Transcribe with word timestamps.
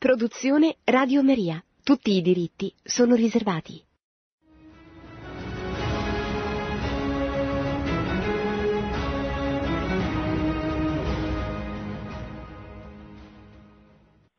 Produzione 0.00 0.76
Radio 0.84 1.22
Maria. 1.22 1.62
Tutti 1.84 2.16
i 2.16 2.22
diritti 2.22 2.72
sono 2.82 3.14
riservati. 3.14 3.84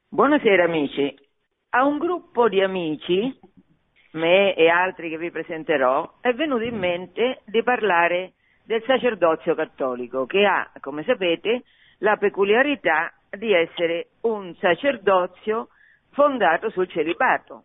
Buonasera 0.09 0.63
amici. 0.63 1.15
A 1.69 1.85
un 1.85 1.99
gruppo 1.99 2.49
di 2.49 2.59
amici, 2.63 3.39
me 4.13 4.55
e 4.55 4.67
altri 4.67 5.11
che 5.11 5.19
vi 5.19 5.29
presenterò, 5.29 6.17
è 6.21 6.33
venuto 6.33 6.63
in 6.63 6.79
mente 6.79 7.43
di 7.45 7.61
parlare 7.61 8.33
del 8.63 8.81
sacerdozio 8.87 9.53
cattolico, 9.53 10.25
che 10.25 10.43
ha, 10.43 10.71
come 10.79 11.03
sapete, 11.03 11.65
la 11.99 12.17
peculiarità 12.17 13.13
di 13.37 13.53
essere 13.53 14.07
un 14.21 14.53
sacerdozio 14.55 15.69
fondato 16.11 16.69
sul 16.69 16.89
celibato. 16.89 17.63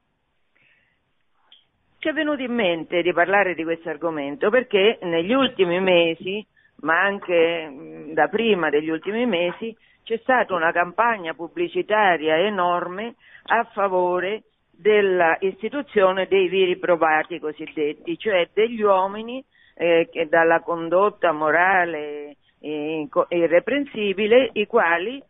Ci 1.99 2.09
è 2.09 2.13
venuto 2.13 2.43
in 2.43 2.55
mente 2.55 3.03
di 3.03 3.13
parlare 3.13 3.55
di 3.55 3.65
questo 3.65 3.89
argomento 3.89 4.49
perché 4.49 4.99
negli 5.03 5.33
ultimi 5.33 5.81
mesi, 5.81 6.47
ma 6.83 7.01
anche 7.01 8.13
da 8.13 8.29
prima 8.29 8.71
degli 8.71 8.91
ultimi 8.91 9.27
mesi, 9.27 9.77
c'è 10.05 10.19
stata 10.19 10.55
una 10.55 10.71
campagna 10.71 11.35
pubblicitaria 11.35 12.37
enorme 12.37 13.17
a 13.47 13.65
favore 13.73 14.45
dell'istituzione 14.71 16.29
dei 16.29 16.47
viri 16.49 16.77
probati 16.77 17.41
cosiddetti, 17.41 18.17
cioè 18.19 18.49
degli 18.53 18.83
uomini 18.83 19.45
eh, 19.75 20.09
che 20.13 20.29
dalla 20.29 20.61
condotta 20.61 21.33
morale 21.33 22.37
eh, 22.61 23.09
irreprensibile, 23.31 24.51
i 24.53 24.67
quali 24.67 25.21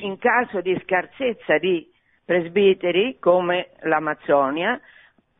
in 0.00 0.18
caso 0.18 0.60
di 0.60 0.78
scarsezza 0.82 1.58
di 1.58 1.88
presbiteri 2.24 3.18
come 3.18 3.70
l'Amazzonia 3.82 4.80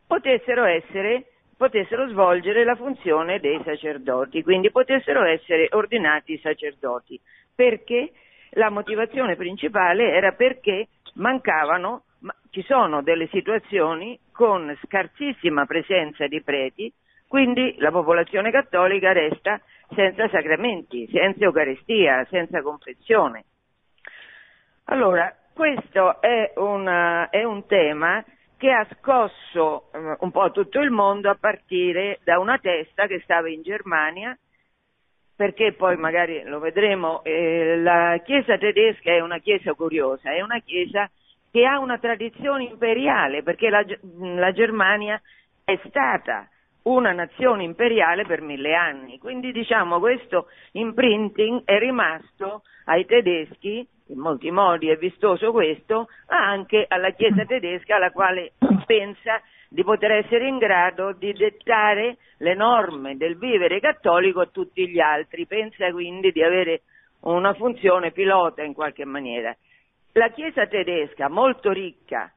potessero 0.06 0.64
essere 0.64 1.26
potessero 1.60 2.08
svolgere 2.08 2.64
la 2.64 2.74
funzione 2.74 3.38
dei 3.38 3.60
sacerdoti, 3.62 4.42
quindi 4.42 4.70
potessero 4.70 5.24
essere 5.24 5.68
ordinati 5.72 6.38
sacerdoti. 6.38 7.20
Perché? 7.54 8.12
La 8.54 8.70
motivazione 8.70 9.36
principale 9.36 10.10
era 10.10 10.32
perché 10.32 10.88
mancavano, 11.16 12.04
ma 12.20 12.34
ci 12.48 12.62
sono 12.62 13.02
delle 13.02 13.28
situazioni 13.28 14.18
con 14.32 14.74
scarsissima 14.84 15.66
presenza 15.66 16.26
di 16.26 16.42
preti, 16.42 16.90
quindi 17.28 17.74
la 17.78 17.90
popolazione 17.90 18.50
cattolica 18.50 19.12
resta 19.12 19.60
senza 19.94 20.28
sacramenti, 20.30 21.06
senza 21.12 21.44
Eucaristia, 21.44 22.26
senza 22.30 22.62
confessione. 22.62 23.44
Allora, 24.84 25.34
questo 25.52 26.20
è, 26.20 26.52
una, 26.56 27.28
è 27.28 27.44
un 27.44 27.66
tema 27.66 28.24
che 28.56 28.70
ha 28.70 28.86
scosso 28.98 29.88
um, 29.92 30.16
un 30.20 30.30
po' 30.30 30.50
tutto 30.50 30.80
il 30.80 30.90
mondo 30.90 31.30
a 31.30 31.36
partire 31.38 32.18
da 32.24 32.38
una 32.38 32.58
testa 32.58 33.06
che 33.06 33.20
stava 33.20 33.48
in 33.48 33.62
Germania, 33.62 34.36
perché 35.34 35.72
poi 35.72 35.96
magari 35.96 36.42
lo 36.44 36.58
vedremo, 36.58 37.24
eh, 37.24 37.78
la 37.78 38.20
Chiesa 38.22 38.58
tedesca 38.58 39.10
è 39.10 39.20
una 39.20 39.38
Chiesa 39.38 39.72
curiosa, 39.72 40.32
è 40.32 40.42
una 40.42 40.60
Chiesa 40.60 41.10
che 41.50 41.64
ha 41.64 41.78
una 41.78 41.98
tradizione 41.98 42.64
imperiale, 42.64 43.42
perché 43.42 43.70
la, 43.70 43.82
la 44.12 44.52
Germania 44.52 45.20
è 45.64 45.80
stata 45.86 46.48
una 46.82 47.12
nazione 47.12 47.64
imperiale 47.64 48.24
per 48.24 48.40
mille 48.40 48.74
anni, 48.74 49.18
quindi 49.18 49.52
diciamo 49.52 49.98
questo 49.98 50.48
imprinting 50.72 51.64
è 51.64 51.78
rimasto 51.78 52.62
ai 52.84 53.04
tedeschi 53.04 53.86
in 54.10 54.18
molti 54.18 54.50
modi 54.50 54.88
è 54.88 54.96
vistoso 54.96 55.52
questo, 55.52 56.08
ma 56.28 56.38
anche 56.38 56.84
alla 56.88 57.10
Chiesa 57.10 57.44
tedesca 57.44 57.96
alla 57.96 58.10
quale 58.10 58.52
pensa 58.84 59.40
di 59.68 59.84
poter 59.84 60.10
essere 60.12 60.48
in 60.48 60.58
grado 60.58 61.12
di 61.12 61.32
dettare 61.32 62.16
le 62.38 62.54
norme 62.54 63.16
del 63.16 63.38
vivere 63.38 63.78
cattolico 63.78 64.40
a 64.40 64.46
tutti 64.46 64.88
gli 64.88 64.98
altri, 64.98 65.46
pensa 65.46 65.90
quindi 65.92 66.32
di 66.32 66.42
avere 66.42 66.82
una 67.20 67.54
funzione 67.54 68.10
pilota 68.10 68.62
in 68.62 68.74
qualche 68.74 69.04
maniera. 69.04 69.54
La 70.12 70.30
Chiesa 70.30 70.66
tedesca, 70.66 71.28
molto 71.28 71.70
ricca, 71.70 72.32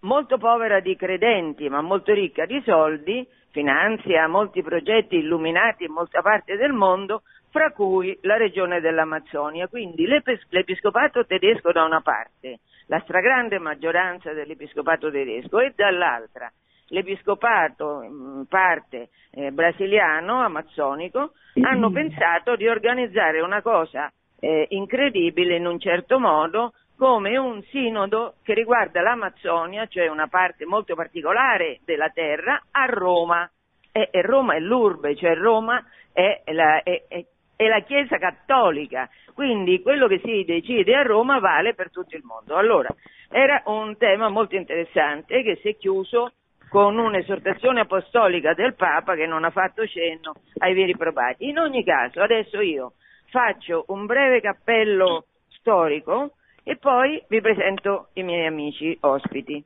molto 0.00 0.38
povera 0.38 0.78
di 0.78 0.94
credenti, 0.94 1.68
ma 1.68 1.80
molto 1.80 2.12
ricca 2.12 2.46
di 2.46 2.62
soldi, 2.64 3.26
finanzia 3.54 4.26
molti 4.26 4.62
progetti 4.62 5.14
illuminati 5.16 5.84
in 5.84 5.92
molta 5.92 6.20
parte 6.22 6.56
del 6.56 6.72
mondo, 6.72 7.22
fra 7.50 7.70
cui 7.70 8.18
la 8.22 8.36
regione 8.36 8.80
dell'Amazzonia. 8.80 9.68
Quindi 9.68 10.06
l'episcopato 10.06 11.24
tedesco 11.24 11.70
da 11.70 11.84
una 11.84 12.00
parte, 12.00 12.58
la 12.86 12.98
stragrande 13.04 13.60
maggioranza 13.60 14.32
dell'episcopato 14.32 15.08
tedesco 15.10 15.60
e 15.60 15.72
dall'altra 15.74 16.52
l'episcopato 16.88 18.02
in 18.02 18.44
parte 18.46 19.08
eh, 19.30 19.50
brasiliano, 19.52 20.42
amazzonico, 20.42 21.32
hanno 21.62 21.90
pensato 21.92 22.56
di 22.56 22.68
organizzare 22.68 23.40
una 23.40 23.62
cosa 23.62 24.12
eh, 24.38 24.66
incredibile 24.70 25.56
in 25.56 25.66
un 25.66 25.78
certo 25.78 26.18
modo 26.18 26.74
come 26.96 27.36
un 27.36 27.62
sinodo 27.64 28.34
che 28.42 28.54
riguarda 28.54 29.00
l'Amazzonia, 29.00 29.86
cioè 29.86 30.08
una 30.08 30.28
parte 30.28 30.64
molto 30.64 30.94
particolare 30.94 31.80
della 31.84 32.08
terra, 32.08 32.62
a 32.70 32.84
Roma. 32.86 33.48
E, 33.92 34.08
e 34.10 34.22
Roma 34.22 34.54
è 34.54 34.60
l'urbe, 34.60 35.14
cioè 35.16 35.34
Roma 35.34 35.84
è 36.12 36.42
la, 36.46 36.82
è, 36.82 37.04
è, 37.08 37.24
è 37.56 37.66
la 37.66 37.80
Chiesa 37.80 38.18
cattolica, 38.18 39.08
quindi 39.34 39.82
quello 39.82 40.06
che 40.06 40.20
si 40.24 40.44
decide 40.44 40.96
a 40.96 41.02
Roma 41.02 41.38
vale 41.38 41.74
per 41.74 41.90
tutto 41.90 42.16
il 42.16 42.24
mondo. 42.24 42.56
Allora, 42.56 42.88
era 43.30 43.62
un 43.66 43.96
tema 43.96 44.28
molto 44.28 44.56
interessante 44.56 45.42
che 45.42 45.56
si 45.56 45.68
è 45.68 45.76
chiuso 45.76 46.32
con 46.68 46.98
un'esortazione 46.98 47.80
apostolica 47.80 48.52
del 48.54 48.74
Papa 48.74 49.14
che 49.14 49.26
non 49.26 49.44
ha 49.44 49.50
fatto 49.50 49.86
cenno 49.86 50.34
ai 50.58 50.74
veri 50.74 50.96
probati. 50.96 51.48
In 51.48 51.58
ogni 51.58 51.84
caso, 51.84 52.20
adesso 52.20 52.60
io 52.60 52.94
faccio 53.30 53.84
un 53.88 54.06
breve 54.06 54.40
cappello 54.40 55.26
storico 55.48 56.32
e 56.64 56.76
poi 56.76 57.22
vi 57.28 57.40
presento 57.40 58.08
i 58.14 58.22
miei 58.22 58.46
amici 58.46 58.96
ospiti. 59.00 59.62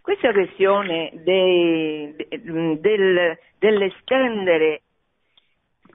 Questa 0.00 0.32
questione 0.32 1.10
dei, 1.14 2.14
del, 2.78 3.38
dell'estendere 3.58 4.82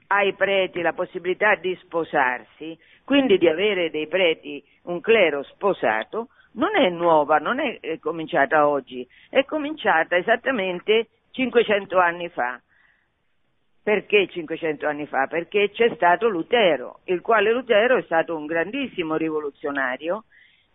ai 0.08 0.34
preti 0.34 0.82
la 0.82 0.92
possibilità 0.92 1.54
di 1.54 1.76
sposarsi, 1.82 2.76
quindi 3.04 3.38
di 3.38 3.48
avere 3.48 3.90
dei 3.90 4.08
preti, 4.08 4.62
un 4.84 5.00
clero 5.00 5.42
sposato, 5.44 6.28
non 6.52 6.76
è 6.76 6.88
nuova, 6.90 7.38
non 7.38 7.60
è 7.60 7.98
cominciata 8.00 8.66
oggi, 8.66 9.06
è 9.28 9.44
cominciata 9.44 10.16
esattamente 10.16 11.08
500 11.30 11.98
anni 11.98 12.28
fa. 12.28 12.60
Perché 13.90 14.28
500 14.28 14.86
anni 14.86 15.04
fa? 15.06 15.26
Perché 15.26 15.72
c'è 15.72 15.92
stato 15.96 16.28
Lutero, 16.28 17.00
il 17.06 17.20
quale 17.20 17.50
Lutero 17.50 17.96
è 17.96 18.02
stato 18.02 18.36
un 18.36 18.46
grandissimo 18.46 19.16
rivoluzionario 19.16 20.26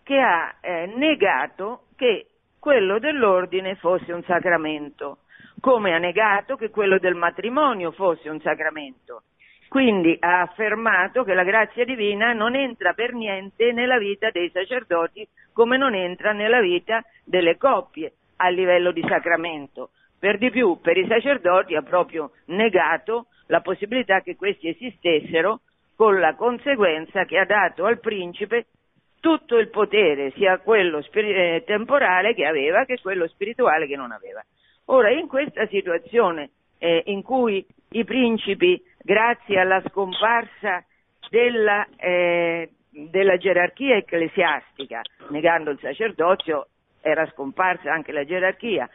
che 0.03 0.19
ha 0.19 0.53
eh, 0.59 0.91
negato 0.97 1.83
che 1.95 2.25
quello 2.59 2.99
dell'ordine 2.99 3.75
fosse 3.75 4.11
un 4.11 4.21
sacramento 4.23 5.19
come 5.61 5.93
ha 5.93 5.97
negato 5.97 6.57
che 6.57 6.69
quello 6.69 6.99
del 6.99 7.15
matrimonio 7.15 7.91
fosse 7.91 8.27
un 8.27 8.41
sacramento. 8.41 9.23
Quindi 9.69 10.17
ha 10.19 10.41
affermato 10.41 11.23
che 11.23 11.33
la 11.33 11.45
grazia 11.45 11.85
divina 11.85 12.33
non 12.33 12.53
entra 12.53 12.91
per 12.91 13.13
niente 13.13 13.71
nella 13.71 13.97
vita 13.97 14.29
dei 14.29 14.49
sacerdoti 14.49 15.25
come 15.53 15.77
non 15.77 15.95
entra 15.95 16.33
nella 16.33 16.59
vita 16.59 17.01
delle 17.23 17.55
coppie 17.55 18.11
a 18.35 18.49
livello 18.49 18.91
di 18.91 19.05
sacramento. 19.07 19.91
Per 20.25 20.39
di 20.39 20.49
più, 20.49 20.79
per 20.81 20.97
i 20.97 21.05
sacerdoti 21.07 21.75
ha 21.75 21.83
proprio 21.83 22.31
negato 22.45 23.27
la 23.45 23.61
possibilità 23.61 24.21
che 24.21 24.35
questi 24.35 24.69
esistessero 24.69 25.59
con 25.95 26.19
la 26.19 26.33
conseguenza 26.33 27.25
che 27.25 27.37
ha 27.37 27.45
dato 27.45 27.85
al 27.85 27.99
principe 27.99 28.65
tutto 29.19 29.59
il 29.59 29.69
potere, 29.69 30.31
sia 30.31 30.57
quello 30.57 31.03
spir- 31.03 31.63
temporale 31.65 32.33
che 32.33 32.43
aveva 32.43 32.85
che 32.85 32.99
quello 32.99 33.27
spirituale 33.27 33.85
che 33.85 33.95
non 33.95 34.11
aveva. 34.11 34.43
Ora, 34.85 35.11
in 35.11 35.27
questa 35.27 35.67
situazione 35.67 36.49
eh, 36.79 37.03
in 37.05 37.21
cui 37.21 37.63
i 37.89 38.03
principi, 38.03 38.81
grazie 39.03 39.59
alla 39.59 39.83
scomparsa 39.89 40.83
della, 41.29 41.85
eh, 41.97 42.71
della 42.89 43.37
gerarchia 43.37 43.97
ecclesiastica, 43.97 45.01
negando 45.29 45.69
il 45.69 45.77
sacerdozio, 45.79 46.69
era 46.99 47.27
scomparsa 47.27 47.93
anche 47.93 48.11
la 48.11 48.25
gerarchia, 48.25 48.89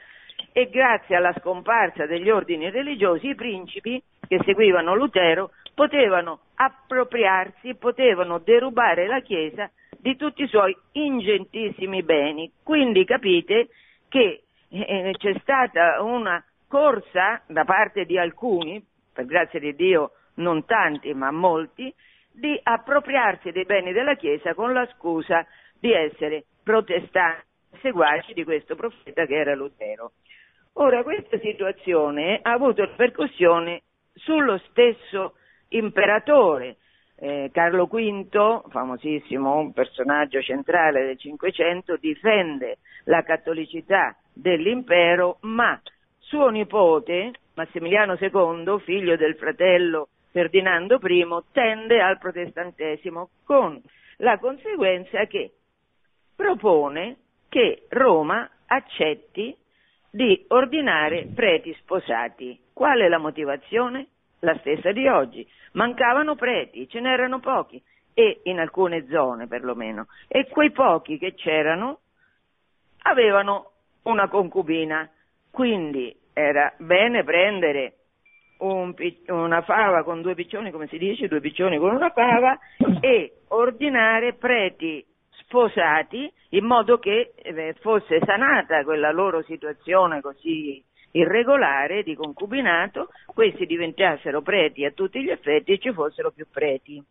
e 0.52 0.68
grazie 0.68 1.16
alla 1.16 1.34
scomparsa 1.38 2.06
degli 2.06 2.30
ordini 2.30 2.70
religiosi, 2.70 3.28
i 3.28 3.34
principi 3.34 4.02
che 4.26 4.40
seguivano 4.44 4.94
Lutero 4.94 5.50
potevano 5.74 6.40
appropriarsi, 6.54 7.74
potevano 7.74 8.38
derubare 8.38 9.06
la 9.06 9.20
Chiesa 9.20 9.70
di 9.98 10.16
tutti 10.16 10.42
i 10.42 10.48
suoi 10.48 10.76
ingentissimi 10.92 12.02
beni. 12.02 12.50
Quindi 12.62 13.04
capite 13.04 13.68
che 14.08 14.42
eh, 14.68 15.14
c'è 15.16 15.34
stata 15.40 16.02
una 16.02 16.42
corsa 16.68 17.42
da 17.46 17.64
parte 17.64 18.04
di 18.04 18.18
alcuni, 18.18 18.84
per 19.12 19.26
grazia 19.26 19.58
di 19.58 19.74
Dio 19.74 20.12
non 20.34 20.64
tanti 20.64 21.12
ma 21.14 21.30
molti, 21.30 21.92
di 22.32 22.58
appropriarsi 22.62 23.50
dei 23.50 23.64
beni 23.64 23.92
della 23.92 24.14
Chiesa 24.14 24.54
con 24.54 24.72
la 24.72 24.86
scusa 24.94 25.44
di 25.78 25.92
essere 25.92 26.44
protestanti 26.62 27.48
seguaci 27.80 28.32
di 28.32 28.44
questo 28.44 28.74
profeta 28.74 29.26
che 29.26 29.34
era 29.34 29.54
Lutero. 29.54 30.12
Ora, 30.74 31.02
questa 31.02 31.38
situazione 31.38 32.38
ha 32.42 32.52
avuto 32.52 32.84
ripercussioni 32.84 33.80
sullo 34.14 34.58
stesso 34.70 35.34
imperatore. 35.68 36.76
Eh, 37.16 37.50
Carlo 37.52 37.86
V, 37.86 38.70
famosissimo, 38.70 39.56
un 39.56 39.72
personaggio 39.72 40.40
centrale 40.40 41.04
del 41.04 41.18
Cinquecento, 41.18 41.96
difende 41.96 42.78
la 43.04 43.22
cattolicità 43.22 44.16
dell'impero, 44.32 45.38
ma 45.42 45.78
suo 46.18 46.48
nipote, 46.48 47.32
Massimiliano 47.54 48.16
II, 48.18 48.80
figlio 48.80 49.16
del 49.16 49.34
fratello 49.36 50.08
Ferdinando 50.30 50.98
I, 51.02 51.26
tende 51.52 52.00
al 52.00 52.18
protestantesimo, 52.18 53.30
con 53.44 53.82
la 54.18 54.38
conseguenza 54.38 55.26
che 55.26 55.50
propone 56.36 57.16
che 57.48 57.86
Roma 57.88 58.48
accetti 58.66 59.54
di 60.10 60.44
ordinare 60.48 61.28
preti 61.34 61.74
sposati. 61.80 62.58
Qual 62.72 62.98
è 63.00 63.08
la 63.08 63.18
motivazione? 63.18 64.06
La 64.40 64.56
stessa 64.58 64.92
di 64.92 65.06
oggi. 65.06 65.46
Mancavano 65.72 66.34
preti, 66.34 66.88
ce 66.88 67.00
n'erano 67.00 67.40
pochi, 67.40 67.80
e 68.14 68.40
in 68.44 68.58
alcune 68.58 69.06
zone 69.08 69.46
perlomeno, 69.46 70.06
e 70.28 70.48
quei 70.48 70.72
pochi 70.72 71.18
che 71.18 71.34
c'erano 71.34 72.00
avevano 73.02 73.70
una 74.02 74.28
concubina, 74.28 75.08
quindi 75.50 76.14
era 76.32 76.72
bene 76.78 77.22
prendere 77.22 77.94
un, 78.58 78.94
una 79.28 79.62
fava 79.62 80.02
con 80.02 80.22
due 80.22 80.34
piccioni, 80.34 80.70
come 80.70 80.86
si 80.88 80.98
dice, 80.98 81.28
due 81.28 81.40
piccioni 81.40 81.78
con 81.78 81.94
una 81.94 82.10
fava, 82.10 82.58
e 83.00 83.40
ordinare 83.48 84.34
preti 84.34 85.04
sposati 85.50 86.32
in 86.50 86.64
modo 86.64 86.98
che 86.98 87.32
eh, 87.34 87.74
fosse 87.80 88.20
sanata 88.24 88.84
quella 88.84 89.10
loro 89.10 89.42
situazione 89.42 90.20
così 90.20 90.82
irregolare 91.12 92.04
di 92.04 92.14
concubinato, 92.14 93.08
questi 93.26 93.66
diventassero 93.66 94.42
preti 94.42 94.84
a 94.84 94.92
tutti 94.92 95.20
gli 95.20 95.28
effetti 95.28 95.72
e 95.72 95.78
ci 95.78 95.92
fossero 95.92 96.30
più 96.30 96.46
preti. 96.48 97.02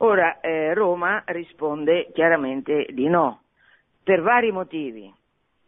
Ora 0.00 0.40
eh, 0.40 0.74
Roma 0.74 1.22
risponde 1.24 2.10
chiaramente 2.12 2.86
di 2.90 3.08
no, 3.08 3.44
per 4.04 4.20
vari 4.20 4.52
motivi. 4.52 5.10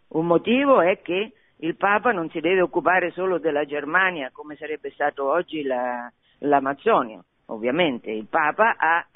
Un 0.09 0.27
motivo 0.27 0.82
è 0.82 1.00
che 1.00 1.32
il 1.56 1.77
Papa 1.77 2.12
non 2.12 2.29
si 2.29 2.41
deve 2.41 2.61
occupare 2.61 3.11
solo 3.12 3.38
della 3.38 3.65
Germania 3.65 4.31
come 4.32 4.56
sarebbe 4.56 4.91
stato 4.91 5.31
oggi 5.31 5.62
la, 5.62 6.12
l'Amazzonia, 6.41 7.25
ovviamente 7.47 8.11
il 8.11 8.27
Papa 8.27 8.77
ha, 8.77 9.06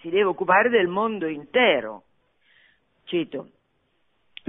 si 0.00 0.08
deve 0.08 0.24
occupare 0.24 0.68
del 0.68 0.88
mondo 0.88 1.26
intero, 1.26 2.04
cito, 3.04 3.48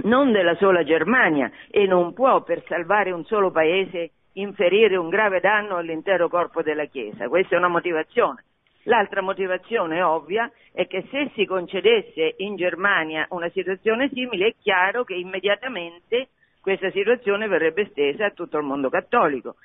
non 0.04 0.32
della 0.32 0.54
sola 0.56 0.84
Germania 0.84 1.50
e 1.70 1.86
non 1.86 2.12
può 2.12 2.42
per 2.42 2.64
salvare 2.66 3.12
un 3.12 3.24
solo 3.24 3.50
paese 3.50 4.12
inferire 4.34 4.96
un 4.96 5.08
grave 5.08 5.40
danno 5.40 5.76
all'intero 5.76 6.28
corpo 6.28 6.62
della 6.62 6.86
Chiesa, 6.86 7.28
questa 7.28 7.54
è 7.54 7.58
una 7.58 7.68
motivazione. 7.68 8.44
L'altra 8.86 9.20
motivazione 9.20 10.02
ovvia 10.02 10.50
è 10.72 10.88
che 10.88 11.06
se 11.10 11.30
si 11.34 11.44
concedesse 11.44 12.34
in 12.38 12.56
Germania 12.56 13.26
una 13.30 13.48
situazione 13.50 14.08
simile 14.08 14.48
è 14.48 14.54
chiaro 14.60 15.04
che 15.04 15.14
immediatamente 15.14 16.30
questa 16.60 16.90
situazione 16.90 17.46
verrebbe 17.46 17.82
estesa 17.82 18.26
a 18.26 18.30
tutto 18.30 18.58
il 18.58 18.64
mondo 18.64 18.88
cattolico. 18.88 19.56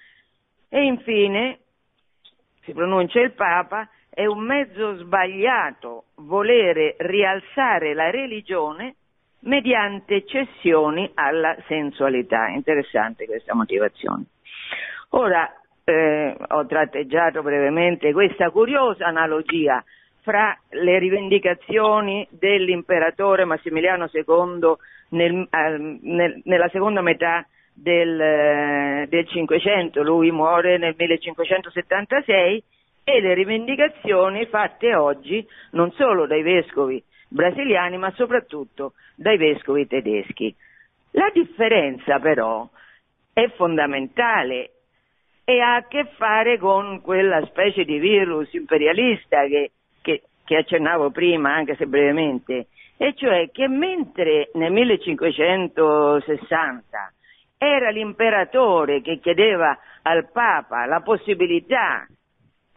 E 0.69 0.83
infine, 0.83 1.59
si 2.61 2.73
pronuncia 2.73 3.19
il 3.21 3.31
Papa, 3.31 3.89
è 4.17 4.25
un 4.25 4.39
mezzo 4.39 4.95
sbagliato 4.95 6.05
volere 6.15 6.95
rialzare 6.97 7.93
la 7.93 8.09
religione 8.09 8.95
mediante 9.41 10.25
cessioni 10.25 11.11
alla 11.13 11.55
sensualità. 11.67 12.47
Interessante 12.47 13.27
questa 13.27 13.53
motivazione. 13.53 14.23
Ora, 15.09 15.47
eh, 15.83 16.35
ho 16.47 16.65
tratteggiato 16.65 17.43
brevemente 17.43 18.11
questa 18.11 18.49
curiosa 18.49 19.05
analogia 19.05 19.83
fra 20.21 20.57
le 20.69 20.97
rivendicazioni 20.97 22.27
dell'imperatore 22.31 23.45
Massimiliano 23.45 24.09
II 24.11 24.73
nel, 25.09 25.47
eh, 25.47 25.99
nel, 26.01 26.41
nella 26.43 26.69
seconda 26.69 27.01
metà 27.01 27.45
del, 27.71 28.19
eh, 28.19 29.05
del 29.09 29.27
500, 29.27 30.01
lui 30.01 30.31
muore 30.31 30.79
nel 30.79 30.95
1576, 30.97 32.63
e 33.09 33.21
le 33.21 33.33
rivendicazioni 33.33 34.47
fatte 34.47 34.93
oggi 34.93 35.47
non 35.71 35.93
solo 35.93 36.27
dai 36.27 36.41
vescovi 36.41 37.01
brasiliani 37.29 37.97
ma 37.97 38.11
soprattutto 38.11 38.95
dai 39.15 39.37
vescovi 39.37 39.87
tedeschi. 39.87 40.53
La 41.11 41.31
differenza 41.33 42.19
però 42.19 42.69
è 43.31 43.47
fondamentale 43.55 44.71
e 45.45 45.61
ha 45.61 45.75
a 45.75 45.87
che 45.87 46.09
fare 46.17 46.57
con 46.57 46.99
quella 46.99 47.45
specie 47.45 47.85
di 47.85 47.97
virus 47.97 48.51
imperialista 48.51 49.45
che, 49.45 49.71
che, 50.01 50.23
che 50.43 50.57
accennavo 50.57 51.09
prima, 51.11 51.53
anche 51.53 51.77
se 51.77 51.85
brevemente, 51.85 52.67
e 52.97 53.13
cioè 53.15 53.49
che 53.51 53.69
mentre 53.69 54.49
nel 54.55 54.73
1560 54.73 57.13
era 57.57 57.89
l'imperatore 57.89 59.01
che 59.01 59.19
chiedeva 59.19 59.79
al 60.01 60.29
Papa 60.29 60.85
la 60.85 60.99
possibilità 60.99 62.05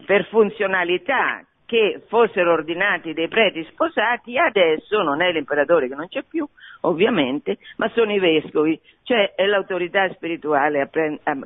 per 0.05 0.25
funzionalità 0.25 1.45
che 1.65 2.01
fossero 2.07 2.51
ordinati 2.51 3.13
dei 3.13 3.29
preti 3.29 3.63
sposati, 3.71 4.37
adesso 4.37 5.01
non 5.03 5.21
è 5.21 5.31
l'imperatore 5.31 5.87
che 5.87 5.95
non 5.95 6.09
c'è 6.09 6.23
più, 6.23 6.45
ovviamente, 6.81 7.57
ma 7.77 7.89
sono 7.89 8.11
i 8.11 8.19
vescovi, 8.19 8.77
cioè 9.03 9.33
è 9.35 9.45
l'autorità 9.45 10.09
spirituale 10.11 10.89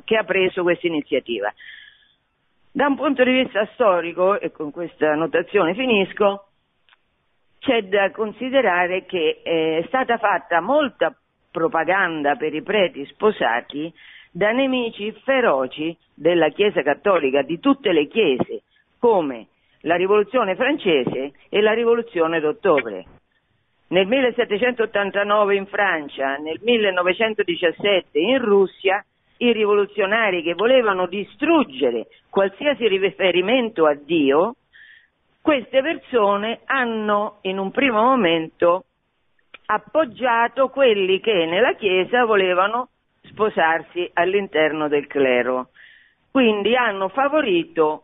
che 0.04 0.16
ha 0.16 0.24
preso 0.24 0.62
questa 0.62 0.88
iniziativa. 0.88 1.52
Da 2.72 2.86
un 2.88 2.96
punto 2.96 3.22
di 3.22 3.30
vista 3.30 3.64
storico, 3.74 4.40
e 4.40 4.50
con 4.50 4.72
questa 4.72 5.14
notazione 5.14 5.74
finisco, 5.74 6.48
c'è 7.60 7.82
da 7.82 8.10
considerare 8.10 9.06
che 9.06 9.40
è 9.42 9.84
stata 9.86 10.18
fatta 10.18 10.60
molta 10.60 11.16
propaganda 11.52 12.34
per 12.34 12.52
i 12.52 12.62
preti 12.62 13.06
sposati 13.06 13.92
da 14.36 14.52
nemici 14.52 15.10
feroci 15.24 15.96
della 16.12 16.50
Chiesa 16.50 16.82
cattolica, 16.82 17.40
di 17.40 17.58
tutte 17.58 17.90
le 17.92 18.06
chiese, 18.06 18.64
come 18.98 19.46
la 19.80 19.96
rivoluzione 19.96 20.54
francese 20.54 21.32
e 21.48 21.60
la 21.62 21.72
rivoluzione 21.72 22.38
d'ottobre. 22.38 23.06
Nel 23.88 24.06
1789 24.06 25.56
in 25.56 25.66
Francia, 25.66 26.36
nel 26.36 26.58
1917 26.60 28.18
in 28.18 28.38
Russia, 28.38 29.02
i 29.38 29.52
rivoluzionari 29.52 30.42
che 30.42 30.52
volevano 30.52 31.06
distruggere 31.06 32.08
qualsiasi 32.28 32.88
riferimento 32.88 33.86
a 33.86 33.94
Dio 33.94 34.56
queste 35.40 35.80
persone 35.80 36.60
hanno 36.66 37.38
in 37.42 37.58
un 37.58 37.70
primo 37.70 38.02
momento 38.02 38.84
appoggiato 39.66 40.68
quelli 40.68 41.20
che 41.20 41.46
nella 41.46 41.74
Chiesa 41.74 42.24
volevano 42.24 42.88
sposarsi 43.30 44.08
all'interno 44.14 44.88
del 44.88 45.06
clero. 45.06 45.70
Quindi 46.30 46.76
hanno 46.76 47.08
favorito 47.08 48.02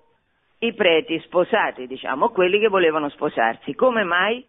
i 0.59 0.73
preti 0.75 1.19
sposati, 1.21 1.87
diciamo, 1.87 2.31
quelli 2.31 2.59
che 2.59 2.69
volevano 2.69 3.09
sposarsi. 3.11 3.75
Come 3.75 4.05
mai? 4.05 4.45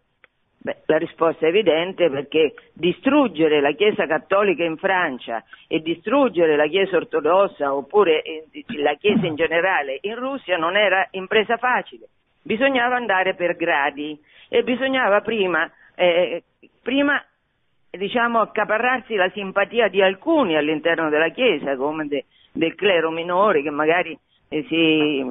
Beh, 0.58 0.82
la 0.86 0.96
risposta 0.96 1.44
è 1.44 1.50
evidente 1.50 2.08
perché 2.08 2.54
distruggere 2.72 3.60
la 3.60 3.72
Chiesa 3.72 4.06
cattolica 4.06 4.64
in 4.64 4.78
Francia 4.78 5.44
e 5.68 5.80
distruggere 5.80 6.56
la 6.56 6.66
Chiesa 6.66 6.96
ortodossa 6.96 7.74
oppure 7.74 8.22
eh, 8.22 8.46
la 8.78 8.94
Chiesa 8.94 9.26
in 9.26 9.34
generale 9.34 9.98
in 10.00 10.14
Russia 10.14 10.56
non 10.56 10.74
era 10.76 11.06
impresa 11.10 11.58
facile 11.58 12.08
bisognava 12.44 12.96
andare 12.96 13.34
per 13.34 13.56
gradi 13.56 14.18
e 14.48 14.62
bisognava 14.62 15.22
prima, 15.22 15.68
eh, 15.96 16.44
prima 16.82 17.20
diciamo, 17.96 18.40
accaparrarsi 18.40 19.14
la 19.14 19.30
simpatia 19.30 19.88
di 19.88 20.02
alcuni 20.02 20.56
all'interno 20.56 21.08
della 21.08 21.30
Chiesa, 21.30 21.76
come 21.76 22.06
de, 22.06 22.24
del 22.52 22.74
clero 22.74 23.10
minore 23.10 23.62
che 23.62 23.70
magari 23.70 24.18
eh, 24.48 24.64
si, 24.68 25.22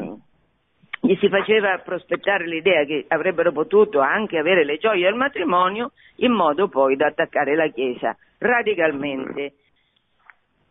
gli 1.02 1.16
si 1.18 1.30
faceva 1.30 1.78
prospettare 1.80 2.48
l'idea 2.48 2.86
che 2.86 3.06
avrebbero 3.08 3.52
potuto 3.52 4.00
anche 4.00 4.38
avere 4.38 4.64
le 4.64 4.78
gioie 4.78 5.04
del 5.04 5.16
matrimonio 5.16 5.92
in 6.18 6.32
modo 6.32 6.68
poi 6.68 6.96
da 6.96 7.08
attaccare 7.08 7.56
la 7.56 7.68
Chiesa 7.68 8.16
radicalmente. 8.38 9.54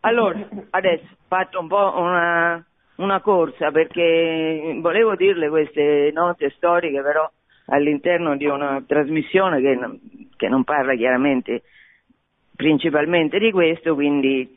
Allora, 0.01 0.47
adesso 0.71 1.05
fatto 1.27 1.59
un 1.59 1.67
po' 1.67 1.93
una, 1.97 2.63
una 2.97 3.21
corsa 3.21 3.71
perché 3.71 4.77
volevo 4.79 5.15
dirle 5.15 5.49
queste 5.49 6.11
note 6.13 6.49
storiche 6.51 7.01
però 7.01 7.29
all'interno 7.67 8.35
di 8.35 8.45
una 8.45 8.83
trasmissione 8.85 9.61
che, 9.61 9.79
che 10.35 10.49
non 10.49 10.63
parla 10.63 10.93
chiaramente 10.95 11.63
principalmente 12.63 13.39
di 13.39 13.51
questo, 13.51 13.93
quindi 13.93 14.55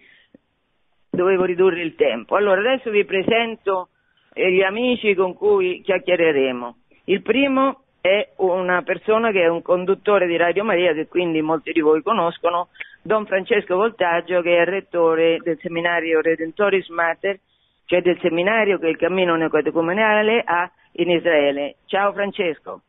dovevo 1.10 1.44
ridurre 1.44 1.82
il 1.82 1.96
tempo. 1.96 2.36
Allora 2.36 2.60
adesso 2.60 2.88
vi 2.90 3.04
presento 3.04 3.88
gli 4.32 4.62
amici 4.62 5.12
con 5.16 5.34
cui 5.34 5.80
chiacchiereremo. 5.82 6.76
Il 7.06 7.22
primo 7.22 7.80
è 8.00 8.28
una 8.36 8.82
persona 8.82 9.32
che 9.32 9.42
è 9.42 9.48
un 9.48 9.60
conduttore 9.60 10.28
di 10.28 10.36
Radio 10.36 10.62
Maria, 10.62 10.92
che 10.92 11.08
quindi 11.08 11.42
molti 11.42 11.72
di 11.72 11.80
voi 11.80 12.00
conoscono, 12.02 12.68
Don 13.02 13.26
Francesco 13.26 13.74
Voltaggio, 13.74 14.40
che 14.40 14.56
è 14.56 14.64
rettore 14.64 15.38
del 15.42 15.58
seminario 15.60 16.20
Redentoris 16.20 16.88
Mater, 16.90 17.40
cioè 17.86 18.02
del 18.02 18.20
seminario 18.20 18.78
che 18.78 18.86
il 18.86 18.96
cammino 18.96 19.34
neocatecumenale 19.34 20.44
ha 20.46 20.70
in 20.92 21.10
Israele. 21.10 21.78
Ciao 21.86 22.12
Francesco. 22.12 22.82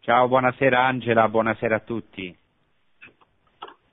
Ciao, 0.00 0.26
buonasera 0.26 0.84
Angela, 0.84 1.28
buonasera 1.28 1.76
a 1.76 1.80
tutti. 1.80 2.36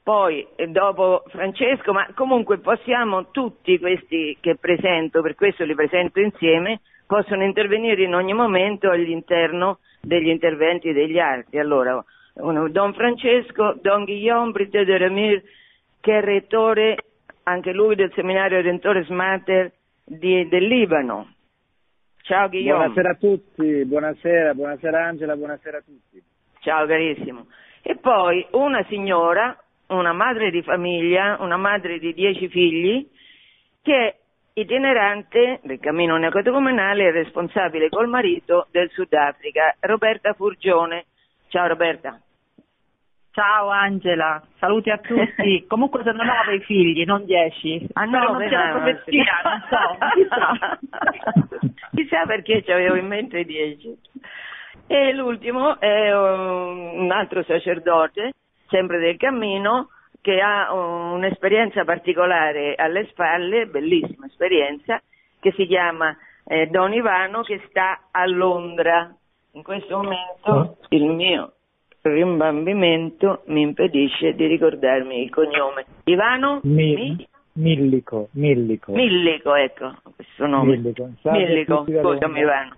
Poi, 0.04 0.46
dopo 0.68 1.24
Francesco, 1.28 1.94
ma 1.94 2.06
comunque 2.14 2.60
possiamo 2.60 3.32
tutti 3.32 3.80
questi 3.80 4.38
che 4.42 4.58
presento, 4.58 5.22
per 5.22 5.36
questo 5.36 5.64
li 5.64 5.74
presento 5.76 6.20
insieme, 6.20 6.82
possono 7.08 7.44
intervenire 7.44 8.04
in 8.04 8.14
ogni 8.14 8.34
momento 8.34 8.90
all'interno 8.90 9.80
degli 10.02 10.28
interventi 10.28 10.92
degli 10.92 11.20
altri. 11.20 11.60
Allora, 11.60 12.04
Don 12.34 12.94
Francesco, 12.94 13.78
Don 13.82 14.04
Guillaume 14.04 14.52
Brite 14.52 14.84
de 14.84 14.98
Remir, 14.98 15.42
che 16.02 16.18
è 16.18 16.22
rettore 16.22 16.98
anche 17.44 17.72
lui 17.72 17.96
del 17.96 18.12
seminario 18.14 18.58
Redentore 18.58 19.06
Smater 19.06 19.72
di, 20.04 20.46
del 20.50 20.68
Libano. 20.68 21.34
Ciao 22.24 22.50
Guillaume. 22.50 22.88
Buonasera 22.88 23.10
a 23.10 23.16
tutti, 23.16 23.86
buonasera, 23.86 24.54
buonasera 24.54 25.06
Angela, 25.06 25.36
buonasera 25.38 25.78
a 25.78 25.82
tutti. 25.82 26.22
Ciao 26.60 26.86
carissimo. 26.86 27.48
E 27.82 27.98
poi 27.98 28.46
una 28.52 28.84
signora 28.90 29.58
una 29.88 30.13
madre 30.13 30.50
di 30.50 30.62
famiglia, 30.62 31.38
una 31.40 31.58
madre 31.58 32.00
di 32.00 32.13
dieci 32.13 32.48
figli, 32.50 33.08
che 33.82 33.96
è 33.96 34.16
itinerante 34.54 35.60
del 35.63 35.80
cammino 35.80 36.18
neocatecumenale 36.18 37.06
e 37.06 37.12
responsabile 37.12 37.90
col 37.90 38.08
marito 38.08 38.68
del 38.72 38.90
Sudafrica, 38.92 39.75
Roberta 39.80 40.34
Furgione. 40.34 41.06
Ciao 41.50 41.68
Roberta. 41.68 42.20
Ciao 43.32 43.70
Angela, 43.70 44.44
saluti 44.60 44.92
a 44.92 45.00
tutti. 45.00 45.66
Comunque 45.68 46.04
sono 46.04 46.22
nove 46.24 46.60
figli, 46.62 47.04
non 47.04 47.25
dieci. 47.25 47.88
Ah 47.94 48.06
no, 48.06 48.20
non 48.20 48.48
c'è 48.48 48.56
la 48.56 48.72
profezia, 48.72 49.42
non 49.44 49.63
so. 49.70 49.98
Chissà. 51.58 51.80
chissà 51.96 52.25
perché 52.28 52.62
ci 52.62 52.72
avevo 52.72 52.96
in 52.96 53.08
mente 53.08 53.44
dieci. 53.44 53.98
E 54.86 55.13
l'ultimo 55.13 55.80
è 55.80 56.16
un 56.16 57.10
altro 57.12 57.42
sacerdote 57.44 58.34
sempre 58.74 58.98
del 58.98 59.18
cammino, 59.18 59.89
che 60.20 60.42
ha 60.42 60.74
un'esperienza 60.74 61.84
particolare 61.84 62.74
alle 62.74 63.06
spalle, 63.10 63.68
bellissima 63.68 64.25
esperienza, 64.25 65.00
che 65.39 65.51
si 65.51 65.68
chiama 65.68 66.15
eh, 66.46 66.65
Don 66.68 66.92
Ivano, 66.92 67.44
che 67.44 67.62
sta 67.70 68.08
a 68.10 68.25
Londra. 68.25 69.13
In 69.51 69.62
questo 69.62 69.98
momento 69.98 70.50
oh. 70.50 70.77
il 70.89 71.06
mio 71.06 71.53
rimbambimento 72.01 73.44
mi 73.46 73.62
impedisce 73.62 74.34
di 74.34 74.48
ricordarmi 74.48 75.22
il 75.22 75.30
cognome. 75.30 75.86
Ivano? 76.06 76.60
Mi, 76.63 76.96
mi? 76.96 77.27
Millico, 77.56 78.30
Millico. 78.32 78.94
Millico, 78.94 79.53
ecco, 79.53 79.94
questo 80.15 80.48
nome. 80.48 80.77
Millico, 80.77 81.12
Millico. 81.22 81.86
scusami 81.86 82.39
Ivano. 82.39 82.75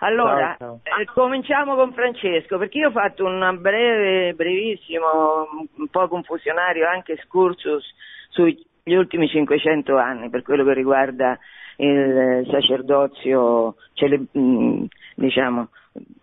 Allora, 0.00 0.54
ciao, 0.58 0.80
ciao. 0.82 1.00
Eh, 1.00 1.04
cominciamo 1.06 1.74
con 1.74 1.92
Francesco, 1.92 2.56
perché 2.58 2.78
io 2.78 2.88
ho 2.88 2.92
fatto 2.92 3.24
un 3.24 3.58
breve, 3.60 4.32
brevissimo, 4.34 5.48
un 5.76 5.88
po' 5.88 6.06
confusionario 6.06 6.86
anche 6.86 7.14
excursus 7.14 7.84
sugli 8.28 8.94
ultimi 8.94 9.28
500 9.28 9.96
anni 9.96 10.30
per 10.30 10.42
quello 10.42 10.64
che 10.64 10.74
riguarda 10.74 11.36
il 11.78 12.46
sacerdozio, 12.48 13.74
cioè 13.94 14.08
le, 14.08 14.26
mm, 14.38 14.84
diciamo, 15.16 15.68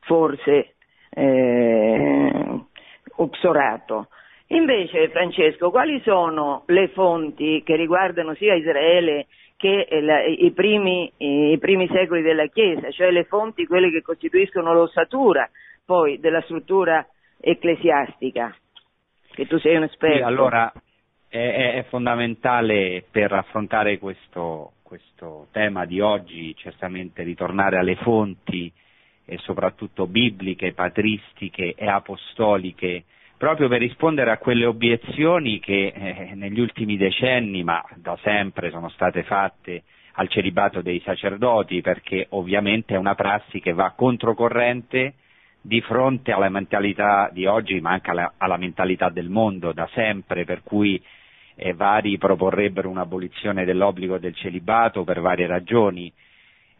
forse 0.01 0.75
eh, 1.09 2.59
uxorato. 3.17 4.07
Invece, 4.47 5.09
Francesco, 5.09 5.71
quali 5.71 5.99
sono 6.01 6.63
le 6.67 6.89
fonti 6.89 7.61
che 7.65 7.75
riguardano 7.75 8.35
sia 8.35 8.53
Israele 8.53 9.25
che 9.57 9.87
la, 10.01 10.23
i, 10.23 10.51
primi, 10.51 11.11
i, 11.17 11.57
primi, 11.59 11.87
secoli 11.87 12.21
della 12.21 12.47
Chiesa, 12.47 12.91
cioè 12.91 13.11
le 13.11 13.23
fonti, 13.23 13.65
quelle 13.65 13.89
che 13.89 14.01
costituiscono 14.01 14.73
l'ossatura 14.73 15.49
poi 15.85 16.19
della 16.19 16.41
struttura 16.41 17.05
ecclesiastica, 17.39 18.55
che 19.31 19.47
tu 19.47 19.57
sei 19.59 19.75
un 19.75 19.83
esperto. 19.83 20.17
Sì, 20.17 20.23
allora 20.23 20.71
è, 21.27 21.73
è 21.75 21.85
fondamentale 21.89 23.03
per 23.09 23.31
affrontare 23.33 23.97
questo, 23.97 24.73
questo 24.81 25.47
tema 25.51 25.85
di 25.85 25.99
oggi 25.99 26.55
certamente 26.55 27.23
ritornare 27.23 27.77
alle 27.77 27.95
fonti 27.97 28.71
e 29.25 29.37
soprattutto 29.39 30.07
bibliche, 30.07 30.73
patristiche 30.73 31.73
e 31.75 31.87
apostoliche 31.87 33.05
proprio 33.45 33.67
per 33.67 33.79
rispondere 33.79 34.31
a 34.31 34.39
quelle 34.39 34.65
obiezioni 34.65 35.59
che 35.59 35.93
eh, 35.95 36.31
negli 36.33 36.59
ultimi 36.59 36.97
decenni, 36.97 37.63
ma 37.63 37.79
da 37.93 38.17
sempre, 38.23 38.71
sono 38.71 38.89
state 38.89 39.21
fatte 39.21 39.83
al 40.13 40.27
celibato 40.29 40.81
dei 40.81 40.99
sacerdoti, 41.05 41.81
perché 41.81 42.25
ovviamente 42.29 42.95
è 42.95 42.97
una 42.97 43.13
prassi 43.13 43.59
che 43.59 43.71
va 43.71 43.93
controcorrente 43.95 45.13
di 45.61 45.79
fronte 45.81 46.31
alla 46.31 46.49
mentalità 46.49 47.29
di 47.31 47.45
oggi, 47.45 47.79
ma 47.81 47.91
anche 47.91 48.09
alla, 48.09 48.33
alla 48.37 48.57
mentalità 48.57 49.09
del 49.09 49.29
mondo 49.29 49.73
da 49.73 49.87
sempre, 49.93 50.43
per 50.43 50.63
cui 50.63 50.99
eh, 51.53 51.75
vari 51.75 52.17
proporrebbero 52.17 52.89
un'abolizione 52.89 53.63
dell'obbligo 53.63 54.17
del 54.17 54.33
celibato 54.33 55.03
per 55.03 55.21
varie 55.21 55.45
ragioni. 55.45 56.11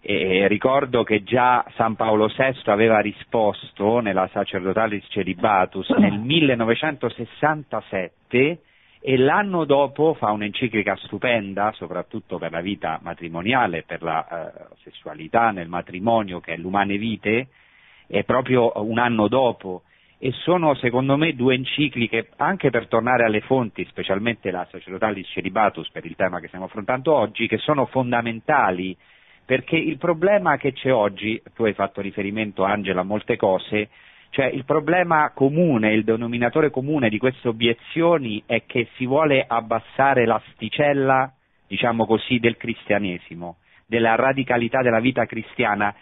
E 0.07 0.47
ricordo 0.47 1.01
che 1.01 1.23
già 1.23 1.65
San 1.73 1.95
Paolo 1.95 2.27
VI 2.27 2.61
aveva 2.65 2.99
risposto 2.99 4.01
nella 4.01 4.29
Sacerdotalis 4.31 5.03
Celibatus 5.09 5.89
nel 5.97 6.19
1967 6.19 8.59
e 8.99 9.17
l'anno 9.17 9.65
dopo 9.65 10.13
fa 10.13 10.29
un'enciclica 10.29 10.95
stupenda, 10.97 11.71
soprattutto 11.71 12.37
per 12.37 12.51
la 12.51 12.61
vita 12.61 12.99
matrimoniale, 13.01 13.81
per 13.81 14.03
la 14.03 14.27
eh, 14.27 14.51
sessualità 14.83 15.49
nel 15.49 15.69
matrimonio 15.69 16.39
che 16.39 16.53
è 16.53 16.57
l'umane 16.57 16.97
vite, 16.97 17.47
è 18.05 18.23
proprio 18.25 18.73
un 18.83 18.99
anno 18.99 19.27
dopo. 19.27 19.85
E 20.19 20.31
sono 20.33 20.75
secondo 20.75 21.17
me 21.17 21.33
due 21.33 21.55
encicliche 21.55 22.29
anche 22.35 22.69
per 22.69 22.87
tornare 22.87 23.25
alle 23.25 23.41
fonti, 23.41 23.83
specialmente 23.85 24.51
la 24.51 24.67
Sacerdotalis 24.69 25.29
Celibatus 25.29 25.89
per 25.89 26.05
il 26.05 26.15
tema 26.15 26.39
che 26.39 26.45
stiamo 26.45 26.65
affrontando 26.65 27.11
oggi, 27.11 27.47
che 27.47 27.57
sono 27.57 27.87
fondamentali 27.87 28.95
perché 29.45 29.75
il 29.75 29.97
problema 29.97 30.57
che 30.57 30.73
c'è 30.73 30.91
oggi, 30.91 31.41
tu 31.53 31.65
hai 31.65 31.73
fatto 31.73 32.01
riferimento 32.01 32.63
Angela 32.63 33.01
a 33.01 33.03
molte 33.03 33.37
cose, 33.37 33.89
cioè 34.31 34.47
il 34.47 34.65
problema 34.65 35.31
comune, 35.33 35.93
il 35.93 36.03
denominatore 36.03 36.71
comune 36.71 37.09
di 37.09 37.19
queste 37.19 37.47
obiezioni 37.47 38.41
è 38.45 38.63
che 38.65 38.87
si 38.95 39.05
vuole 39.05 39.45
abbassare 39.47 40.25
l'asticella, 40.25 41.31
diciamo 41.67 42.05
così, 42.05 42.39
del 42.39 42.57
cristianesimo, 42.57 43.57
della 43.85 44.15
radicalità 44.15 44.81
della 44.81 44.99
vita 44.99 45.25
cristiana, 45.25 45.95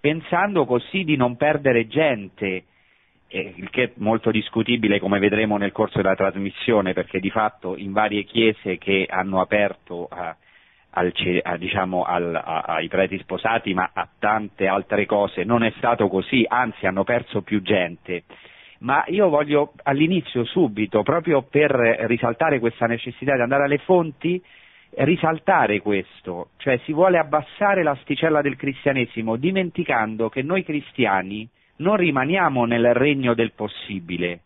pensando 0.00 0.64
così 0.64 1.02
di 1.02 1.16
non 1.16 1.36
perdere 1.36 1.88
gente, 1.88 2.64
eh, 3.26 3.52
il 3.56 3.68
che 3.68 3.82
è 3.82 3.92
molto 3.96 4.30
discutibile 4.30 5.00
come 5.00 5.18
vedremo 5.18 5.56
nel 5.56 5.72
corso 5.72 5.96
della 6.00 6.14
trasmissione, 6.14 6.92
perché 6.92 7.18
di 7.18 7.30
fatto 7.30 7.76
in 7.76 7.92
varie 7.92 8.22
chiese 8.22 8.78
che 8.78 9.06
hanno 9.10 9.40
aperto 9.40 10.06
a 10.08 10.36
al, 10.90 11.12
a, 11.42 11.56
diciamo, 11.56 12.02
al, 12.02 12.34
a, 12.34 12.60
ai 12.66 12.88
preti 12.88 13.18
sposati, 13.18 13.74
ma 13.74 13.90
a 13.92 14.08
tante 14.18 14.66
altre 14.66 15.06
cose. 15.06 15.44
Non 15.44 15.62
è 15.62 15.72
stato 15.76 16.08
così, 16.08 16.44
anzi 16.48 16.86
hanno 16.86 17.04
perso 17.04 17.42
più 17.42 17.62
gente. 17.62 18.24
Ma 18.80 19.04
io 19.08 19.28
voglio 19.28 19.72
all'inizio 19.82 20.44
subito, 20.44 21.02
proprio 21.02 21.42
per 21.42 21.70
risaltare 21.72 22.58
questa 22.58 22.86
necessità 22.86 23.34
di 23.34 23.42
andare 23.42 23.64
alle 23.64 23.78
fonti, 23.78 24.42
risaltare 24.96 25.80
questo, 25.80 26.50
cioè 26.56 26.78
si 26.84 26.92
vuole 26.92 27.18
abbassare 27.18 27.82
l'asticella 27.82 28.40
del 28.40 28.56
cristianesimo 28.56 29.36
dimenticando 29.36 30.28
che 30.28 30.42
noi 30.42 30.64
cristiani 30.64 31.48
non 31.76 31.96
rimaniamo 31.96 32.64
nel 32.64 32.92
regno 32.94 33.34
del 33.34 33.52
possibile, 33.52 34.40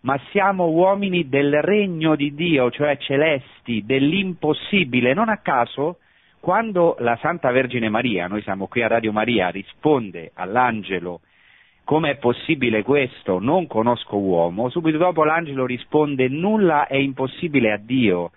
ma 0.00 0.18
siamo 0.30 0.66
uomini 0.68 1.28
del 1.28 1.60
regno 1.62 2.14
di 2.14 2.34
Dio, 2.34 2.70
cioè 2.70 2.96
celesti, 2.98 3.84
dell'impossibile. 3.84 5.14
Non 5.14 5.28
a 5.28 5.38
caso, 5.38 5.98
quando 6.40 6.96
la 7.00 7.16
Santa 7.20 7.50
Vergine 7.50 7.88
Maria, 7.88 8.26
noi 8.26 8.42
siamo 8.42 8.66
qui 8.66 8.82
a 8.82 8.88
Radio 8.88 9.12
Maria, 9.12 9.48
risponde 9.48 10.30
all'angelo 10.34 11.20
come 11.88 12.10
è 12.10 12.16
possibile 12.16 12.82
questo? 12.82 13.38
Non 13.38 13.66
conosco 13.66 14.18
uomo, 14.18 14.68
subito 14.68 14.98
dopo 14.98 15.24
l'angelo 15.24 15.64
risponde 15.64 16.28
nulla 16.28 16.86
è 16.86 16.96
impossibile 16.96 17.72
a 17.72 17.78
Dio. 17.78 18.32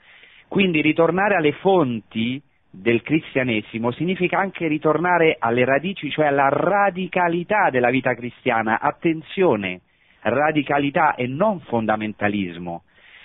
Quindi 0.48 0.80
ritornare 0.80 1.36
alle 1.36 1.52
fonti 1.52 2.42
del 2.70 3.02
cristianesimo 3.02 3.92
significa 3.92 4.40
anche 4.40 4.68
ritornare 4.68 5.36
alle 5.38 5.66
radici, 5.66 6.10
cioè 6.10 6.28
alla 6.28 6.48
radicalità 6.48 7.70
della 7.70 7.90
vita 7.90 8.16
cristiana. 8.16 8.80
Attenzione, 8.80 9.82
radicalità 10.22 11.16
e 11.16 11.28
non 11.28 11.60
fondamentalismo. 11.62 12.84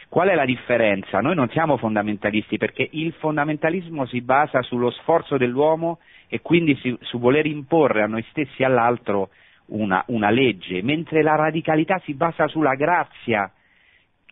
Qual 0.08 0.28
è 0.28 0.34
la 0.34 0.44
differenza? 0.44 1.20
Noi 1.20 1.34
non 1.34 1.48
siamo 1.50 1.76
fondamentalisti 1.76 2.58
perché 2.58 2.88
il 2.92 3.12
fondamentalismo 3.14 4.06
si 4.06 4.20
basa 4.20 4.62
sullo 4.62 4.90
sforzo 4.90 5.36
dell'uomo 5.36 5.98
e 6.28 6.40
quindi 6.40 6.76
si, 6.76 6.96
su 7.02 7.18
voler 7.18 7.46
imporre 7.46 8.02
a 8.02 8.06
noi 8.06 8.24
stessi 8.30 8.62
e 8.62 8.64
all'altro 8.64 9.30
una, 9.66 10.02
una 10.08 10.30
legge, 10.30 10.82
mentre 10.82 11.22
la 11.22 11.34
radicalità 11.34 12.00
si 12.04 12.14
basa 12.14 12.46
sulla 12.46 12.74
grazia. 12.74 13.50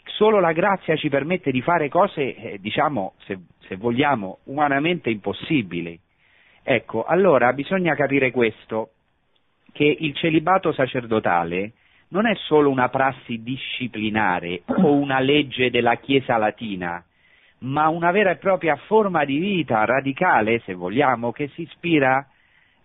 Solo 0.05 0.39
la 0.39 0.53
grazia 0.53 0.97
ci 0.97 1.09
permette 1.09 1.51
di 1.51 1.61
fare 1.61 1.89
cose, 1.89 2.37
eh, 2.37 2.59
diciamo, 2.61 3.15
se, 3.25 3.39
se 3.67 3.77
vogliamo, 3.77 4.39
umanamente 4.45 5.11
impossibili. 5.11 5.99
Ecco, 6.63 7.05
allora 7.05 7.53
bisogna 7.53 7.95
capire 7.95 8.31
questo, 8.31 8.91
che 9.73 9.97
il 9.99 10.15
celibato 10.15 10.73
sacerdotale 10.73 11.73
non 12.15 12.27
è 12.27 12.35
solo 12.47 12.71
una 12.71 12.89
prassi 12.89 13.43
disciplinare 13.43 14.63
o 14.67 14.93
una 14.93 15.19
legge 15.19 15.71
della 15.71 15.97
Chiesa 15.97 16.37
latina, 16.37 17.05
ma 17.59 17.89
una 17.89 18.13
vera 18.13 18.31
e 18.31 18.37
propria 18.37 18.77
forma 18.77 19.25
di 19.25 19.39
vita 19.39 19.85
radicale, 19.85 20.61
se 20.61 20.75
vogliamo, 20.75 21.33
che 21.33 21.49
si 21.55 21.63
ispira 21.63 22.25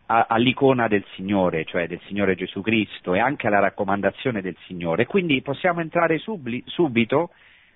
a, 0.08 0.26
all'icona 0.30 0.88
del 0.88 1.06
Signore, 1.14 1.64
cioè 1.66 1.88
del 1.88 2.02
Signore 2.08 2.34
Gesù 2.34 2.62
Cristo 2.62 3.14
e 3.14 3.20
anche 3.20 3.46
alla 3.46 3.60
raccomandazione 3.60 4.42
del 4.42 4.58
Signore. 4.66 5.06
Quindi 5.06 5.44
possiamo 5.44 5.82
entrare 5.82 6.18
subli, 6.18 6.64
subito 6.66 7.30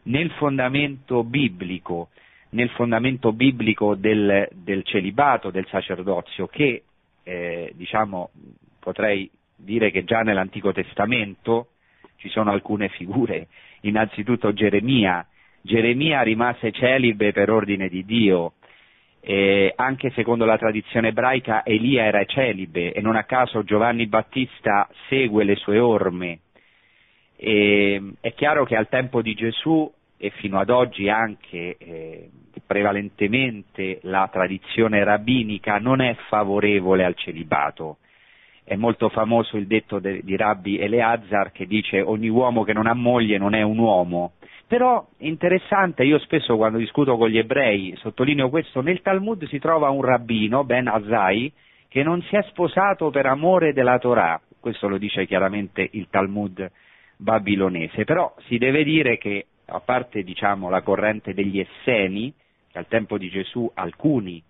nel 0.04 0.32
fondamento 0.32 1.24
biblico, 1.24 2.10
nel 2.50 2.70
fondamento 2.70 3.32
biblico 3.32 3.94
del, 3.94 4.48
del 4.52 4.84
celibato, 4.84 5.52
del 5.52 5.68
sacerdozio, 5.68 6.48
che 6.48 6.82
eh, 7.22 7.72
diciamo, 7.76 8.32
potrei 8.80 9.30
dire 9.64 9.92
che 9.92 10.04
già 10.04 10.22
nell'Antico 10.22 10.72
Testamento 10.72 11.70
ci 12.18 12.30
sono 12.30 12.52
alcune 12.52 12.90
figure, 12.90 13.48
innanzitutto 13.82 14.54
Geremia, 14.54 15.26
Geremia 15.62 16.22
rimase 16.22 16.72
celibe 16.72 17.32
per 17.32 17.50
ordine 17.50 17.88
di 17.88 18.04
Dio, 18.06 18.54
eh, 19.22 19.72
anche 19.78 20.12
secondo 20.12 20.44
la 20.44 20.58
tradizione 20.58 21.10
ebraica 21.10 21.64
Elia 21.64 22.04
era 22.04 22.26
celibe 22.26 22.92
e 22.92 23.00
non 23.00 23.16
a 23.16 23.24
caso 23.24 23.64
Giovanni 23.64 24.08
Battista 24.08 24.90
segue 25.08 25.46
le 25.46 25.56
sue 25.56 25.80
orme. 25.80 26.40
E, 27.38 28.14
è 28.20 28.34
chiaro 28.34 28.66
che 28.66 28.76
al 28.76 28.90
tempo 28.90 29.22
di 29.22 29.34
Gesù 29.34 29.90
e 30.18 30.30
fino 30.32 30.60
ad 30.60 30.70
oggi 30.70 31.08
anche 31.08 31.78
eh, 31.78 32.30
prevalentemente 32.66 34.00
la 34.04 34.30
tradizione 34.32 35.04
rabbinica 35.06 35.78
non 35.80 36.02
è 36.02 36.16
favorevole 36.28 37.06
al 37.06 37.16
celibato. 37.16 38.00
È 38.64 38.76
molto 38.76 39.10
famoso 39.10 39.58
il 39.58 39.68
detto 39.68 40.00
de, 40.00 40.22
di 40.24 40.36
Rabbi 40.38 40.78
Eleazar 40.78 41.52
che 41.52 41.66
dice 41.66 42.02
ogni 42.02 42.30
uomo 42.30 42.64
che 42.64 42.74
non 42.74 42.88
ha 42.88 42.94
moglie 42.94 43.38
non 43.38 43.54
è 43.54 43.62
un 43.62 43.78
uomo. 43.78 44.34
Però 44.68 45.06
interessante, 45.18 46.04
io 46.04 46.18
spesso 46.20 46.56
quando 46.56 46.78
discuto 46.78 47.18
con 47.18 47.30
gli 47.30 47.38
ebrei 47.38 47.94
sottolineo 47.98 48.50
questo, 48.50 48.82
nel 48.82 49.02
Talmud 49.02 49.46
si 49.48 49.60
trova 49.60 49.90
un 49.90 50.02
rabbino, 50.02 50.64
Ben 50.64 50.88
Azai, 50.88 51.52
che 51.88 52.02
non 52.02 52.22
si 52.24 52.36
è 52.36 52.42
sposato 52.50 53.10
per 53.12 53.26
amore 53.26 53.74
della 53.74 54.00
Torah, 54.00 54.42
questo 54.60 54.88
lo 54.88 54.98
dice 54.98 55.28
chiaramente 55.28 55.88
il 55.92 56.08
Talmud 56.10 56.72
babilonese, 57.18 58.04
però 58.06 58.34
si 58.48 58.58
deve 58.58 58.84
dire 58.84 59.18
che 59.18 59.46
a 59.66 59.80
parte 59.80 60.24
diciamo, 60.24 60.70
la 60.70 60.82
corrente 60.82 61.34
degli 61.34 61.60
Esseni, 61.60 62.34
che 62.72 62.78
al 62.78 62.88
tempo 62.88 63.18
di 63.18 63.30
Gesù 63.30 63.70
alcuni 63.76 64.42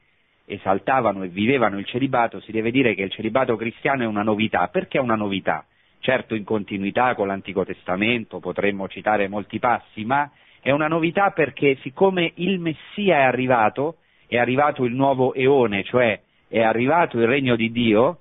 esaltavano 0.46 1.24
e 1.24 1.30
vivevano 1.30 1.78
il 1.78 1.86
celibato, 1.86 2.40
si 2.42 2.52
deve 2.52 2.72
dire 2.72 2.96
che 2.96 3.04
il 3.04 3.12
celibato 3.12 3.56
cristiano 3.56 4.04
è 4.04 4.06
una 4.06 4.24
novità. 4.24 4.68
Perché 4.68 4.98
è 4.98 5.02
una 5.02 5.16
novità? 5.16 5.66
Certo 6.00 6.36
in 6.36 6.44
continuità 6.44 7.16
con 7.16 7.28
l'Antico 7.28 7.64
Testamento, 7.64 8.40
potremmo 8.40 8.88
citare 8.88 9.28
molti 9.28 9.60
passi, 9.60 10.04
ma 10.04 10.30
è 10.62 10.72
una 10.72 10.88
novità 10.88 11.32
perché 11.32 11.78
siccome 11.82 12.32
il 12.36 12.60
Messia 12.60 13.18
è 13.18 13.24
arrivato, 13.24 13.98
è 14.28 14.38
arrivato 14.38 14.84
il 14.84 14.94
nuovo 14.94 15.34
eone, 15.34 15.84
cioè 15.84 16.20
è 16.48 16.62
arrivato 16.62 17.18
il 17.20 17.28
regno 17.28 17.56
di 17.56 17.72
Dio, 17.72 18.20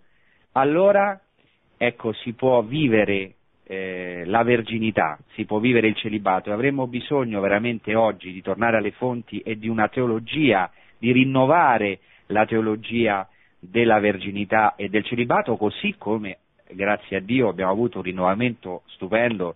allora 0.53 1.21
ecco, 1.77 2.13
si 2.13 2.35
può 2.35 2.63
vivere 2.63 3.35
eh, 3.65 4.23
la 4.27 4.43
verginità, 4.43 5.19
si 5.35 5.45
può 5.45 5.59
vivere 5.59 5.89
il 5.89 5.97
celibato 5.97 6.51
e 6.51 6.53
avremmo 6.53 6.87
bisogno 6.87 7.41
veramente 7.41 7.95
oggi 7.95 8.33
di 8.33 8.43
tornare 8.43 8.77
alle 8.77 8.93
fonti 8.93 9.41
e 9.41 9.59
di 9.59 9.69
una 9.69 9.89
teologia, 9.89 10.71
di 10.99 11.11
rinnovare 11.11 11.99
la 12.33 12.47
teologia 12.47 13.29
della 13.61 14.01
verginità 14.01 14.75
e 14.75 14.89
del 14.89 15.05
celibato, 15.05 15.57
così 15.57 15.95
come, 15.97 16.39
grazie 16.69 17.19
a 17.19 17.21
Dio, 17.21 17.49
abbiamo 17.49 17.71
avuto 17.71 17.99
un 17.99 18.05
rinnovamento 18.05 18.83
stupendo, 18.87 19.55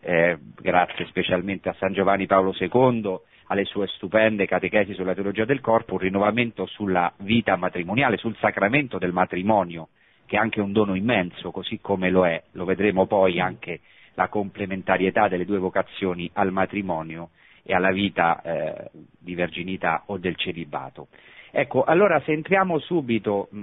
eh, 0.00 0.36
grazie 0.60 1.06
specialmente 1.06 1.70
a 1.70 1.76
San 1.78 1.94
Giovanni 1.94 2.26
Paolo 2.26 2.54
II, 2.58 3.18
alle 3.48 3.64
sue 3.64 3.86
stupende 3.86 4.46
catechesi 4.46 4.92
sulla 4.92 5.14
teologia 5.14 5.44
del 5.44 5.60
corpo, 5.60 5.94
un 5.94 6.00
rinnovamento 6.00 6.66
sulla 6.66 7.10
vita 7.18 7.56
matrimoniale, 7.56 8.16
sul 8.18 8.36
sacramento 8.36 8.98
del 8.98 9.12
matrimonio, 9.12 9.88
che 10.26 10.36
è 10.36 10.38
anche 10.38 10.60
un 10.60 10.72
dono 10.72 10.94
immenso, 10.94 11.50
così 11.52 11.78
come 11.80 12.10
lo 12.10 12.26
è, 12.26 12.42
lo 12.52 12.64
vedremo 12.64 13.06
poi 13.06 13.40
anche 13.40 13.80
la 14.14 14.28
complementarietà 14.28 15.28
delle 15.28 15.44
due 15.44 15.58
vocazioni 15.58 16.28
al 16.34 16.50
matrimonio 16.50 17.30
e 17.62 17.74
alla 17.74 17.92
vita 17.92 18.40
eh, 18.42 18.90
di 19.18 19.34
verginità 19.34 20.02
o 20.06 20.18
del 20.18 20.36
celibato. 20.36 21.08
Ecco, 21.58 21.84
allora 21.84 22.20
se 22.20 22.32
entriamo 22.32 22.78
subito 22.80 23.48
mh, 23.50 23.58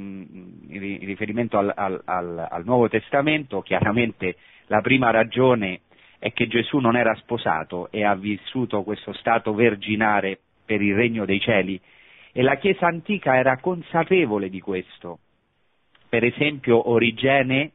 in 0.69 1.05
riferimento 1.05 1.59
al, 1.59 1.71
al, 1.75 2.01
al, 2.03 2.47
al 2.49 2.65
Nuovo 2.65 2.89
Testamento, 2.89 3.61
chiaramente 3.61 4.35
la 4.65 4.81
prima 4.81 5.11
ragione 5.11 5.81
è 6.17 6.33
che 6.33 6.47
Gesù 6.47 6.79
non 6.79 6.95
era 6.95 7.13
sposato 7.13 7.91
e 7.91 8.03
ha 8.03 8.15
vissuto 8.15 8.81
questo 8.81 9.13
stato 9.13 9.53
verginare 9.53 10.39
per 10.65 10.81
il 10.81 10.95
regno 10.95 11.23
dei 11.25 11.39
cieli 11.39 11.79
e 12.31 12.41
la 12.41 12.55
Chiesa 12.55 12.87
antica 12.87 13.35
era 13.35 13.59
consapevole 13.59 14.49
di 14.49 14.59
questo. 14.59 15.19
Per 16.09 16.23
esempio 16.23 16.89
Origene 16.89 17.73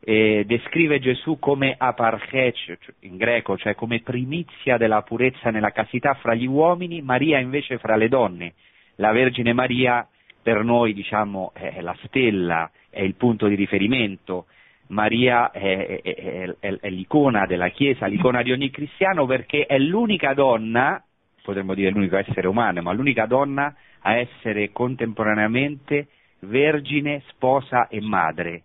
eh, 0.00 0.42
descrive 0.44 0.98
Gesù 0.98 1.38
come 1.38 1.76
aparchec 1.78 2.78
in 3.02 3.16
greco, 3.16 3.56
cioè 3.56 3.76
come 3.76 4.00
primizia 4.00 4.76
della 4.76 5.02
purezza 5.02 5.50
nella 5.50 5.70
castità 5.70 6.14
fra 6.14 6.34
gli 6.34 6.46
uomini, 6.46 7.00
Maria 7.00 7.38
invece 7.38 7.78
fra 7.78 7.94
le 7.94 8.08
donne. 8.08 8.54
La 8.96 9.12
Vergine 9.12 9.52
Maria 9.52 10.06
per 10.42 10.62
noi 10.62 10.92
diciamo, 10.92 11.50
è 11.54 11.80
la 11.80 11.96
stella, 12.04 12.70
è 12.88 13.02
il 13.02 13.14
punto 13.14 13.48
di 13.48 13.56
riferimento, 13.56 14.46
Maria 14.88 15.50
è, 15.50 16.00
è, 16.00 16.54
è, 16.60 16.78
è, 16.80 16.90
l'icona 16.90 17.46
della 17.46 17.70
Chiesa, 17.70 18.06
l'icona 18.06 18.42
di 18.42 18.52
ogni 18.52 18.70
cristiano 18.70 19.26
perché 19.26 19.66
è 19.66 19.78
l'unica 19.78 20.34
donna, 20.34 21.02
potremmo 21.42 21.74
dire 21.74 21.90
l'unico 21.90 22.16
essere 22.16 22.46
umano, 22.46 22.82
ma 22.82 22.92
l'unica 22.92 23.26
donna 23.26 23.74
a 24.00 24.16
essere 24.16 24.70
contemporaneamente 24.70 26.08
vergine, 26.40 27.22
sposa 27.28 27.88
e 27.88 28.00
madre. 28.00 28.62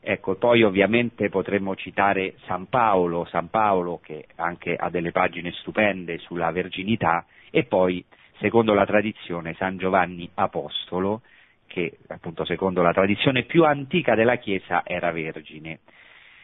Ecco, 0.00 0.36
poi 0.36 0.62
ovviamente 0.62 1.28
potremmo 1.28 1.74
citare 1.74 2.34
San 2.46 2.68
Paolo, 2.68 3.24
San 3.26 3.50
Paolo 3.50 4.00
che 4.02 4.26
anche 4.36 4.74
ha 4.74 4.88
delle 4.88 5.10
pagine 5.12 5.52
stupende 5.52 6.18
sulla 6.18 6.50
verginità, 6.50 7.24
e 7.50 7.64
poi, 7.64 8.04
secondo 8.38 8.74
la 8.74 8.86
tradizione, 8.86 9.54
San 9.54 9.76
Giovanni 9.76 10.28
Apostolo, 10.34 11.22
che 11.66 11.98
appunto 12.08 12.44
secondo 12.44 12.82
la 12.82 12.92
tradizione 12.92 13.44
più 13.44 13.64
antica 13.64 14.14
della 14.14 14.36
Chiesa 14.36 14.82
era 14.84 15.10
vergine. 15.10 15.80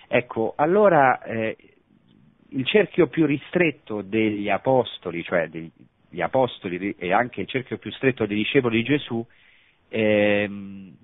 Ecco, 0.08 0.54
allora 0.56 1.22
eh, 1.22 1.56
il 2.50 2.66
cerchio 2.66 3.06
più 3.06 3.24
ristretto 3.26 4.02
degli 4.02 4.48
apostoli, 4.48 5.22
cioè 5.22 5.48
degli 5.48 6.20
apostoli 6.20 6.94
e 6.98 7.12
anche 7.12 7.42
il 7.42 7.46
cerchio 7.46 7.78
più 7.78 7.90
stretto 7.92 8.26
dei 8.26 8.36
discepoli 8.36 8.78
di 8.78 8.84
Gesù, 8.84 9.24
ehm, 9.88 10.94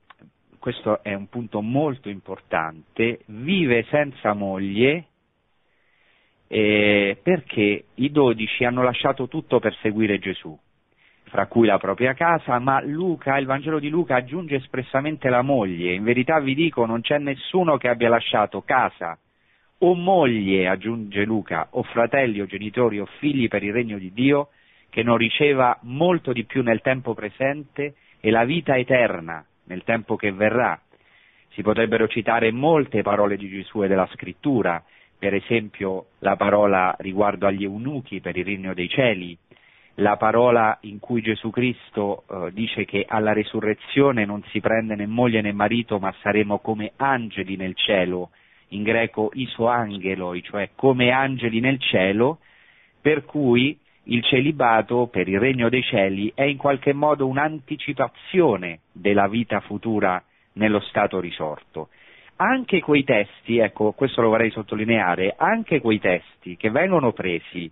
questo 0.58 1.02
è 1.02 1.14
un 1.14 1.28
punto 1.28 1.62
molto 1.62 2.08
importante, 2.08 3.20
vive 3.26 3.84
senza 3.84 4.34
moglie 4.34 5.06
eh, 6.48 7.18
perché 7.22 7.84
i 7.94 8.10
dodici 8.10 8.64
hanno 8.64 8.82
lasciato 8.82 9.28
tutto 9.28 9.60
per 9.60 9.74
seguire 9.80 10.18
Gesù, 10.18 10.58
fra 11.28 11.46
cui 11.46 11.66
la 11.66 11.78
propria 11.78 12.14
casa, 12.14 12.58
ma 12.58 12.80
Luca, 12.82 13.38
il 13.38 13.46
Vangelo 13.46 13.78
di 13.78 13.88
Luca 13.88 14.16
aggiunge 14.16 14.56
espressamente 14.56 15.28
la 15.28 15.42
moglie. 15.42 15.94
In 15.94 16.02
verità 16.02 16.40
vi 16.40 16.54
dico, 16.54 16.84
non 16.86 17.00
c'è 17.00 17.18
nessuno 17.18 17.76
che 17.76 17.88
abbia 17.88 18.08
lasciato 18.08 18.62
casa 18.62 19.18
o 19.80 19.94
moglie, 19.94 20.66
aggiunge 20.66 21.24
Luca, 21.24 21.68
o 21.70 21.82
fratelli 21.84 22.40
o 22.40 22.46
genitori 22.46 22.98
o 22.98 23.06
figli 23.18 23.48
per 23.48 23.62
il 23.62 23.72
regno 23.72 23.98
di 23.98 24.12
Dio, 24.12 24.48
che 24.90 25.02
non 25.02 25.16
riceva 25.16 25.78
molto 25.82 26.32
di 26.32 26.44
più 26.44 26.62
nel 26.62 26.80
tempo 26.80 27.14
presente 27.14 27.94
e 28.20 28.30
la 28.30 28.44
vita 28.44 28.76
eterna 28.76 29.44
nel 29.64 29.84
tempo 29.84 30.16
che 30.16 30.32
verrà. 30.32 30.80
Si 31.50 31.62
potrebbero 31.62 32.08
citare 32.08 32.50
molte 32.50 33.02
parole 33.02 33.36
di 33.36 33.48
Gesù 33.48 33.84
e 33.84 33.88
della 33.88 34.08
scrittura, 34.12 34.82
per 35.18 35.34
esempio 35.34 36.06
la 36.20 36.36
parola 36.36 36.94
riguardo 36.98 37.46
agli 37.46 37.64
eunuchi 37.64 38.20
per 38.20 38.36
il 38.36 38.44
regno 38.44 38.74
dei 38.74 38.88
cieli, 38.88 39.36
la 39.98 40.16
parola 40.16 40.78
in 40.82 40.98
cui 40.98 41.22
Gesù 41.22 41.50
Cristo 41.50 42.24
eh, 42.28 42.52
dice 42.52 42.84
che 42.84 43.04
alla 43.08 43.32
resurrezione 43.32 44.24
non 44.24 44.42
si 44.50 44.60
prende 44.60 44.94
né 44.94 45.06
moglie 45.06 45.40
né 45.40 45.52
marito, 45.52 45.98
ma 45.98 46.14
saremo 46.20 46.58
come 46.58 46.92
angeli 46.96 47.56
nel 47.56 47.74
cielo, 47.74 48.30
in 48.68 48.82
greco 48.82 49.30
isoangeloi, 49.32 50.42
cioè 50.42 50.70
come 50.74 51.10
angeli 51.10 51.60
nel 51.60 51.80
cielo, 51.80 52.38
per 53.00 53.24
cui 53.24 53.76
il 54.04 54.22
celibato 54.24 55.08
per 55.08 55.28
il 55.28 55.38
regno 55.38 55.68
dei 55.68 55.82
cieli 55.82 56.32
è 56.34 56.44
in 56.44 56.56
qualche 56.56 56.92
modo 56.92 57.26
un'anticipazione 57.26 58.80
della 58.92 59.26
vita 59.26 59.60
futura 59.60 60.22
nello 60.54 60.80
stato 60.80 61.20
risorto. 61.20 61.88
anche 62.40 62.80
quei 62.80 63.02
testi, 63.02 63.58
ecco, 63.58 63.90
questo 63.92 64.22
lo 64.22 64.28
vorrei 64.28 64.50
sottolineare, 64.50 65.34
anche 65.36 65.80
quei 65.80 65.98
testi 65.98 66.56
che 66.56 66.70
vengono 66.70 67.12
presi 67.12 67.68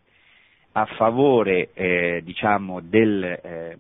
a 0.79 0.85
favore, 0.85 1.71
eh, 1.73 2.21
diciamo, 2.23 2.81
del, 2.83 3.25
eh, 3.25 3.77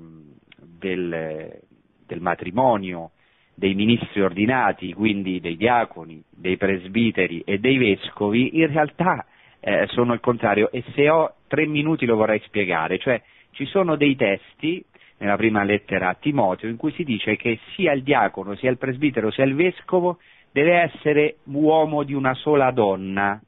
del, 0.79 1.61
del 2.07 2.21
matrimonio 2.23 3.11
dei 3.55 3.75
ministri 3.75 4.23
ordinati, 4.23 4.95
quindi 4.95 5.39
dei 5.41 5.57
diaconi, 5.59 6.23
dei 6.31 6.57
presbiteri 6.57 7.43
e 7.45 7.59
dei 7.59 7.77
vescovi, 7.77 8.59
in 8.59 8.69
realtà 8.69 9.27
eh, 9.61 9.87
sono 9.89 10.15
il 10.15 10.21
contrario. 10.21 10.71
E 10.71 10.85
se 10.95 11.11
ho 11.11 11.35
tre 11.49 11.67
minuti 11.67 12.07
lo 12.07 12.17
vorrei 12.17 12.41
spiegare, 12.45 12.99
cioè 12.99 13.21
ci 13.51 13.67
sono 13.67 13.97
dei 13.97 14.17
testi 14.17 14.83
nella 15.19 15.37
prima 15.37 15.65
lettera 15.65 16.09
a 16.09 16.15
Timoteo 16.15 16.71
in 16.71 16.77
cui 16.77 16.93
si 16.93 17.05
dice 17.05 17.37
che 17.37 17.59
sia 17.75 17.93
il 17.93 18.03
diacono, 18.03 18.55
sia 18.55 18.71
il 18.71 18.79
presbitero, 18.79 19.31
sia 19.31 19.45
il 19.45 19.55
vescovo 19.55 20.19
deve 20.51 20.73
essere 20.81 21.37
uomo 21.45 22.05
di 22.05 22.15
una 22.15 22.33
sola 22.33 22.71
donna. 22.71 23.39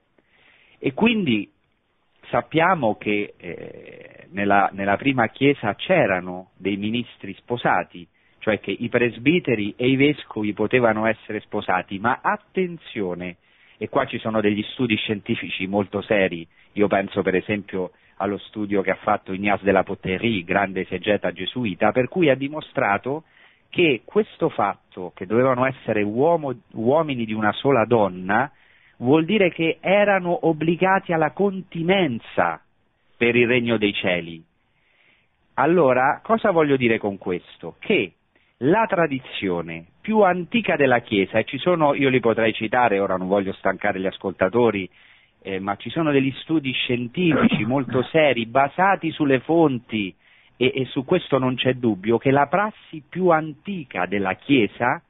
E 0.79 0.93
quindi 0.93 1.51
sappiamo 2.31 2.97
che 2.97 3.35
eh, 3.37 4.27
nella, 4.31 4.71
nella 4.73 4.97
prima 4.97 5.29
chiesa 5.29 5.75
c'erano 5.75 6.51
dei 6.57 6.77
ministri 6.77 7.35
sposati, 7.35 8.07
cioè 8.39 8.61
che 8.61 8.71
i 8.71 8.89
presbiteri 8.89 9.75
e 9.77 9.89
i 9.89 9.97
vescovi 9.97 10.53
potevano 10.53 11.07
essere 11.07 11.41
sposati, 11.41 11.99
ma 11.99 12.21
attenzione, 12.23 13.37
e 13.77 13.89
qua 13.89 14.07
ci 14.07 14.19
sono 14.19 14.41
degli 14.41 14.63
studi 14.73 14.97
scientifici 14.97 15.67
molto 15.67 16.01
seri, 16.03 16.47
io 16.73 16.87
penso 16.87 17.23
per 17.23 17.35
esempio 17.35 17.93
allo 18.17 18.39
studio 18.39 18.83
che 18.83 18.91
ha 18.91 18.99
fatto 19.01 19.33
Ignace 19.33 19.65
de 19.65 19.73
la 19.73 19.85
Poterie, 19.85 20.43
grande 20.43 20.83
esegeta 20.83 21.33
gesuita, 21.33 21.93
per 21.93 22.09
cui 22.09 22.29
ha 22.31 22.35
dimostrato 22.35 23.25
che 23.69 24.03
questo 24.05 24.49
fatto, 24.49 25.13
che 25.15 25.27
dovevano 25.27 25.67
essere 25.67 26.03
uomo, 26.03 26.55
uomini 26.73 27.25
di 27.25 27.33
una 27.33 27.53
sola 27.53 27.85
donna, 27.85 28.51
vuol 28.99 29.25
dire 29.25 29.51
che 29.51 29.79
erano 29.81 30.47
obbligati 30.47 31.13
alla 31.13 31.33
continenza 31.33 32.61
per 33.17 33.37
il 33.37 33.47
regno 33.47 33.77
dei 33.77 33.93
cieli. 33.93 34.43
Allora, 35.55 36.21
cosa 36.23 36.51
voglio 36.51 36.77
dire 36.77 36.99
con 36.99 37.19
questo? 37.19 37.77
Che 37.81 38.13
la 38.59 38.87
tradizione 38.87 39.87
più 40.01 40.21
antica 40.21 40.77
della 40.77 41.01
Chiesa, 41.01 41.39
e 41.39 41.45
ci 41.45 41.59
sono, 41.59 41.95
io 41.95 42.09
li 42.09 42.21
potrei 42.21 42.53
citare, 42.53 42.99
ora 42.99 43.17
non 43.17 43.29
voglio 43.29 43.53
stancare 43.55 44.01
gli 44.01 44.07
ascoltatori, 44.07 44.89
eh, 45.43 45.59
ma 45.59 45.77
ci 45.77 45.91
sono 45.91 46.11
degli 46.11 46.33
studi 46.41 46.73
scientifici 46.73 47.65
molto 47.65 48.03
seri, 48.05 48.47
basati 48.47 49.11
sulle 49.11 49.41
fonti, 49.41 50.15
e, 50.57 50.73
e 50.75 50.85
su 50.87 51.05
questo 51.05 51.39
non 51.39 51.55
c'è 51.55 51.75
dubbio, 51.75 52.19
che 52.19 52.31
la 52.31 52.47
prassi 52.47 53.03
più 53.09 53.29
antica 53.29 54.07
della 54.07 54.35
Chiesa, 54.35 55.03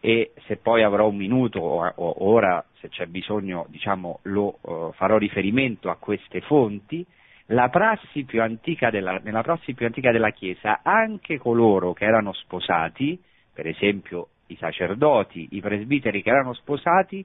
e 0.00 0.32
se 0.46 0.56
poi 0.56 0.82
avrò 0.82 1.08
un 1.08 1.16
minuto 1.16 1.58
o, 1.58 2.24
ora, 2.24 2.64
se 2.80 2.88
c'è 2.88 3.06
bisogno, 3.06 3.66
diciamo, 3.68 4.20
lo 4.22 4.58
uh, 4.60 4.92
farò 4.92 5.16
riferimento 5.16 5.90
a 5.90 5.96
queste 5.96 6.40
fonti, 6.42 7.04
la 7.46 7.68
prassi 7.68 8.24
più 8.24 8.42
antica 8.42 8.90
della, 8.90 9.20
nella 9.22 9.42
prassi 9.42 9.74
più 9.74 9.86
antica 9.86 10.12
della 10.12 10.30
Chiesa, 10.30 10.80
anche 10.82 11.38
coloro 11.38 11.92
che 11.92 12.04
erano 12.04 12.32
sposati, 12.32 13.20
per 13.52 13.66
esempio 13.66 14.28
i 14.48 14.56
sacerdoti, 14.56 15.48
i 15.52 15.60
presbiteri 15.60 16.22
che 16.22 16.30
erano 16.30 16.52
sposati, 16.54 17.24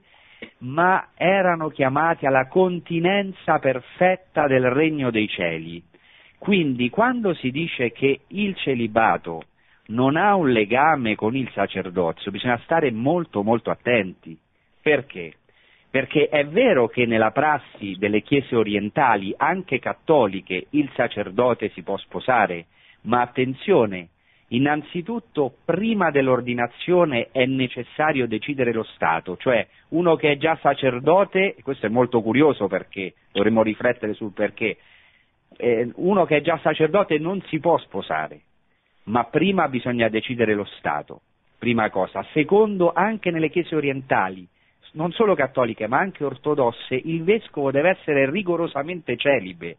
ma 0.58 1.10
erano 1.14 1.68
chiamati 1.68 2.26
alla 2.26 2.46
continenza 2.46 3.58
perfetta 3.58 4.46
del 4.46 4.70
regno 4.70 5.10
dei 5.10 5.28
cieli. 5.28 5.82
Quindi 6.38 6.90
quando 6.90 7.34
si 7.34 7.50
dice 7.50 7.92
che 7.92 8.22
il 8.28 8.56
celibato 8.56 9.42
non 9.86 10.16
ha 10.16 10.34
un 10.34 10.50
legame 10.50 11.14
con 11.14 11.36
il 11.36 11.50
sacerdozio, 11.52 12.30
bisogna 12.30 12.60
stare 12.64 12.90
molto 12.90 13.42
molto 13.42 13.70
attenti. 13.70 14.38
Perché? 14.80 15.34
Perché 15.90 16.28
è 16.28 16.46
vero 16.46 16.88
che 16.88 17.04
nella 17.04 17.32
prassi 17.32 17.96
delle 17.98 18.22
chiese 18.22 18.56
orientali, 18.56 19.34
anche 19.36 19.78
cattoliche, 19.78 20.66
il 20.70 20.90
sacerdote 20.94 21.68
si 21.70 21.82
può 21.82 21.98
sposare, 21.98 22.66
ma 23.02 23.20
attenzione, 23.20 24.08
innanzitutto 24.48 25.56
prima 25.64 26.10
dell'ordinazione 26.10 27.28
è 27.30 27.44
necessario 27.44 28.26
decidere 28.26 28.72
lo 28.72 28.84
Stato, 28.84 29.36
cioè 29.36 29.66
uno 29.88 30.16
che 30.16 30.32
è 30.32 30.36
già 30.38 30.56
sacerdote, 30.62 31.56
e 31.56 31.62
questo 31.62 31.86
è 31.86 31.90
molto 31.90 32.22
curioso 32.22 32.68
perché 32.68 33.14
dovremmo 33.30 33.62
riflettere 33.62 34.14
sul 34.14 34.32
perché, 34.32 34.78
eh, 35.58 35.90
uno 35.96 36.24
che 36.24 36.38
è 36.38 36.40
già 36.40 36.58
sacerdote 36.62 37.18
non 37.18 37.42
si 37.48 37.58
può 37.60 37.76
sposare, 37.78 38.40
ma 39.04 39.24
prima 39.24 39.68
bisogna 39.68 40.08
decidere 40.08 40.54
lo 40.54 40.64
Stato, 40.78 41.22
prima 41.58 41.90
cosa. 41.90 42.24
Secondo, 42.32 42.92
anche 42.92 43.30
nelle 43.30 43.50
chiese 43.50 43.74
orientali, 43.74 44.46
non 44.92 45.12
solo 45.12 45.34
cattoliche 45.34 45.86
ma 45.86 45.98
anche 45.98 46.24
ortodosse, 46.24 46.94
il 46.94 47.22
vescovo 47.24 47.70
deve 47.70 47.90
essere 47.90 48.30
rigorosamente 48.30 49.16
celibe. 49.16 49.78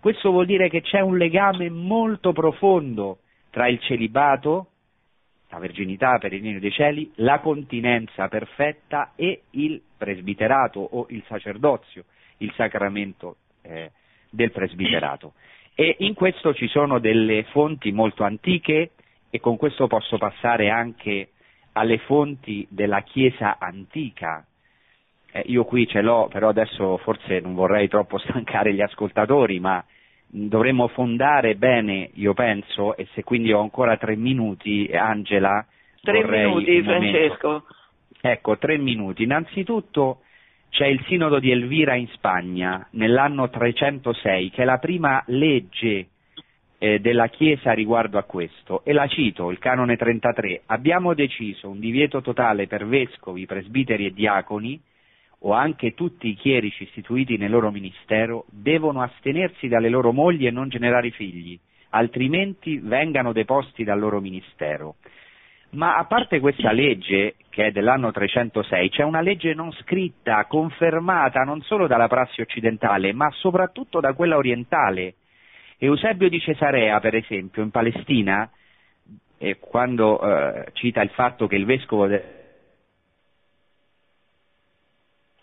Questo 0.00 0.30
vuol 0.30 0.46
dire 0.46 0.68
che 0.68 0.80
c'è 0.80 1.00
un 1.00 1.16
legame 1.16 1.68
molto 1.68 2.32
profondo 2.32 3.18
tra 3.50 3.68
il 3.68 3.80
celibato, 3.80 4.68
la 5.50 5.58
verginità 5.58 6.18
per 6.18 6.32
il 6.32 6.42
regno 6.42 6.58
dei 6.58 6.70
cieli, 6.70 7.10
la 7.16 7.40
continenza 7.40 8.28
perfetta 8.28 9.12
e 9.16 9.42
il 9.50 9.82
presbiterato 9.96 10.80
o 10.80 11.06
il 11.10 11.22
sacerdozio, 11.26 12.04
il 12.38 12.52
sacramento 12.54 13.36
eh, 13.62 13.90
del 14.30 14.52
presbiterato. 14.52 15.34
E 15.74 15.96
in 16.00 16.14
questo 16.14 16.52
ci 16.54 16.68
sono 16.68 16.98
delle 16.98 17.44
fonti 17.44 17.92
molto 17.92 18.24
antiche 18.24 18.90
e 19.30 19.40
con 19.40 19.56
questo 19.56 19.86
posso 19.86 20.18
passare 20.18 20.68
anche 20.68 21.30
alle 21.72 21.98
fonti 21.98 22.66
della 22.68 23.00
Chiesa 23.02 23.58
antica, 23.58 24.44
eh, 25.32 25.44
io 25.46 25.64
qui 25.64 25.86
ce 25.86 26.02
l'ho, 26.02 26.28
però 26.30 26.48
adesso 26.48 26.96
forse 26.98 27.40
non 27.40 27.54
vorrei 27.54 27.88
troppo 27.88 28.18
stancare 28.18 28.74
gli 28.74 28.80
ascoltatori, 28.80 29.60
ma 29.60 29.82
dovremmo 30.26 30.88
fondare 30.88 31.56
bene, 31.56 32.10
io 32.14 32.34
penso, 32.34 32.96
e 32.96 33.06
se 33.14 33.24
quindi 33.24 33.52
ho 33.52 33.60
ancora 33.60 33.96
tre 33.96 34.16
minuti, 34.16 34.88
Angela. 34.92 35.64
Tre 36.02 36.24
minuti, 36.24 36.82
Francesco. 36.82 37.64
Ecco, 38.20 38.58
tre 38.58 38.78
minuti. 38.78 39.22
Innanzitutto 39.22 40.20
c'è 40.70 40.86
il 40.86 41.04
sinodo 41.06 41.38
di 41.38 41.50
Elvira 41.50 41.94
in 41.94 42.08
Spagna 42.08 42.86
nell'anno 42.92 43.50
306, 43.50 44.50
che 44.50 44.62
è 44.62 44.64
la 44.64 44.78
prima 44.78 45.22
legge 45.26 46.06
eh, 46.78 46.98
della 47.00 47.28
Chiesa 47.28 47.72
riguardo 47.72 48.16
a 48.16 48.22
questo, 48.22 48.82
e 48.84 48.92
la 48.92 49.06
cito, 49.06 49.50
il 49.50 49.58
canone 49.58 49.96
33. 49.96 50.62
Abbiamo 50.66 51.12
deciso 51.12 51.68
un 51.68 51.78
divieto 51.78 52.22
totale 52.22 52.66
per 52.66 52.86
vescovi, 52.86 53.46
presbiteri 53.46 54.06
e 54.06 54.12
diaconi 54.12 54.80
o 55.42 55.52
anche 55.52 55.94
tutti 55.94 56.28
i 56.28 56.34
chierici 56.34 56.84
istituiti 56.84 57.36
nel 57.36 57.50
loro 57.50 57.70
ministero 57.70 58.44
devono 58.50 59.02
astenersi 59.02 59.68
dalle 59.68 59.88
loro 59.88 60.12
mogli 60.12 60.46
e 60.46 60.50
non 60.50 60.68
generare 60.68 61.10
figli, 61.10 61.58
altrimenti 61.90 62.78
vengano 62.78 63.32
deposti 63.32 63.84
dal 63.84 63.98
loro 63.98 64.20
ministero. 64.20 64.96
Ma 65.70 65.96
a 65.98 66.04
parte 66.04 66.40
questa 66.40 66.72
legge, 66.72 67.36
che 67.48 67.66
è 67.66 67.70
dell'anno 67.70 68.10
306, 68.10 68.90
c'è 68.90 69.02
una 69.04 69.20
legge 69.20 69.54
non 69.54 69.70
scritta, 69.72 70.44
confermata 70.46 71.42
non 71.42 71.62
solo 71.62 71.86
dalla 71.86 72.08
prassi 72.08 72.40
occidentale, 72.40 73.12
ma 73.12 73.30
soprattutto 73.30 74.00
da 74.00 74.12
quella 74.14 74.36
orientale. 74.36 75.14
Eusebio 75.78 76.28
di 76.28 76.40
Cesarea, 76.40 76.98
per 76.98 77.14
esempio, 77.14 77.62
in 77.62 77.70
Palestina, 77.70 78.50
eh, 79.38 79.58
quando 79.58 80.20
eh, 80.20 80.70
cita 80.72 81.02
il 81.02 81.10
fatto 81.10 81.46
che 81.46 81.56
il 81.56 81.64
vescovo 81.64 82.06
de- 82.06 82.38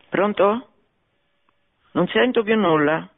Pronto? 0.10 0.68
Non 1.92 2.08
sento 2.08 2.44
più 2.44 2.56
nulla. 2.56 3.10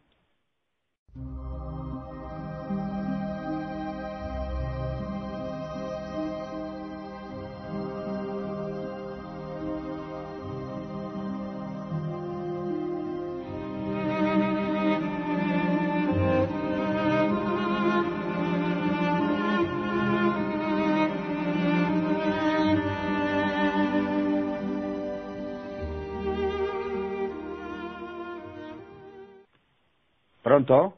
Pronto? 30.70 30.98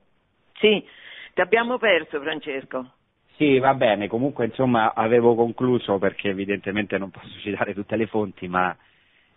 Sì, 0.60 0.84
ti 1.34 1.42
abbiamo 1.42 1.78
perso 1.78 2.20
Francesco. 2.20 2.92
Sì, 3.38 3.58
va 3.58 3.74
bene, 3.74 4.08
comunque 4.08 4.46
insomma 4.46 4.94
avevo 4.94 5.34
concluso 5.34 5.98
perché 5.98 6.30
evidentemente 6.30 6.98
non 6.98 7.10
posso 7.10 7.32
citare 7.40 7.74
tutte 7.74 7.96
le 7.96 8.08
fonti, 8.08 8.48
ma 8.50 8.76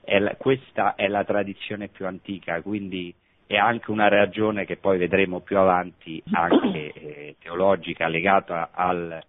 è 0.03 0.19
la, 0.19 0.35
questa 0.37 0.97
è 0.97 1.07
la 1.07 1.25
tradizione 1.25 1.89
più 1.89 2.07
antica, 2.07 2.61
quindi 2.61 3.15
è 3.47 3.57
anche 3.57 3.91
una 3.91 4.09
ragione 4.09 4.65
che 4.67 4.77
poi 4.77 4.99
vedremo 4.99 5.41
più 5.41 5.57
avanti, 5.57 6.23
anche 6.33 6.93
eh, 6.93 7.37
teologica, 7.41 8.09
legata 8.09 8.71
al 8.73 9.23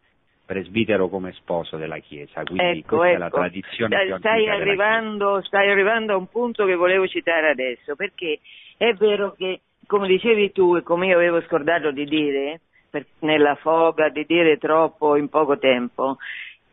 presbitero 0.45 1.07
come 1.07 1.31
sposo 1.33 1.77
della 1.77 1.97
Chiesa, 1.99 2.43
quindi 2.43 2.79
ecco, 2.79 2.97
questa 2.97 3.07
ecco. 3.07 3.15
è 3.15 3.17
la 3.17 3.29
tradizione 3.29 3.95
stai, 3.95 4.07
più 4.07 4.17
stai 4.17 4.47
antica 4.47 4.53
arrivando, 4.53 5.41
stai 5.43 5.69
arrivando 5.71 6.13
a 6.13 6.17
un 6.17 6.27
punto 6.27 6.65
che 6.65 6.75
volevo 6.75 7.07
citare 7.07 7.49
adesso, 7.49 7.95
perché 7.95 8.39
è 8.77 8.93
vero 8.93 9.33
che, 9.33 9.61
come 9.87 10.07
dicevi 10.07 10.51
tu 10.51 10.75
e 10.75 10.83
come 10.83 11.07
io 11.07 11.15
avevo 11.15 11.41
scordato 11.41 11.91
di 11.91 12.05
dire, 12.05 12.61
per, 12.89 13.05
nella 13.19 13.55
foga 13.55 14.09
di 14.09 14.25
dire 14.25 14.57
troppo 14.57 15.15
in 15.15 15.29
poco 15.29 15.57
tempo, 15.57 16.17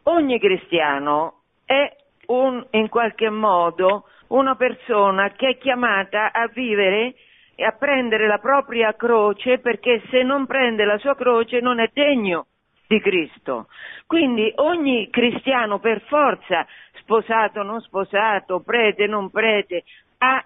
ogni 0.04 0.38
cristiano 0.38 1.40
è 1.64 1.94
un, 2.26 2.64
in 2.70 2.88
qualche 2.88 3.30
modo 3.30 4.04
una 4.28 4.54
persona 4.56 5.30
che 5.32 5.48
è 5.48 5.58
chiamata 5.58 6.32
a 6.32 6.46
vivere 6.48 7.14
e 7.54 7.64
a 7.64 7.72
prendere 7.72 8.26
la 8.26 8.38
propria 8.38 8.94
croce 8.94 9.58
perché 9.58 10.02
se 10.10 10.22
non 10.22 10.46
prende 10.46 10.84
la 10.84 10.98
sua 10.98 11.14
croce 11.14 11.60
non 11.60 11.80
è 11.80 11.90
degno 11.92 12.46
di 12.86 13.00
Cristo. 13.00 13.68
Quindi 14.06 14.52
ogni 14.56 15.08
cristiano 15.10 15.78
per 15.78 16.02
forza, 16.02 16.66
sposato, 17.00 17.62
non 17.62 17.80
sposato, 17.80 18.60
prete, 18.60 19.06
non 19.06 19.30
prete, 19.30 19.84
ha 20.18 20.44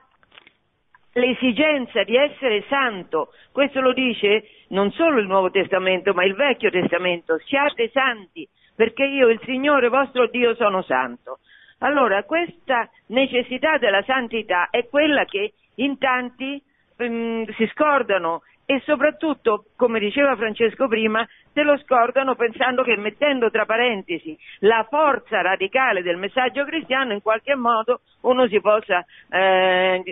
l'esigenza 1.16 2.02
di 2.04 2.16
essere 2.16 2.64
santo. 2.68 3.32
Questo 3.52 3.80
lo 3.80 3.92
dice 3.92 4.44
non 4.68 4.90
solo 4.92 5.18
il 5.18 5.26
Nuovo 5.26 5.50
Testamento, 5.50 6.12
ma 6.12 6.24
il 6.24 6.34
Vecchio 6.34 6.70
Testamento. 6.70 7.38
Siate 7.44 7.90
santi, 7.90 8.48
perché 8.74 9.04
io, 9.04 9.28
il 9.28 9.40
Signore 9.44 9.88
vostro 9.88 10.28
Dio, 10.28 10.54
sono 10.54 10.82
santo. 10.82 11.38
Allora, 11.78 12.22
questa 12.24 12.88
necessità 13.08 13.78
della 13.78 14.02
santità 14.02 14.68
è 14.70 14.86
quella 14.88 15.24
che 15.24 15.52
in 15.76 15.98
tanti 15.98 16.62
um, 16.98 17.44
si 17.52 17.66
scordano 17.72 18.42
e 18.66 18.82
soprattutto, 18.84 19.66
come 19.76 20.00
diceva 20.00 20.34
Francesco 20.34 20.88
prima, 20.88 21.26
se 21.52 21.62
lo 21.62 21.78
scordano 21.78 22.34
pensando 22.34 22.82
che 22.82 22.96
mettendo 22.96 23.48
tra 23.48 23.64
parentesi 23.64 24.36
la 24.58 24.84
forza 24.90 25.40
radicale 25.40 26.02
del 26.02 26.16
messaggio 26.16 26.64
cristiano 26.64 27.12
in 27.12 27.22
qualche 27.22 27.54
modo 27.54 28.00
uno 28.22 28.48
si 28.48 28.60
possa, 28.60 29.04
eh, 29.30 30.02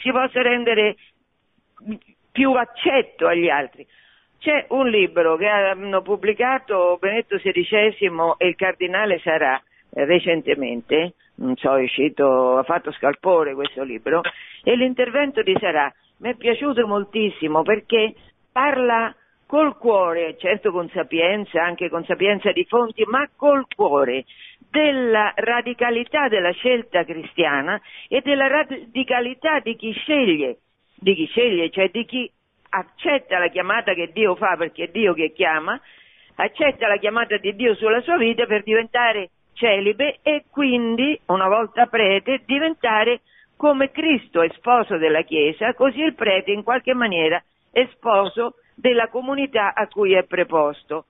si 0.00 0.10
possa 0.10 0.40
rendere 0.40 0.96
più 2.32 2.52
accetto 2.52 3.26
agli 3.26 3.50
altri. 3.50 3.86
C'è 4.38 4.64
un 4.70 4.88
libro 4.88 5.36
che 5.36 5.46
hanno 5.46 6.00
pubblicato 6.00 6.96
Benedetto 6.98 7.36
XVI 7.36 8.34
e 8.38 8.46
il 8.48 8.56
cardinale 8.56 9.18
Sarà 9.18 9.62
eh, 9.92 10.06
recentemente, 10.06 11.14
non 11.34 11.54
so, 11.56 11.76
è 11.76 11.82
uscito, 11.82 12.56
ha 12.56 12.62
fatto 12.62 12.92
scalpore 12.92 13.54
questo 13.54 13.82
libro, 13.82 14.22
e 14.64 14.74
l'intervento 14.74 15.42
di 15.42 15.54
Sarà 15.60 15.92
mi 16.20 16.30
è 16.30 16.34
piaciuto 16.36 16.86
moltissimo 16.86 17.62
perché 17.62 18.14
parla 18.52 19.14
col 19.46 19.76
cuore, 19.78 20.36
certo 20.38 20.70
con 20.70 20.88
sapienza, 20.90 21.62
anche 21.62 21.88
con 21.88 22.04
sapienza 22.04 22.52
di 22.52 22.64
fonti, 22.64 23.02
ma 23.04 23.28
col 23.34 23.66
cuore 23.74 24.24
della 24.70 25.32
radicalità 25.34 26.28
della 26.28 26.52
scelta 26.52 27.04
cristiana 27.04 27.80
e 28.08 28.20
della 28.20 28.46
radicalità 28.46 29.58
di 29.58 29.74
chi 29.74 29.92
sceglie, 29.92 30.58
di 30.94 31.14
chi 31.14 31.26
sceglie, 31.26 31.70
cioè 31.70 31.88
di 31.90 32.04
chi 32.04 32.30
accetta 32.70 33.38
la 33.38 33.48
chiamata 33.48 33.94
che 33.94 34.12
Dio 34.12 34.36
fa 34.36 34.54
perché 34.56 34.84
è 34.84 34.88
Dio 34.88 35.14
che 35.14 35.32
chiama, 35.32 35.80
accetta 36.36 36.86
la 36.86 36.98
chiamata 36.98 37.36
di 37.38 37.54
Dio 37.56 37.74
sulla 37.74 38.00
sua 38.02 38.16
vita 38.16 38.46
per 38.46 38.62
diventare 38.62 39.30
celibe 39.54 40.18
e 40.22 40.44
quindi, 40.50 41.18
una 41.26 41.48
volta 41.48 41.86
prete, 41.86 42.42
diventare 42.46 43.22
come 43.60 43.90
Cristo 43.90 44.40
è 44.40 44.48
sposo 44.54 44.96
della 44.96 45.20
Chiesa, 45.20 45.74
così 45.74 46.00
il 46.00 46.14
prete 46.14 46.50
in 46.50 46.62
qualche 46.62 46.94
maniera 46.94 47.44
è 47.70 47.86
sposo 47.92 48.54
della 48.74 49.08
comunità 49.08 49.74
a 49.74 49.86
cui 49.86 50.14
è 50.14 50.24
preposto. 50.24 51.08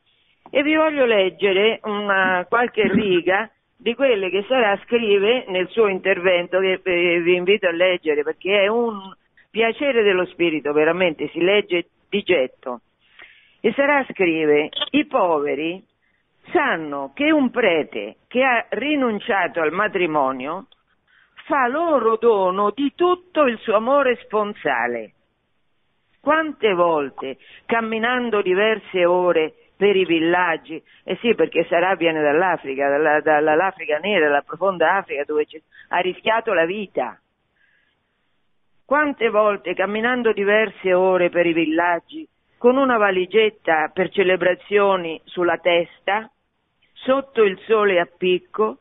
E 0.50 0.64
vi 0.64 0.74
voglio 0.74 1.04
leggere 1.04 1.78
una, 1.84 2.44
qualche 2.48 2.88
riga 2.88 3.48
di 3.76 3.94
quelle 3.94 4.30
che 4.30 4.44
Sarà 4.48 4.76
scrive 4.84 5.44
nel 5.46 5.68
suo 5.68 5.86
intervento, 5.86 6.58
che 6.58 6.80
eh, 6.82 7.20
vi 7.20 7.36
invito 7.36 7.68
a 7.68 7.70
leggere 7.70 8.24
perché 8.24 8.62
è 8.62 8.66
un 8.66 8.98
piacere 9.48 10.02
dello 10.02 10.26
spirito, 10.26 10.72
veramente 10.72 11.28
si 11.28 11.40
legge 11.40 11.86
di 12.08 12.20
getto. 12.22 12.80
E 13.60 13.72
Sarà 13.74 14.04
scrive, 14.10 14.70
i 14.90 15.06
poveri 15.06 15.80
sanno 16.50 17.12
che 17.14 17.30
un 17.30 17.48
prete 17.50 18.16
che 18.26 18.42
ha 18.42 18.66
rinunciato 18.70 19.60
al 19.60 19.70
matrimonio 19.70 20.66
fa 21.50 21.66
loro 21.66 22.16
dono 22.16 22.70
di 22.70 22.92
tutto 22.94 23.42
il 23.42 23.58
suo 23.58 23.74
amore 23.74 24.14
sponsale. 24.22 25.14
Quante 26.20 26.72
volte, 26.74 27.38
camminando 27.66 28.40
diverse 28.40 29.04
ore 29.04 29.54
per 29.76 29.96
i 29.96 30.04
villaggi, 30.04 30.80
eh 31.02 31.16
sì 31.16 31.34
perché 31.34 31.64
Sarà 31.64 31.96
viene 31.96 32.22
dall'Africa, 32.22 32.88
dalla, 32.88 33.20
dall'Africa 33.20 33.98
nera, 33.98 34.28
dalla 34.28 34.42
profonda 34.42 34.98
Africa 34.98 35.24
dove 35.24 35.44
ha 35.88 35.98
rischiato 35.98 36.52
la 36.52 36.66
vita. 36.66 37.18
Quante 38.84 39.28
volte, 39.28 39.74
camminando 39.74 40.32
diverse 40.32 40.94
ore 40.94 41.30
per 41.30 41.46
i 41.46 41.52
villaggi, 41.52 42.28
con 42.58 42.76
una 42.76 42.96
valigetta 42.96 43.90
per 43.92 44.10
celebrazioni 44.10 45.20
sulla 45.24 45.58
testa, 45.58 46.30
sotto 46.92 47.42
il 47.42 47.58
sole 47.66 47.98
a 47.98 48.06
picco, 48.06 48.78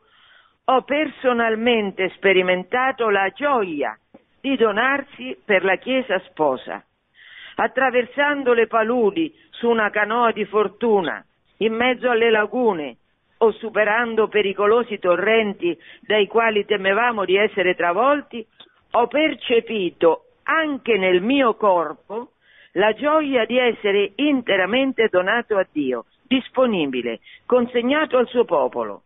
ho 0.70 0.82
personalmente 0.82 2.10
sperimentato 2.10 3.10
la 3.10 3.28
gioia 3.30 3.98
di 4.40 4.54
donarsi 4.54 5.36
per 5.44 5.64
la 5.64 5.74
Chiesa 5.76 6.20
sposa, 6.28 6.80
attraversando 7.56 8.52
le 8.52 8.68
paludi 8.68 9.34
su 9.50 9.68
una 9.68 9.90
canoa 9.90 10.30
di 10.30 10.44
fortuna, 10.44 11.24
in 11.56 11.74
mezzo 11.74 12.08
alle 12.08 12.30
lagune 12.30 12.98
o 13.38 13.50
superando 13.50 14.28
pericolosi 14.28 15.00
torrenti 15.00 15.76
dai 16.02 16.28
quali 16.28 16.64
temevamo 16.64 17.24
di 17.24 17.34
essere 17.34 17.74
travolti, 17.74 18.46
ho 18.92 19.08
percepito 19.08 20.26
anche 20.44 20.96
nel 20.96 21.20
mio 21.20 21.56
corpo 21.56 22.30
la 22.74 22.92
gioia 22.92 23.44
di 23.44 23.58
essere 23.58 24.12
interamente 24.14 25.08
donato 25.10 25.56
a 25.56 25.66
Dio, 25.68 26.04
disponibile, 26.28 27.18
consegnato 27.44 28.18
al 28.18 28.28
suo 28.28 28.44
popolo. 28.44 29.02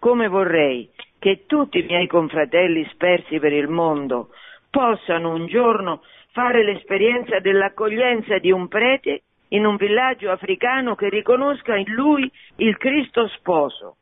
Come 0.00 0.28
vorrei 0.28 0.90
che 1.18 1.44
tutti 1.44 1.78
i 1.78 1.82
miei 1.82 2.06
confratelli 2.06 2.88
spersi 2.92 3.38
per 3.38 3.52
il 3.52 3.68
mondo 3.68 4.30
possano 4.70 5.34
un 5.34 5.46
giorno 5.46 6.02
fare 6.32 6.64
l'esperienza 6.64 7.38
dell'accoglienza 7.38 8.38
di 8.38 8.50
un 8.50 8.66
prete 8.66 9.24
in 9.48 9.66
un 9.66 9.76
villaggio 9.76 10.30
africano 10.30 10.94
che 10.94 11.10
riconosca 11.10 11.76
in 11.76 11.92
lui 11.92 12.30
il 12.56 12.78
Cristo 12.78 13.28
sposo. 13.28 13.96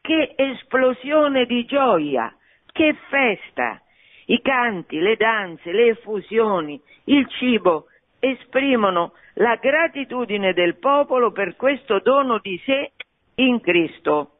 Che 0.00 0.34
esplosione 0.36 1.46
di 1.46 1.64
gioia, 1.64 2.32
che 2.70 2.94
festa! 3.08 3.82
I 4.26 4.40
canti, 4.40 5.00
le 5.00 5.16
danze, 5.16 5.72
le 5.72 5.88
effusioni, 5.88 6.80
il 7.06 7.26
cibo 7.30 7.86
esprimono 8.20 9.14
la 9.34 9.56
gratitudine 9.56 10.52
del 10.52 10.76
popolo 10.76 11.32
per 11.32 11.56
questo 11.56 11.98
dono 11.98 12.38
di 12.38 12.56
sé 12.64 12.92
in 13.36 13.60
Cristo. 13.60 14.37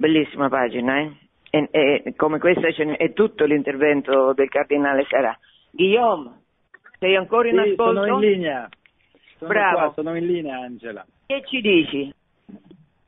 Bellissima 0.00 0.48
pagina, 0.48 0.98
eh? 0.98 1.12
E, 1.50 1.68
e, 1.70 2.14
come 2.16 2.38
questa 2.38 2.68
è 2.68 3.12
tutto 3.12 3.44
l'intervento 3.44 4.32
del 4.32 4.48
cardinale 4.48 5.04
Sarà. 5.06 5.38
Guillaume, 5.70 6.40
sei 6.98 7.16
ancora 7.16 7.50
in 7.50 7.60
sì, 7.62 7.70
ascolto? 7.72 8.00
sono 8.00 8.14
in 8.14 8.30
linea. 8.30 8.68
Sono 9.36 9.50
Bravo. 9.50 9.76
Qua, 9.76 9.92
sono 9.92 10.16
in 10.16 10.24
linea, 10.24 10.58
Angela. 10.58 11.04
Che 11.26 11.42
ci 11.44 11.60
dici? 11.60 12.14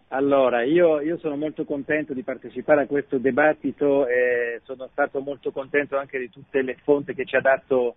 Allora, 0.08 0.64
io, 0.64 1.00
io, 1.00 1.16
sono 1.16 1.36
molto 1.36 1.64
contento 1.64 2.12
di 2.12 2.22
partecipare 2.22 2.82
a 2.82 2.86
questo 2.86 3.16
dibattito 3.16 4.06
e 4.06 4.60
sono 4.64 4.86
stato 4.92 5.20
molto 5.20 5.50
contento 5.50 5.96
anche 5.96 6.18
di 6.18 6.28
tutte 6.28 6.60
le 6.60 6.76
fonti 6.82 7.14
che 7.14 7.24
ci 7.24 7.36
ha 7.36 7.40
dato 7.40 7.96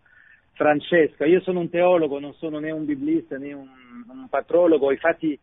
Francesca. 0.53 1.25
Io 1.25 1.41
sono 1.41 1.59
un 1.59 1.69
teologo, 1.69 2.17
non 2.17 2.33
sono 2.35 2.59
né 2.59 2.71
un 2.71 2.85
biblista 2.85 3.37
né 3.37 3.51
un, 3.51 3.67
un 4.07 4.29
patrologo, 4.29 4.89
infatti 4.89 5.37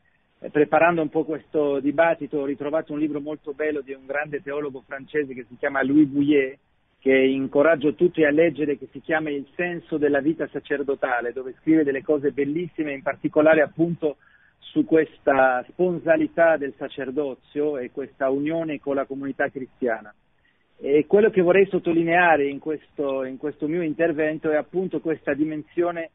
preparando 0.50 1.02
un 1.02 1.09
po' 1.09 1.24
questo 1.24 1.78
dibattito 1.81 2.38
ho 2.38 2.44
ritrovato 2.44 2.92
un 2.92 2.98
libro 2.98 3.20
molto 3.20 3.52
bello 3.52 3.81
di 3.81 3.92
un 3.92 4.07
grande 4.07 4.42
teologo 4.42 4.83
francese 4.87 5.35
che 5.35 5.46
si 5.48 5.57
chiama 5.57 5.83
Louis 5.83 6.09
Bouillet, 6.09 6.59
che 6.98 7.16
incoraggio 7.16 7.94
tutti 7.94 8.24
a 8.24 8.31
leggere, 8.31 8.78
che 8.78 8.88
si 8.92 9.00
chiama 9.00 9.31
Il 9.31 9.46
senso 9.57 9.98
della 9.98 10.20
vita 10.20 10.48
sacerdotale, 10.48 11.33
dove 11.33 11.55
scrive 11.61 11.85
delle 11.85 12.02
cose 12.02 12.31
bellissime, 12.31 12.92
in 12.92 13.02
particolare 13.02 13.61
appunto 13.61 14.16
su 14.59 14.85
questa 14.85 15.64
sponsalità 15.68 16.57
del 16.57 16.74
sacerdozio 16.76 17.76
e 17.76 17.90
questa 17.90 18.31
unione 18.31 18.81
con 18.81 18.94
la 18.94 19.05
comunità 19.05 19.48
cristiana. 19.48 20.14
E 20.81 21.07
quello 21.07 21.31
che 21.31 21.42
vorrei 21.42 21.66
sottolineare 21.66 22.48
in 22.48 22.59
questo, 22.59 23.24
in 23.24 23.37
questo 23.37 23.68
mio 23.68 23.83
intervento 23.83 24.50
è 24.50 24.57
appunto 24.57 25.00
questa 25.00 25.35
dimensione 25.35 26.11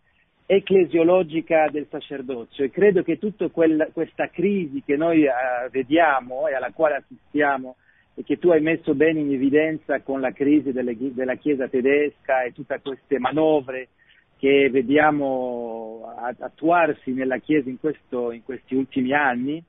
ecclesiologica 0.47 1.67
del 1.69 1.87
sacerdozio. 1.89 2.63
E 2.63 2.71
credo 2.71 3.03
che 3.03 3.19
tutta 3.19 3.49
questa 3.49 4.29
crisi 4.29 4.81
che 4.83 4.95
noi 4.95 5.25
uh, 5.25 5.69
vediamo 5.69 6.47
e 6.47 6.55
alla 6.55 6.71
quale 6.71 6.95
assistiamo 6.95 7.75
e 8.15 8.23
che 8.23 8.39
tu 8.39 8.49
hai 8.49 8.61
messo 8.61 8.95
bene 8.95 9.19
in 9.19 9.31
evidenza 9.31 10.01
con 10.01 10.21
la 10.21 10.31
crisi 10.31 10.71
delle, 10.71 10.95
della 10.97 11.35
Chiesa 11.35 11.67
tedesca 11.67 12.43
e 12.43 12.53
tutte 12.53 12.79
queste 12.81 13.19
manovre 13.19 13.89
che 14.37 14.69
vediamo 14.71 16.13
attuarsi 16.39 17.11
nella 17.11 17.39
Chiesa 17.39 17.69
in, 17.69 17.79
questo, 17.79 18.31
in 18.31 18.43
questi 18.43 18.75
ultimi 18.75 19.13
anni, 19.13 19.61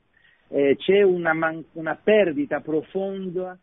eh, 0.49 0.77
c'è 0.79 1.03
una, 1.03 1.33
man- 1.33 1.65
una, 1.73 1.99
perdita 2.03 2.61
profonda 2.61 3.59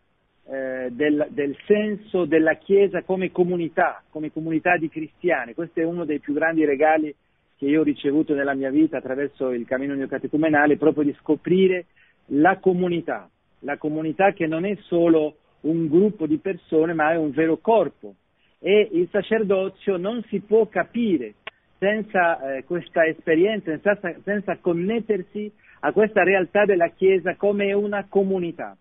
eh, 0.48 0.90
del, 0.92 1.28
del, 1.30 1.56
senso 1.66 2.26
della 2.26 2.56
Chiesa 2.56 3.02
come 3.02 3.32
comunità, 3.32 4.04
come 4.10 4.32
comunità 4.32 4.78
di 4.78 4.90
cristiani. 4.90 5.54
Questo 5.54 5.80
è 5.80 5.84
uno 5.84 6.06
dei 6.06 6.20
più 6.20 6.34
grandi 6.34 6.66
regali 6.66 7.14
che 7.58 7.66
io 7.66 7.82
ho 7.82 7.84
ricevuto 7.84 8.34
nella 8.34 8.54
mia 8.54 8.70
vita 8.70 8.98
attraverso 8.98 9.52
il 9.52 9.66
cammino 9.66 9.96
neocatecumenale, 9.96 10.78
proprio 10.78 11.04
di 11.04 11.16
scoprire 11.20 11.86
la 12.28 12.58
comunità, 12.58 13.30
la 13.60 13.78
comunità 13.78 14.34
che 14.34 14.46
non 14.46 14.66
è 14.66 14.76
solo 14.84 15.38
un 15.62 15.88
gruppo 15.88 16.28
di 16.28 16.38
persone, 16.38 16.94
ma 16.94 17.12
è 17.12 17.18
un 17.18 17.32
vero 17.32 17.58
corpo. 17.58 18.16
E 18.60 18.90
il 18.92 19.08
sacerdozio 19.12 19.98
non 19.98 20.24
si 20.28 20.42
può 20.42 20.68
capire 20.68 21.36
senza 21.78 22.58
eh, 22.58 22.64
questa 22.64 23.06
esperienza, 23.06 23.72
senza, 23.80 24.16
senza 24.24 24.58
connettersi 24.58 25.52
a 25.82 25.92
questa 25.92 26.24
realtà 26.24 26.66
della 26.66 26.90
Chiesa 26.90 27.36
come 27.36 27.74
una 27.74 28.06
comunità. 28.08 28.76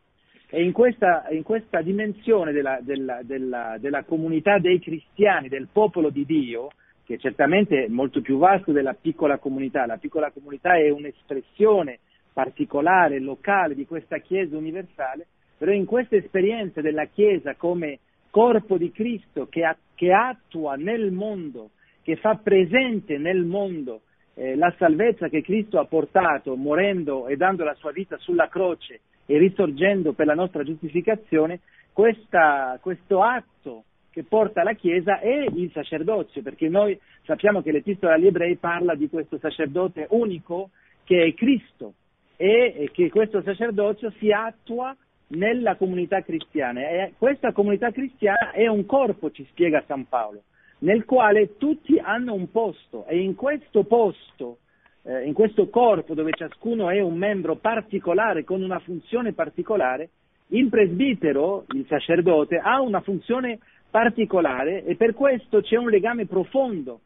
E 0.55 0.63
in 0.63 0.71
questa, 0.71 1.27
in 1.31 1.43
questa 1.43 1.83
dimensione 1.83 2.53
della, 2.53 2.79
della, 2.81 3.23
della, 3.25 3.77
della, 3.81 4.05
comunità 4.05 4.61
dei 4.61 4.79
cristiani, 4.79 5.49
del 5.49 5.67
popolo 5.67 6.11
di 6.11 6.25
Dio, 6.25 6.69
che 7.05 7.19
certamente 7.19 7.87
è 7.87 7.89
molto 7.89 8.21
più 8.21 8.39
vasto 8.39 8.71
della 8.71 8.95
piccola 8.95 9.39
comunità, 9.39 9.85
la 9.85 9.97
piccola 9.97 10.31
comunità 10.31 10.77
è 10.77 10.91
un'espressione 10.91 11.99
particolare, 12.33 13.19
locale 13.19 13.75
di 13.75 13.85
questa 13.85 14.19
Chiesa 14.19 14.57
universale, 14.57 15.27
però 15.59 15.73
in 15.73 15.87
questa 15.87 16.15
esperienza 16.15 16.81
della 16.81 17.07
Chiesa 17.07 17.57
come 17.57 17.99
corpo 18.31 18.79
di 18.79 18.93
Cristo 18.93 19.49
che, 19.49 19.69
che 19.97 20.13
attua 20.13 20.77
nel 20.77 21.11
mondo, 21.11 21.71
che 22.01 22.15
fa 22.15 22.39
presente 22.41 23.19
nel 23.19 23.43
mondo 23.43 24.03
eh, 24.35 24.55
la 24.55 24.73
salvezza 24.79 25.29
che 25.29 25.43
Cristo 25.43 25.81
ha 25.81 25.87
portato 25.87 26.55
morendo 26.55 27.27
e 27.27 27.37
dando 27.37 27.65
la 27.65 27.75
sua 27.75 27.91
vita 27.91 28.17
sulla 28.19 28.47
croce 28.47 29.01
e 29.27 29.39
risorgendo 29.39 30.13
per 30.13 30.27
la 30.27 30.35
nostra 30.35 30.63
giustificazione, 30.63 31.61
questa, 31.93 32.79
questo 32.81 33.23
atto 33.23 33.85
che 34.11 34.23
porta 34.23 34.63
la 34.63 34.75
Chiesa 34.75 35.19
è 35.19 35.47
il 35.53 35.71
sacerdozio, 35.73 36.43
perché 36.43 36.69
noi 36.69 36.99
sappiamo 37.25 37.63
che 37.63 37.73
l'Epistola 37.73 38.15
agli 38.15 38.27
Ebrei 38.27 38.57
parla 38.57 38.95
di 38.95 39.09
questo 39.09 39.39
sacerdote 39.39 40.07
unico 40.11 40.71
che 41.05 41.25
è 41.25 41.35
Cristo 41.35 41.95
e 42.37 42.91
che 42.93 43.11
questo 43.11 43.43
sacerdozio 43.43 44.13
si 44.19 44.31
attua 44.31 44.97
nella 45.29 45.77
comunità 45.77 46.23
cristiana. 46.23 46.81
E 46.81 47.15
questa 47.19 47.53
comunità 47.53 47.91
cristiana 47.91 48.53
è 48.53 48.67
un 48.67 48.87
corpo, 48.87 49.31
ci 49.31 49.45
spiega 49.51 49.83
San 49.87 50.07
Paolo, 50.09 50.43
nel 50.79 51.05
quale 51.05 51.57
tutti 51.57 51.99
hanno 51.99 52.35
un 52.35 52.51
posto 52.51 53.07
e 53.07 53.19
in 53.19 53.35
questo 53.35 53.85
posto, 53.85 54.59
eh, 55.05 55.27
in 55.27 55.33
questo 55.33 55.69
corpo 55.69 56.15
dove 56.15 56.33
ciascuno 56.33 56.91
è 56.91 57.01
un 57.01 57.17
membro 57.17 57.57
particolare 57.57 58.45
con 58.45 58.63
una 58.63 58.79
funzione 58.81 59.33
particolare, 59.33 60.11
il 60.49 60.69
presbitero, 60.69 61.65
il 61.69 61.87
sacerdote, 61.87 62.57
ha 62.57 62.81
una 62.81 63.01
funzione 63.01 63.59
particolare 63.91 64.85
e 64.85 64.97
per 64.97 65.15
questo 65.15 65.61
c'è 65.61 65.77
un 65.77 65.89
legame 65.89 66.27
profondo 66.27 67.01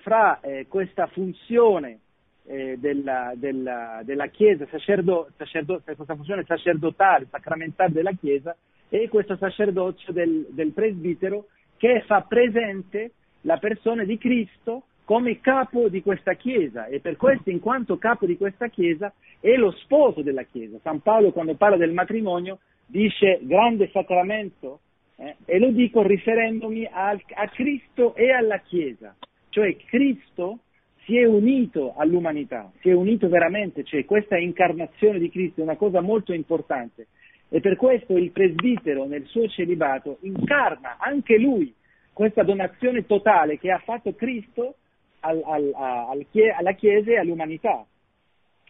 fra 0.00 0.40
eh, 0.40 0.66
questa 0.68 1.06
funzione 1.06 2.00
eh, 2.44 2.76
della, 2.78 3.32
della, 3.36 4.00
della, 4.04 4.26
Chiesa, 4.26 4.66
sacerdo, 4.70 5.28
sacerdo, 5.36 5.80
questa 5.84 6.16
funzione 6.16 6.44
sacerdotale, 6.44 7.28
sacramentale 7.30 7.92
della 7.92 8.12
Chiesa 8.12 8.56
e 8.88 9.08
questo 9.08 9.36
sacerdozio 9.36 10.12
del, 10.12 10.48
del 10.50 10.72
presbitero 10.72 11.46
che 11.76 12.02
fa 12.06 12.22
presente 12.22 13.12
la 13.42 13.58
persona 13.58 14.04
di 14.04 14.18
Cristo 14.18 14.84
come 15.04 15.40
capo 15.40 15.88
di 15.88 16.02
questa 16.02 16.34
Chiesa 16.34 16.86
e 16.86 17.00
per 17.00 17.16
questo 17.16 17.50
in 17.50 17.60
quanto 17.60 17.98
capo 17.98 18.26
di 18.26 18.36
questa 18.36 18.68
Chiesa 18.68 19.12
è 19.40 19.54
lo 19.56 19.72
sposo 19.72 20.22
della 20.22 20.44
Chiesa. 20.44 20.78
San 20.82 21.00
Paolo 21.00 21.32
quando 21.32 21.54
parla 21.54 21.76
del 21.76 21.92
matrimonio 21.92 22.58
dice 22.86 23.40
grande 23.42 23.90
sacramento 23.90 24.80
eh, 25.16 25.36
e 25.44 25.58
lo 25.58 25.70
dico 25.70 26.02
riferendomi 26.02 26.88
al, 26.90 27.20
a 27.34 27.48
Cristo 27.48 28.14
e 28.14 28.30
alla 28.30 28.58
Chiesa, 28.58 29.14
cioè 29.48 29.76
Cristo 29.76 30.58
si 31.04 31.16
è 31.16 31.24
unito 31.24 31.94
all'umanità, 31.96 32.70
si 32.80 32.88
è 32.88 32.92
unito 32.92 33.28
veramente, 33.28 33.82
cioè 33.82 34.04
questa 34.04 34.38
incarnazione 34.38 35.18
di 35.18 35.30
Cristo 35.30 35.60
è 35.60 35.64
una 35.64 35.76
cosa 35.76 36.00
molto 36.00 36.32
importante 36.32 37.08
e 37.48 37.60
per 37.60 37.76
questo 37.76 38.16
il 38.16 38.30
presbitero 38.30 39.04
nel 39.04 39.26
suo 39.26 39.46
celibato 39.48 40.18
incarna 40.20 40.96
anche 40.98 41.38
lui 41.38 41.74
questa 42.12 42.42
donazione 42.42 43.04
totale 43.04 43.58
che 43.58 43.70
ha 43.70 43.78
fatto 43.78 44.14
Cristo 44.14 44.76
al, 45.22 45.42
al, 45.44 45.72
al, 45.74 46.26
alla 46.56 46.72
Chiesa 46.72 47.10
e 47.10 47.18
all'umanità. 47.18 47.84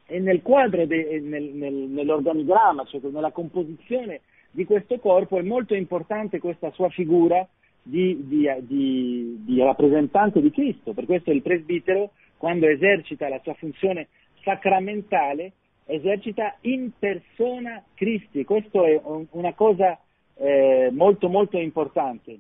E 0.07 0.19
nel 0.19 0.43
quadro, 0.43 0.87
de, 0.87 1.21
nel, 1.21 1.45
nel, 1.55 1.75
nell'organigramma, 1.75 2.85
cioè 2.85 3.01
nella 3.11 3.31
composizione 3.31 4.21
di 4.51 4.65
questo 4.65 4.99
corpo 4.99 5.39
è 5.39 5.43
molto 5.43 5.75
importante 5.75 6.39
questa 6.39 6.71
sua 6.73 6.89
figura 6.91 7.47
di, 7.83 8.27
di, 8.27 8.49
di, 8.61 9.43
di 9.45 9.63
rappresentante 9.63 10.41
di 10.41 10.51
Cristo, 10.51 10.93
per 10.93 11.07
questo 11.07 11.31
il 11.31 11.43
presbitero 11.43 12.11
quando 12.37 12.67
esercita 12.67 13.29
la 13.29 13.41
sua 13.43 13.55
funzione 13.55 14.09
sacramentale, 14.43 15.53
esercita 15.87 16.57
in 16.63 16.91
persona 16.99 17.83
Cristi. 17.95 18.45
Questo 18.45 18.85
è 18.85 19.01
una 19.31 19.55
cosa 19.55 19.99
eh, 20.37 20.91
molto 20.93 21.29
molto 21.29 21.59
importante. 21.59 22.39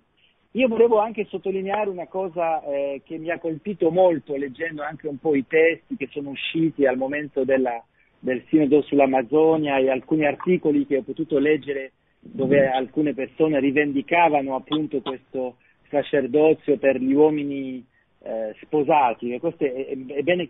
Io 0.54 0.68
volevo 0.68 0.98
anche 0.98 1.24
sottolineare 1.30 1.88
una 1.88 2.06
cosa 2.06 2.62
eh, 2.64 3.00
che 3.06 3.16
mi 3.16 3.30
ha 3.30 3.38
colpito 3.38 3.90
molto 3.90 4.36
leggendo 4.36 4.82
anche 4.82 5.08
un 5.08 5.16
po' 5.18 5.34
i 5.34 5.46
testi 5.46 5.96
che 5.96 6.08
sono 6.10 6.28
usciti 6.28 6.84
al 6.84 6.98
momento 6.98 7.42
della, 7.44 7.82
del 8.18 8.44
Sinodo 8.48 8.82
sull'Amazzonia 8.82 9.78
e 9.78 9.88
alcuni 9.88 10.26
articoli 10.26 10.86
che 10.86 10.98
ho 10.98 11.02
potuto 11.02 11.38
leggere 11.38 11.92
dove 12.20 12.68
alcune 12.68 13.14
persone 13.14 13.60
rivendicavano 13.60 14.54
appunto 14.54 15.00
questo 15.00 15.56
sacerdozio 15.88 16.76
per 16.76 17.00
gli 17.00 17.14
uomini 17.14 17.84
eh, 18.22 18.54
sposati, 18.60 19.32
è, 19.32 19.40
è, 19.40 19.96
è, 20.06 20.22
bene 20.22 20.48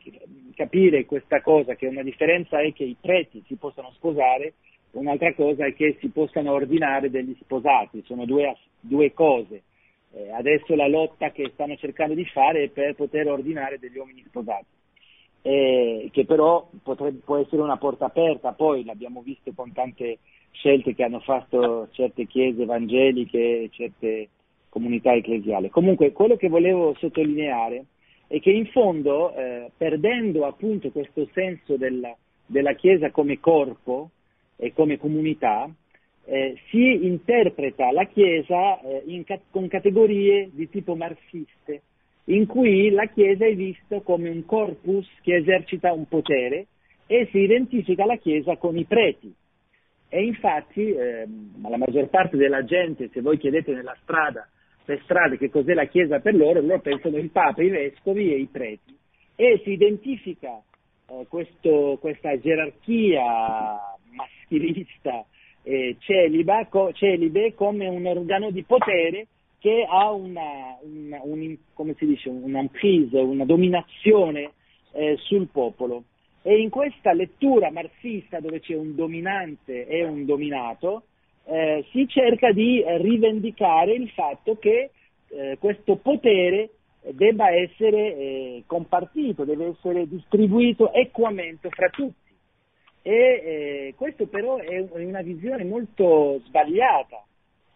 capire 0.55 1.07
questa 1.07 1.41
cosa, 1.41 1.77
che 1.77 1.87
una 1.87 2.03
differenza 2.03 2.61
è 2.61 2.73
che 2.73 2.85
i 2.85 2.97
preti 3.01 3.43
si 3.47 3.55
possano 3.55 3.93
sposare, 3.95 4.55
un'altra 4.91 5.33
cosa 5.35 5.65
è 5.65 5.75
che 5.75 5.97
si 6.01 6.09
possano 6.09 6.53
ordinare 6.53 7.09
degli 7.09 7.37
sposati, 7.41 8.03
sono 8.05 8.27
due, 8.27 8.57
due 8.81 9.13
cose. 9.15 9.63
Eh, 10.15 10.31
adesso 10.31 10.75
la 10.75 10.89
lotta 10.89 11.31
che 11.31 11.51
stanno 11.55 11.77
cercando 11.77 12.15
di 12.15 12.25
fare 12.27 12.65
è 12.65 12.69
per 12.69 12.95
poter 12.95 13.29
ordinare 13.29 13.79
degli 13.79 13.97
uomini 13.97 14.23
sposati, 14.27 14.67
eh, 15.43 16.09
che 16.13 16.25
però 16.27 16.69
potrebbe, 16.83 17.21
può 17.25 17.39
essere 17.39 17.63
una 17.63 17.79
porta 17.79 18.07
aperta, 18.07 18.53
poi 18.53 18.85
l'abbiamo 18.85 19.23
visto 19.23 19.53
con 19.55 19.73
tante 19.73 20.19
scelte 20.51 20.95
che 20.95 21.03
hanno 21.03 21.21
fatto 21.21 21.89
certe 21.93 22.27
chiese 22.27 22.63
evangeliche, 22.63 23.71
certe 23.73 24.29
comunità 24.69 25.15
ecclesiale. 25.15 25.71
Comunque 25.71 26.13
quello 26.13 26.37
che 26.37 26.49
volevo 26.49 26.95
sottolineare 26.99 27.85
è 28.27 28.39
che 28.41 28.51
in 28.51 28.67
fondo, 28.67 29.35
eh, 29.35 29.71
perdendo 29.77 30.47
appunto 30.47 30.91
questo 30.91 31.27
senso 31.33 31.77
della, 31.77 32.15
della 32.47 32.75
Chiesa 32.75 33.11
come 33.11 33.41
corpo 33.41 34.11
e 34.57 34.73
come 34.73 34.99
comunità, 34.99 35.71
eh, 36.25 36.57
si 36.71 37.07
interpreta 37.07 37.91
la 37.91 38.05
Chiesa 38.07 38.81
eh, 38.81 39.03
in, 39.07 39.25
con 39.51 39.69
categorie 39.69 40.51
di 40.53 40.69
tipo 40.69 40.95
marxiste, 40.95 41.83
in 42.25 42.47
cui 42.47 42.91
la 42.91 43.07
Chiesa 43.07 43.45
è 43.47 43.55
vista 43.55 44.01
come 44.01 44.29
un 44.29 44.45
corpus 44.45 45.09
che 45.23 45.37
esercita 45.37 45.93
un 45.93 46.07
potere 46.07 46.67
e 47.07 47.29
si 47.31 47.39
identifica 47.39 48.05
la 48.05 48.17
Chiesa 48.17 48.57
con 48.57 48.77
i 48.77 48.85
preti. 48.85 49.33
E 50.09 50.25
infatti 50.25 50.93
eh, 50.93 51.27
la 51.63 51.77
maggior 51.77 52.09
parte 52.09 52.37
della 52.37 52.65
gente, 52.65 53.09
se 53.13 53.21
voi 53.21 53.39
chiedete 53.39 53.73
nella 53.73 53.97
strada 54.03 54.47
per 54.85 55.01
strade 55.05 55.39
che 55.39 55.49
cos'è 55.49 55.75
la 55.75 55.87
Chiesa 55.87 56.21
per 56.21 56.35
loro, 56.35 56.61
loro 56.61 56.81
pensano 56.81 57.17
il 57.17 57.31
Papa, 57.31 57.63
i 57.63 57.69
Vescovi 57.69 58.33
e 58.33 58.39
i 58.39 58.49
preti. 58.51 58.97
E 59.35 59.61
si 59.65 59.71
identifica 59.71 60.61
eh, 61.09 61.27
questo, 61.29 61.99
questa 62.01 62.39
gerarchia 62.39 63.23
maschilista 64.15 65.25
eh, 65.63 65.97
celiba, 65.99 66.67
co, 66.67 66.93
celibe 66.93 67.55
come 67.55 67.87
un 67.87 68.07
organo 68.07 68.51
di 68.51 68.63
potere 68.63 69.27
che 69.59 69.87
ha 69.89 70.11
una, 70.11 70.77
una, 70.83 71.21
un, 71.23 71.57
come 71.73 71.95
si 71.97 72.07
dice, 72.07 72.29
un'emprise, 72.29 73.19
una 73.19 73.45
dominazione 73.45 74.53
eh, 74.93 75.17
sul 75.21 75.47
popolo. 75.47 76.05
E 76.43 76.61
in 76.61 76.71
questa 76.71 77.13
lettura 77.13 77.71
marxista 77.71 78.41
dove 78.41 78.59
c'è 78.59 78.75
un 78.75 78.97
dominante 78.97 79.87
e 79.87 80.05
un 80.05 80.25
dominato, 80.25 81.05
eh, 81.45 81.85
si 81.93 82.09
cerca 82.09 82.51
di 82.51 82.83
rivendicare 82.85 83.93
il 83.93 84.09
fatto 84.11 84.59
che 84.59 84.91
eh, 85.29 85.57
questo 85.61 85.97
potere 85.97 86.71
debba 87.11 87.51
essere 87.51 88.17
eh, 88.17 88.63
compartito, 88.67 89.45
deve 89.45 89.69
essere 89.69 90.09
distribuito 90.09 90.93
equamente 90.93 91.69
fra 91.71 91.89
tutti. 91.89 92.22
E 93.03 93.13
eh, 93.13 93.95
questo 93.97 94.27
però 94.27 94.59
è 94.59 94.79
una 94.93 95.23
visione 95.23 95.65
molto 95.65 96.41
sbagliata 96.47 97.25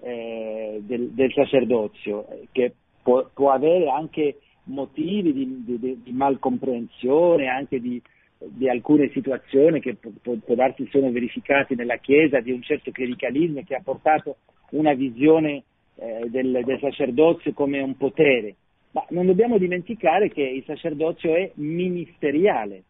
eh, 0.00 0.80
del, 0.82 1.10
del, 1.10 1.32
sacerdozio, 1.32 2.26
che 2.52 2.72
può, 3.02 3.28
può, 3.34 3.50
avere 3.50 3.88
anche 3.88 4.38
motivi 4.64 5.32
di, 5.32 5.64
di, 5.64 6.00
di 6.02 6.12
malcomprensione, 6.12 7.48
anche 7.48 7.80
di, 7.80 8.00
di, 8.38 8.68
alcune 8.68 9.10
situazioni 9.10 9.80
che 9.80 9.96
può, 9.96 10.12
può 10.44 10.54
darsi 10.54 10.86
sono 10.92 11.10
verificate 11.10 11.74
nella 11.74 11.96
Chiesa, 11.96 12.40
di 12.40 12.52
un 12.52 12.62
certo 12.62 12.92
clericalismo 12.92 13.62
che 13.64 13.74
ha 13.74 13.82
portato 13.82 14.36
una 14.70 14.94
visione 14.94 15.64
eh, 15.96 16.28
del, 16.28 16.62
del 16.64 16.78
sacerdozio 16.78 17.52
come 17.52 17.80
un 17.80 17.96
potere. 17.96 18.54
Ma 18.92 19.04
non 19.10 19.26
dobbiamo 19.26 19.58
dimenticare 19.58 20.30
che 20.30 20.42
il 20.42 20.62
sacerdozio 20.64 21.34
è 21.34 21.50
ministeriale. 21.54 22.82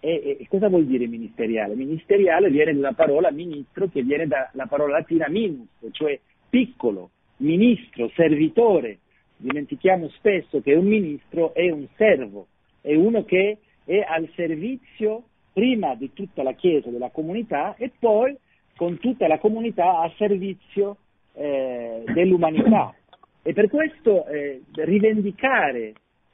E, 0.00 0.38
e, 0.40 0.46
cosa 0.48 0.68
vuol 0.68 0.86
dire 0.86 1.06
ministeriale? 1.06 1.74
Ministeriale 1.74 2.48
viene 2.48 2.74
dalla 2.74 2.94
parola 2.94 3.30
ministro 3.30 3.88
che 3.88 4.02
viene 4.02 4.26
dalla 4.26 4.66
parola 4.66 4.98
latina 4.98 5.28
minus, 5.28 5.68
cioè 5.92 6.18
piccolo, 6.48 7.10
ministro, 7.38 8.10
servitore. 8.14 8.98
Dimentichiamo 9.36 10.08
spesso 10.10 10.60
che 10.60 10.74
un 10.74 10.86
ministro 10.86 11.54
è 11.54 11.70
un 11.70 11.86
servo, 11.96 12.46
è 12.80 12.94
uno 12.94 13.24
che 13.24 13.58
è 13.84 14.04
al 14.06 14.28
servizio 14.34 15.24
prima 15.52 15.94
di 15.94 16.12
tutta 16.12 16.42
la 16.42 16.52
Chiesa, 16.52 16.90
della 16.90 17.10
comunità 17.10 17.74
e 17.76 17.90
poi 17.98 18.36
con 18.76 18.98
tutta 18.98 19.26
la 19.26 19.38
comunità 19.38 20.00
a 20.00 20.12
servizio 20.16 20.96
eh, 21.34 22.02
dell'umanità. 22.14 22.94
E 23.42 23.52
per 23.52 23.68
questo 23.68 24.26
eh, 24.26 24.62
rivendicare 24.76 25.92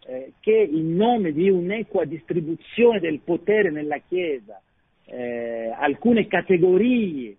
eh, 0.09 0.32
che 0.40 0.68
in 0.70 0.94
nome 0.94 1.32
di 1.32 1.50
un'equa 1.50 2.04
distribuzione 2.04 3.00
del 3.00 3.20
potere 3.24 3.70
nella 3.70 3.98
Chiesa 3.98 4.61
eh, 5.07 5.72
alcune 5.76 6.28
categorie 6.28 7.36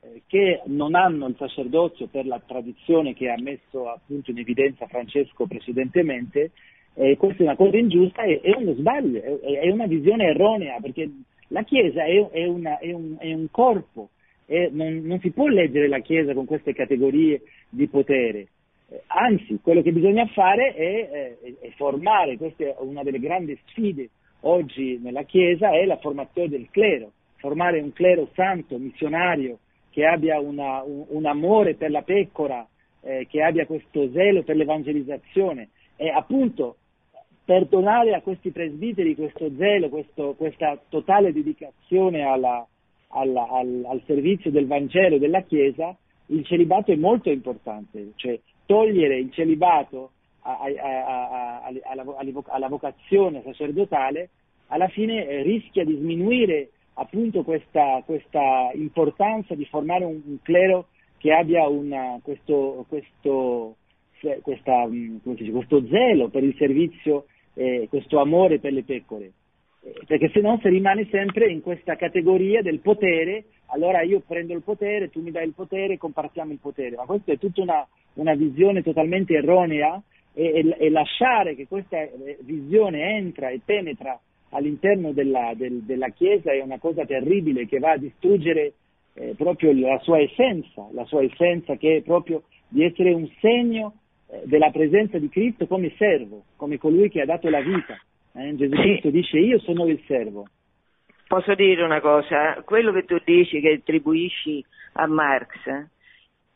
eh, 0.00 0.22
che 0.26 0.60
non 0.66 0.94
hanno 0.94 1.28
il 1.28 1.36
sacerdozio 1.38 2.08
per 2.08 2.26
la 2.26 2.40
tradizione 2.44 3.14
che 3.14 3.30
ha 3.30 3.40
messo 3.40 3.88
appunto 3.88 4.30
in 4.30 4.38
evidenza 4.38 4.86
Francesco 4.86 5.46
precedentemente, 5.46 6.50
eh, 6.94 7.16
questa 7.16 7.42
è 7.42 7.46
una 7.46 7.56
cosa 7.56 7.78
ingiusta 7.78 8.22
e 8.22 8.40
è 8.40 8.54
uno 8.54 8.74
sbaglio, 8.74 9.40
è, 9.40 9.60
è, 9.60 9.70
una 9.70 9.86
visione 9.86 10.26
erronea 10.26 10.78
perché 10.80 11.10
la 11.48 11.62
Chiesa 11.62 12.04
è, 12.04 12.28
è, 12.30 12.44
una, 12.44 12.78
un, 12.82 13.16
è 13.18 13.32
un, 13.32 13.46
corpo, 13.50 14.10
non, 14.46 15.00
non, 15.04 15.20
si 15.20 15.30
può 15.30 15.46
leggere 15.46 15.88
la 15.88 16.00
Chiesa 16.00 16.34
con 16.34 16.44
queste 16.44 16.74
categorie 16.74 17.40
di 17.68 17.86
potere. 17.88 18.48
Eh, 18.90 19.02
anzi, 19.06 19.60
quello 19.62 19.82
che 19.82 19.92
bisogna 19.92 20.26
fare 20.26 20.74
è, 20.74 21.08
è, 21.08 21.36
è 21.60 21.70
formare, 21.76 22.36
questa 22.36 22.64
è 22.64 22.74
una 22.80 23.02
delle 23.02 23.20
grandi 23.20 23.58
sfide 23.66 24.08
oggi 24.40 24.98
nella 25.00 25.22
Chiesa, 25.22 25.70
è 25.70 25.84
la 25.84 25.98
formazione 25.98 26.48
del 26.48 26.68
clero, 26.70 27.12
formare 27.36 27.80
un 27.80 27.92
clero 27.92 28.28
santo, 28.34 28.78
missionario, 28.78 29.58
che 29.90 30.06
abbia 30.06 30.40
una, 30.40 30.82
un, 30.82 31.04
un, 31.08 31.26
amore 31.26 31.74
per 31.74 31.90
la 31.90 32.02
pecora, 32.02 32.66
eh, 33.02 33.26
che 33.28 33.42
abbia 33.42 33.66
questo 33.66 34.10
zelo 34.10 34.42
per 34.42 34.56
l'evangelizzazione. 34.56 35.68
E 35.96 36.08
appunto 36.08 36.76
per 37.44 37.66
donare 37.66 38.14
a 38.14 38.20
questi 38.20 38.50
presbiteri 38.50 39.14
questo 39.14 39.50
zelo, 39.56 39.88
questo, 39.88 40.34
questa 40.36 40.80
totale 40.88 41.32
dedicazione 41.32 42.22
alla, 42.22 42.66
alla, 43.08 43.48
al, 43.48 43.84
al, 43.86 44.02
servizio 44.06 44.50
del 44.50 44.66
Vangelo 44.66 45.16
e 45.16 45.18
della 45.18 45.42
Chiesa, 45.42 45.96
il 46.26 46.44
celibato 46.46 46.92
è 46.92 46.96
molto 46.96 47.28
importante, 47.28 48.12
cioè 48.14 48.38
togliere 48.70 49.18
il 49.18 49.32
celibato 49.32 50.12
a, 50.42 50.60
a, 50.60 51.62
a, 51.64 51.72
alla, 52.46 52.68
vocazione 52.68 53.42
sacerdotale 53.42 54.28
alla 54.68 54.86
fine 54.86 55.26
eh, 55.26 55.42
rischia 55.42 55.84
di 55.84 55.96
sminuire 55.96 56.70
appunto 56.94 57.42
questa, 57.42 58.00
questa, 58.06 58.70
importanza 58.74 59.56
di 59.56 59.64
formare 59.64 60.04
un, 60.04 60.20
un 60.24 60.38
clero 60.40 60.86
che 61.18 61.32
abbia 61.32 61.66
una, 61.66 62.20
questo, 62.22 62.84
questo, 62.88 63.74
questa, 64.40 64.86
mm, 64.86 65.16
dice, 65.22 65.50
questo, 65.50 65.84
zelo 65.88 66.28
per 66.28 66.44
il 66.44 66.54
servizio, 66.56 67.26
eh, 67.54 67.88
questo 67.90 68.20
amore 68.20 68.60
per 68.60 68.72
le 68.72 68.84
pecore. 68.84 69.32
Eh, 69.82 69.94
perché 70.06 70.30
se 70.32 70.40
no 70.40 70.60
si 70.62 70.68
rimane 70.68 71.08
sempre 71.10 71.50
in 71.50 71.60
questa 71.60 71.96
categoria 71.96 72.62
del 72.62 72.78
potere, 72.78 73.46
allora 73.66 74.02
io 74.02 74.22
prendo 74.24 74.54
il 74.54 74.62
potere, 74.62 75.10
tu 75.10 75.20
mi 75.20 75.32
dai 75.32 75.46
il 75.46 75.54
potere, 75.54 75.98
compartiamo 75.98 76.52
il 76.52 76.58
potere. 76.58 76.94
Ma 76.94 77.04
questa 77.04 77.32
è 77.32 77.38
tutta 77.38 77.62
una, 77.62 77.86
una 78.20 78.34
visione 78.34 78.82
totalmente 78.82 79.34
erronea 79.34 80.00
e, 80.34 80.44
e, 80.44 80.76
e, 80.78 80.90
lasciare 80.90 81.54
che 81.54 81.66
questa 81.66 81.98
eh, 82.00 82.38
visione 82.42 83.16
entra 83.16 83.48
e 83.48 83.60
penetra 83.64 84.18
all'interno 84.50 85.12
della, 85.12 85.52
del, 85.56 85.82
della 85.82 86.10
Chiesa 86.10 86.52
è 86.52 86.60
una 86.60 86.78
cosa 86.78 87.04
terribile 87.06 87.66
che 87.66 87.78
va 87.78 87.92
a 87.92 87.96
distruggere 87.96 88.74
eh, 89.14 89.34
proprio 89.36 89.72
la 89.72 89.98
sua 90.00 90.20
essenza, 90.20 90.86
la 90.92 91.04
sua 91.04 91.22
essenza 91.22 91.76
che 91.76 91.96
è 91.96 92.02
proprio 92.02 92.42
di 92.68 92.84
essere 92.84 93.12
un 93.12 93.28
segno 93.40 93.94
eh, 94.28 94.42
della 94.44 94.70
presenza 94.70 95.18
di 95.18 95.28
Cristo 95.28 95.66
come 95.66 95.92
servo, 95.96 96.44
come 96.56 96.78
colui 96.78 97.08
che 97.08 97.22
ha 97.22 97.26
dato 97.26 97.48
la 97.48 97.60
vita. 97.60 97.98
Eh, 98.34 98.54
Gesù. 98.54 98.74
Cristo 98.74 99.10
dice 99.10 99.38
io 99.38 99.58
sono 99.60 99.86
il 99.86 100.00
servo. 100.06 100.46
Posso 101.26 101.54
dire 101.54 101.82
una 101.82 102.00
cosa? 102.00 102.60
Quello 102.64 102.92
che 102.92 103.04
tu 103.04 103.16
dici 103.24 103.60
che 103.60 103.78
attribuisci 103.80 104.64
a 104.94 105.06
Marx, 105.06 105.88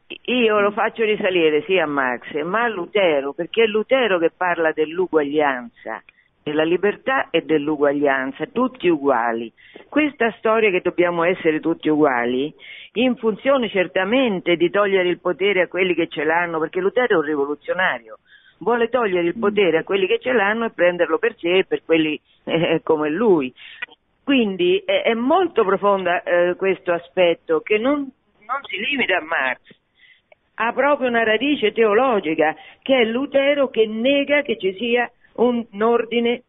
io 0.07 0.61
lo 0.61 0.71
faccio 0.71 1.05
risalire 1.05 1.63
sì 1.63 1.79
a 1.79 1.87
Marx, 1.87 2.33
ma 2.43 2.65
a 2.65 2.69
Lutero, 2.69 3.33
perché 3.33 3.65
è 3.65 3.67
Lutero 3.67 4.19
che 4.19 4.31
parla 4.37 4.73
dell'uguaglianza, 4.73 6.03
della 6.43 6.63
libertà 6.63 7.31
e 7.31 7.43
dell'uguaglianza, 7.43 8.47
tutti 8.47 8.89
uguali. 8.89 9.51
Questa 9.89 10.31
storia 10.39 10.71
che 10.71 10.83
dobbiamo 10.83 11.25
essere 11.25 11.61
tutti 11.61 11.89
uguali, 11.89 12.55
in 12.95 13.17
funzione 13.17 13.69
certamente 13.71 14.57
di 14.57 14.71
togliere 14.71 15.09
il 15.09 15.21
potere 15.21 15.63
a 15.63 15.69
quelli 15.69 15.95
che 15.95 16.09
ce 16.09 16.25
l'hanno, 16.25 16.59
perché 16.59 16.81
Lutero 16.81 17.15
è 17.15 17.17
un 17.17 17.23
rivoluzionario, 17.23 18.19
vuole 18.59 18.89
togliere 18.89 19.27
il 19.27 19.39
potere 19.39 19.79
a 19.79 19.85
quelli 19.85 20.07
che 20.07 20.19
ce 20.21 20.33
l'hanno 20.33 20.67
e 20.67 20.71
prenderlo 20.71 21.19
per 21.19 21.35
sé 21.39 21.59
e 21.59 21.65
per 21.65 21.83
quelli 21.85 22.21
eh, 22.45 22.81
come 22.83 23.09
lui. 23.09 23.53
Quindi 24.23 24.79
eh, 24.79 25.03
è 25.03 25.15
molto 25.15 25.65
profonda 25.65 26.23
eh, 26.23 26.55
questo 26.57 26.93
aspetto 26.93 27.61
che 27.61 27.79
non, 27.79 27.97
non 28.01 28.63
si 28.65 28.79
limita 28.79 29.19
a 29.19 29.23
Marx, 29.23 29.83
ha 30.55 30.73
proprio 30.73 31.09
una 31.09 31.25
radice 31.25 31.73
teologica, 31.73 32.55
che 32.83 33.01
è 33.01 33.05
Lutero 33.05 33.69
che 33.69 33.87
nega 33.87 34.43
che 34.43 34.57
ci 34.59 34.75
sia 34.75 35.11
un 35.37 35.67
ordine, 35.81 36.43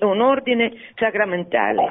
un 0.00 0.20
ordine 0.20 0.72
sacramentale. 0.94 1.86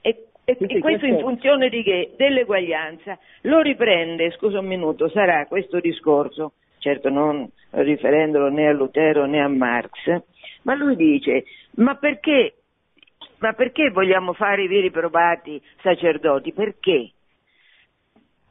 E, 0.00 0.26
e, 0.44 0.56
e 0.58 0.78
questo 0.78 1.06
in 1.06 1.18
funzione 1.18 1.68
di 1.68 1.82
che? 1.82 2.12
Dell'eguaglianza. 2.16 3.18
Lo 3.42 3.60
riprende, 3.60 4.30
scusa 4.32 4.60
un 4.60 4.66
minuto, 4.66 5.08
sarà 5.08 5.46
questo 5.46 5.80
discorso, 5.80 6.52
certo 6.78 7.08
non 7.08 7.48
riferendolo 7.70 8.48
né 8.50 8.68
a 8.68 8.72
Lutero 8.72 9.26
né 9.26 9.40
a 9.40 9.48
Marx, 9.48 10.22
ma 10.62 10.74
lui 10.74 10.94
dice, 10.94 11.44
ma 11.76 11.96
perché, 11.96 12.54
ma 13.38 13.52
perché 13.52 13.90
vogliamo 13.90 14.32
fare 14.32 14.62
i 14.62 14.68
veri 14.68 14.90
probati 14.90 15.60
sacerdoti? 15.82 16.52
Perché? 16.52 17.10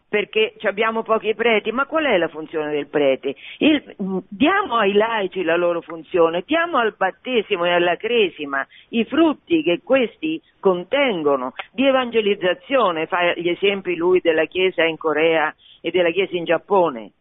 Perché 0.10 0.54
abbiamo 0.62 1.04
pochi 1.04 1.36
preti, 1.36 1.72
ma 1.72 1.86
qual 1.86 2.06
è 2.06 2.18
la 2.18 2.30
funzione 2.30 2.72
del 2.72 2.88
prete? 2.88 3.36
Il, 3.58 3.96
diamo 4.30 4.78
ai 4.78 4.94
laici 4.94 5.44
la 5.44 5.58
loro 5.58 5.82
funzione, 5.82 6.44
diamo 6.46 6.78
al 6.78 6.96
battesimo 6.96 7.66
e 7.66 7.72
alla 7.72 7.98
cresima 7.98 8.66
i 8.90 9.04
frutti 9.06 9.62
che 9.64 9.82
questi 9.84 10.42
contengono 10.60 11.54
di 11.72 11.86
evangelizzazione, 11.86 13.08
fa 13.08 13.34
gli 13.34 13.50
esempi 13.50 13.96
lui 13.96 14.22
della 14.22 14.46
Chiesa 14.46 14.84
in 14.84 14.98
Corea 14.98 15.54
e 15.82 15.92
della 15.92 16.12
Chiesa 16.12 16.36
in 16.38 16.46
Giappone. 16.46 17.12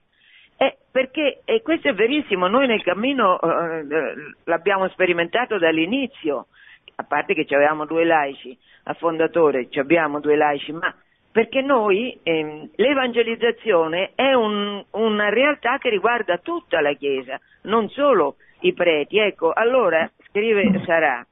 Eh, 0.58 0.76
perché 0.90 1.40
e 1.44 1.60
questo 1.62 1.88
è 1.88 1.94
verissimo, 1.94 2.46
noi 2.46 2.66
nel 2.66 2.82
cammino 2.82 3.38
eh, 3.40 3.84
l'abbiamo 4.44 4.88
sperimentato 4.88 5.58
dall'inizio, 5.58 6.46
a 6.94 7.02
parte 7.02 7.34
che 7.34 7.54
avevamo 7.54 7.84
due 7.84 8.04
laici 8.04 8.56
a 8.84 8.94
fondatore, 8.94 9.68
abbiamo 9.74 10.20
due 10.20 10.36
laici, 10.36 10.72
ma 10.72 10.94
perché 11.36 11.60
noi 11.60 12.18
ehm, 12.22 12.70
l'evangelizzazione 12.76 14.12
è 14.14 14.32
un, 14.32 14.82
una 14.92 15.28
realtà 15.28 15.76
che 15.76 15.90
riguarda 15.90 16.38
tutta 16.38 16.80
la 16.80 16.94
Chiesa, 16.94 17.38
non 17.64 17.90
solo 17.90 18.36
i 18.60 18.72
preti. 18.72 19.18
Ecco, 19.18 19.52
allora, 19.52 20.10
scrive 20.30 20.82
Sarà, 20.86 21.22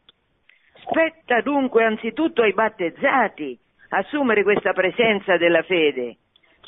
spetta 0.82 1.40
dunque 1.40 1.84
anzitutto 1.84 2.42
ai 2.42 2.52
battezzati 2.52 3.59
assumere 3.88 4.42
questa 4.42 4.74
presenza 4.74 5.38
della 5.38 5.62
fede, 5.62 6.18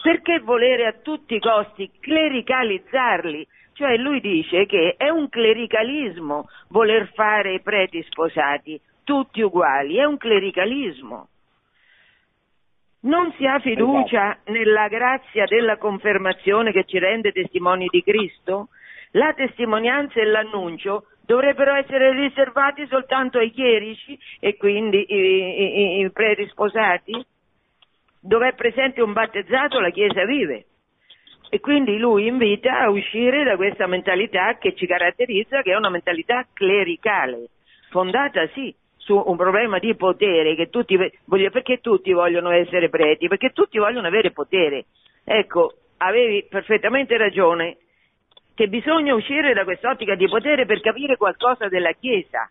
perché 0.01 0.39
volere 0.39 0.87
a 0.87 0.95
tutti 1.03 1.35
i 1.35 1.41
costi 1.41 1.91
clericalizzarli? 2.01 3.47
Cioè 3.75 3.99
lui 3.99 4.21
dice 4.21 4.65
che 4.65 4.95
è 4.97 5.11
un 5.11 5.29
clericalismo 5.29 6.49
voler 6.69 7.13
fare 7.13 7.53
i 7.53 7.61
preti 7.61 8.03
sposati 8.05 8.81
tutti 9.05 9.43
uguali, 9.43 9.99
è 9.99 10.05
un 10.05 10.17
clericalismo. 10.17 11.29
Non 13.01 13.33
si 13.37 13.47
ha 13.47 13.59
fiducia 13.61 14.33
esatto. 14.33 14.53
nella 14.53 14.89
grazia 14.89 15.45
della 15.45 15.77
confermazione 15.77 16.73
che 16.73 16.85
ci 16.85 16.99
rende 16.99 17.33
testimoni 17.33 17.87
di 17.89 18.03
Cristo? 18.03 18.69
La 19.13 19.33
testimonianza 19.35 20.21
e 20.21 20.25
l'annuncio 20.25 21.07
dovrebbero 21.25 21.75
essere 21.75 22.13
riservati 22.13 22.87
soltanto 22.87 23.39
ai 23.39 23.51
chierici 23.51 24.19
e 24.41 24.57
quindi 24.57 25.05
i, 25.09 25.99
i, 25.99 26.01
i 26.01 26.11
preti 26.11 26.47
sposati? 26.49 27.25
Dove 28.21 28.49
è 28.49 28.55
presente 28.55 29.03
un 29.03 29.13
battezzato 29.13 29.79
la 29.79 29.91
Chiesa 29.91 30.25
vive. 30.25 30.67
E 31.49 31.61
quindi 31.61 31.97
lui 31.99 32.27
invita 32.27 32.81
a 32.81 32.91
uscire 32.91 33.45
da 33.45 33.55
questa 33.55 33.87
mentalità 33.87 34.59
che 34.59 34.75
ci 34.75 34.85
caratterizza, 34.87 35.63
che 35.63 35.73
è 35.73 35.77
una 35.77 35.91
mentalità 35.91 36.45
clericale, 36.53 37.51
fondata 37.91 38.49
sì 38.49 38.75
su 39.07 39.23
un 39.25 39.37
problema 39.37 39.79
di 39.79 39.95
potere, 39.95 40.57
che 40.57 40.69
tutti, 40.69 40.97
perché 40.97 41.79
tutti 41.81 42.11
vogliono 42.11 42.51
essere 42.51 42.89
preti, 42.89 43.29
perché 43.29 43.51
tutti 43.53 43.79
vogliono 43.79 44.09
avere 44.09 44.33
potere. 44.33 44.87
Ecco, 45.23 45.75
avevi 45.99 46.45
perfettamente 46.49 47.17
ragione, 47.17 47.77
che 48.53 48.67
bisogna 48.67 49.15
uscire 49.15 49.55
da 49.55 49.63
quest'ottica 49.63 50.17
di 50.17 50.27
potere 50.27 50.67
per 50.67 50.81
capire 50.81 51.17
qualcosa 51.17 51.69
della 51.69 51.93
Chiesa. 51.93 52.51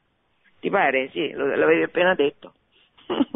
Ti 0.61 0.69
pare? 0.69 1.09
Sì, 1.09 1.29
l'avevi 1.31 1.83
appena 1.83 2.15
detto. 2.15 2.53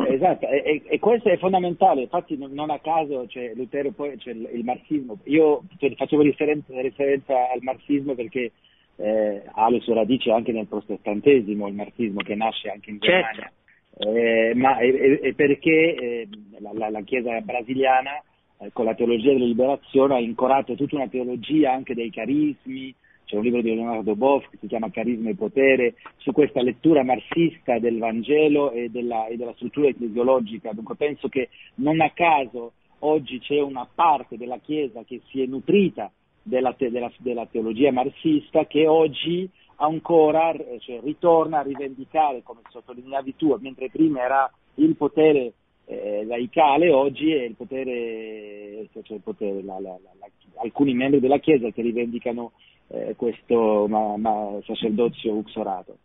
esatto, 0.07 0.47
e, 0.47 0.81
e, 0.85 0.97
questo 0.99 1.27
è 1.29 1.37
fondamentale, 1.37 2.01
infatti 2.01 2.37
non, 2.37 2.69
a 2.71 2.79
caso 2.79 3.25
c'è 3.27 3.51
Lutero 3.53 3.91
poi 3.91 4.17
c'è 4.17 4.31
il, 4.31 4.49
il 4.53 4.63
marxismo, 4.63 5.19
io 5.25 5.61
facevo 5.95 6.23
riferenza, 6.23 6.73
riferenza, 6.81 7.51
al 7.51 7.59
marxismo 7.61 8.15
perché 8.15 8.51
eh, 8.99 9.43
ha 9.53 9.69
le 9.69 9.79
sue 9.79 9.93
radici 9.93 10.29
anche 10.29 10.51
nel 10.51 10.67
protestantesimo, 10.67 11.67
il 11.67 11.73
marxismo 11.73 12.21
che 12.21 12.35
nasce 12.35 12.69
anche 12.69 12.89
in 12.89 12.99
certo. 12.99 13.15
Germania, 13.15 13.51
certo. 13.97 14.15
eh, 14.15 14.53
ma 14.55 14.77
è, 14.77 15.19
è 15.21 15.33
perché 15.33 15.95
eh, 15.95 16.27
la, 16.59 16.71
la, 16.73 16.89
la, 16.89 17.01
Chiesa 17.01 17.39
brasiliana 17.39 18.21
eh, 18.59 18.71
con 18.73 18.85
la 18.85 18.95
teologia 18.95 19.31
della 19.31 19.45
liberazione 19.45 20.15
ha 20.15 20.19
incorato 20.19 20.75
tutta 20.75 20.97
una 20.97 21.07
teologia 21.07 21.71
anche 21.71 21.93
dei 21.93 22.09
carismi, 22.09 22.93
c'è 23.23 23.37
un 23.37 23.43
libro 23.43 23.61
di 23.61 23.73
Leonardo 23.73 24.15
Boff 24.15 24.49
che 24.49 24.57
si 24.59 24.67
chiama 24.67 24.89
Carisma 24.89 25.29
e 25.29 25.35
Potere, 25.35 25.93
su 26.17 26.31
questa 26.33 26.61
lettura 26.61 27.03
marxista 27.03 27.79
del 27.79 27.99
Vangelo 27.99 28.71
e 28.71 28.89
della, 28.89 29.27
e 29.27 29.37
della 29.37 29.53
struttura 29.53 29.87
ecclesiologica. 29.87 30.73
Dunque 30.73 30.95
penso 30.95 31.29
che 31.29 31.49
non 31.75 32.01
a 32.01 32.09
caso 32.09 32.73
oggi 32.99 33.39
c'è 33.39 33.61
una 33.61 33.87
parte 33.93 34.35
della 34.35 34.57
Chiesa 34.57 35.03
che 35.05 35.21
si 35.29 35.43
è 35.43 35.45
nutrita 35.45 36.11
della, 36.41 36.73
te, 36.73 36.89
della, 36.89 37.11
della 37.17 37.45
teologia 37.45 37.91
marxista 37.91 38.65
che 38.65 38.87
oggi 38.87 39.49
ancora 39.77 40.53
cioè, 40.79 40.99
ritorna 41.01 41.59
a 41.59 41.63
rivendicare, 41.63 42.43
come 42.43 42.61
sottolineavi 42.69 43.35
tu, 43.35 43.57
mentre 43.59 43.89
prima 43.89 44.21
era 44.21 44.51
il 44.75 44.95
potere 44.95 45.53
eh, 45.85 46.23
laicale, 46.25 46.91
oggi 46.91 47.31
è 47.31 47.43
il 47.43 47.55
potere, 47.55 48.87
cioè 48.91 49.15
il 49.15 49.23
potere 49.23 49.63
la, 49.63 49.79
la, 49.79 49.97
la, 50.19 50.27
alcuni 50.61 50.93
membri 50.93 51.19
della 51.19 51.39
Chiesa 51.39 51.69
che 51.71 51.81
rivendicano 51.81 52.51
eh, 52.87 53.15
questo 53.15 53.87
ma, 53.87 54.17
ma 54.17 54.57
sacerdozio 54.65 55.33
uxorato. 55.33 55.97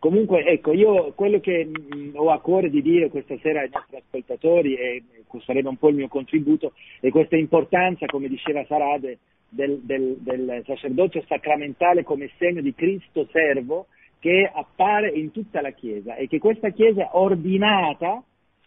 Comunque, 0.00 0.46
ecco, 0.46 0.72
io 0.72 1.12
quello 1.12 1.40
che 1.40 1.66
mh, 1.66 1.94
mm, 1.94 2.10
ho 2.14 2.30
a 2.30 2.40
cuore 2.40 2.70
di 2.70 2.80
dire 2.80 3.10
questa 3.10 3.36
sera 3.42 3.60
ai 3.60 3.68
nostri 3.70 3.98
ascoltatori, 3.98 4.74
e 4.74 5.02
sarebbe 5.44 5.68
un 5.68 5.76
po' 5.76 5.90
il 5.90 5.96
mio 5.96 6.08
contributo, 6.08 6.72
è 7.00 7.10
questa 7.10 7.36
importanza, 7.36 8.06
come 8.06 8.26
diceva 8.26 8.64
Sarade, 8.64 9.18
del, 9.46 9.80
del, 9.82 10.16
del 10.20 10.62
sacerdozio 10.64 11.22
sacramentale 11.26 12.02
come 12.02 12.30
segno 12.38 12.62
di 12.62 12.72
Cristo 12.72 13.28
servo 13.30 13.88
che 14.20 14.50
appare 14.50 15.10
in 15.10 15.32
tutta 15.32 15.60
la 15.60 15.72
Chiesa 15.72 16.14
e 16.14 16.28
che 16.28 16.38
questa 16.38 16.70
Chiesa 16.70 17.10
ordinata 17.18 18.22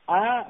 ha 0.06 0.48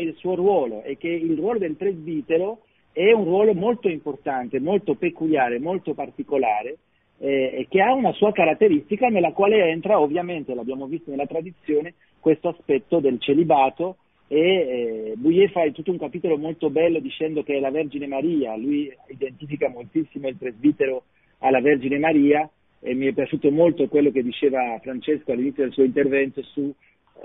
il 0.00 0.14
suo 0.16 0.34
ruolo 0.34 0.82
e 0.82 0.96
che 0.96 1.08
il 1.08 1.36
ruolo 1.36 1.58
del 1.58 1.76
presbitero 1.76 2.62
è 2.92 3.12
un 3.12 3.24
ruolo 3.24 3.52
molto 3.52 3.88
importante, 3.88 4.58
molto 4.58 4.94
peculiare, 4.94 5.58
molto 5.60 5.92
particolare 5.92 6.78
eh, 7.18 7.66
che 7.68 7.80
ha 7.80 7.92
una 7.92 8.12
sua 8.12 8.32
caratteristica 8.32 9.08
nella 9.08 9.32
quale 9.32 9.70
entra 9.70 10.00
ovviamente, 10.00 10.54
l'abbiamo 10.54 10.86
visto 10.86 11.10
nella 11.10 11.26
tradizione, 11.26 11.94
questo 12.20 12.48
aspetto 12.48 13.00
del 13.00 13.20
celibato 13.20 13.96
e 14.28 14.38
eh, 14.38 15.12
Bouillet 15.16 15.50
fa 15.50 15.68
tutto 15.70 15.92
un 15.92 15.98
capitolo 15.98 16.36
molto 16.36 16.68
bello 16.68 16.98
dicendo 16.98 17.42
che 17.42 17.56
è 17.56 17.60
la 17.60 17.70
Vergine 17.70 18.06
Maria, 18.06 18.56
lui 18.56 18.92
identifica 19.08 19.68
moltissimo 19.68 20.28
il 20.28 20.36
presbitero 20.36 21.04
alla 21.38 21.60
Vergine 21.60 21.98
Maria 21.98 22.48
e 22.80 22.94
mi 22.94 23.06
è 23.06 23.12
piaciuto 23.12 23.50
molto 23.50 23.88
quello 23.88 24.10
che 24.10 24.22
diceva 24.22 24.78
Francesco 24.82 25.32
all'inizio 25.32 25.64
del 25.64 25.72
suo 25.72 25.84
intervento 25.84 26.42
su, 26.42 26.72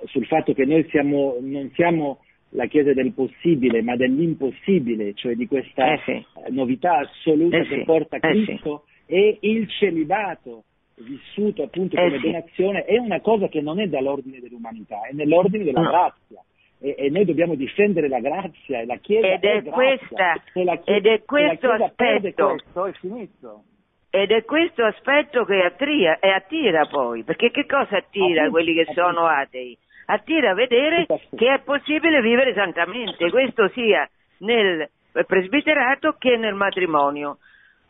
sul 0.06 0.26
fatto 0.26 0.54
che 0.54 0.66
noi 0.66 0.86
siamo, 0.90 1.38
non 1.40 1.72
siamo 1.74 2.20
la 2.54 2.66
Chiesa 2.66 2.94
del 2.94 3.14
possibile, 3.14 3.82
ma 3.82 3.96
dell'impossibile, 3.96 5.14
cioè 5.14 5.36
di 5.36 5.48
questa 5.48 5.94
eh 5.94 6.00
sì. 6.06 6.26
novità 6.52 6.98
assoluta 6.98 7.58
eh 7.58 7.68
che 7.68 7.78
sì. 7.78 7.84
porta 7.86 8.18
eh 8.18 8.20
Cristo 8.20 8.84
sì. 8.86 8.91
E 9.12 9.40
il 9.42 9.70
celibato 9.70 10.64
vissuto 10.96 11.64
appunto 11.64 11.98
eh 11.98 12.04
come 12.04 12.20
donazione 12.20 12.86
è 12.86 12.98
una 12.98 13.20
cosa 13.20 13.50
che 13.50 13.60
non 13.60 13.82
è 13.82 13.88
dall'ordine 13.88 14.40
dell'umanità, 14.40 15.02
è 15.02 15.12
nell'ordine 15.12 15.66
della 15.66 15.82
no. 15.82 15.90
grazia. 15.90 16.42
E, 16.80 16.96
e, 16.98 17.10
noi 17.10 17.26
dobbiamo 17.26 17.56
difendere 17.56 18.08
la 18.08 18.22
grazia 18.22 18.80
e 18.80 18.86
la 18.86 18.96
Chiesa 18.96 19.34
ed 19.34 19.44
è, 19.44 19.62
è 19.62 19.64
questa, 19.70 20.42
chiesa, 20.52 20.82
ed 20.86 21.06
è 21.06 21.24
questo 21.24 21.70
aspetto 21.72 22.48
questo, 22.48 22.86
è 22.86 22.92
finito. 22.94 23.64
ed 24.10 24.32
è 24.32 24.44
questo 24.46 24.86
aspetto 24.86 25.44
che 25.44 25.62
attira, 25.62 26.18
e 26.20 26.30
attira 26.30 26.86
poi 26.86 27.24
perché 27.24 27.52
che 27.52 27.66
cosa 27.66 27.98
attira 27.98 28.46
Appunto, 28.46 28.52
quelli 28.52 28.74
che 28.74 28.82
appunto. 28.90 29.02
sono 29.02 29.28
atei? 29.28 29.78
attira 30.06 30.52
a 30.52 30.56
vedere 30.56 31.06
che 31.36 31.54
è 31.54 31.60
possibile 31.60 32.22
vivere 32.22 32.54
santamente 32.54 33.30
questo 33.30 33.68
sia 33.74 34.10
nel 34.40 34.90
presbiterato 35.28 36.16
che 36.18 36.38
nel 36.38 36.56
matrimonio 36.56 37.38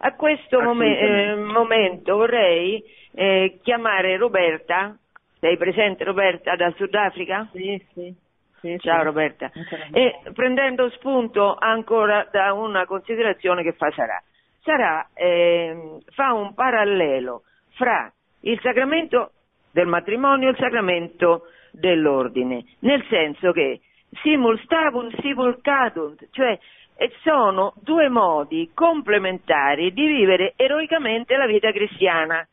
a 0.03 0.13
questo 0.15 0.61
mom- 0.61 0.81
eh, 0.81 1.35
momento 1.35 2.15
vorrei 2.17 2.83
eh, 3.13 3.59
chiamare 3.61 4.17
Roberta 4.17 4.97
sei 5.39 5.57
presente 5.57 6.03
Roberta 6.03 6.55
dal 6.55 6.75
Sudafrica? 6.75 7.49
Sì, 7.51 7.83
sì. 7.93 8.15
Sì, 8.59 8.77
Ciao 8.77 8.99
sì. 8.99 9.05
Roberta. 9.05 9.51
E 9.91 10.21
prendendo 10.33 10.87
spunto 10.91 11.55
ancora 11.55 12.27
da 12.31 12.53
una 12.53 12.85
considerazione 12.85 13.63
che 13.63 13.73
fa 13.73 13.89
Sarà. 13.91 14.21
Sarà 14.61 15.09
ehm, 15.15 15.97
fa 16.11 16.33
un 16.33 16.53
parallelo 16.53 17.41
fra 17.71 18.11
il 18.41 18.59
sacramento 18.61 19.31
del 19.71 19.87
matrimonio 19.87 20.49
e 20.49 20.51
il 20.51 20.57
sacramento 20.57 21.47
dell'ordine, 21.71 22.63
nel 22.79 23.03
senso 23.09 23.51
che 23.51 23.79
simul 24.21 24.59
stabunt 24.59 25.19
simul 25.21 25.59
cadunt, 25.61 26.27
cioè 26.29 26.59
eh, 27.01 27.11
sono 27.23 27.73
due 27.81 28.09
modi 28.09 28.69
complementari 28.75 29.91
di 29.91 30.05
vivere 30.05 30.53
eroicamente 30.55 31.35
la 31.35 31.47
vita 31.47 31.71
cristiana 31.71 32.47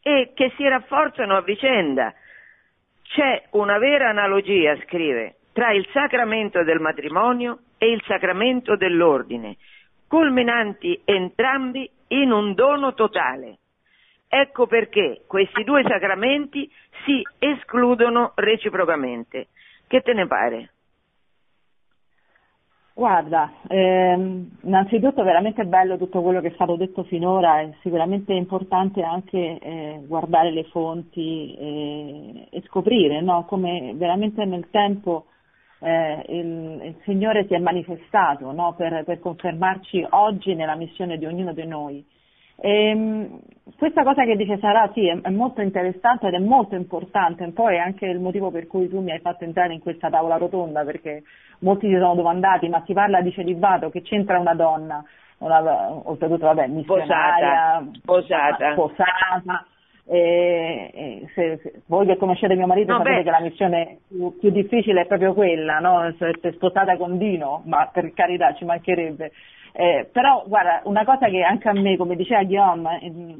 e 0.00 0.30
che 0.34 0.52
si 0.56 0.66
rafforzano 0.68 1.36
a 1.36 1.42
vicenda. 1.42 2.14
C'è 3.02 3.48
una 3.50 3.78
vera 3.78 4.10
analogia, 4.10 4.76
scrive, 4.84 5.38
tra 5.52 5.72
il 5.72 5.84
sacramento 5.92 6.62
del 6.62 6.78
matrimonio 6.78 7.58
e 7.76 7.90
il 7.90 8.00
sacramento 8.06 8.76
dell'ordine, 8.76 9.56
culminanti 10.06 11.00
entrambi 11.04 11.90
in 12.08 12.30
un 12.30 12.54
dono 12.54 12.94
totale. 12.94 13.58
Ecco 14.28 14.68
perché 14.68 15.22
questi 15.26 15.64
due 15.64 15.82
sacramenti 15.82 16.70
si 17.04 17.20
escludono 17.38 18.30
reciprocamente. 18.36 19.48
Che 19.88 20.02
te 20.02 20.12
ne 20.12 20.26
pare? 20.28 20.70
Guarda, 22.98 23.52
ehm, 23.68 24.58
innanzitutto 24.62 25.22
veramente 25.22 25.64
bello 25.64 25.96
tutto 25.96 26.20
quello 26.20 26.40
che 26.40 26.48
è 26.48 26.54
stato 26.54 26.74
detto 26.74 27.04
finora, 27.04 27.60
è 27.60 27.70
sicuramente 27.80 28.32
importante 28.32 29.02
anche 29.02 29.38
eh, 29.38 30.02
guardare 30.04 30.50
le 30.50 30.64
fonti 30.64 31.54
e, 31.54 32.48
e 32.50 32.60
scoprire 32.66 33.20
no, 33.20 33.44
come 33.44 33.92
veramente 33.94 34.44
nel 34.44 34.68
tempo 34.70 35.26
eh, 35.78 36.24
il, 36.26 36.80
il, 36.86 36.96
Signore 37.04 37.46
si 37.46 37.54
è 37.54 37.58
manifestato 37.58 38.50
no, 38.50 38.74
per, 38.76 39.04
per, 39.04 39.20
confermarci 39.20 40.04
oggi 40.10 40.56
nella 40.56 40.74
missione 40.74 41.18
di 41.18 41.24
ognuno 41.24 41.52
di 41.52 41.66
noi. 41.68 42.04
E, 42.60 42.94
mh, 42.94 43.40
questa 43.76 44.02
cosa 44.02 44.24
che 44.24 44.36
dice 44.36 44.58
Sara 44.58 44.90
sì, 44.92 45.08
è, 45.08 45.20
è, 45.20 45.30
molto 45.30 45.60
interessante 45.60 46.26
ed 46.26 46.34
è 46.34 46.38
molto 46.38 46.74
importante, 46.74 47.44
un 47.44 47.52
po' 47.52 47.70
è 47.70 47.76
anche 47.76 48.06
il 48.06 48.18
motivo 48.18 48.50
per 48.50 48.66
cui 48.66 48.88
tu 48.88 49.00
mi 49.00 49.12
hai 49.12 49.20
fatto 49.20 49.44
entrare 49.44 49.72
in 49.72 49.80
questa 49.80 50.10
tavola 50.10 50.36
rotonda, 50.36 50.84
perché 50.84 51.22
molti 51.60 51.86
si 51.86 51.94
sono 51.94 52.14
domandati, 52.14 52.68
ma 52.68 52.82
si 52.84 52.92
parla 52.92 53.20
di 53.20 53.30
celibato, 53.30 53.90
che 53.90 54.02
c'entra 54.02 54.38
una 54.38 54.54
donna? 54.54 55.04
Una, 55.38 55.92
oltretutto, 56.08 56.46
vabbè, 56.46 56.66
missionaria, 56.66 57.86
posata, 58.04 58.74
posata. 58.74 59.64
E, 59.64 59.77
e 60.10 61.28
se, 61.34 61.58
se, 61.62 61.82
voi 61.86 62.06
che 62.06 62.16
conoscete 62.16 62.54
mio 62.54 62.66
marito 62.66 62.92
no, 62.92 62.98
sapete 62.98 63.16
beh. 63.16 63.22
che 63.24 63.30
la 63.30 63.40
missione 63.40 63.98
più, 64.08 64.38
più, 64.38 64.50
difficile 64.50 65.02
è 65.02 65.06
proprio 65.06 65.34
quella, 65.34 65.78
no? 65.80 66.02
essere 66.04 66.52
sposata 66.52 66.96
con 66.96 67.18
Dino, 67.18 67.62
ma 67.66 67.88
per 67.92 68.12
carità 68.14 68.54
ci 68.54 68.64
mancherebbe. 68.64 69.32
Eh, 69.72 70.08
però 70.10 70.44
guarda, 70.46 70.80
una 70.84 71.04
cosa 71.04 71.28
che 71.28 71.42
anche 71.42 71.68
a 71.68 71.72
me, 71.72 71.96
come 71.96 72.16
diceva 72.16 72.42
Guillaume, 72.42 73.00
eh, 73.00 73.34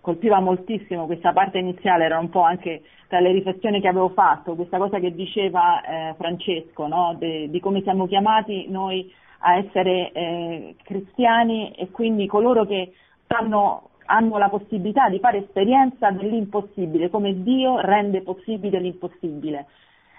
colpiva 0.00 0.40
moltissimo 0.40 1.06
questa 1.06 1.32
parte 1.32 1.58
iniziale, 1.58 2.04
era 2.04 2.18
un 2.18 2.30
po' 2.30 2.42
anche 2.42 2.82
tra 3.06 3.20
le 3.20 3.30
riflessioni 3.32 3.80
che 3.80 3.88
avevo 3.88 4.08
fatto, 4.08 4.54
questa 4.54 4.78
cosa 4.78 4.98
che 4.98 5.14
diceva 5.14 5.82
eh, 5.82 6.14
Francesco, 6.16 6.86
no? 6.86 7.14
De, 7.18 7.50
di 7.50 7.60
come 7.60 7.82
siamo 7.82 8.06
chiamati 8.06 8.66
noi 8.70 9.12
a 9.40 9.56
essere 9.56 10.10
eh, 10.12 10.74
cristiani 10.82 11.72
e 11.72 11.90
quindi 11.90 12.26
coloro 12.26 12.64
che 12.64 12.92
stanno 13.24 13.90
hanno 14.06 14.38
la 14.38 14.48
possibilità 14.48 15.08
di 15.08 15.18
fare 15.18 15.38
esperienza 15.38 16.10
dell'impossibile, 16.10 17.10
come 17.10 17.42
Dio 17.42 17.80
rende 17.80 18.22
possibile 18.22 18.78
l'impossibile. 18.80 19.66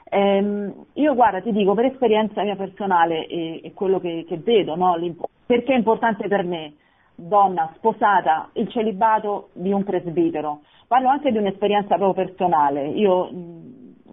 Ehm, 0.10 0.86
io 0.94 1.16
guarda, 1.16 1.42
ti 1.42 1.52
dico 1.52 1.74
per 1.74 1.86
esperienza 1.86 2.44
mia 2.44 2.56
personale 2.56 3.26
e, 3.26 3.62
e 3.64 3.74
quello 3.74 4.00
che, 4.00 4.26
che 4.28 4.38
vedo, 4.38 4.76
no? 4.76 4.96
perché 5.46 5.74
è 5.74 5.78
importante 5.78 6.28
per 6.28 6.44
me, 6.44 6.74
donna 7.16 7.72
sposata, 7.76 8.50
il 8.54 8.70
celibato 8.70 9.50
di 9.54 9.72
un 9.72 9.84
presbitero. 9.84 10.62
Parlo 10.88 11.10
anche 11.10 11.32
di 11.32 11.38
un'esperienza 11.38 11.96
proprio 11.96 12.26
personale. 12.26 12.88
Io, 12.90 13.30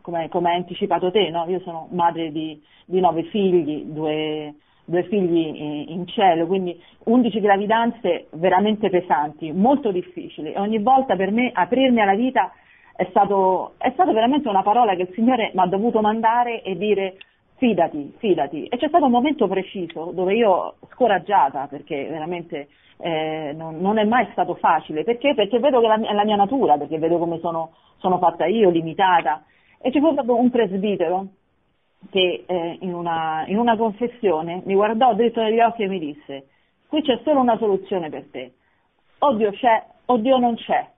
come, 0.00 0.28
hai 0.30 0.56
anticipato 0.56 1.10
te, 1.10 1.28
no? 1.28 1.44
io 1.48 1.60
sono 1.60 1.88
madre 1.90 2.32
di, 2.32 2.60
di 2.86 3.00
nove 3.00 3.24
figli, 3.24 3.84
due, 3.84 4.54
due 4.90 5.04
figli 5.04 5.86
in 5.88 6.06
cielo, 6.08 6.46
quindi 6.46 6.78
11 7.04 7.40
gravidanze 7.40 8.26
veramente 8.32 8.90
pesanti, 8.90 9.52
molto 9.52 9.92
difficili. 9.92 10.52
E 10.52 10.58
ogni 10.58 10.80
volta 10.80 11.14
per 11.16 11.30
me 11.30 11.50
aprirmi 11.54 12.00
alla 12.00 12.14
vita 12.14 12.52
è 12.96 13.06
stato, 13.10 13.74
è 13.78 13.90
stato 13.92 14.12
veramente 14.12 14.48
una 14.48 14.62
parola 14.62 14.94
che 14.96 15.02
il 15.02 15.12
Signore 15.14 15.52
mi 15.54 15.60
ha 15.62 15.66
dovuto 15.66 16.00
mandare 16.00 16.62
e 16.62 16.76
dire 16.76 17.16
fidati, 17.56 18.12
fidati. 18.18 18.64
E 18.66 18.76
c'è 18.76 18.88
stato 18.88 19.04
un 19.04 19.12
momento 19.12 19.46
preciso 19.46 20.10
dove 20.12 20.34
io, 20.34 20.74
scoraggiata, 20.92 21.68
perché 21.68 22.06
veramente 22.08 22.68
eh, 22.98 23.54
non, 23.56 23.78
non, 23.78 23.98
è 23.98 24.04
mai 24.04 24.26
stato 24.32 24.54
facile, 24.56 25.04
perché? 25.04 25.34
Perché 25.34 25.60
vedo 25.60 25.80
che 25.80 25.86
la, 25.86 26.00
è 26.00 26.12
la 26.12 26.24
mia 26.24 26.36
natura, 26.36 26.76
perché 26.76 26.98
vedo 26.98 27.18
come 27.18 27.38
sono, 27.38 27.74
sono 27.98 28.18
fatta 28.18 28.46
io, 28.46 28.70
limitata. 28.70 29.44
E 29.80 29.90
c'è 29.90 30.00
stato 30.00 30.36
un 30.36 30.50
presbitero 30.50 31.26
che 32.08 32.44
eh, 32.46 32.78
in, 32.80 32.94
una, 32.94 33.44
in 33.46 33.58
una 33.58 33.76
confessione 33.76 34.62
mi 34.64 34.74
guardò 34.74 35.14
dritto 35.14 35.42
negli 35.42 35.60
occhi 35.60 35.82
e 35.82 35.88
mi 35.88 35.98
disse, 35.98 36.46
qui 36.88 37.02
c'è 37.02 37.20
solo 37.24 37.40
una 37.40 37.58
soluzione 37.58 38.08
per 38.08 38.26
te, 38.30 38.52
o 39.18 39.34
Dio 39.34 39.50
c'è 39.52 39.84
o 40.06 40.16
Dio 40.16 40.38
non 40.38 40.56
c'è. 40.56 40.88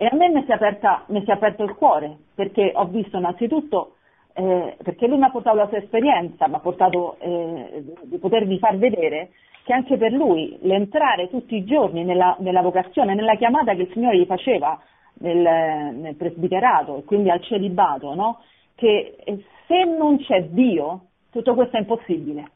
E 0.00 0.06
a 0.06 0.14
me 0.14 0.28
mi 0.28 0.44
si, 0.44 0.52
aperta, 0.52 1.02
mi 1.08 1.22
si 1.24 1.30
è 1.30 1.32
aperto 1.32 1.64
il 1.64 1.74
cuore, 1.74 2.16
perché 2.34 2.70
ho 2.74 2.84
visto 2.86 3.16
innanzitutto, 3.16 3.96
eh, 4.32 4.76
perché 4.82 5.08
lui 5.08 5.18
mi 5.18 5.24
ha 5.24 5.30
portato 5.30 5.56
la 5.56 5.66
sua 5.66 5.78
esperienza, 5.78 6.46
mi 6.46 6.54
ha 6.54 6.60
portato 6.60 7.16
eh, 7.18 7.82
di 8.04 8.18
potervi 8.18 8.58
far 8.58 8.76
vedere 8.76 9.30
che 9.64 9.72
anche 9.72 9.96
per 9.96 10.12
lui 10.12 10.56
l'entrare 10.62 11.28
tutti 11.28 11.56
i 11.56 11.64
giorni 11.64 12.04
nella, 12.04 12.36
nella 12.38 12.62
vocazione, 12.62 13.14
nella 13.14 13.34
chiamata 13.34 13.74
che 13.74 13.82
il 13.82 13.90
Signore 13.92 14.18
gli 14.18 14.24
faceva 14.24 14.80
nel, 15.18 15.94
nel 15.94 16.14
presbiterato 16.14 16.98
e 16.98 17.04
quindi 17.04 17.28
al 17.28 17.42
celibato, 17.42 18.14
no? 18.14 18.40
che 18.76 19.16
eh, 19.22 19.44
se 19.68 19.84
non 19.84 20.18
c'è 20.18 20.46
Dio 20.46 21.02
tutto 21.30 21.54
questo 21.54 21.76
è 21.76 21.80
impossibile. 21.80 22.50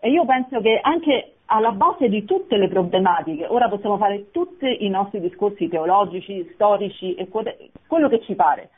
E 0.00 0.10
io 0.10 0.24
penso 0.24 0.60
che 0.60 0.80
anche 0.80 1.34
alla 1.46 1.72
base 1.72 2.08
di 2.08 2.24
tutte 2.24 2.56
le 2.56 2.68
problematiche, 2.68 3.46
ora 3.46 3.68
possiamo 3.68 3.98
fare 3.98 4.30
tutti 4.30 4.84
i 4.84 4.88
nostri 4.88 5.20
discorsi 5.20 5.68
teologici, 5.68 6.50
storici 6.54 7.14
e 7.14 7.28
quello 7.28 8.08
che 8.08 8.22
ci 8.22 8.34
pare, 8.34 8.70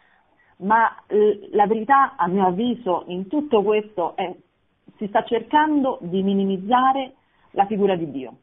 ma 0.58 0.92
la 1.52 1.66
verità 1.66 2.16
a 2.16 2.26
mio 2.26 2.46
avviso 2.46 3.04
in 3.06 3.28
tutto 3.28 3.62
questo 3.62 4.16
è 4.16 4.34
si 4.96 5.06
sta 5.08 5.24
cercando 5.24 5.98
di 6.02 6.22
minimizzare 6.22 7.14
la 7.52 7.66
figura 7.66 7.96
di 7.96 8.10
Dio, 8.10 8.36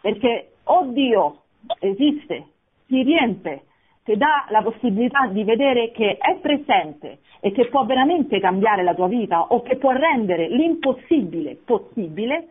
perché 0.00 0.54
o 0.64 0.86
Dio 0.86 1.42
esiste, 1.78 2.46
si 2.86 3.02
riempie, 3.02 3.64
ti 4.04 4.16
dà 4.16 4.44
la 4.50 4.62
possibilità 4.62 5.26
di 5.28 5.44
vedere 5.44 5.90
che 5.90 6.18
è 6.18 6.36
presente 6.36 7.20
e 7.40 7.52
che 7.52 7.68
può 7.68 7.84
veramente 7.84 8.38
cambiare 8.38 8.82
la 8.82 8.94
tua 8.94 9.08
vita 9.08 9.40
o 9.40 9.62
che 9.62 9.76
può 9.76 9.92
rendere 9.92 10.46
l'impossibile 10.48 11.56
possibile, 11.64 12.48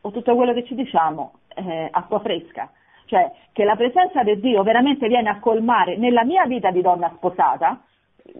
o 0.00 0.10
tutto 0.10 0.34
quello 0.34 0.52
che 0.52 0.64
ci 0.64 0.74
diciamo 0.74 1.32
eh, 1.54 1.88
acqua 1.90 2.18
fresca. 2.18 2.70
Cioè 3.06 3.30
che 3.52 3.64
la 3.64 3.76
presenza 3.76 4.22
di 4.22 4.38
Dio 4.40 4.62
veramente 4.64 5.06
viene 5.06 5.28
a 5.28 5.38
colmare 5.38 5.96
nella 5.96 6.24
mia 6.24 6.44
vita 6.46 6.70
di 6.70 6.82
donna 6.82 7.12
sposata, 7.14 7.80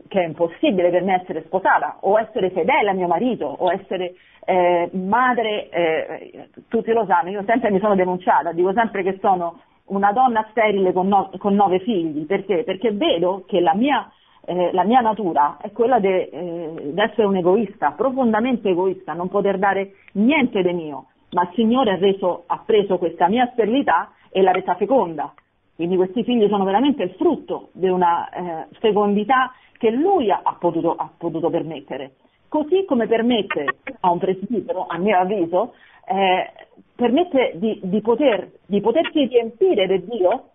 che 0.09 0.21
è 0.21 0.27
impossibile 0.27 0.91
per 0.91 1.03
me 1.03 1.15
essere 1.23 1.45
sposata, 1.45 1.99
o 2.01 2.19
essere 2.19 2.51
fedele 2.51 2.91
a 2.91 2.93
mio 2.93 3.07
marito, 3.07 3.47
o 3.47 3.73
essere 3.73 4.15
eh, 4.45 4.91
madre, 4.93 5.69
eh, 5.71 6.49
tutti 6.69 6.93
lo 6.93 7.07
sanno, 7.07 7.31
io 7.31 7.45
sempre 7.45 7.71
mi 7.71 7.79
sono 7.79 7.95
denunciata, 7.95 8.53
dico 8.53 8.73
sempre 8.73 9.03
che 9.03 9.19
sono 9.21 9.61
una 9.89 10.13
donna 10.13 10.47
sterile 10.51 10.93
con, 10.93 11.09
no, 11.09 11.31
con 11.39 11.55
nove 11.55 11.81
figli, 11.81 12.25
perché? 12.25 12.65
Perché 12.65 12.93
vedo 12.93 13.45
che 13.47 13.61
la 13.61 13.75
mia, 13.75 14.11
eh, 14.45 14.71
la 14.73 14.85
mia 14.85 15.01
natura 15.01 15.59
è 15.61 15.71
quella 15.73 15.99
di 15.99 16.09
eh, 16.09 16.93
essere 16.97 17.27
un 17.27 17.37
egoista, 17.37 17.93
profondamente 17.93 18.71
egoista, 18.71 19.13
non 19.13 19.29
poter 19.29 19.59
dare 19.59 19.93
niente 20.13 20.63
di 20.63 20.73
mio, 20.73 21.07
ma 21.33 21.43
il 21.43 21.51
Signore 21.55 21.93
ha, 21.93 21.99
reso, 21.99 22.45
ha 22.47 22.63
preso 22.65 22.99
questa 22.99 23.29
mia 23.29 23.49
sterilità 23.53 24.13
e 24.31 24.43
l'ha 24.43 24.53
resa 24.53 24.75
feconda. 24.75 25.33
Quindi 25.75 25.97
questi 25.97 26.25
figli 26.25 26.49
sono 26.49 26.65
veramente 26.65 27.05
il 27.05 27.11
frutto 27.11 27.69
di 27.73 27.89
una 27.89 28.29
eh, 28.31 28.67
fecondità 28.81 29.53
che 29.79 29.91
lui 29.91 30.31
ha, 30.31 30.43
potuto, 30.59 30.95
ha, 30.97 31.09
potuto, 31.17 31.51
permettere. 31.51 32.17
Così 32.49 32.85
come 32.85 33.07
permette 33.07 33.65
a 34.01 34.11
un 34.11 34.19
presbitero, 34.19 34.87
a 34.89 34.99
mio 34.99 35.19
avviso, 35.19 35.75
eh, 36.05 36.51
permette 36.99 37.53
di, 37.55 37.79
di, 37.81 38.01
poter, 38.01 38.51
di, 38.67 38.81
potersi 38.81 39.25
riempire 39.27 39.87
di 39.87 40.05
Dio 40.05 40.49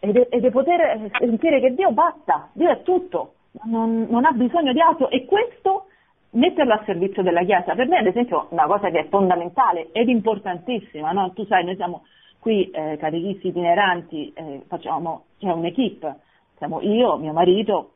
e 0.00 0.40
di, 0.40 0.50
poter 0.50 1.08
sentire 1.20 1.60
che 1.60 1.72
Dio 1.72 1.92
basta, 1.92 2.50
Dio 2.52 2.68
è 2.68 2.82
tutto, 2.82 3.34
non, 3.62 4.08
non 4.10 4.24
ha 4.24 4.32
bisogno 4.32 4.72
di 4.72 4.80
altro 4.80 5.08
e 5.08 5.24
questo 5.24 5.86
metterlo 6.30 6.72
a 6.72 6.82
servizio 6.84 7.22
della 7.22 7.44
Chiesa, 7.44 7.76
per 7.76 7.86
me 7.86 7.98
ad 7.98 8.06
esempio 8.06 8.48
una 8.50 8.66
cosa 8.66 8.90
che 8.90 9.02
è 9.02 9.08
fondamentale 9.08 9.90
ed 9.92 10.08
importantissima, 10.08 11.12
no? 11.12 11.32
tu 11.32 11.46
sai 11.46 11.64
noi 11.64 11.76
siamo 11.76 12.02
qui 12.40 12.70
eh, 12.70 12.96
catechisti 12.98 13.46
itineranti, 13.48 14.32
eh, 14.34 14.62
facciamo, 14.66 15.26
c'è 15.38 15.52
un'equipe, 15.52 16.16
siamo 16.56 16.80
io, 16.80 17.18
mio 17.18 17.32
marito 17.32 17.92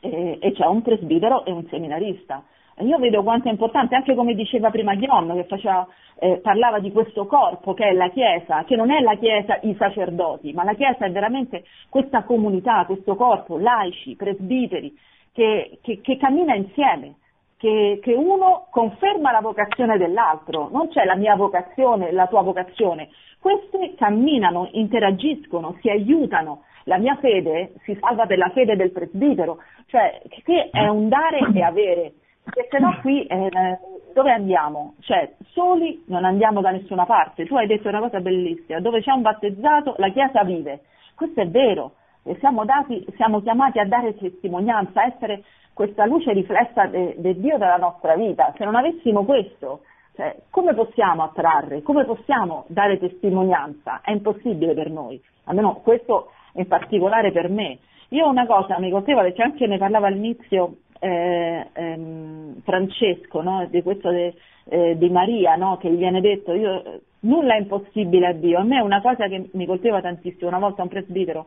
eh, 0.00 0.36
e 0.40 0.52
c'è 0.52 0.66
un 0.66 0.82
presbitero 0.82 1.44
e 1.44 1.52
un 1.52 1.64
seminarista. 1.68 2.42
Io 2.80 2.98
vedo 2.98 3.22
quanto 3.22 3.48
è 3.48 3.50
importante, 3.50 3.94
anche 3.94 4.14
come 4.14 4.34
diceva 4.34 4.70
prima 4.70 4.94
Ghion, 4.94 5.32
che 5.34 5.44
faceva, 5.44 5.86
eh, 6.18 6.38
parlava 6.42 6.78
di 6.78 6.92
questo 6.92 7.26
corpo 7.26 7.74
che 7.74 7.88
è 7.88 7.92
la 7.92 8.08
Chiesa, 8.10 8.64
che 8.64 8.76
non 8.76 8.90
è 8.90 9.00
la 9.00 9.16
Chiesa 9.16 9.58
i 9.62 9.74
sacerdoti, 9.78 10.52
ma 10.52 10.64
la 10.64 10.74
Chiesa 10.74 11.04
è 11.04 11.10
veramente 11.10 11.64
questa 11.88 12.22
comunità, 12.22 12.84
questo 12.86 13.16
corpo, 13.16 13.58
laici, 13.58 14.16
presbiteri, 14.16 14.92
che, 15.32 15.78
che, 15.82 16.00
che 16.00 16.16
cammina 16.16 16.54
insieme 16.54 17.16
che, 17.60 17.98
che, 18.02 18.14
uno 18.14 18.68
conferma 18.70 19.32
la 19.32 19.42
vocazione 19.42 19.98
dell'altro, 19.98 20.70
non 20.72 20.88
c'è 20.88 21.04
la 21.04 21.14
mia 21.14 21.36
vocazione, 21.36 22.10
la 22.10 22.26
tua 22.26 22.40
vocazione. 22.40 23.10
Questi 23.38 23.94
camminano, 23.96 24.70
interagiscono, 24.72 25.76
si 25.82 25.90
aiutano. 25.90 26.62
La 26.84 26.96
mia 26.96 27.16
fede 27.16 27.74
si 27.84 27.94
salva 28.00 28.24
per 28.24 28.38
la 28.38 28.48
fede 28.54 28.76
del 28.76 28.92
presbitero, 28.92 29.58
cioè 29.86 30.22
che 30.42 30.70
è 30.70 30.88
un 30.88 31.10
dare 31.10 31.40
e 31.52 31.62
avere, 31.62 32.12
perché 32.42 32.68
se 32.70 32.78
no 32.78 32.98
qui 33.00 33.26
eh, 33.26 33.78
dove 34.14 34.32
andiamo? 34.32 34.94
Cioè 35.00 35.34
soli 35.52 36.04
non 36.06 36.24
andiamo 36.24 36.60
da 36.60 36.70
nessuna 36.70 37.06
parte. 37.06 37.46
Tu 37.46 37.56
hai 37.56 37.66
detto 37.66 37.88
una 37.88 38.00
cosa 38.00 38.20
bellissima, 38.20 38.80
dove 38.80 39.00
c'è 39.00 39.12
un 39.12 39.22
battezzato 39.22 39.94
la 39.98 40.10
Chiesa 40.10 40.42
vive. 40.44 40.80
Questo 41.14 41.40
è 41.40 41.48
vero, 41.48 41.92
siamo, 42.38 42.64
dati, 42.64 43.04
siamo 43.16 43.40
chiamati 43.42 43.78
a 43.78 43.86
dare 43.86 44.16
testimonianza, 44.16 45.02
a 45.02 45.06
essere 45.06 45.42
questa 45.72 46.06
luce 46.06 46.32
riflessa 46.32 46.86
di 46.86 47.40
Dio 47.40 47.58
della 47.58 47.76
nostra 47.76 48.14
vita. 48.14 48.52
Se 48.56 48.64
non 48.64 48.74
avessimo 48.74 49.24
questo, 49.24 49.82
cioè, 50.16 50.36
come 50.50 50.74
possiamo 50.74 51.22
attrarre, 51.22 51.82
come 51.82 52.04
possiamo 52.04 52.64
dare 52.68 52.98
testimonianza? 52.98 54.00
È 54.02 54.10
impossibile 54.10 54.74
per 54.74 54.90
noi, 54.90 55.20
almeno 55.44 55.74
questo 55.82 56.32
in 56.54 56.66
particolare 56.66 57.32
per 57.32 57.48
me. 57.48 57.78
Io 58.08 58.28
una 58.28 58.46
cosa 58.46 58.78
mi 58.78 58.90
colpeva, 58.90 59.22
che 59.30 59.42
anche 59.42 59.66
ne 59.66 59.78
parlava 59.78 60.08
all'inizio 60.08 60.76
eh, 61.00 61.66
ehm, 61.72 62.60
Francesco, 62.62 63.42
no? 63.42 63.66
di 63.68 63.82
questo 63.82 64.10
de, 64.10 64.34
eh, 64.68 64.96
di 64.96 65.10
Maria, 65.10 65.56
no? 65.56 65.76
che 65.78 65.90
gli 65.90 65.96
viene 65.96 66.20
detto, 66.20 66.52
io, 66.52 67.00
nulla 67.20 67.54
è 67.54 67.58
impossibile 67.58 68.28
a 68.28 68.32
Dio. 68.32 68.58
A 68.58 68.62
me 68.62 68.78
è 68.78 68.82
una 68.82 69.00
cosa 69.00 69.26
che 69.26 69.50
mi 69.52 69.66
colpeva 69.66 70.00
tantissimo, 70.00 70.48
una 70.48 70.58
volta 70.58 70.82
un 70.82 70.88
presbitero 70.88 71.46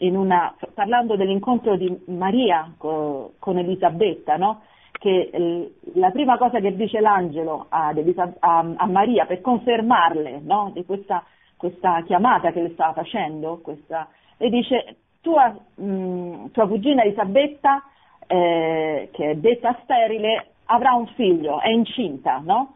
una, 0.00 0.54
parlando 0.74 1.16
dell'incontro 1.16 1.76
di 1.76 2.04
Maria 2.06 2.72
con, 2.76 3.30
con 3.38 3.58
Elisabetta, 3.58 4.36
no? 4.36 4.62
che 4.92 5.30
eh, 5.32 5.72
la 5.94 6.10
prima 6.10 6.36
cosa 6.36 6.60
che 6.60 6.74
dice 6.74 7.00
l'angelo 7.00 7.66
a, 7.68 7.94
a, 8.38 8.72
a 8.76 8.86
Maria 8.86 9.26
per 9.26 9.40
confermarle 9.40 10.42
di 10.72 10.84
questa, 10.84 11.24
questa, 11.56 12.02
chiamata 12.02 12.50
che 12.52 12.62
le 12.62 12.70
stava 12.70 12.94
facendo, 12.94 13.60
questa, 13.62 14.08
le 14.36 14.50
dice 14.50 14.96
tua, 15.20 15.54
mh, 15.74 16.50
tua 16.50 16.66
cugina 16.66 17.02
Elisabetta, 17.02 17.82
eh, 18.28 19.08
che 19.12 19.30
è 19.30 19.34
detta 19.34 19.76
sterile, 19.82 20.50
avrà 20.66 20.92
un 20.92 21.06
figlio, 21.08 21.60
è 21.60 21.70
incinta, 21.70 22.40
no? 22.44 22.74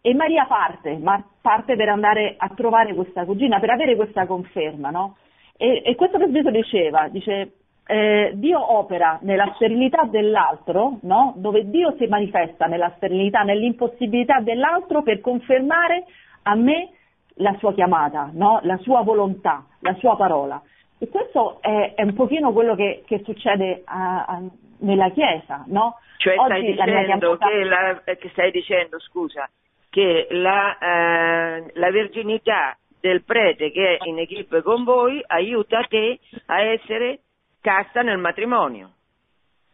E 0.00 0.14
Maria 0.14 0.46
parte, 0.46 0.96
ma 0.96 1.22
parte 1.40 1.76
per 1.76 1.88
andare 1.88 2.34
a 2.38 2.48
trovare 2.48 2.94
questa 2.94 3.24
cugina, 3.24 3.60
per 3.60 3.70
avere 3.70 3.94
questa 3.94 4.26
conferma, 4.26 4.90
no? 4.90 5.16
E, 5.56 5.82
e 5.84 5.94
questo 5.94 6.18
presbitero 6.18 6.50
diceva, 6.50 7.08
dice, 7.08 7.52
eh, 7.86 8.32
Dio 8.34 8.78
opera 8.78 9.18
nella 9.22 9.52
sterilità 9.54 10.04
dell'altro, 10.04 10.98
no? 11.02 11.34
dove 11.36 11.68
Dio 11.68 11.94
si 11.98 12.06
manifesta 12.06 12.66
nella 12.66 12.92
sterilità, 12.96 13.42
nell'impossibilità 13.42 14.40
dell'altro 14.40 15.02
per 15.02 15.20
confermare 15.20 16.04
a 16.42 16.54
me 16.54 16.90
la 17.36 17.54
sua 17.58 17.74
chiamata, 17.74 18.30
no? 18.32 18.60
la 18.62 18.76
sua 18.78 19.02
volontà, 19.02 19.64
la 19.80 19.94
sua 19.94 20.16
parola. 20.16 20.62
E 20.98 21.08
questo 21.08 21.60
è, 21.60 21.94
è 21.96 22.02
un 22.02 22.14
pochino 22.14 22.52
quello 22.52 22.74
che, 22.76 23.02
che 23.06 23.22
succede 23.24 23.82
a, 23.84 24.24
a, 24.24 24.42
nella 24.82 25.10
Chiesa, 25.10 25.64
no? 25.66 25.98
Cioè 26.18 26.34
stai 26.34 26.62
dicendo, 26.62 27.36
che 27.36 27.64
la, 27.64 28.00
che 28.04 28.28
stai 28.30 28.50
dicendo, 28.50 29.00
scusa, 29.00 29.48
che 29.90 30.28
la, 30.30 30.78
eh, 30.78 31.70
la 31.74 31.90
verginità 31.90 32.76
del 33.00 33.24
prete 33.24 33.72
che 33.72 33.96
è 33.96 34.06
in 34.06 34.18
equipe 34.18 34.62
con 34.62 34.84
voi 34.84 35.20
aiuta 35.26 35.82
te 35.88 36.20
a 36.46 36.62
essere 36.62 37.20
casta 37.60 38.02
nel 38.02 38.18
matrimonio. 38.18 38.90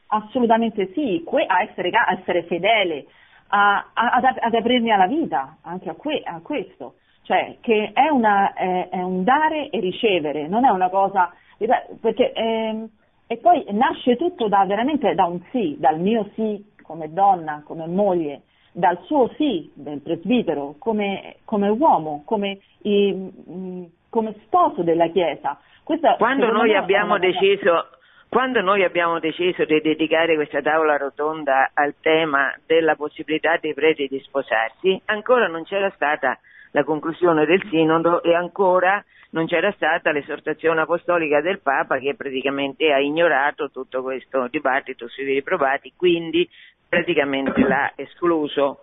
Assolutamente 0.07 0.91
sì, 0.95 1.23
a 1.47 1.63
essere, 1.63 1.91
a 1.91 2.17
essere 2.19 2.45
fedele, 2.45 3.05
a, 3.49 3.91
a, 3.93 4.07
ad, 4.13 4.25
ad, 4.25 4.55
aprirmi 4.55 4.91
alla 4.91 5.07
vita, 5.07 5.59
anche 5.63 5.91
a, 5.91 5.95
que, 5.95 6.23
a 6.25 6.41
questo. 6.41 6.95
Cioè, 7.25 7.59
che 7.61 7.91
è, 7.93 8.09
una, 8.09 8.55
è, 8.55 8.89
è, 8.89 9.03
un 9.03 9.23
dare 9.23 9.69
e 9.69 9.81
ricevere, 9.81 10.49
non 10.49 10.65
è 10.65 10.71
una 10.71 10.89
cosa... 10.89 11.31
Perché, 12.01 12.33
eh, 12.33 12.89
e 13.31 13.37
poi 13.37 13.65
nasce 13.71 14.17
tutto 14.17 14.49
da, 14.49 14.65
veramente 14.65 15.15
da 15.15 15.27
un 15.27 15.41
sì, 15.53 15.77
dal 15.79 16.01
mio 16.01 16.31
sì 16.35 16.65
come 16.83 17.13
donna, 17.13 17.63
come 17.67 17.87
moglie, 17.87 18.43
dal 18.73 18.99
suo 19.05 19.31
sì 19.37 19.71
del 19.75 20.01
presbitero, 20.01 20.77
come, 20.79 21.37
come 21.45 21.69
uomo, 21.69 22.23
come, 22.25 22.59
i, 22.83 23.31
come, 24.09 24.35
sposo 24.45 24.83
della 24.83 25.09
Chiesa. 25.09 25.59
Questa, 25.85 26.15
quando, 26.17 26.51
noi 26.51 26.75
abbiamo 26.75 27.19
deciso, 27.19 27.89
quando 28.31 28.63
noi 28.63 28.83
abbiamo 28.83 29.19
deciso 29.19 29.67
di 29.67 29.79
dedicare 29.83 30.35
questa 30.35 30.63
tavola 30.63 30.97
rotonda 30.97 31.73
al 31.75 31.95
tema 32.01 32.55
della 32.67 32.97
possibilità 32.97 33.59
dei 33.61 33.75
preti 33.75 34.07
di 34.07 34.21
sposarsi, 34.21 34.99
ancora 35.05 35.49
non 35.49 35.65
c'era 35.65 35.91
stata 35.91 36.39
la 36.73 36.85
conclusione 36.85 37.47
del 37.47 37.63
sinodo 37.71 38.23
e 38.23 38.35
ancora 38.35 39.05
non 39.31 39.47
c'era 39.47 39.71
stata 39.73 40.11
l'esortazione 40.11 40.81
apostolica 40.81 41.41
del 41.41 41.61
Papa 41.61 41.99
che 41.99 42.15
praticamente 42.15 42.93
ha 42.93 42.99
ignorato 42.99 43.71
tutto 43.71 44.03
questo 44.03 44.47
dibattito 44.49 45.09
sui 45.09 45.25
veri 45.25 45.43
provati, 45.43 45.93
quindi 45.97 46.49
praticamente 46.89 47.61
l'ha 47.61 47.93
escluso. 47.97 48.81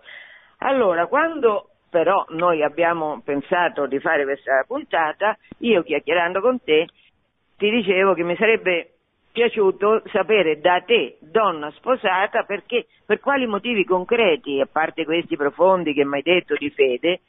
Allora, 0.58 1.06
quando 1.06 1.70
però 1.90 2.24
noi 2.30 2.62
abbiamo 2.62 3.20
pensato 3.24 3.86
di 3.86 3.98
fare 4.00 4.24
questa 4.24 4.64
puntata, 4.66 5.36
io 5.58 5.82
chiacchierando 5.82 6.40
con 6.40 6.62
te 6.62 6.86
ti 7.56 7.70
dicevo 7.70 8.14
che 8.14 8.22
mi 8.22 8.36
sarebbe 8.36 8.90
piaciuto 9.32 10.02
sapere 10.06 10.60
da 10.60 10.80
te, 10.80 11.18
donna 11.20 11.70
sposata, 11.72 12.44
perché, 12.44 12.86
per 13.04 13.20
quali 13.20 13.46
motivi 13.46 13.84
concreti, 13.84 14.60
a 14.60 14.68
parte 14.70 15.04
questi 15.04 15.36
profondi 15.36 15.92
che 15.92 16.04
mi 16.04 16.16
hai 16.16 16.22
detto 16.22 16.54
di 16.54 16.70
fede, 16.70 17.20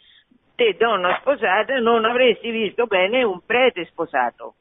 te 0.58 0.76
donna 0.76 1.20
sposata 1.22 1.78
non 1.78 2.04
avresti 2.04 2.50
visto 2.50 2.88
bene 2.88 3.22
un 3.22 3.42
prete 3.46 3.86
sposato. 3.86 4.56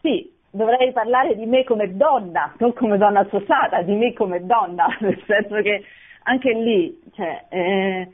Sì, 0.00 0.32
dovrei 0.50 0.90
parlare 0.92 1.36
di 1.36 1.44
me 1.44 1.64
come 1.64 1.94
donna, 1.94 2.54
non 2.56 2.72
come 2.72 2.96
donna 2.96 3.24
sposata, 3.26 3.82
di 3.82 3.94
me 3.94 4.14
come 4.14 4.44
donna, 4.46 4.86
nel 5.00 5.22
senso 5.26 5.60
che 5.60 5.84
anche 6.22 6.50
lì, 6.54 6.98
cioè, 7.14 7.44
eh, 7.50 8.08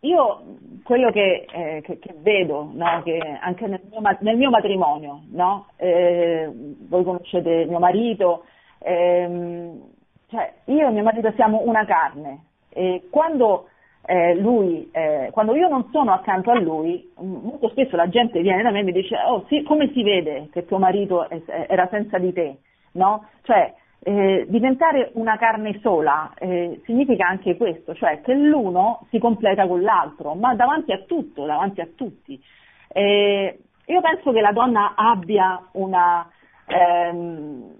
io 0.00 0.42
quello 0.82 1.12
che, 1.12 1.46
eh, 1.48 1.80
che, 1.82 2.00
che 2.00 2.14
vedo, 2.18 2.68
no, 2.72 3.00
che 3.04 3.18
anche 3.40 3.68
nel 3.68 3.80
mio, 3.88 4.00
nel 4.18 4.36
mio 4.36 4.50
matrimonio, 4.50 5.22
no, 5.30 5.68
eh, 5.76 6.50
voi 6.88 7.04
conoscete 7.04 7.66
mio 7.66 7.78
marito, 7.78 8.46
ehm, 8.80 9.80
cioè, 10.28 10.52
io 10.64 10.88
e 10.88 10.90
mio 10.90 11.02
marito 11.04 11.30
siamo 11.36 11.62
una 11.64 11.84
carne 11.84 12.46
e 12.68 13.06
quando 13.10 13.69
eh, 14.10 14.34
lui, 14.34 14.88
eh, 14.90 15.28
quando 15.30 15.54
io 15.54 15.68
non 15.68 15.88
sono 15.92 16.12
accanto 16.12 16.50
a 16.50 16.58
lui, 16.58 17.08
molto 17.18 17.68
spesso 17.68 17.94
la 17.94 18.08
gente 18.08 18.40
viene 18.40 18.60
da 18.60 18.72
me 18.72 18.80
e 18.80 18.82
mi 18.82 18.90
dice, 18.90 19.16
oh 19.24 19.44
sì, 19.46 19.62
come 19.62 19.92
si 19.92 20.02
vede 20.02 20.48
che 20.50 20.66
tuo 20.66 20.78
marito 20.78 21.28
era 21.28 21.86
senza 21.92 22.18
di 22.18 22.32
te? 22.32 22.56
No? 22.94 23.28
Cioè, 23.42 23.72
eh, 24.00 24.46
diventare 24.48 25.12
una 25.14 25.36
carne 25.36 25.78
sola 25.80 26.32
eh, 26.38 26.80
significa 26.86 27.28
anche 27.28 27.56
questo, 27.56 27.94
cioè 27.94 28.20
che 28.20 28.34
l'uno 28.34 29.06
si 29.10 29.20
completa 29.20 29.68
con 29.68 29.80
l'altro, 29.80 30.34
ma 30.34 30.56
davanti 30.56 30.90
a 30.90 31.04
tutto, 31.06 31.44
davanti 31.44 31.80
a 31.80 31.88
tutti. 31.94 32.42
Eh, 32.88 33.58
io 33.84 34.00
penso 34.00 34.32
che 34.32 34.40
la 34.40 34.50
donna 34.50 34.94
abbia 34.96 35.68
una, 35.74 36.28
ehm, 36.66 37.74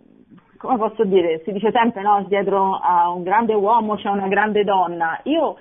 come 0.59 0.77
posso 0.77 1.03
dire, 1.03 1.43
si 1.45 1.51
dice 1.51 1.73
sempre 1.73 2.03
no, 2.03 2.25
dietro 2.29 2.79
a 2.81 3.11
un 3.11 3.25
grande 3.25 3.55
uomo 3.55 3.97
c'è 3.97 4.11
una 4.11 4.29
grande 4.29 4.63
donna. 4.63 5.19
Io 5.25 5.57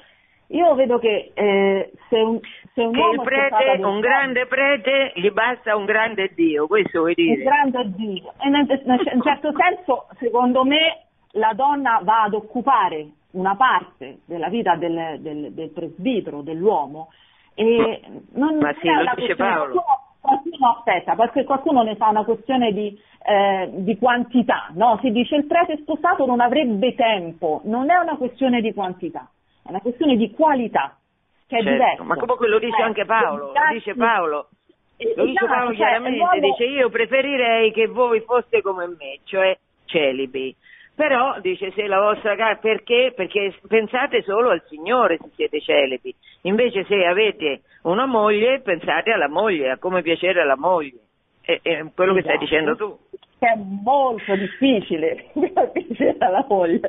io 0.51 0.73
vedo 0.73 0.97
che 0.97 1.31
eh, 1.33 1.91
se 2.09 2.19
un, 2.19 2.39
se 2.73 2.81
un 2.81 2.93
che 2.93 3.21
prete, 3.23 3.83
un 3.83 3.99
grande 3.99 4.47
prete, 4.47 5.11
gli 5.15 5.29
basta 5.29 5.75
un 5.75 5.85
grande 5.85 6.31
Dio, 6.33 6.65
questo 6.65 6.99
vuoi 7.01 7.13
dire? 7.13 7.37
Un 7.37 7.43
grande 7.43 7.91
Dio. 7.95 8.33
E 8.39 8.47
in 8.47 8.55
un 8.55 9.21
certo 9.21 9.51
senso, 9.55 10.07
secondo 10.17 10.63
me, 10.63 11.03
la 11.33 11.53
donna 11.53 11.99
va 12.03 12.23
ad 12.23 12.33
occupare 12.33 13.09
una 13.31 13.55
parte 13.55 14.19
della 14.25 14.49
vita 14.49 14.75
del, 14.75 15.17
del, 15.19 15.53
del 15.53 15.69
presbitero, 15.69 16.41
dell'uomo, 16.41 17.09
e 17.53 18.01
non 18.33 18.57
Ma 18.57 18.73
sì, 18.79 18.87
lo 18.87 19.13
dice 19.15 19.35
Paolo. 19.35 19.83
Qualcuno, 20.19 20.75
aspetta, 20.77 21.15
perché 21.15 21.43
qualcuno 21.43 21.83
ne 21.83 21.95
fa 21.95 22.09
una 22.09 22.23
questione 22.23 22.73
di, 22.73 22.99
eh, 23.23 23.69
di 23.71 23.97
quantità, 23.97 24.69
no? 24.73 24.97
Si 25.01 25.11
dice 25.11 25.35
il 25.35 25.45
prete 25.45 25.77
sposato 25.77 26.25
non 26.25 26.41
avrebbe 26.41 26.93
tempo, 26.95 27.61
non 27.65 27.89
è 27.89 27.97
una 27.97 28.17
questione 28.17 28.61
di 28.61 28.73
quantità 28.73 29.29
è 29.69 29.71
una 29.71 29.81
questione 29.81 30.15
di 30.17 30.31
qualità, 30.31 30.97
che 31.47 31.57
è 31.57 31.61
certo, 31.61 31.71
diverso. 31.71 32.03
Ma 32.03 32.15
comunque 32.15 32.49
lo 32.49 32.59
dice 32.59 32.81
anche 32.81 33.05
Paolo, 33.05 33.53
lo 33.53 33.53
dice 33.71 33.93
Paolo. 33.93 34.47
Lo 35.15 35.23
dice 35.25 35.45
Paolo 35.45 35.67
cioè, 35.67 35.75
chiaramente, 35.75 36.39
dice 36.39 36.65
io 36.65 36.89
preferirei 36.89 37.71
che 37.71 37.87
voi 37.87 38.19
foste 38.21 38.61
come 38.61 38.87
me, 38.87 39.19
cioè 39.23 39.57
celibi. 39.85 40.53
Però 40.95 41.39
dice 41.39 41.71
se 41.71 41.87
la 41.87 41.99
vostra 41.99 42.35
casa, 42.35 42.59
perché? 42.59 43.13
Perché 43.15 43.55
pensate 43.67 44.21
solo 44.23 44.49
al 44.49 44.61
Signore 44.67 45.17
se 45.17 45.29
siete 45.35 45.61
celibi. 45.61 46.13
Invece 46.41 46.83
se 46.85 47.05
avete 47.05 47.61
una 47.83 48.05
moglie, 48.05 48.59
pensate 48.59 49.11
alla 49.11 49.29
moglie, 49.29 49.71
a 49.71 49.77
come 49.77 50.01
piacere 50.01 50.41
alla 50.41 50.57
moglie. 50.57 50.99
È, 51.41 51.57
è 51.61 51.85
quello 51.95 52.13
esatto. 52.13 52.13
che 52.15 52.21
stai 52.21 52.35
esatto. 52.35 52.43
dicendo 52.43 52.75
tu 52.75 52.97
che 53.39 53.47
è 53.47 53.55
molto 53.55 54.35
difficile 54.35 55.25
piacere 55.71 56.15
alla 56.19 56.45
moglie. 56.47 56.81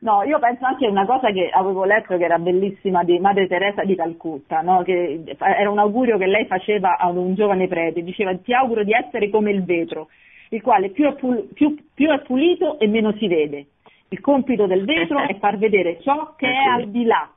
No, 0.00 0.22
io 0.22 0.38
penso 0.38 0.66
anche 0.66 0.86
a 0.86 0.90
una 0.90 1.06
cosa 1.06 1.32
che 1.32 1.48
avevo 1.50 1.84
letto 1.84 2.16
che 2.16 2.24
era 2.24 2.38
bellissima 2.38 3.02
di 3.02 3.18
Madre 3.18 3.48
Teresa 3.48 3.82
di 3.84 3.96
Calcutta, 3.96 4.60
no? 4.60 4.82
che 4.82 5.24
era 5.38 5.70
un 5.70 5.78
augurio 5.78 6.18
che 6.18 6.26
lei 6.26 6.44
faceva 6.44 6.98
a 6.98 7.08
un 7.08 7.34
giovane 7.34 7.66
prete, 7.66 8.02
diceva 8.02 8.36
ti 8.36 8.52
auguro 8.52 8.84
di 8.84 8.92
essere 8.92 9.30
come 9.30 9.50
il 9.50 9.64
vetro, 9.64 10.08
il 10.50 10.60
quale 10.60 10.90
più 10.90 11.06
è, 11.06 11.14
pul- 11.14 11.48
più, 11.54 11.74
più 11.94 12.10
è 12.10 12.20
pulito 12.20 12.78
e 12.78 12.86
meno 12.86 13.12
si 13.12 13.26
vede. 13.26 13.66
Il 14.10 14.20
compito 14.20 14.66
del 14.66 14.84
vetro 14.84 15.26
è 15.26 15.36
far 15.38 15.56
vedere 15.56 16.00
ciò 16.02 16.34
che 16.36 16.46
è 16.46 16.66
al 16.66 16.88
di 16.88 17.04
là. 17.04 17.30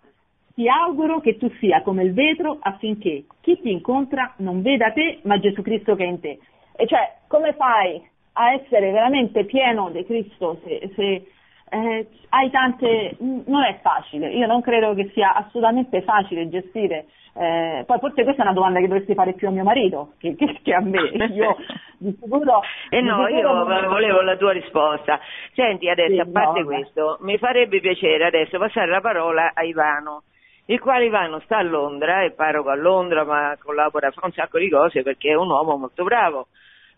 Ti 0.54 0.68
auguro 0.68 1.22
che 1.22 1.38
tu 1.38 1.49
sia 1.60 1.82
come 1.82 2.04
il 2.04 2.14
vetro 2.14 2.58
affinché 2.60 3.24
chi 3.39 3.60
ti 3.62 3.72
incontra 3.72 4.34
non 4.38 4.62
veda 4.62 4.91
te 4.91 5.20
ma 5.24 5.39
Gesù 5.39 5.62
Cristo 5.62 5.95
che 5.95 6.04
è 6.04 6.08
in 6.08 6.20
te. 6.20 6.39
E 6.76 6.88
cioè, 6.88 7.16
come 7.28 7.54
fai 7.54 8.02
a 8.34 8.53
essere 8.53 8.91
veramente 8.91 9.45
pieno 9.45 9.89
di 9.89 10.05
Cristo 10.05 10.59
se, 10.63 10.91
se 10.95 11.27
eh, 11.69 12.07
hai 12.29 12.49
tante 12.49 13.15
non 13.19 13.63
è 13.63 13.79
facile 13.82 14.29
io 14.32 14.47
non 14.47 14.61
credo 14.61 14.93
che 14.93 15.09
sia 15.13 15.34
assolutamente 15.34 16.01
facile 16.01 16.49
gestire 16.49 17.05
eh, 17.34 17.84
poi 17.88 17.97
forse 17.99 18.23
questa 18.23 18.41
è 18.41 18.45
una 18.45 18.53
domanda 18.53 18.79
che 18.79 18.88
dovresti 18.88 19.13
fare 19.13 19.34
più 19.34 19.47
a 19.47 19.51
mio 19.51 19.63
marito 19.63 20.13
che, 20.19 20.36
che, 20.36 20.59
che 20.61 20.73
a 20.73 20.82
me. 20.82 20.99
Io 21.32 21.55
di 21.97 22.13
sicuro 22.19 22.61
eh 22.89 22.99
no 22.99 23.25
sicuro 23.25 23.29
io 23.29 23.88
volevo 23.88 24.21
la 24.21 24.36
tua 24.36 24.51
risposta. 24.51 25.17
Senti 25.53 25.88
adesso 25.88 26.13
sì, 26.13 26.19
a 26.19 26.27
parte 26.29 26.59
no, 26.59 26.65
questo 26.65 27.17
mi 27.21 27.38
farebbe 27.38 27.79
piacere 27.79 28.25
adesso 28.25 28.57
passare 28.57 28.89
la 28.89 28.99
parola 28.99 29.51
a 29.53 29.63
Ivano 29.63 30.23
il 30.65 30.79
quale 30.79 31.05
Ivano 31.05 31.39
sta 31.39 31.57
a 31.57 31.63
Londra, 31.63 32.23
è 32.23 32.32
parroco 32.32 32.69
a 32.69 32.75
Londra 32.75 33.23
ma 33.23 33.55
collabora 33.57 34.11
fa 34.11 34.25
un 34.25 34.34
sacco 34.34 34.57
di 34.57 34.69
cose 34.69 35.01
perché 35.01 35.29
è 35.29 35.36
un 35.36 35.49
uomo 35.49 35.77
molto 35.77 36.03
bravo 36.03 36.47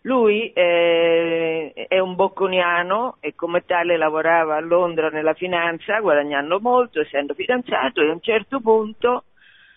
lui 0.04 0.52
eh, 0.52 1.72
è 1.88 1.98
un 1.98 2.14
bocconiano 2.14 3.16
e 3.20 3.34
come 3.34 3.64
tale 3.64 3.96
lavorava 3.96 4.56
a 4.56 4.60
Londra 4.60 5.08
nella 5.08 5.32
finanza, 5.32 6.00
guadagnando 6.00 6.60
molto, 6.60 7.00
essendo 7.00 7.32
fidanzato 7.32 8.02
e 8.02 8.08
a 8.08 8.12
un 8.12 8.20
certo 8.20 8.60
punto, 8.60 9.24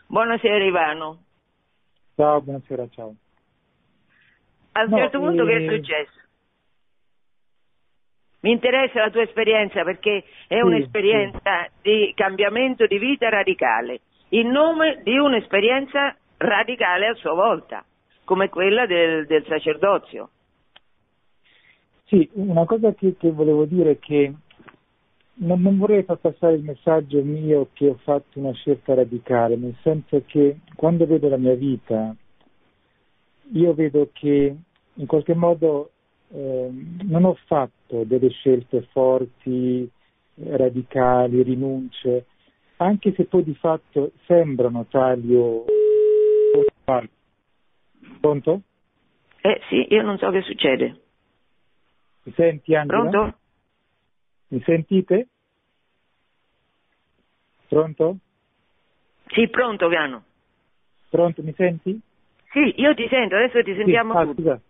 buonasera 0.08 0.64
Ivano. 0.66 1.20
Ciao, 2.16 2.42
buonasera, 2.42 2.88
ciao. 2.90 3.14
A 4.74 4.84
un 4.84 4.90
no, 4.90 4.98
certo 4.98 5.20
punto 5.20 5.44
eh... 5.44 5.46
che 5.46 5.66
è 5.66 5.78
successo? 5.78 6.20
Mi 8.42 8.52
interessa 8.52 9.00
la 9.00 9.10
tua 9.10 9.24
esperienza 9.24 9.84
perché 9.84 10.26
è 10.48 10.56
sì, 10.56 10.62
un'esperienza 10.62 11.70
sì. 11.82 11.90
di 11.90 12.14
cambiamento 12.16 12.86
di 12.86 12.98
vita 12.98 13.30
radicale, 13.30 14.02
in 14.30 14.50
nome 14.50 15.00
di 15.04 15.18
un'esperienza 15.18 16.16
radicale 16.38 17.08
a 17.08 17.14
sua 17.16 17.34
volta 17.34 17.84
come 18.28 18.50
quella 18.50 18.86
del, 18.86 19.26
del 19.26 19.46
sacerdozio. 19.48 20.30
Sì, 22.08 22.30
una 22.34 22.66
cosa 22.66 22.94
che, 22.94 23.16
che 23.18 23.32
volevo 23.32 23.64
dire 23.64 23.92
è 23.92 24.00
che 24.00 24.34
non, 25.36 25.62
non, 25.62 25.78
vorrei 25.78 26.04
far 26.04 26.18
passare 26.18 26.56
il 26.56 26.64
messaggio 26.64 27.24
mio 27.24 27.70
che 27.72 27.88
ho 27.88 27.98
fatto 28.04 28.38
una 28.38 28.52
scelta 28.52 28.96
radicale, 28.96 29.56
nel 29.56 29.76
senso 29.82 30.24
che 30.26 30.58
quando 30.76 31.06
vedo 31.06 31.30
la 31.30 31.38
mia 31.38 31.56
vita, 31.56 32.14
io 33.54 33.74
vedo 33.74 34.10
che 34.12 34.56
in 34.94 35.06
qualche 35.06 35.34
modo 35.34 35.92
eh, 36.34 36.70
non 37.04 37.24
ho 37.24 37.38
fatto 37.46 38.04
delle 38.04 38.30
scelte 38.30 38.88
forti, 38.92 39.90
radicali, 40.34 41.44
rinunce, 41.44 42.26
anche 42.78 43.14
se 43.16 43.24
poi 43.24 43.46
di 43.46 43.56
fatto 43.56 44.12
sembrano 44.26 44.86
tali 44.90 45.34
o... 45.34 45.64
Pronto? 48.20 48.62
Eh 49.42 49.62
sì, 49.70 49.88
io 49.94 50.02
non 50.02 50.18
so 50.18 50.30
che 50.32 50.42
succede. 50.42 51.02
Mi 52.24 52.34
senti 52.36 52.76
Angela? 52.76 53.10
Pronto? 53.10 53.38
Mi 54.50 54.62
sentite? 54.64 55.28
Pronto? 57.68 58.18
Sì, 59.28 59.48
pronto 59.50 59.88
Gano. 59.88 60.24
Pronto, 61.10 61.42
mi 61.44 61.54
senti? 61.56 62.00
Sì, 62.52 62.74
io 62.82 62.94
ti 62.96 63.08
sento, 63.10 63.36
adesso 63.36 63.62
ti 63.62 63.76
sentiamo 63.76 64.14
sì. 64.14 64.18
ah, 64.18 64.26
tutti. 64.26 64.42
Scusa. 64.42 64.62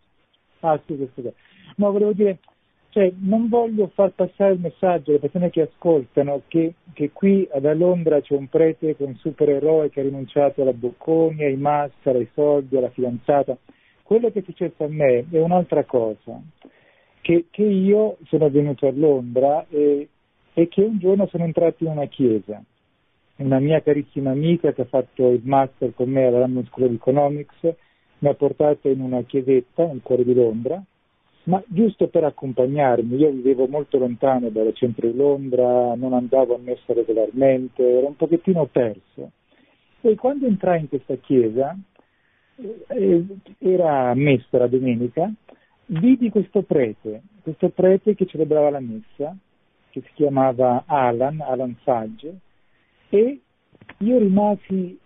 Ah, 0.59 0.79
scusa, 0.83 1.05
scusa. 1.13 1.31
No, 1.75 1.91
volevo 1.91 2.13
dire, 2.13 2.39
cioè, 2.89 3.11
non 3.19 3.49
voglio 3.49 3.91
far 3.93 4.11
passare 4.11 4.53
il 4.53 4.59
messaggio 4.59 5.11
alle 5.11 5.19
persone 5.19 5.49
che 5.49 5.61
ascoltano 5.61 6.41
che, 6.47 6.75
che 6.93 7.11
qui 7.11 7.47
da 7.59 7.73
Londra 7.73 8.21
c'è 8.21 8.33
un 8.35 8.47
prete 8.47 8.95
che 8.95 9.03
è 9.03 9.07
un 9.07 9.15
supereroe 9.15 9.89
che 9.89 9.99
ha 9.99 10.03
rinunciato 10.03 10.61
alla 10.61 10.73
Bocconi, 10.73 11.43
ai 11.43 11.57
master, 11.57 12.15
ai 12.15 12.29
soldi, 12.33 12.77
alla 12.77 12.89
fidanzata. 12.89 13.57
Quello 14.03 14.31
che 14.31 14.39
è 14.39 14.43
successo 14.43 14.85
a 14.85 14.87
me 14.87 15.25
è 15.29 15.39
un'altra 15.39 15.83
cosa, 15.83 16.41
che, 17.21 17.45
che 17.51 17.63
io 17.63 18.17
sono 18.25 18.49
venuto 18.49 18.87
a 18.87 18.91
Londra 18.93 19.65
e, 19.69 20.07
e 20.53 20.67
che 20.69 20.81
un 20.81 20.97
giorno 20.97 21.27
sono 21.27 21.43
entrato 21.43 21.83
in 21.83 21.91
una 21.91 22.05
chiesa 22.05 22.63
una 23.37 23.59
mia 23.59 23.81
carissima 23.81 24.31
amica 24.31 24.73
che 24.73 24.81
ha 24.81 24.85
fatto 24.85 25.29
il 25.29 25.41
master 25.43 25.93
con 25.93 26.09
me 26.09 26.25
alla 26.25 26.39
London 26.39 26.65
School 26.65 26.87
of 26.87 26.93
Economics, 26.95 27.75
mi 28.19 28.29
ha 28.29 28.33
portato 28.33 28.89
in 28.89 28.99
una 28.99 29.21
chiesetta 29.21 29.85
nel 29.85 29.99
cuore 30.01 30.23
di 30.23 30.33
Londra, 30.33 30.81
ma 31.47 31.61
giusto 31.65 32.07
per 32.07 32.23
accompagnarmi. 32.23 33.15
Io 33.15 33.31
vivevo 33.31 33.67
molto 33.67 33.97
lontano 33.97 34.49
dal 34.49 34.73
centro 34.73 35.07
di 35.07 35.15
Londra, 35.15 35.95
non 35.95 36.13
andavo 36.13 36.55
a 36.55 36.59
messa 36.59 36.93
regolarmente, 36.93 37.83
ero 37.83 38.07
un 38.07 38.15
pochettino 38.15 38.65
perso. 38.65 39.31
E 40.01 40.15
quando 40.15 40.45
entrai 40.45 40.81
in 40.81 40.89
questa 40.89 41.15
chiesa, 41.15 41.75
eh, 42.87 43.25
era 43.59 44.13
messa 44.13 44.57
la 44.57 44.67
domenica, 44.67 45.31
vidi 45.87 46.29
questo 46.29 46.63
prete, 46.63 47.21
questo 47.41 47.69
prete 47.69 48.13
che 48.15 48.25
celebrava 48.25 48.69
la 48.69 48.79
messa, 48.79 49.35
che 49.89 50.01
si 50.01 50.11
chiamava 50.13 50.83
Alan, 50.85 51.39
Alan 51.41 51.75
Fudge, 51.83 52.35
e 53.09 53.39
io 53.99 54.17
rimasi 54.17 54.99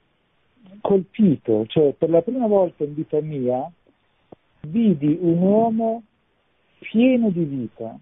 colpito, 0.82 1.66
cioè 1.68 1.94
per 1.94 2.10
la 2.10 2.22
prima 2.22 2.48
volta 2.48 2.84
in 2.84 2.96
vita 2.96 3.22
mia 3.22 3.72
vidi 4.62 5.18
un 5.20 5.38
uomo 5.42 6.04
pieno 6.82 7.30
di 7.30 7.44
vita, 7.44 7.98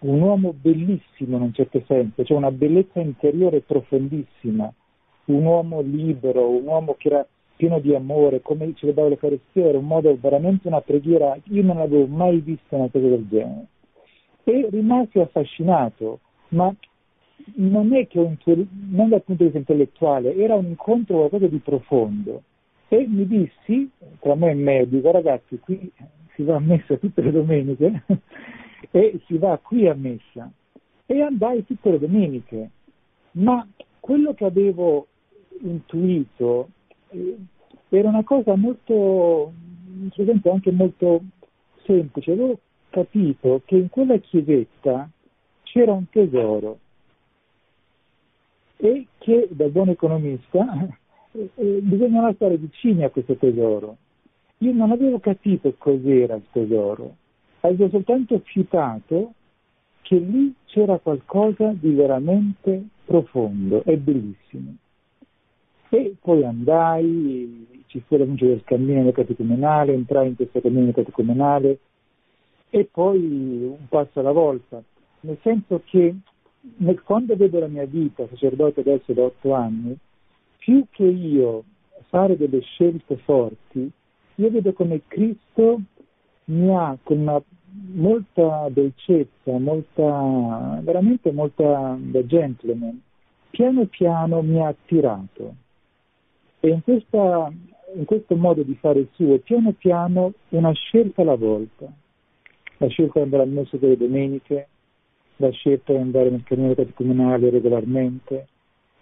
un 0.00 0.20
uomo 0.20 0.52
bellissimo 0.52 1.36
in 1.36 1.42
un 1.42 1.54
certo 1.54 1.82
senso, 1.86 2.22
cioè 2.22 2.36
una 2.36 2.52
bellezza 2.52 3.00
interiore 3.00 3.60
profondissima, 3.60 4.72
un 5.26 5.44
uomo 5.44 5.80
libero, 5.80 6.48
un 6.48 6.66
uomo 6.66 6.94
che 6.98 7.08
era 7.08 7.26
pieno 7.56 7.80
di 7.80 7.94
amore, 7.94 8.42
come 8.42 8.72
celebrava 8.74 9.08
l'Eucaristia, 9.08 9.66
era 9.66 9.78
un 9.78 9.86
modo 9.86 10.16
veramente 10.20 10.68
una 10.68 10.80
preghiera, 10.80 11.36
io 11.44 11.62
non 11.62 11.78
avevo 11.78 12.06
mai 12.06 12.38
visto 12.40 12.76
una 12.76 12.88
cosa 12.88 13.08
del 13.08 13.26
genere. 13.28 13.66
E 14.44 14.68
rimasi 14.70 15.18
affascinato, 15.18 16.20
ma 16.50 16.72
non 17.54 17.94
è 17.94 18.06
che 18.06 18.18
un, 18.18 18.36
non 18.90 19.08
dal 19.08 19.22
punto 19.22 19.42
di 19.42 19.50
vista 19.50 19.58
intellettuale, 19.58 20.36
era 20.36 20.54
un 20.54 20.66
incontro 20.66 21.16
qualcosa 21.16 21.46
di 21.46 21.58
profondo. 21.58 22.42
E 22.88 23.06
mi 23.08 23.26
dissi, 23.26 23.90
tra 24.20 24.34
me 24.34 24.50
e 24.50 24.54
me, 24.54 24.88
dico 24.88 25.10
ragazzi, 25.10 25.58
qui 25.58 25.90
si 26.38 26.44
va 26.44 26.54
a 26.54 26.60
messa 26.60 26.96
tutte 26.96 27.20
le 27.20 27.32
domeniche 27.32 28.04
e 28.92 29.20
si 29.26 29.36
va 29.38 29.58
qui 29.58 29.88
a 29.88 29.94
messa. 29.94 30.48
E 31.04 31.20
andai 31.20 31.64
tutte 31.64 31.90
le 31.90 31.98
domeniche, 31.98 32.70
ma 33.32 33.66
quello 33.98 34.34
che 34.34 34.44
avevo 34.44 35.08
intuito 35.62 36.68
eh, 37.08 37.36
era 37.88 38.08
una 38.08 38.22
cosa 38.22 38.54
molto, 38.54 39.52
anche 40.44 40.70
molto 40.70 41.22
semplice, 41.84 42.32
avevo 42.32 42.58
capito 42.90 43.62
che 43.64 43.76
in 43.76 43.88
quella 43.88 44.16
chiesetta 44.18 45.10
c'era 45.64 45.92
un 45.92 46.08
tesoro 46.08 46.78
e 48.76 49.06
che 49.18 49.48
da 49.50 49.66
buon 49.66 49.88
economista 49.88 50.86
eh, 51.32 51.50
eh, 51.52 51.80
bisognava 51.82 52.32
stare 52.34 52.56
vicini 52.58 53.02
a 53.02 53.10
questo 53.10 53.34
tesoro. 53.34 53.96
Io 54.58 54.72
non 54.72 54.90
avevo 54.90 55.20
capito 55.20 55.72
cos'era 55.78 56.34
il 56.34 56.46
tesoro, 56.50 57.14
avevo 57.60 57.88
soltanto 57.90 58.40
fiutato 58.44 59.34
che 60.02 60.16
lì 60.16 60.52
c'era 60.64 60.98
qualcosa 60.98 61.72
di 61.78 61.92
veramente 61.92 62.82
profondo 63.04 63.84
e 63.84 63.96
bellissimo. 63.98 64.74
E 65.90 66.16
poi 66.20 66.44
andai, 66.44 67.84
ci 67.86 68.02
fu 68.06 68.16
l'annuncio 68.16 68.46
del 68.46 68.64
cammino 68.64 69.12
catecumenale, 69.12 69.92
entrai 69.92 70.28
in 70.28 70.36
questo 70.36 70.60
cammino 70.60 70.92
catecumenale 70.92 71.78
e 72.70 72.84
poi 72.84 73.20
un 73.62 73.88
passo 73.88 74.20
alla 74.20 74.32
volta, 74.32 74.82
nel 75.20 75.38
senso 75.42 75.82
che 75.84 76.14
nel, 76.78 77.02
quando 77.02 77.36
vedo 77.36 77.60
la 77.60 77.68
mia 77.68 77.86
vita, 77.86 78.26
sacerdote 78.28 78.80
adesso 78.80 79.12
da 79.12 79.22
otto 79.22 79.54
anni, 79.54 79.96
più 80.58 80.84
che 80.90 81.04
io 81.04 81.64
fare 82.08 82.36
delle 82.36 82.60
scelte 82.60 83.16
forti, 83.18 83.90
io 84.38 84.50
vedo 84.50 84.72
come 84.72 85.02
Cristo 85.06 85.80
mi 86.44 86.74
ha 86.74 86.96
con 87.02 87.18
una 87.18 87.42
molta 87.92 88.68
dolcezza, 88.70 89.58
molta, 89.58 90.80
veramente 90.82 91.32
molta 91.32 91.96
da 91.98 92.24
gentleman, 92.24 93.00
piano 93.50 93.86
piano 93.86 94.42
mi 94.42 94.60
ha 94.60 94.68
attirato. 94.68 95.54
E 96.60 96.68
in, 96.68 96.82
questa, 96.82 97.52
in 97.94 98.04
questo 98.04 98.36
modo 98.36 98.62
di 98.62 98.74
fare 98.76 99.00
il 99.00 99.08
suo, 99.12 99.38
piano 99.38 99.72
piano, 99.72 100.32
una 100.50 100.72
scelta 100.72 101.22
alla 101.22 101.36
volta. 101.36 101.86
La 102.80 102.86
scelta 102.86 103.18
di 103.18 103.24
andare 103.24 103.42
al 103.42 103.48
messo 103.48 103.76
delle 103.76 103.96
domeniche, 103.96 104.68
la 105.36 105.50
scelta 105.50 105.92
di 105.92 105.98
andare 105.98 106.30
nel 106.30 106.44
cammino 106.44 106.74
catecumenale 106.74 107.50
regolarmente, 107.50 108.46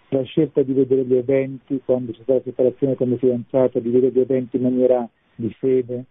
la 0.09 0.23
scelta 0.23 0.63
di 0.63 0.73
vedere 0.73 1.03
gli 1.03 1.15
eventi 1.15 1.79
quando 1.85 2.11
c'è 2.11 2.21
stata 2.23 2.39
la 2.39 2.43
separazione 2.43 2.95
come 2.95 3.17
fidanzata, 3.17 3.79
di 3.79 3.89
vedere 3.89 4.13
gli 4.13 4.19
eventi 4.19 4.55
in 4.55 4.63
maniera 4.63 5.07
di 5.37 5.49
fede, 5.53 6.05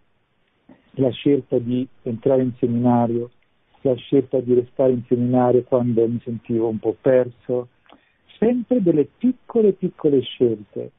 la 0.91 1.09
scelta 1.09 1.59
di 1.59 1.87
entrare 2.03 2.41
in 2.41 2.53
seminario, 2.57 3.29
la 3.81 3.95
scelta 3.95 4.39
di 4.39 4.53
restare 4.53 4.91
in 4.91 5.03
seminario 5.07 5.63
quando 5.63 6.07
mi 6.07 6.19
sentivo 6.23 6.67
un 6.67 6.79
po' 6.79 6.95
perso, 6.99 7.69
sempre 8.39 8.81
delle 8.81 9.05
piccole 9.05 9.73
piccole 9.73 10.21
scelte. 10.21 10.91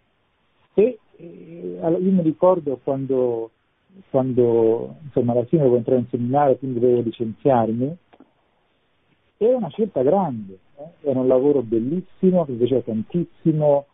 E, 0.75 0.99
e 1.17 1.79
io 1.81 2.11
mi 2.13 2.23
ricordo 2.23 2.79
quando, 2.83 3.51
quando 4.11 4.97
insomma, 5.03 5.33
alla 5.33 5.45
fine 5.45 5.63
dovevo 5.63 5.79
entrare 5.79 6.01
in 6.01 6.09
seminario, 6.09 6.57
quindi 6.57 6.79
dovevo 6.79 7.01
licenziarmi, 7.01 7.97
era 9.37 9.57
una 9.57 9.71
scelta 9.71 10.03
grande, 10.03 10.59
eh? 10.77 11.09
era 11.11 11.21
un 11.21 11.27
lavoro 11.27 11.63
bellissimo, 11.63 12.45
mi 12.49 12.57
piaceva 12.57 12.83
tantissimo 12.83 13.87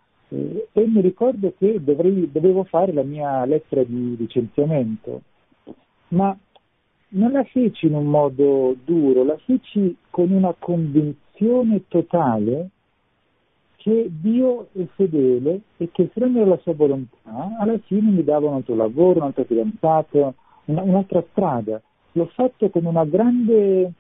e 0.73 0.87
mi 0.87 1.01
ricordo 1.01 1.53
che 1.59 1.83
dovrei, 1.83 2.31
dovevo 2.31 2.65
fare 2.65 2.93
la 2.93 3.03
mia 3.03 3.45
lettera 3.45 3.83
di 3.85 4.17
licenziamento, 4.17 5.23
ma 6.09 6.37
non 7.09 7.33
la 7.33 7.45
feci 7.45 7.87
in 7.87 7.95
un 7.95 8.07
modo 8.07 8.77
duro, 8.85 9.25
la 9.25 9.37
feci 9.45 9.97
con 10.11 10.31
una 10.31 10.55
convinzione 10.59 11.83
totale 11.89 12.71
che 13.77 14.11
Dio 14.11 14.69
è 14.73 14.87
fedele 14.95 15.61
e 15.77 15.91
che 15.93 16.11
era 16.15 16.45
la 16.47 16.59
sua 16.63 16.73
volontà, 16.73 17.57
alla 17.59 17.79
fine 17.85 18.11
mi 18.11 18.25
dava 18.25 18.49
un 18.49 18.55
altro 18.55 18.75
lavoro, 18.75 19.19
un 19.21 19.27
altro 19.27 19.45
fidanzato, 19.45 20.35
una, 20.67 20.83
un'altra 20.83 21.23
strada. 21.31 21.81
L'ho 22.13 22.27
fatto 22.33 22.71
con 22.71 22.87
una 22.87 23.05
grande 23.05 23.93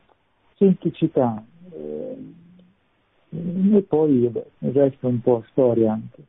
semplicità. 0.56 1.44
Eh, 1.70 2.16
e 3.34 3.82
poi 3.82 4.20
vabbè, 4.22 4.46
il 4.58 4.72
resto 4.72 5.06
è 5.06 5.10
un 5.10 5.20
po' 5.20 5.44
storia 5.50 5.92
anche. 5.92 6.22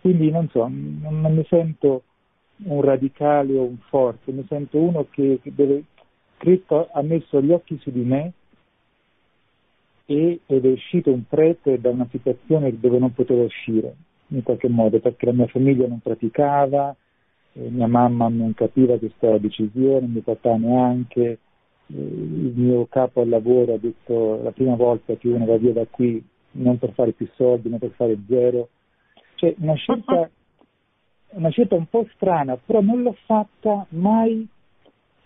Quindi 0.00 0.30
non 0.30 0.48
so, 0.48 0.68
non, 0.68 1.34
mi 1.34 1.44
sento 1.48 2.02
un 2.64 2.80
radicale 2.80 3.56
o 3.56 3.64
un 3.64 3.78
forte, 3.88 4.32
mi 4.32 4.44
sento 4.48 4.78
uno 4.78 5.06
che, 5.10 5.40
deve, 5.42 5.84
Cristo 6.36 6.88
ha 6.92 7.02
messo 7.02 7.42
gli 7.42 7.50
occhi 7.50 7.78
su 7.78 7.90
di 7.90 8.02
me 8.02 8.32
ed 10.06 10.40
è 10.46 10.70
uscito 10.70 11.12
un 11.12 11.26
prete 11.28 11.78
da 11.80 11.90
una 11.90 12.08
situazione 12.10 12.78
dove 12.78 12.98
non 12.98 13.12
potevo 13.12 13.42
uscire 13.42 13.94
in 14.28 14.42
qualche 14.42 14.68
modo 14.68 15.00
perché 15.00 15.26
la 15.26 15.32
mia 15.32 15.46
famiglia 15.48 15.86
non 15.86 16.00
praticava, 16.00 16.94
eh, 17.52 17.68
mia 17.68 17.86
mamma 17.86 18.28
non 18.28 18.54
capiva 18.54 18.98
questa 18.98 19.36
decisione, 19.38 20.06
mio 20.06 20.22
papà 20.22 20.56
neanche, 20.56 21.38
il 21.88 22.52
mio 22.54 22.86
capo 22.86 23.20
al 23.20 23.28
lavoro 23.28 23.74
ha 23.74 23.78
detto 23.78 24.40
la 24.42 24.52
prima 24.52 24.74
volta 24.74 25.14
che 25.14 25.28
uno 25.28 25.46
va 25.46 25.56
via 25.56 25.72
da 25.72 25.86
qui 25.88 26.22
non 26.52 26.78
per 26.78 26.92
fare 26.92 27.12
più 27.12 27.28
soldi, 27.34 27.68
ma 27.68 27.78
per 27.78 27.90
fare 27.90 28.18
zero. 28.26 28.68
Cioè 29.34 29.54
una 29.58 29.74
scelta 29.74 30.28
una 31.30 31.50
scelta 31.50 31.74
un 31.74 31.86
po' 31.86 32.06
strana, 32.14 32.56
però 32.56 32.80
non 32.80 33.02
l'ho 33.02 33.16
fatta 33.26 33.86
mai 33.90 34.46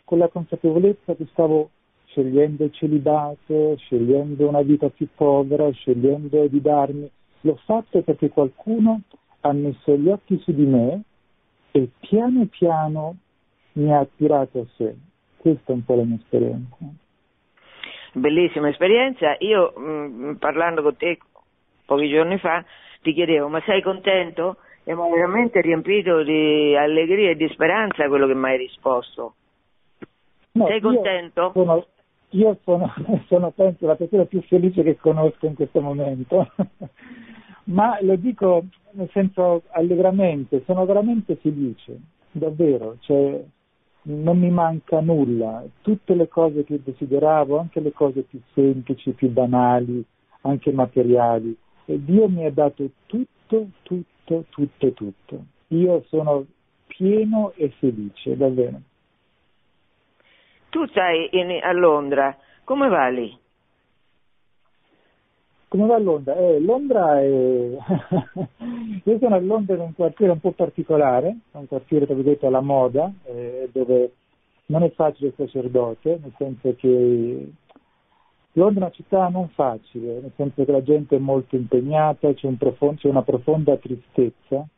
con 0.04 0.18
la 0.18 0.28
consapevolezza 0.28 1.14
che 1.14 1.26
stavo 1.30 1.70
scegliendo 2.06 2.64
il 2.64 2.72
celibato, 2.72 3.76
scegliendo 3.76 4.48
una 4.48 4.62
vita 4.62 4.88
più 4.90 5.08
povera, 5.14 5.70
scegliendo 5.70 6.46
di 6.48 6.60
darmi. 6.60 7.10
L'ho 7.42 7.58
fatto 7.64 8.02
perché 8.02 8.28
qualcuno 8.28 9.02
ha 9.40 9.52
messo 9.52 9.96
gli 9.96 10.08
occhi 10.08 10.38
su 10.38 10.52
di 10.52 10.64
me 10.64 11.02
e 11.70 11.88
piano 12.00 12.46
piano 12.46 13.16
mi 13.72 13.92
ha 13.92 14.00
attirato 14.00 14.60
a 14.60 14.66
sé. 14.76 14.94
Questa 15.42 15.72
è 15.72 15.74
un 15.74 15.84
po' 15.84 15.96
la 15.96 16.04
mia 16.04 16.14
esperienza. 16.14 16.76
Bellissima 18.12 18.68
esperienza. 18.68 19.34
Io 19.40 19.72
mh, 19.76 19.82
mm, 19.82 20.34
parlando 20.34 20.82
con 20.82 20.96
te 20.96 21.18
pochi 21.84 22.08
giorni 22.08 22.38
fa 22.38 22.64
ti 23.02 23.12
chiedevo 23.12 23.48
ma 23.48 23.60
sei 23.62 23.82
contento? 23.82 24.58
E 24.84 24.94
mi 24.94 25.00
ha 25.00 25.08
veramente 25.08 25.60
riempito 25.60 26.22
di 26.22 26.76
allegria 26.76 27.30
e 27.30 27.34
di 27.34 27.48
speranza 27.48 28.06
quello 28.06 28.28
che 28.28 28.34
mi 28.34 28.50
hai 28.50 28.58
risposto. 28.58 29.34
No, 30.52 30.66
sei 30.66 30.80
contento? 30.80 31.40
Io 31.40 31.52
sono, 31.52 31.86
io 32.30 32.58
sono, 32.62 32.94
sono 33.26 33.50
penso 33.50 33.86
la 33.86 33.96
persona 33.96 34.24
più 34.24 34.42
felice 34.42 34.84
che 34.84 34.96
conosco 34.98 35.46
in 35.46 35.54
questo 35.56 35.80
momento, 35.80 36.52
ma 37.64 37.98
lo 38.00 38.14
dico 38.14 38.62
nel 38.92 39.10
senso 39.12 39.62
allegramente, 39.70 40.62
sono 40.66 40.84
veramente 40.84 41.34
felice, 41.34 41.98
davvero, 42.30 42.96
cioè, 43.00 43.42
non 44.04 44.38
mi 44.38 44.50
manca 44.50 45.00
nulla, 45.00 45.64
tutte 45.82 46.14
le 46.14 46.28
cose 46.28 46.64
che 46.64 46.80
desideravo, 46.82 47.58
anche 47.58 47.80
le 47.80 47.92
cose 47.92 48.22
più 48.22 48.40
semplici, 48.52 49.12
più 49.12 49.30
banali, 49.30 50.04
anche 50.42 50.72
materiali, 50.72 51.56
e 51.84 52.02
Dio 52.02 52.28
mi 52.28 52.44
ha 52.44 52.50
dato 52.50 52.88
tutto, 53.06 53.68
tutto, 53.82 54.44
tutto, 54.48 54.92
tutto. 54.92 55.44
Io 55.68 56.02
sono 56.08 56.46
pieno 56.86 57.52
e 57.56 57.70
felice, 57.78 58.36
davvero. 58.36 58.80
Tu 60.70 60.86
stai 60.86 61.28
in, 61.32 61.60
a 61.62 61.72
Londra, 61.72 62.36
come 62.64 62.88
va 62.88 63.08
lì? 63.08 63.38
Come 65.72 65.86
va 65.86 65.98
Londra? 65.98 66.36
Eh, 66.36 66.60
Londra 66.60 67.18
è... 67.18 67.26
Io 69.04 69.18
sono 69.18 69.34
a 69.34 69.40
Londra 69.40 69.74
in 69.74 69.80
un 69.80 69.94
quartiere 69.94 70.32
un 70.32 70.38
po' 70.38 70.50
particolare, 70.50 71.34
un 71.52 71.66
quartiere 71.66 72.04
tra 72.04 72.14
virgolette 72.14 72.44
alla 72.44 72.60
moda, 72.60 73.10
eh, 73.24 73.70
dove 73.72 74.12
non 74.66 74.82
è 74.82 74.90
facile 74.90 75.28
il 75.28 75.34
sacerdote, 75.34 76.18
nel 76.20 76.34
senso 76.36 76.74
che 76.76 77.52
Londra 78.52 78.80
è 78.80 78.84
una 78.84 78.90
città 78.90 79.28
non 79.28 79.48
facile, 79.48 80.20
nel 80.20 80.32
senso 80.36 80.62
che 80.62 80.72
la 80.72 80.82
gente 80.82 81.16
è 81.16 81.18
molto 81.18 81.56
impegnata, 81.56 82.34
c'è, 82.34 82.46
un 82.48 82.58
profondo, 82.58 82.96
c'è 82.96 83.08
una 83.08 83.22
profonda 83.22 83.74
tristezza 83.78 84.68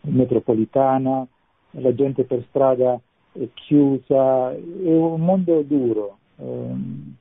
metropolitana, 0.00 1.24
la 1.70 1.94
gente 1.94 2.24
per 2.24 2.44
strada 2.48 3.00
è 3.30 3.48
chiusa, 3.54 4.50
è 4.50 4.58
un 4.92 5.20
mondo 5.20 5.62
duro, 5.62 6.18
ehm, 6.38 7.14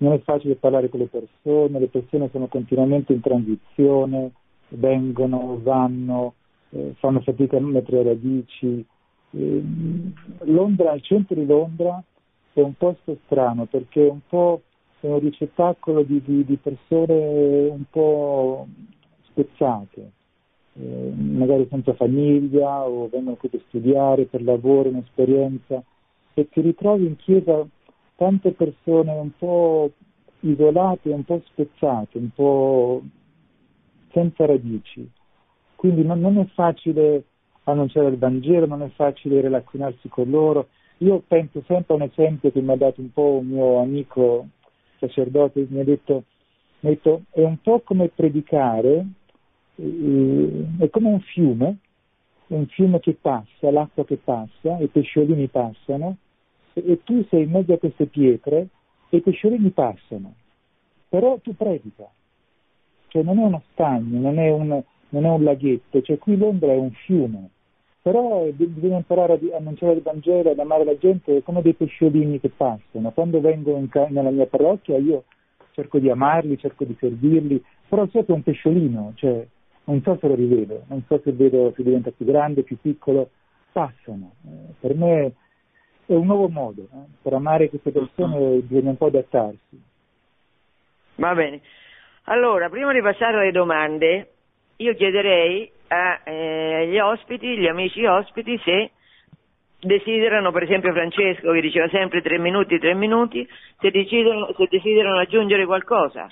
non 0.00 0.12
è 0.12 0.20
facile 0.20 0.56
parlare 0.56 0.88
con 0.88 1.00
le 1.00 1.06
persone, 1.06 1.78
le 1.78 1.88
persone 1.88 2.28
sono 2.30 2.46
continuamente 2.46 3.12
in 3.12 3.20
transizione, 3.20 4.32
vengono, 4.68 5.58
vanno, 5.62 6.34
eh, 6.70 6.94
fanno 6.98 7.20
fatica 7.20 7.56
a 7.56 7.60
mettere 7.60 8.02
radici. 8.02 8.84
Eh, 9.32 9.62
Londra, 10.44 10.92
il 10.92 11.02
centro 11.02 11.34
di 11.34 11.46
Londra 11.46 12.02
è 12.52 12.60
un 12.60 12.74
posto 12.74 13.18
strano 13.24 13.66
perché 13.66 14.06
è 14.06 14.10
un 14.10 14.20
po' 14.28 14.62
un 15.00 15.18
ricettacolo 15.18 16.02
di, 16.02 16.20
di, 16.22 16.44
di 16.44 16.56
persone 16.56 17.68
un 17.68 17.84
po' 17.90 18.66
spezzate 19.22 20.18
eh, 20.74 21.12
magari 21.14 21.66
senza 21.70 21.94
famiglia 21.94 22.86
o 22.86 23.08
vengono 23.08 23.36
qui 23.36 23.48
per 23.48 23.62
studiare, 23.68 24.26
per 24.26 24.42
lavoro, 24.42 24.88
un'esperienza, 24.88 25.82
e 26.34 26.48
ti 26.48 26.60
ritrovi 26.60 27.06
in 27.06 27.16
chiesa 27.16 27.66
tante 28.20 28.52
persone 28.52 29.12
un 29.12 29.30
po' 29.38 29.90
isolate, 30.40 31.08
un 31.08 31.24
po' 31.24 31.40
spezzate, 31.46 32.18
un 32.18 32.28
po' 32.34 33.00
senza 34.12 34.44
radici. 34.44 35.10
Quindi 35.74 36.04
non, 36.04 36.20
non 36.20 36.36
è 36.36 36.44
facile 36.52 37.24
annunciare 37.64 38.08
il 38.08 38.18
Vangelo, 38.18 38.66
non 38.66 38.82
è 38.82 38.90
facile 38.90 39.40
relazionarsi 39.40 40.10
con 40.10 40.28
loro. 40.28 40.68
Io 40.98 41.22
penso 41.26 41.62
sempre 41.66 41.94
a 41.94 41.96
un 41.96 42.02
esempio 42.02 42.52
che 42.52 42.60
mi 42.60 42.72
ha 42.72 42.76
dato 42.76 43.00
un 43.00 43.10
po' 43.10 43.38
un 43.40 43.46
mio 43.46 43.80
amico 43.80 44.48
sacerdote, 44.98 45.66
mi 45.70 45.80
ha 45.80 45.84
detto, 45.84 46.24
mi 46.80 46.90
ha 46.90 46.92
detto 46.92 47.22
è 47.30 47.42
un 47.42 47.58
po' 47.62 47.80
come 47.80 48.08
predicare 48.08 49.06
è 49.76 50.90
come 50.90 51.08
un 51.08 51.20
fiume, 51.20 51.78
un 52.48 52.66
fiume 52.66 53.00
che 53.00 53.16
passa, 53.18 53.70
l'acqua 53.70 54.04
che 54.04 54.18
passa, 54.22 54.78
i 54.78 54.88
pesciolini 54.88 55.46
passano, 55.46 56.18
e 56.72 57.02
tu 57.04 57.24
sei 57.28 57.44
in 57.44 57.50
mezzo 57.50 57.72
a 57.72 57.78
queste 57.78 58.06
pietre 58.06 58.68
e 59.08 59.16
i 59.16 59.20
pesciolini 59.20 59.70
passano, 59.70 60.34
però 61.08 61.38
tu 61.38 61.54
predica, 61.56 62.08
cioè 63.08 63.22
non 63.22 63.38
è 63.38 63.42
uno 63.42 63.62
stagno, 63.72 64.20
non 64.20 64.38
è 64.38 64.50
un, 64.50 64.82
non 65.08 65.24
è 65.24 65.28
un 65.28 65.42
laghetto, 65.42 66.00
cioè 66.02 66.18
qui 66.18 66.36
Londra 66.36 66.72
è 66.72 66.76
un 66.76 66.92
fiume, 66.92 67.50
però 68.02 68.44
bisogna 68.52 68.96
imparare 68.96 69.38
a 69.52 69.56
annunciare 69.56 69.94
il 69.94 70.02
Vangelo, 70.02 70.50
ad 70.50 70.58
amare 70.58 70.84
la 70.84 70.96
gente 70.96 71.42
come 71.42 71.60
dei 71.60 71.74
pesciolini 71.74 72.40
che 72.40 72.48
passano. 72.48 73.10
Quando 73.10 73.40
vengo 73.40 73.78
ca- 73.90 74.08
nella 74.08 74.30
mia 74.30 74.46
parrocchia 74.46 74.96
io 74.96 75.24
cerco 75.72 75.98
di 75.98 76.08
amarli, 76.08 76.58
cerco 76.58 76.84
di 76.84 76.96
servirli, 76.98 77.62
però 77.88 78.06
so 78.06 78.24
che 78.24 78.32
è 78.32 78.34
un 78.34 78.42
pesciolino, 78.42 79.12
cioè 79.16 79.46
non 79.84 80.00
so 80.02 80.16
se 80.20 80.28
lo 80.28 80.34
rivedo, 80.34 80.84
non 80.86 81.02
so 81.06 81.20
se 81.22 81.32
vedo 81.32 81.72
se 81.76 81.82
diventa 81.82 82.10
più 82.10 82.24
grande, 82.24 82.62
più 82.62 82.78
piccolo, 82.80 83.30
passano. 83.72 84.32
Eh, 84.46 84.72
per 84.78 84.94
me 84.94 85.32
è 86.06 86.14
un 86.14 86.26
nuovo 86.26 86.48
modo, 86.48 86.82
eh? 86.82 87.06
per 87.22 87.32
amare 87.32 87.68
queste 87.68 87.90
persone 87.90 88.58
bisogna 88.60 88.90
un 88.90 88.96
po' 88.96 89.06
adattarsi. 89.06 89.82
Va 91.16 91.34
bene. 91.34 91.60
Allora, 92.24 92.68
prima 92.68 92.92
di 92.92 93.00
passare 93.00 93.38
alle 93.38 93.52
domande, 93.52 94.30
io 94.76 94.94
chiederei 94.94 95.70
agli 95.88 96.96
eh, 96.96 97.00
ospiti, 97.00 97.58
gli 97.58 97.66
amici 97.66 98.04
ospiti, 98.04 98.58
se 98.64 98.90
desiderano, 99.80 100.52
per 100.52 100.64
esempio 100.64 100.92
Francesco 100.92 101.52
che 101.52 101.60
diceva 101.60 101.88
sempre 101.88 102.20
tre 102.22 102.38
minuti, 102.38 102.78
tre 102.78 102.94
minuti, 102.94 103.46
se, 103.78 103.90
decidono, 103.90 104.52
se 104.56 104.66
desiderano 104.70 105.18
aggiungere 105.18 105.66
qualcosa. 105.66 106.30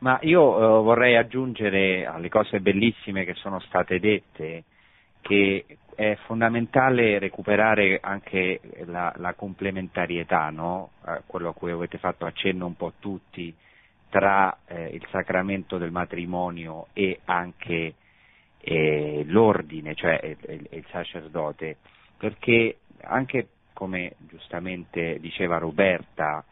Ma 0.00 0.18
io 0.22 0.56
eh, 0.56 0.82
vorrei 0.82 1.16
aggiungere 1.16 2.06
alle 2.06 2.28
cose 2.28 2.60
bellissime 2.60 3.24
che 3.24 3.34
sono 3.34 3.58
state 3.60 3.98
dette 3.98 4.64
che 5.20 5.64
è 5.98 6.16
fondamentale 6.26 7.18
recuperare 7.18 7.98
anche 8.00 8.60
la, 8.84 9.12
la 9.16 9.34
complementarietà, 9.34 10.48
no? 10.50 10.90
eh, 11.04 11.22
quello 11.26 11.48
a 11.48 11.54
cui 11.54 11.72
avete 11.72 11.98
fatto 11.98 12.24
accenno 12.24 12.66
un 12.66 12.76
po' 12.76 12.92
tutti, 13.00 13.52
tra 14.08 14.58
eh, 14.68 14.90
il 14.90 15.04
sacramento 15.10 15.76
del 15.76 15.90
matrimonio 15.90 16.86
e 16.92 17.18
anche 17.24 17.94
eh, 18.60 19.24
l'ordine, 19.26 19.96
cioè 19.96 20.36
il, 20.46 20.68
il 20.70 20.84
sacerdote, 20.92 21.78
perché 22.16 22.78
anche 23.00 23.48
come 23.72 24.14
giustamente 24.20 25.18
diceva 25.18 25.58
Roberta, 25.58 26.44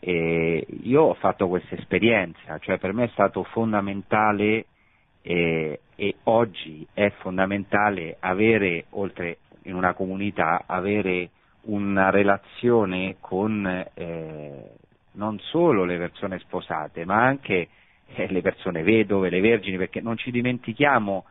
e 0.00 0.66
io 0.80 1.02
ho 1.02 1.14
fatto 1.14 1.46
questa 1.48 1.74
esperienza, 1.74 2.56
cioè 2.58 2.78
per 2.78 2.94
me 2.94 3.04
è 3.04 3.08
stato 3.08 3.42
fondamentale 3.42 4.64
eh, 5.26 5.80
e 5.96 6.16
oggi 6.24 6.86
è 6.92 7.10
fondamentale 7.18 8.16
avere, 8.20 8.84
oltre 8.90 9.38
in 9.62 9.74
una 9.74 9.94
comunità, 9.94 10.64
avere 10.66 11.30
una 11.62 12.10
relazione 12.10 13.16
con 13.20 13.64
eh, 13.94 14.70
non 15.12 15.38
solo 15.38 15.84
le 15.84 15.96
persone 15.96 16.38
sposate, 16.40 17.06
ma 17.06 17.24
anche 17.24 17.68
eh, 18.14 18.26
le 18.30 18.42
persone 18.42 18.82
vedove, 18.82 19.30
le 19.30 19.40
vergini, 19.40 19.78
perché 19.78 20.02
non 20.02 20.18
ci 20.18 20.30
dimentichiamo 20.30 21.24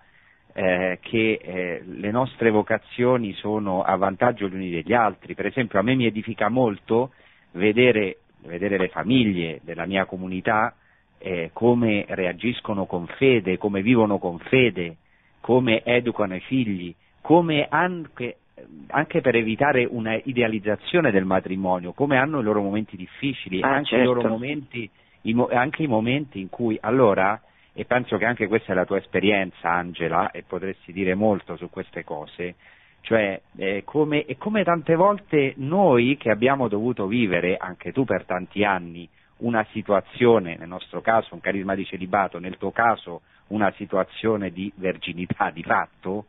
eh, 0.53 0.97
che 1.01 1.39
eh, 1.39 1.83
le 1.85 2.11
nostre 2.11 2.49
vocazioni 2.49 3.33
sono 3.33 3.83
a 3.83 3.95
vantaggio 3.95 4.47
gli 4.47 4.55
uni 4.55 4.71
degli 4.71 4.93
altri. 4.93 5.35
Per 5.35 5.45
esempio 5.45 5.77
a 5.77 5.83
me 5.83 5.93
mi 5.93 6.07
edifica 6.07 6.49
molto 6.49 7.11
vedere 7.51 8.17
vedere 8.45 8.77
le 8.77 8.89
famiglie 8.89 9.61
della 9.63 9.85
mia 9.85 10.03
comunità 10.05 10.75
eh, 11.23 11.51
come 11.53 12.05
reagiscono 12.09 12.85
con 12.85 13.07
fede, 13.07 13.57
come 13.57 13.81
vivono 13.81 14.17
con 14.17 14.37
fede, 14.39 14.97
come 15.39 15.81
educano 15.83 16.35
i 16.35 16.41
figli, 16.41 16.93
come 17.21 17.65
anche, 17.69 18.39
anche 18.87 19.21
per 19.21 19.35
evitare 19.35 19.87
una 19.89 20.19
idealizzazione 20.21 21.11
del 21.11 21.23
matrimonio, 21.23 21.93
come 21.93 22.17
hanno 22.17 22.41
i 22.41 22.43
loro 22.43 22.61
momenti 22.61 22.97
difficili, 22.97 23.61
ah, 23.61 23.69
anche, 23.69 23.91
certo. 23.91 24.03
i 24.03 24.13
loro 24.13 24.27
momenti, 24.27 24.89
i, 25.21 25.45
anche 25.51 25.83
i 25.83 25.87
momenti 25.87 26.41
in 26.41 26.49
cui 26.49 26.77
allora, 26.81 27.41
e 27.71 27.85
penso 27.85 28.17
che 28.17 28.25
anche 28.25 28.47
questa 28.47 28.73
è 28.73 28.75
la 28.75 28.85
tua 28.85 28.97
esperienza 28.97 29.69
Angela, 29.69 30.29
e 30.31 30.43
potresti 30.43 30.91
dire 30.91 31.15
molto 31.15 31.55
su 31.55 31.69
queste 31.69 32.03
cose, 32.03 32.55
cioè, 32.99 33.39
eh, 33.55 33.83
come, 33.85 34.25
e 34.25 34.37
come 34.37 34.65
tante 34.65 34.95
volte 34.95 35.53
noi 35.55 36.17
che 36.17 36.29
abbiamo 36.29 36.67
dovuto 36.67 37.07
vivere, 37.07 37.55
anche 37.55 37.93
tu 37.93 38.03
per 38.03 38.25
tanti 38.25 38.65
anni, 38.65 39.07
una 39.37 39.65
situazione, 39.71 40.55
nel 40.57 40.67
nostro 40.67 41.01
caso 41.01 41.33
un 41.33 41.41
carisma 41.41 41.75
di 41.75 41.85
celibato, 41.85 42.39
nel 42.39 42.57
tuo 42.57 42.71
caso 42.71 43.21
una 43.47 43.71
situazione 43.75 44.51
di 44.51 44.71
verginità 44.75 45.49
di 45.49 45.63
fatto, 45.63 46.25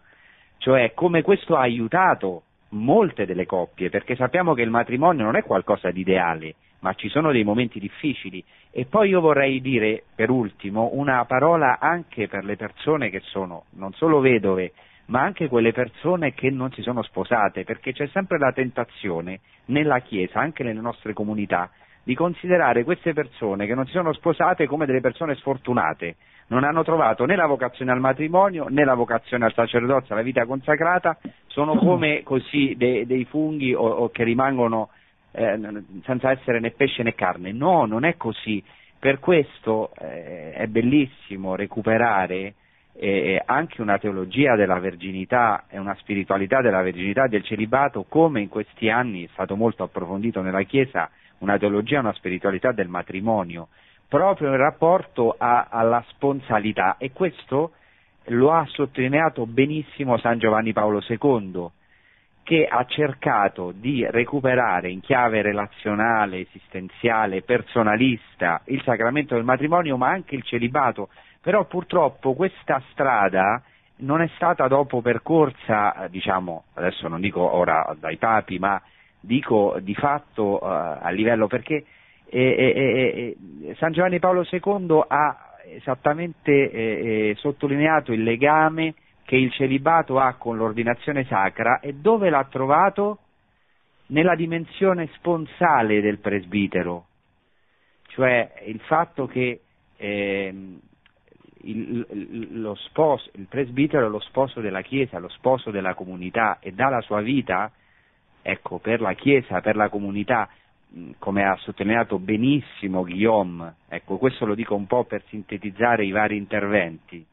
cioè 0.59 0.93
come 0.95 1.23
questo 1.23 1.57
ha 1.57 1.61
aiutato 1.61 2.43
molte 2.71 3.27
delle 3.27 3.47
coppie, 3.47 3.91
perché 3.91 4.17
sappiamo 4.17 4.55
che 4.55 4.63
il 4.63 4.71
matrimonio 4.71 5.25
non 5.25 5.37
è 5.37 5.43
qualcosa 5.45 5.91
di 5.91 6.01
ideale, 6.01 6.55
ma 6.81 6.93
ci 6.95 7.09
sono 7.09 7.33
dei 7.33 7.45
momenti 7.45 7.79
difficili. 7.79 8.45
E 8.71 8.85
poi 8.87 9.11
io 9.11 9.21
vorrei 9.21 9.61
dire, 9.61 10.05
per 10.15 10.31
ultimo, 10.31 10.91
una 10.93 11.25
parola 11.25 11.79
anche 11.79 12.29
per 12.29 12.45
le 12.45 12.57
persone 12.57 13.11
che 13.11 13.21
sono 13.21 13.65
non 13.71 13.93
solo 13.95 14.21
vedove, 14.21 14.73
ma 15.07 15.23
anche 15.23 15.49
quelle 15.49 15.73
persone 15.73 16.35
che 16.35 16.51
non 16.51 16.73
si 16.73 16.83
sono 16.83 17.03
sposate, 17.03 17.65
perché 17.65 17.93
c'è 17.93 18.07
sempre 18.09 18.39
la 18.39 18.53
tentazione 18.53 19.41
nella 19.67 20.01
Chiesa, 20.01 20.41
anche 20.41 20.63
nelle 20.63 20.81
nostre 20.81 21.13
comunità, 21.13 21.71
di 22.05 22.15
considerare 22.15 22.85
queste 22.85 23.13
persone 23.15 23.67
che 23.67 23.75
non 23.75 23.87
si 23.87 23.93
sono 23.93 24.13
sposate 24.13 24.67
come 24.67 24.87
delle 24.87 25.01
persone 25.01 25.35
sfortunate, 25.37 26.17
non 26.49 26.63
hanno 26.63 26.85
trovato 26.85 27.25
né 27.25 27.35
la 27.35 27.47
vocazione 27.47 27.91
al 27.91 28.01
matrimonio 28.01 28.67
né 28.69 28.85
la 28.85 28.95
vocazione 28.95 29.47
al 29.47 29.55
sacerdozio, 29.55 30.15
alla 30.15 30.23
vita 30.23 30.45
consacrata, 30.45 31.19
sono 31.47 31.77
come 31.77 32.23
così 32.23 32.75
dei, 32.77 33.07
dei 33.07 33.25
funghi 33.25 33.73
o, 33.73 33.83
o, 33.83 34.11
che 34.11 34.23
rimangono 34.23 34.91
eh, 35.33 35.59
senza 36.05 36.31
essere 36.31 36.61
né 36.61 36.71
pesce 36.71 37.03
né 37.03 37.15
carne. 37.15 37.53
No, 37.53 37.87
non 37.87 38.05
è 38.05 38.17
così. 38.17 38.63
Per 38.99 39.19
questo 39.19 39.93
eh, 39.99 40.53
è 40.53 40.67
bellissimo 40.67 41.57
recuperare 41.57 42.55
eh, 42.97 43.43
anche 43.45 43.81
una 43.81 43.99
teologia 43.99 44.55
della 44.55 44.79
verginità 44.79 45.65
e 45.69 45.79
una 45.79 45.95
spiritualità 45.97 46.61
della 46.61 46.83
verginità 46.83 47.25
e 47.25 47.29
del 47.29 47.45
celibato, 47.45 48.05
come 48.09 48.41
in 48.41 48.49
questi 48.49 48.89
anni 48.89 49.25
è 49.25 49.29
stato 49.33 49.57
molto 49.57 49.83
approfondito 49.83 50.41
nella 50.43 50.63
Chiesa, 50.63 51.11
una 51.39 51.59
teologia 51.59 52.01
una 52.01 52.13
spiritualità 52.13 52.73
del 52.73 52.89
matrimonio, 52.89 53.69
proprio 54.09 54.51
in 54.51 54.57
rapporto 54.57 55.35
a, 55.37 55.69
alla 55.71 56.05
sponsalità 56.09 56.97
e 56.99 57.13
questo 57.13 57.73
lo 58.29 58.53
ha 58.53 58.65
sottolineato 58.67 59.47
benissimo 59.47 60.17
San 60.19 60.39
Giovanni 60.39 60.73
Paolo 60.73 61.03
II, 61.07 61.69
che 62.43 62.67
ha 62.67 62.85
cercato 62.85 63.73
di 63.73 64.07
recuperare 64.09 64.91
in 64.91 65.01
chiave 65.01 65.43
relazionale, 65.43 66.41
esistenziale, 66.41 67.43
personalista 67.43 68.61
il 68.67 68.83
sacramento 68.83 69.35
del 69.35 69.45
matrimonio, 69.45 69.97
ma 69.97 70.09
anche 70.11 70.35
il 70.35 70.43
celibato. 70.43 71.09
Però 71.41 71.65
purtroppo 71.65 72.35
questa 72.35 72.83
strada 72.93 73.63
non 73.97 74.21
è 74.21 74.29
stata 74.35 74.69
dopo 74.69 75.01
percorsa, 75.01 76.07
diciamo, 76.11 76.65
adesso 76.75 77.09
non 77.09 77.21
dico 77.21 77.41
ora 77.41 77.95
dai 77.99 78.17
papi, 78.17 78.59
ma 78.59 78.81
dico 79.25 79.77
di 79.81 79.95
fatto 79.95 80.59
uh, 80.63 80.67
a 80.67 81.11
livello 81.11 81.47
perché 81.47 81.85
eh, 82.27 82.41
eh, 82.41 83.37
eh, 83.63 83.75
San 83.77 83.93
Giovanni 83.93 84.19
Paolo 84.19 84.47
II 84.51 85.05
ha 85.07 85.55
esattamente 85.67 86.71
eh, 86.71 87.31
eh, 87.31 87.35
sottolineato 87.37 88.13
il 88.13 88.23
legame 88.23 88.95
che 89.25 89.37
il 89.37 89.53
celibato 89.53 90.19
ha 90.19 90.35
con 90.35 90.57
l'ordinazione 90.57 91.25
sacra 91.25 91.81
e 91.81 91.95
dove 91.95 92.31
l'ha 92.31 92.47
trovato? 92.51 93.19
Nella 94.07 94.35
dimensione 94.35 95.09
sponsale 95.15 96.03
del 96.03 96.19
presbitero, 96.19 97.07
cioè 98.09 98.53
il 98.67 98.79
fatto 98.81 99.27
che 99.27 99.61
eh, 99.97 100.55
il, 101.63 102.07
lo 102.61 102.75
sposo, 102.75 103.31
il 103.35 103.47
presbitero 103.49 104.07
è 104.07 104.11
lo 104.11 104.21
sposo 104.21 104.61
della 104.61 104.83
Chiesa, 104.83 105.19
lo 105.19 105.31
sposo 105.31 105.71
della 105.71 105.95
comunità 105.95 106.59
e 106.61 106.73
dà 106.73 106.91
la 106.91 107.01
sua 107.01 107.23
vita 107.23 107.73
ecco, 108.47 108.79
per 108.79 109.01
la 109.01 109.15
Chiesa, 109.15 109.63
per 109.63 109.75
la 109.75 109.89
comunità, 109.89 110.51
come 111.19 111.43
ha 111.43 111.57
sottolineato 111.57 112.19
benissimo 112.19 113.03
Guillaume, 113.03 113.77
ecco, 113.89 114.19
questo 114.19 114.45
lo 114.45 114.55
dico 114.55 114.75
un 114.75 114.87
po' 114.87 115.05
per 115.05 115.23
sintetizzare 115.29 116.05
i 116.05 116.11
vari 116.11 116.37
interventi. 116.37 117.25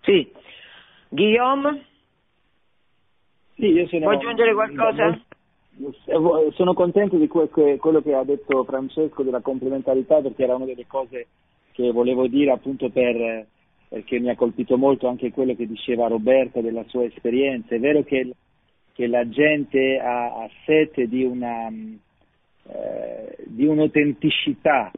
Sì, 0.00 0.30
Guillaume? 1.08 1.84
Sì, 3.54 3.66
io 3.66 3.86
sono, 3.86 4.02
Vuoi 4.02 4.16
aggiungere 4.16 4.52
qualcosa? 4.52 5.20
Sono 6.54 6.74
contento 6.74 7.16
di 7.16 7.28
quello 7.28 8.02
che 8.02 8.14
ha 8.14 8.24
detto 8.24 8.64
Francesco 8.64 9.22
della 9.22 9.40
complementarità 9.40 10.20
perché 10.20 10.42
era 10.42 10.56
una 10.56 10.64
delle 10.64 10.86
cose 10.86 11.28
che 11.70 11.90
volevo 11.92 12.26
dire 12.26 12.50
appunto 12.50 12.90
per, 12.90 13.46
perché 13.88 14.18
mi 14.18 14.28
ha 14.28 14.36
colpito 14.36 14.76
molto 14.76 15.06
anche 15.08 15.30
quello 15.30 15.54
che 15.54 15.66
diceva 15.66 16.08
Roberta 16.08 16.60
della 16.60 16.84
sua 16.88 17.04
esperienza. 17.04 17.74
È 17.74 17.78
vero 17.78 18.02
che, 18.02 18.32
che 18.92 19.06
la 19.06 19.28
gente 19.28 19.98
ha, 19.98 20.42
ha 20.42 20.50
sete 20.64 21.08
di, 21.08 21.24
una, 21.24 21.68
eh, 21.68 23.36
di 23.46 23.66
un'autenticità 23.66 24.90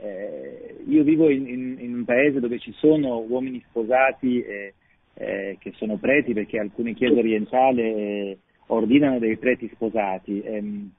eh, 0.00 0.76
io 0.86 1.02
vivo 1.02 1.28
in, 1.28 1.48
in, 1.48 1.76
in, 1.80 1.94
un 1.94 2.04
paese 2.04 2.40
dove 2.40 2.58
ci 2.58 2.72
sono 2.72 3.18
uomini 3.18 3.62
sposati 3.68 4.40
eh, 4.40 4.74
eh, 5.14 5.56
che 5.58 5.72
sono 5.74 5.96
preti 5.96 6.32
perché 6.32 6.58
alcune 6.58 6.94
chiese 6.94 7.18
orientali 7.18 7.82
eh, 7.82 8.38
ordinano 8.66 9.18
dei 9.18 9.36
preti 9.36 9.68
sposati. 9.74 10.40
Ehm, 10.40 10.90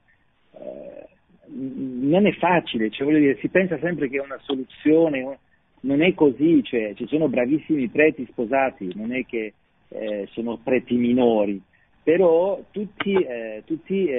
eh, 0.52 1.08
non 1.52 2.26
è 2.26 2.32
facile, 2.34 2.90
cioè, 2.90 3.12
dire, 3.12 3.38
si 3.38 3.48
pensa 3.48 3.78
sempre 3.78 4.08
che 4.08 4.18
è 4.18 4.20
una 4.20 4.38
soluzione, 4.42 5.38
non 5.80 6.02
è 6.02 6.14
così, 6.14 6.62
cioè, 6.62 6.92
ci 6.94 7.06
sono 7.06 7.28
bravissimi 7.28 7.88
preti 7.88 8.26
sposati, 8.30 8.92
non 8.94 9.12
è 9.12 9.24
che 9.24 9.54
eh, 9.88 10.28
sono 10.30 10.58
preti 10.62 10.94
minori, 10.94 11.60
però 12.02 12.60
tutti, 12.70 13.14
tutti 13.64 14.10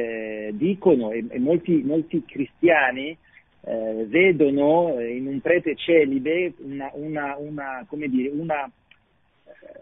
dicono 0.53 1.11
e, 1.11 1.25
e 1.29 1.39
molti, 1.39 1.81
molti 1.83 2.23
cristiani 2.25 3.17
eh, 3.63 4.05
vedono 4.07 4.99
in 4.99 5.27
un 5.27 5.39
prete 5.39 5.75
celibe 5.75 6.53
una, 6.59 6.89
una, 6.93 7.35
una, 7.37 7.85
dire, 8.07 8.29
una, 8.29 8.65
eh, 8.65 9.81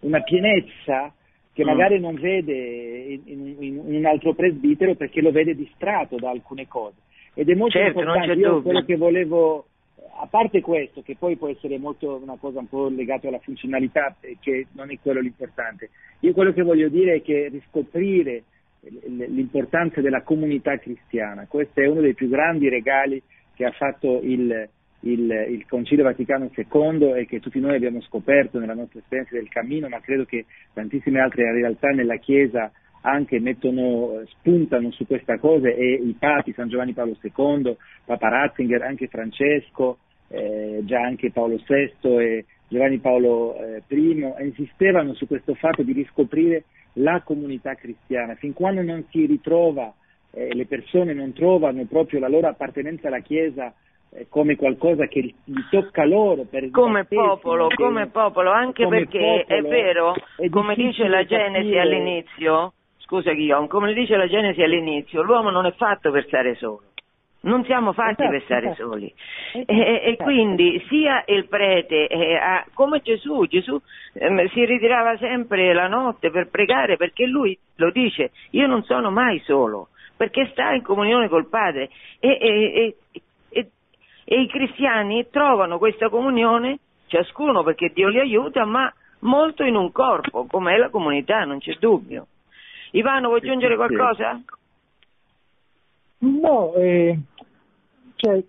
una 0.00 0.20
pienezza 0.22 1.12
che 1.52 1.64
mm. 1.64 1.66
magari 1.66 1.98
non 1.98 2.14
vede 2.14 2.52
in, 2.52 3.22
in, 3.26 3.56
in, 3.60 3.94
un 3.96 4.06
altro 4.06 4.34
presbitero 4.34 4.94
perché 4.94 5.20
lo 5.20 5.32
vede 5.32 5.54
distratto 5.54 6.16
da 6.16 6.30
alcune 6.30 6.68
cose. 6.68 6.96
Ed 7.34 7.48
è 7.48 7.54
molto 7.54 7.76
certo, 7.78 7.98
importante, 7.98 8.32
io 8.34 8.62
quello 8.62 8.84
che 8.84 8.96
volevo, 8.96 9.66
a 10.24 10.26
parte 10.26 10.62
questo, 10.62 11.02
che 11.02 11.16
poi 11.18 11.36
può 11.36 11.48
essere 11.48 11.78
molto 11.78 12.18
una 12.22 12.36
cosa 12.40 12.58
un 12.58 12.68
po' 12.68 12.88
legata 12.88 13.28
alla 13.28 13.38
funzionalità, 13.40 14.16
che 14.40 14.66
non 14.72 14.90
è 14.90 14.98
quello 15.00 15.20
l'importante, 15.20 15.90
io 16.20 16.32
quello 16.32 16.52
che 16.52 16.62
voglio 16.62 16.88
dire 16.88 17.16
è 17.16 17.22
che 17.22 17.48
riscoprire 17.48 18.44
l'importanza 18.80 20.00
della 20.00 20.22
comunità 20.22 20.78
cristiana. 20.78 21.46
Questo 21.46 21.80
è 21.80 21.86
uno 21.86 22.00
dei 22.00 22.14
più 22.14 22.28
grandi 22.28 22.68
regali 22.68 23.22
che 23.54 23.64
ha 23.64 23.70
fatto 23.70 24.20
il, 24.22 24.68
il, 25.00 25.46
il, 25.50 25.66
Concilio 25.66 26.04
Vaticano 26.04 26.50
II 26.54 27.12
e 27.12 27.26
che 27.26 27.40
tutti 27.40 27.60
noi 27.60 27.76
abbiamo 27.76 28.00
scoperto 28.02 28.58
nella 28.58 28.74
nostra 28.74 29.00
esperienza 29.00 29.34
del 29.34 29.48
cammino, 29.48 29.88
ma 29.88 30.00
credo 30.00 30.24
che 30.24 30.46
tantissime 30.72 31.20
altre 31.20 31.52
realtà 31.52 31.88
nella 31.90 32.16
Chiesa 32.16 32.72
anche 33.02 33.38
mettono, 33.40 34.22
spuntano 34.26 34.90
su 34.90 35.06
questa 35.06 35.38
cosa 35.38 35.68
e 35.68 35.92
i 35.92 36.16
papi, 36.18 36.54
San 36.54 36.68
Giovanni 36.68 36.94
Paolo 36.94 37.16
II, 37.20 37.76
Papa 38.06 38.28
Ratzinger, 38.28 38.82
anche 38.82 39.08
Francesco, 39.08 39.98
eh, 40.28 40.80
già 40.84 41.00
anche 41.00 41.30
Paolo 41.30 41.60
VI 41.66 42.08
e 42.18 42.44
Giovanni 42.68 42.98
Paolo 42.98 43.56
eh, 43.56 43.82
I, 43.88 44.32
insistevano 44.40 45.14
su 45.14 45.26
questo 45.26 45.54
fatto 45.54 45.82
di 45.82 45.92
riscoprire 45.92 46.64
la 46.94 47.22
comunità 47.22 47.74
cristiana, 47.74 48.34
fin 48.34 48.52
quando 48.52 48.82
non 48.82 49.04
si 49.10 49.26
ritrova, 49.26 49.92
eh, 50.32 50.54
le 50.54 50.66
persone 50.66 51.12
non 51.12 51.32
trovano 51.32 51.84
proprio 51.84 52.20
la 52.20 52.28
loro 52.28 52.48
appartenenza 52.48 53.08
alla 53.08 53.20
Chiesa 53.20 53.72
eh, 54.10 54.26
come 54.28 54.56
qualcosa 54.56 55.06
che 55.06 55.34
gli 55.44 55.60
tocca 55.70 56.04
loro 56.04 56.44
per 56.48 56.70
come 56.70 57.04
popolo, 57.04 57.68
come 57.74 58.08
popolo, 58.08 58.50
anche 58.50 58.84
come 58.84 58.98
perché 58.98 59.44
popolo, 59.46 59.58
è 59.58 59.62
vero, 59.62 60.14
è 60.36 60.48
come 60.48 60.74
dice 60.74 61.08
la 61.08 61.24
Genesi 61.24 61.70
capire... 61.70 61.80
all'inizio, 61.80 62.72
scusa 62.98 63.32
Guillaume, 63.32 63.68
come 63.68 63.92
dice 63.92 64.16
la 64.16 64.28
Genesi 64.28 64.62
all'inizio, 64.62 65.22
l'uomo 65.22 65.50
non 65.50 65.66
è 65.66 65.72
fatto 65.72 66.10
per 66.10 66.24
stare 66.26 66.54
solo. 66.54 66.82
Non 67.44 67.64
siamo 67.64 67.92
fatti 67.92 68.22
esatto, 68.22 68.30
per 68.30 68.42
stare 68.42 68.66
esatto. 68.70 68.88
soli. 68.90 69.14
Esatto, 69.52 69.72
e, 69.72 69.76
e, 69.76 70.02
esatto. 70.08 70.24
quindi 70.24 70.84
sia 70.88 71.24
il 71.26 71.46
prete, 71.46 72.06
eh, 72.06 72.36
a, 72.36 72.64
come 72.74 73.00
Gesù, 73.00 73.46
Gesù 73.46 73.80
eh, 74.14 74.48
si 74.52 74.64
ritirava 74.64 75.16
sempre 75.18 75.72
la 75.72 75.88
notte 75.88 76.30
per 76.30 76.48
pregare 76.48 76.96
perché 76.96 77.26
lui 77.26 77.56
lo 77.76 77.90
dice, 77.90 78.30
io 78.50 78.66
non 78.66 78.82
sono 78.84 79.10
mai 79.10 79.40
solo, 79.40 79.88
perché 80.16 80.48
sta 80.52 80.72
in 80.72 80.82
comunione 80.82 81.28
col 81.28 81.48
Padre. 81.48 81.90
E, 82.18 82.96
e 84.24 84.40
i 84.40 84.48
cristiani 84.48 85.28
trovano 85.30 85.78
questa 85.78 86.08
comunione, 86.08 86.78
ciascuno 87.06 87.62
perché 87.62 87.90
Dio 87.92 88.08
li 88.08 88.18
aiuta, 88.18 88.64
ma 88.64 88.92
molto 89.20 89.64
in 89.64 89.76
un 89.76 89.92
corpo, 89.92 90.46
come 90.46 90.74
è 90.74 90.78
la 90.78 90.88
comunità, 90.88 91.44
non 91.44 91.58
c'è 91.58 91.74
dubbio. 91.78 92.26
Ivano, 92.92 93.28
vuoi 93.28 93.40
aggiungere 93.40 93.76
qualcosa? 93.76 94.40
No, 96.18 96.72
eh, 96.74 97.18
cioè, 98.24 98.42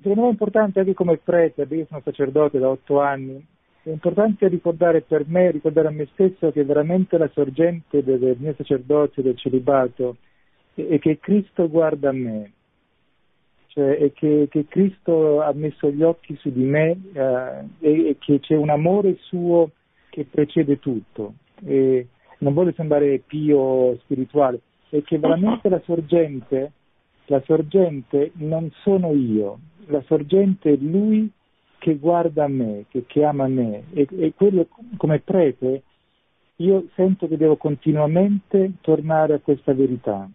secondo 0.00 0.22
me 0.22 0.28
è 0.28 0.30
importante 0.30 0.80
anche 0.80 0.94
come 0.94 1.18
prete, 1.18 1.66
perché 1.66 1.74
io 1.74 1.86
sono 1.86 2.00
sacerdote 2.02 2.58
da 2.58 2.70
otto 2.70 3.00
anni, 3.00 3.44
è 3.82 3.90
importante 3.90 4.48
ricordare 4.48 5.02
per 5.02 5.24
me, 5.26 5.50
ricordare 5.50 5.88
a 5.88 5.90
me 5.90 6.08
stesso 6.12 6.50
che 6.50 6.64
veramente 6.64 7.18
la 7.18 7.28
sorgente 7.32 8.02
del, 8.02 8.18
del 8.18 8.36
mio 8.38 8.54
sacerdozio, 8.56 9.22
del 9.22 9.36
celibato, 9.36 10.16
è, 10.74 10.86
è, 10.86 10.98
che 10.98 11.18
Cristo 11.18 11.68
guarda 11.68 12.08
a 12.08 12.12
me, 12.12 12.52
cioè 13.66 13.98
è 13.98 14.12
che, 14.12 14.46
che 14.48 14.66
Cristo 14.66 15.42
ha 15.42 15.52
messo 15.52 15.90
gli 15.90 16.02
occhi 16.02 16.36
su 16.36 16.50
di 16.50 16.62
me 16.62 16.98
eh, 17.12 17.64
e, 17.80 18.08
e, 18.08 18.16
che 18.18 18.40
c'è 18.40 18.56
un 18.56 18.70
amore 18.70 19.16
suo 19.20 19.70
che 20.08 20.24
precede 20.30 20.78
tutto. 20.78 21.34
E 21.64 22.06
non 22.38 22.54
voglio 22.54 22.72
sembrare 22.72 23.18
pio 23.18 23.96
spirituale, 24.00 24.60
è 24.88 25.02
che 25.02 25.18
veramente 25.18 25.68
la 25.68 25.80
sorgente, 25.84 26.72
la 27.32 27.40
sorgente 27.46 28.32
non 28.34 28.70
sono 28.82 29.12
io, 29.12 29.58
la 29.86 30.02
sorgente 30.02 30.72
è 30.72 30.76
lui 30.76 31.30
che 31.78 31.96
guarda 31.96 32.44
a 32.44 32.48
me, 32.48 32.84
che, 32.88 33.04
che 33.06 33.24
ama 33.24 33.48
me 33.48 33.84
e, 33.94 34.06
e 34.18 34.34
quello 34.36 34.68
come 34.98 35.20
prete 35.20 35.82
io 36.56 36.84
sento 36.94 37.26
che 37.26 37.38
devo 37.38 37.56
continuamente 37.56 38.74
tornare 38.82 39.34
a 39.34 39.40
questa 39.40 39.72
verità 39.72 40.28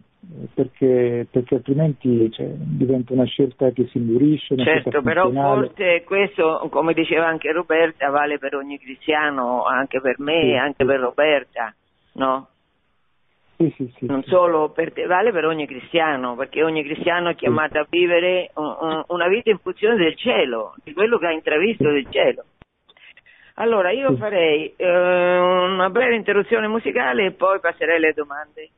perché, 0.52 1.26
perché 1.30 1.54
altrimenti 1.54 2.30
cioè, 2.32 2.48
diventa 2.56 3.12
una 3.12 3.24
scelta 3.24 3.70
che 3.70 3.86
si 3.86 3.98
indurisce. 3.98 4.56
Certo, 4.56 5.00
però 5.00 5.30
forse 5.30 6.02
questo, 6.04 6.66
come 6.70 6.92
diceva 6.92 7.28
anche 7.28 7.52
Roberta, 7.52 8.10
vale 8.10 8.38
per 8.38 8.56
ogni 8.56 8.78
cristiano, 8.78 9.62
anche 9.62 10.00
per 10.00 10.16
me, 10.18 10.40
sì, 10.42 10.54
anche 10.54 10.84
sì. 10.84 10.84
per 10.84 11.00
Roberta, 11.00 11.74
no? 12.14 12.48
Sì, 13.58 13.74
sì, 13.76 13.92
sì, 13.96 14.06
non 14.06 14.22
solo 14.22 14.70
per 14.70 14.92
te, 14.92 15.06
vale 15.06 15.32
per 15.32 15.44
ogni 15.44 15.66
cristiano, 15.66 16.36
perché 16.36 16.62
ogni 16.62 16.84
cristiano 16.84 17.30
è 17.30 17.34
chiamato 17.34 17.80
a 17.80 17.86
vivere 17.90 18.52
una 18.54 19.26
vita 19.26 19.50
in 19.50 19.58
funzione 19.58 19.96
del 19.96 20.16
cielo, 20.16 20.76
di 20.84 20.92
quello 20.92 21.18
che 21.18 21.26
ha 21.26 21.32
intravisto 21.32 21.90
del 21.90 22.06
cielo. 22.08 22.44
Allora, 23.54 23.90
io 23.90 24.14
farei 24.16 24.72
eh, 24.76 25.38
una 25.38 25.90
breve 25.90 26.14
interruzione 26.14 26.68
musicale 26.68 27.24
e 27.24 27.32
poi 27.32 27.58
passerei 27.58 27.96
alle 27.96 28.12
domande. 28.12 28.70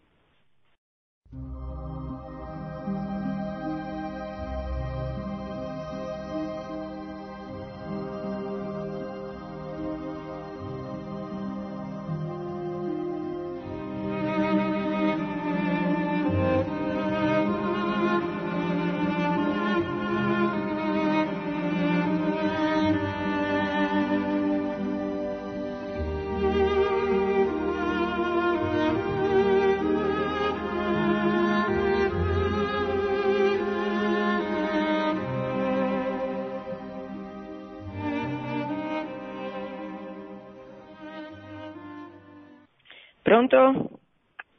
Pronto? 43.48 43.90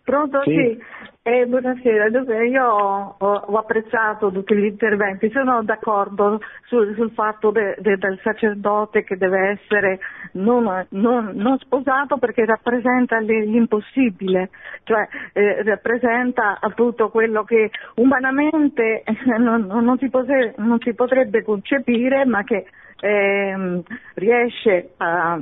Pronto? 0.04 0.42
Sì. 0.44 0.52
sì. 0.52 0.84
Eh, 1.24 1.46
buonasera, 1.46 2.08
io 2.46 2.66
ho, 2.66 3.16
ho, 3.20 3.58
apprezzato 3.58 4.32
tutti 4.32 4.56
gli 4.56 4.66
interventi, 4.66 5.30
sono 5.30 5.62
d'accordo 5.62 6.42
sul, 6.66 6.96
sul 6.96 7.12
fatto 7.12 7.52
de, 7.52 7.76
de, 7.78 7.96
del 7.98 8.20
sacerdote 8.24 9.04
che 9.04 9.18
deve 9.18 9.50
essere 9.50 10.00
non, 10.32 10.88
non, 10.90 11.32
non 11.36 11.60
sposato 11.60 12.18
perché 12.18 12.44
rappresenta 12.44 13.20
l'impossibile, 13.20 14.50
cioè 14.82 15.08
eh, 15.34 15.62
rappresenta 15.62 16.58
appunto 16.60 17.10
quello 17.12 17.44
che 17.44 17.70
umanamente 17.98 19.04
non, 19.38 19.98
si 20.00 20.10
potre, 20.10 20.56
non 20.58 20.80
si 20.80 20.96
potrebbe 20.96 21.44
concepire 21.44 22.26
ma 22.26 22.44
che 22.44 22.66
eh, 23.02 23.82
riesce 24.14 24.92
a, 24.98 25.34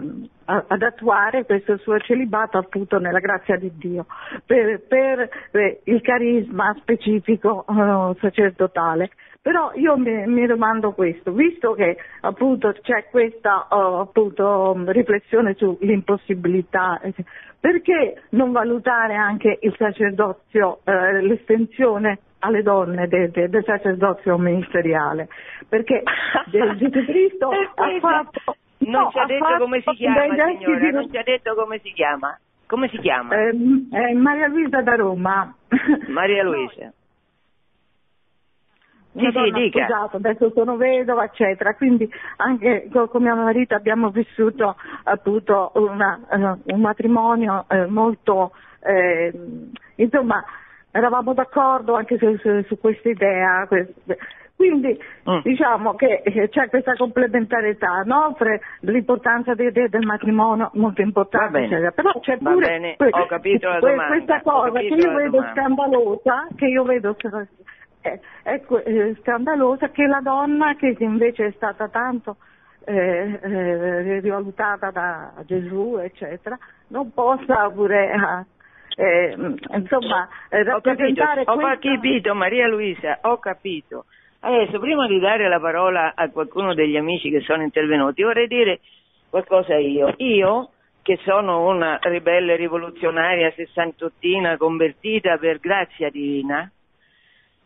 a, 0.45 0.65
ad 0.67 0.81
attuare 0.81 1.45
questo 1.45 1.77
suo 1.77 1.99
celibato 1.99 2.57
appunto 2.57 2.97
nella 2.99 3.19
grazia 3.19 3.57
di 3.57 3.71
Dio 3.75 4.05
per, 4.45 4.81
per 4.87 5.29
eh, 5.51 5.81
il 5.83 6.01
carisma 6.01 6.73
specifico 6.79 7.65
uh, 7.67 8.15
sacerdotale. 8.19 9.11
Però 9.41 9.71
io 9.73 9.97
mi, 9.97 10.27
mi, 10.27 10.45
domando 10.45 10.91
questo, 10.91 11.31
visto 11.31 11.73
che 11.73 11.97
appunto 12.21 12.73
c'è 12.81 13.05
questa 13.09 13.67
uh, 13.69 13.99
appunto, 13.99 14.75
riflessione 14.87 15.55
sull'impossibilità, 15.55 16.99
perché 17.57 18.23
non 18.31 18.51
valutare 18.51 19.15
anche 19.15 19.57
il 19.61 19.73
sacerdozio, 19.77 20.79
uh, 20.83 21.25
l'estensione 21.25 22.19
alle 22.39 22.61
donne 22.61 23.07
de, 23.07 23.31
de, 23.31 23.49
del 23.49 23.63
sacerdozio 23.63 24.37
ministeriale, 24.37 25.27
perché 25.67 26.03
Gesù 26.47 26.89
Cristo 26.89 27.49
ha 27.49 27.99
fatto... 27.99 28.55
Non 28.81 29.01
no, 29.03 29.09
ci 29.11 29.19
ha 29.19 29.25
detto 29.25 29.57
come 29.57 29.81
si 29.81 29.91
chiama, 29.95 30.21
signora, 30.21 30.79
di... 30.79 30.91
non 30.91 31.09
ci 31.11 31.17
ha 31.17 31.23
detto 31.23 31.53
come 31.53 31.79
si 31.83 31.91
chiama. 31.91 32.39
Come 32.65 32.87
si 32.87 32.97
chiama? 32.99 33.35
Eh, 33.35 33.49
eh, 33.49 34.13
Maria 34.13 34.47
Luisa 34.47 34.81
da 34.81 34.95
Roma. 34.95 35.53
Maria 36.07 36.43
Luisa. 36.43 36.93
Sì, 39.11 39.27
sì, 39.31 39.51
dica. 39.51 39.85
Sposato, 39.85 40.17
adesso 40.17 40.51
sono 40.51 40.77
vedova, 40.77 41.25
eccetera, 41.25 41.73
quindi 41.73 42.09
anche 42.37 42.87
con 42.91 43.23
mio 43.23 43.35
marito 43.35 43.75
abbiamo 43.75 44.11
vissuto 44.11 44.75
appunto 45.03 45.71
una, 45.75 46.19
uh, 46.29 46.73
un 46.73 46.79
matrimonio 46.79 47.65
uh, 47.67 47.89
molto, 47.89 48.51
eh, 48.81 49.33
insomma, 49.95 50.43
eravamo 50.91 51.33
d'accordo 51.33 51.95
anche 51.95 52.17
su, 52.17 52.35
su, 52.37 52.63
su 52.67 52.79
questa 52.79 53.09
idea. 53.09 53.67
Quindi 54.59 54.99
mm. 55.29 55.39
diciamo 55.43 55.95
che 55.95 56.21
eh, 56.21 56.49
c'è 56.49 56.67
questa 56.67 56.93
complementarietà, 56.95 58.01
no? 58.03 58.35
l'importanza 58.81 59.53
de, 59.53 59.71
de, 59.71 59.87
del 59.87 60.05
matrimonio 60.05 60.69
molto 60.73 61.01
importante, 61.01 61.59
eccetera. 61.59 61.91
però 61.91 62.19
c'è 62.19 62.37
pure 62.37 62.67
bene. 62.67 62.95
La 63.69 63.79
domanda. 63.79 64.07
questa 64.07 64.41
cosa 64.41 64.79
che 64.79 64.85
io 64.85 65.13
vedo 65.13 65.29
domanda. 65.29 65.51
scandalosa, 65.51 66.47
che 66.57 66.65
io 66.65 66.83
vedo 66.83 67.15
è, 68.01 68.19
è, 68.43 68.61
è, 68.61 69.15
scandalosa 69.21 69.91
che 69.91 70.05
la 70.05 70.19
donna 70.21 70.75
che 70.75 70.93
invece 70.99 71.45
è 71.45 71.51
stata 71.51 71.87
tanto 71.87 72.35
eh, 72.83 73.39
eh, 73.41 74.19
rivalutata 74.19 74.91
da 74.91 75.31
Gesù, 75.45 75.99
eccetera, 76.01 76.57
non 76.87 77.13
possa 77.13 77.69
pure 77.69 78.11
eh, 78.99 79.33
insomma, 79.75 80.27
rappresentare 80.49 80.73
ho 80.75 80.81
capito, 80.81 81.23
questa... 81.23 81.51
ho 81.53 81.77
capito 81.79 82.35
Maria 82.35 82.67
Luisa, 82.67 83.19
ho 83.21 83.37
capito. 83.37 84.05
Adesso, 84.41 84.77
prima 84.79 85.07
di 85.07 85.19
dare 85.19 85.47
la 85.47 85.59
parola 85.59 86.11
a 86.15 86.29
qualcuno 86.29 86.73
degli 86.73 86.97
amici 86.97 87.29
che 87.29 87.39
sono 87.39 87.63
intervenuti, 87.63 88.23
vorrei 88.23 88.47
dire 88.47 88.79
qualcosa 89.29 89.77
io. 89.77 90.13
Io, 90.17 90.71
che 91.01 91.17
sono 91.23 91.65
una 91.65 91.97
ribelle 92.01 92.57
rivoluzionaria 92.57 93.51
sessantottina 93.51 94.57
convertita 94.57 95.37
per 95.37 95.59
grazia 95.59 96.09
divina, 96.09 96.69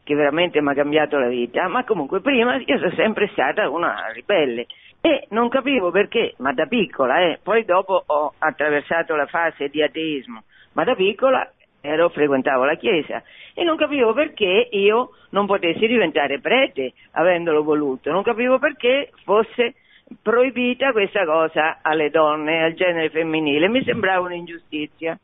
che 0.03 0.15
veramente 0.15 0.61
mi 0.61 0.69
ha 0.69 0.75
cambiato 0.75 1.17
la 1.17 1.29
vita, 1.29 1.67
ma 1.67 1.83
comunque 1.83 2.21
prima 2.21 2.57
io 2.57 2.77
sono 2.77 2.93
sempre 2.93 3.27
stata 3.29 3.69
una 3.69 4.11
ribelle 4.13 4.67
e 5.01 5.25
non 5.29 5.49
capivo 5.49 5.89
perché, 5.89 6.35
ma 6.37 6.53
da 6.53 6.65
piccola, 6.67 7.19
eh, 7.21 7.39
poi 7.41 7.65
dopo 7.65 8.03
ho 8.05 8.33
attraversato 8.37 9.15
la 9.15 9.25
fase 9.25 9.67
di 9.69 9.81
ateismo, 9.81 10.43
ma 10.73 10.83
da 10.83 10.95
piccola 10.95 11.51
ero, 11.81 12.09
frequentavo 12.09 12.63
la 12.63 12.75
chiesa 12.75 13.21
e 13.53 13.63
non 13.63 13.75
capivo 13.75 14.13
perché 14.13 14.69
io 14.71 15.11
non 15.31 15.45
potessi 15.45 15.85
diventare 15.85 16.39
prete 16.39 16.93
avendolo 17.11 17.63
voluto, 17.63 18.11
non 18.11 18.23
capivo 18.23 18.57
perché 18.57 19.11
fosse 19.23 19.75
proibita 20.21 20.91
questa 20.91 21.25
cosa 21.25 21.79
alle 21.81 22.09
donne, 22.09 22.63
al 22.63 22.73
genere 22.73 23.09
femminile, 23.09 23.67
mi 23.67 23.83
sembrava 23.83 24.25
un'ingiustizia. 24.25 25.17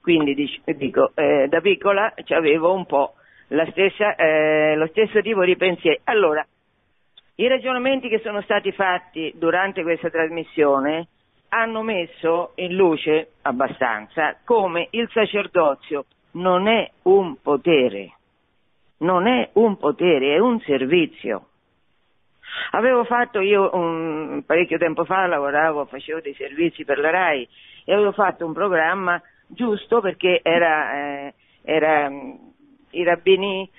Quindi 0.00 0.34
dico, 0.76 1.12
eh, 1.14 1.46
da 1.48 1.60
piccola 1.60 2.12
avevo 2.28 2.74
un 2.74 2.84
po' 2.84 3.14
stessa, 3.70 4.14
eh, 4.16 4.74
lo 4.76 4.86
stesso 4.88 5.20
tipo 5.22 5.44
di 5.44 5.56
pensiero. 5.56 6.00
Allora, 6.04 6.46
i 7.36 7.48
ragionamenti 7.48 8.08
che 8.08 8.18
sono 8.18 8.42
stati 8.42 8.70
fatti 8.72 9.32
durante 9.36 9.82
questa 9.82 10.10
trasmissione 10.10 11.08
hanno 11.54 11.82
messo 11.82 12.50
in 12.56 12.74
luce 12.74 13.34
abbastanza 13.42 14.36
come 14.44 14.88
il 14.90 15.08
sacerdozio 15.12 16.06
non 16.32 16.66
è 16.66 16.90
un 17.02 17.40
potere, 17.40 18.16
non 18.98 19.28
è 19.28 19.50
un 19.52 19.76
potere, 19.76 20.34
è 20.34 20.38
un 20.38 20.58
servizio. 20.60 21.46
Avevo 22.72 23.04
fatto 23.04 23.38
io 23.38 23.70
un, 23.72 24.42
parecchio 24.44 24.78
tempo 24.78 25.04
fa, 25.04 25.26
lavoravo, 25.26 25.84
facevo 25.84 26.20
dei 26.20 26.34
servizi 26.34 26.84
per 26.84 26.98
la 26.98 27.10
RAI 27.10 27.48
e 27.84 27.92
avevo 27.92 28.10
fatto 28.10 28.44
un 28.44 28.52
programma 28.52 29.20
giusto 29.46 30.00
perché 30.00 30.40
era, 30.42 30.92
eh, 30.94 31.34
era 31.62 32.10
i 32.90 33.04
rabbini 33.04 33.70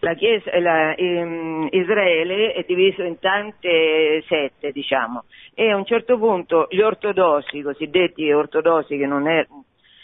la 0.00 0.14
Chiesa, 0.14 0.58
la, 0.60 0.94
um, 0.96 1.68
Israele 1.70 2.52
è 2.52 2.64
diviso 2.66 3.02
in 3.02 3.18
tante 3.18 4.22
sette, 4.26 4.70
diciamo, 4.70 5.24
e 5.54 5.70
a 5.70 5.76
un 5.76 5.84
certo 5.84 6.18
punto 6.18 6.66
gli 6.70 6.80
ortodossi, 6.80 7.58
i 7.58 7.62
cosiddetti 7.62 8.30
ortodossi, 8.30 8.96
che 8.96 9.06
non 9.06 9.28
è, 9.28 9.44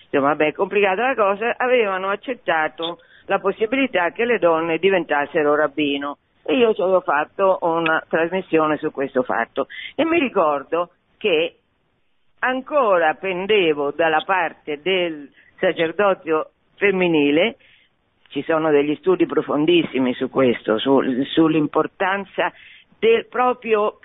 insomma, 0.04 0.34
vabbè, 0.34 0.52
complicata 0.52 1.06
la 1.06 1.14
cosa, 1.14 1.54
avevano 1.56 2.08
accettato 2.08 2.98
la 3.26 3.38
possibilità 3.38 4.10
che 4.10 4.24
le 4.24 4.38
donne 4.38 4.78
diventassero 4.78 5.54
rabbino. 5.54 6.18
E 6.46 6.56
io 6.56 6.74
ci 6.74 6.82
avevo 6.82 7.00
fatto 7.00 7.58
una 7.62 8.04
trasmissione 8.06 8.76
su 8.76 8.90
questo 8.90 9.22
fatto. 9.22 9.66
E 9.94 10.04
mi 10.04 10.18
ricordo 10.18 10.90
che 11.16 11.56
ancora 12.40 13.14
pendevo 13.14 13.92
dalla 13.92 14.22
parte 14.26 14.80
del 14.82 15.30
sacerdozio 15.58 16.50
femminile, 16.76 17.56
ci 18.34 18.42
sono 18.42 18.72
degli 18.72 18.96
studi 18.96 19.26
profondissimi 19.26 20.12
su 20.14 20.28
questo, 20.28 20.76
su, 20.80 21.00
sull'importanza 21.22 22.52
del 22.98 23.26
proprio 23.26 24.00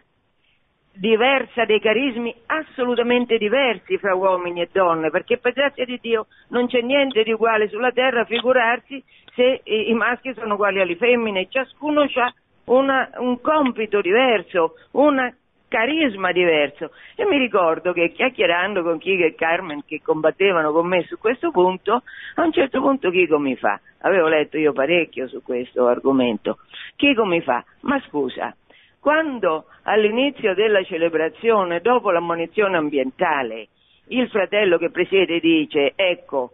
diversa 0.93 1.65
dei 1.65 1.79
carismi 1.79 2.35
assolutamente 2.45 3.39
diversi 3.39 3.97
fra 3.97 4.13
uomini 4.13 4.61
e 4.61 4.69
donne, 4.71 5.09
perché 5.09 5.39
per 5.39 5.53
grazia 5.53 5.83
di 5.83 5.97
Dio 5.99 6.27
non 6.49 6.67
c'è 6.67 6.81
niente 6.81 7.23
di 7.23 7.31
uguale 7.31 7.69
sulla 7.69 7.91
terra, 7.91 8.23
figurarsi 8.25 9.03
se 9.33 9.61
i 9.63 9.93
maschi 9.95 10.31
sono 10.35 10.53
uguali 10.53 10.79
alle 10.79 10.95
femmine, 10.95 11.47
ciascuno 11.49 12.01
ha 12.01 12.33
un 12.65 13.41
compito 13.41 13.99
diverso, 13.99 14.75
un 14.91 15.33
carisma 15.69 16.33
diverso. 16.33 16.91
E 17.15 17.25
mi 17.25 17.37
ricordo 17.37 17.93
che 17.93 18.11
chiacchierando 18.11 18.83
con 18.83 18.97
Chico 18.97 19.23
e 19.23 19.35
Carmen 19.35 19.85
che 19.85 20.01
combattevano 20.03 20.73
con 20.73 20.87
me 20.87 21.03
su 21.03 21.17
questo 21.17 21.51
punto, 21.51 22.03
a 22.35 22.43
un 22.43 22.51
certo 22.51 22.81
punto 22.81 23.09
Chico 23.09 23.39
mi 23.39 23.55
fa, 23.55 23.79
avevo 23.99 24.27
letto 24.27 24.57
io 24.57 24.73
parecchio 24.73 25.29
su 25.29 25.41
questo 25.41 25.87
argomento, 25.87 26.57
Chico 26.97 27.23
mi 27.23 27.39
fa, 27.41 27.63
ma 27.81 28.01
scusa, 28.07 28.53
quando 28.99 29.67
all'inizio 29.83 30.53
della 30.53 30.83
celebrazione, 30.83 31.79
dopo 31.79 32.11
l'ammonizione 32.11 32.75
ambientale, 32.75 33.69
il 34.07 34.27
fratello 34.29 34.77
che 34.77 34.89
presiede 34.89 35.39
dice, 35.39 35.93
ecco, 35.95 36.51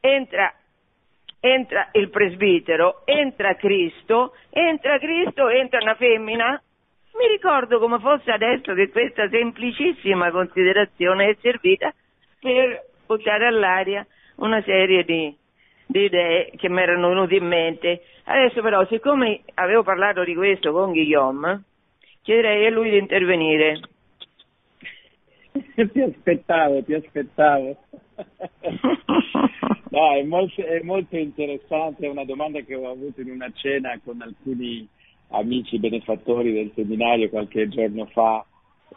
entra, 0.00 0.52
entra 1.40 1.88
il 1.92 2.10
presbitero, 2.10 3.02
entra 3.06 3.54
Cristo, 3.54 4.34
entra 4.50 4.98
Cristo, 4.98 5.48
entra 5.48 5.78
una 5.80 5.94
femmina, 5.94 6.60
mi 7.18 7.26
ricordo 7.28 7.78
come 7.78 7.98
fosse 7.98 8.30
adesso 8.30 8.74
che 8.74 8.90
questa 8.90 9.28
semplicissima 9.28 10.30
considerazione 10.30 11.30
è 11.30 11.36
servita 11.40 11.92
per 12.38 12.84
buttare 13.06 13.46
all'aria 13.46 14.06
una 14.36 14.62
serie 14.62 15.04
di, 15.04 15.34
di 15.86 16.04
idee 16.04 16.50
che 16.56 16.68
mi 16.68 16.80
erano 16.80 17.08
venute 17.08 17.36
in 17.36 17.46
mente. 17.46 18.02
Adesso 18.24 18.60
però, 18.60 18.84
siccome 18.86 19.42
avevo 19.54 19.82
parlato 19.82 20.24
di 20.24 20.34
questo 20.34 20.72
con 20.72 20.90
Guillaume, 20.90 21.62
chiederei 22.22 22.66
a 22.66 22.70
lui 22.70 22.90
di 22.90 22.98
intervenire. 22.98 23.80
ti 25.74 26.00
aspettavo, 26.00 26.82
ti 26.84 26.94
aspettavo. 26.94 27.76
no, 29.90 30.12
è 30.14 30.22
molto, 30.24 30.62
è 30.62 30.80
molto 30.82 31.16
interessante, 31.16 32.06
è 32.06 32.10
una 32.10 32.24
domanda 32.24 32.60
che 32.60 32.74
ho 32.74 32.90
avuto 32.90 33.20
in 33.20 33.30
una 33.30 33.50
cena 33.54 33.98
con 34.04 34.20
alcuni 34.20 34.86
amici 35.28 35.78
benefattori 35.78 36.52
del 36.52 36.72
seminario 36.74 37.28
qualche 37.28 37.68
giorno 37.68 38.06
fa 38.06 38.44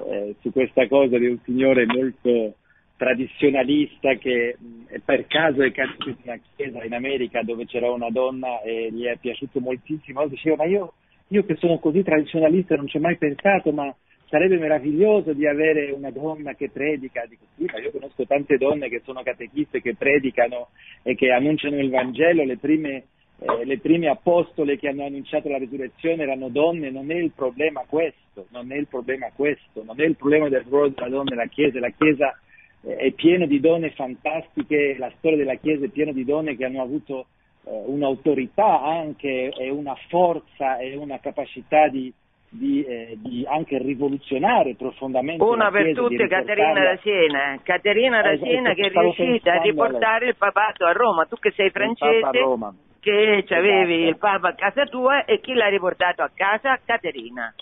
eh, 0.07 0.35
su 0.41 0.51
questa 0.51 0.87
cosa 0.87 1.17
di 1.17 1.27
un 1.27 1.39
signore 1.43 1.85
molto 1.85 2.55
tradizionalista 2.95 4.13
che 4.15 4.57
per 5.05 5.25
caso 5.27 5.63
è 5.63 5.71
caduto 5.71 6.09
in 6.09 6.15
una 6.23 6.39
chiesa 6.55 6.83
in 6.83 6.93
America 6.93 7.41
dove 7.43 7.65
c'era 7.65 7.89
una 7.91 8.09
donna 8.09 8.61
e 8.61 8.89
gli 8.91 9.05
è 9.05 9.17
piaciuto 9.17 9.59
moltissimo, 9.59 10.27
diceva 10.27 10.57
ma 10.57 10.65
io 10.65 10.93
io 11.29 11.45
che 11.45 11.55
sono 11.57 11.77
così 11.79 12.03
tradizionalista 12.03 12.75
non 12.75 12.87
ci 12.87 12.97
ho 12.97 13.01
mai 13.01 13.17
pensato, 13.17 13.71
ma 13.71 13.93
sarebbe 14.27 14.57
meraviglioso 14.57 15.33
di 15.33 15.47
avere 15.47 15.91
una 15.91 16.11
donna 16.11 16.53
che 16.53 16.69
predica, 16.69 17.25
dico 17.27 17.45
sì, 17.55 17.65
ma 17.71 17.79
io 17.79 17.91
conosco 17.91 18.25
tante 18.25 18.57
donne 18.57 18.89
che 18.89 19.01
sono 19.03 19.21
catechiste, 19.23 19.81
che 19.81 19.95
predicano 19.95 20.69
e 21.03 21.15
che 21.15 21.31
annunciano 21.31 21.77
il 21.77 21.89
Vangelo, 21.89 22.43
le 22.43 22.57
prime, 22.57 23.05
eh, 23.39 23.65
le 23.65 23.79
prime 23.79 24.09
apostole 24.09 24.77
che 24.77 24.89
hanno 24.89 25.05
annunciato 25.05 25.47
la 25.47 25.57
risurrezione 25.57 26.23
erano 26.23 26.49
donne, 26.49 26.89
non 26.89 27.09
è 27.09 27.15
il 27.15 27.31
problema 27.33 27.85
questo, 27.87 28.47
non 28.49 28.71
è 28.71 28.75
il 28.75 28.87
problema 28.87 29.29
questo, 29.33 29.83
non 29.83 29.99
è 29.99 30.05
il 30.05 30.17
problema 30.17 30.49
del 30.49 30.65
ruolo 30.67 30.89
della 30.89 31.09
donna 31.09 31.29
nella 31.29 31.47
Chiesa, 31.47 31.79
la 31.79 31.93
Chiesa 31.97 32.37
eh, 32.81 32.95
è 32.95 33.11
piena 33.11 33.45
di 33.45 33.61
donne 33.61 33.91
fantastiche, 33.91 34.97
la 34.97 35.11
storia 35.17 35.37
della 35.37 35.55
Chiesa 35.55 35.85
è 35.85 35.89
piena 35.89 36.11
di 36.11 36.25
donne 36.25 36.57
che 36.57 36.65
hanno 36.65 36.81
avuto 36.81 37.27
eh, 37.63 37.83
un'autorità 37.85 38.81
anche 38.81 39.49
e 39.49 39.69
una 39.69 39.95
forza 40.09 40.77
e 40.77 40.97
una 40.97 41.19
capacità 41.19 41.87
di, 41.87 42.11
di, 42.49 42.83
eh, 42.83 43.17
di 43.21 43.45
anche 43.47 43.77
rivoluzionare 43.77 44.75
profondamente. 44.75 45.41
Una 45.41 45.71
per 45.71 45.83
chiesa, 45.83 46.01
tutte, 46.01 46.27
Caterina 46.27 46.83
da 46.83 46.97
Siena, 47.01 47.59
Caterina 47.63 48.21
da 48.21 48.37
Siena 48.37 48.73
che 48.73 48.87
è 48.87 48.89
riuscita 48.89 49.53
a 49.53 49.61
riportare 49.61 50.27
il 50.27 50.35
papato 50.35 50.83
a 50.83 50.91
Roma, 50.91 51.23
tu 51.23 51.37
che 51.37 51.51
sei 51.51 51.69
francese, 51.69 52.57
che 52.99 53.45
avevi 53.49 54.03
esatto. 54.03 54.09
il 54.09 54.17
papa 54.17 54.47
a 54.49 54.55
casa 54.55 54.85
tua 54.85 55.25
e 55.25 55.39
chi 55.39 55.53
l'ha 55.53 55.67
riportato 55.67 56.21
a 56.21 56.31
casa? 56.33 56.79
Caterina. 56.83 57.53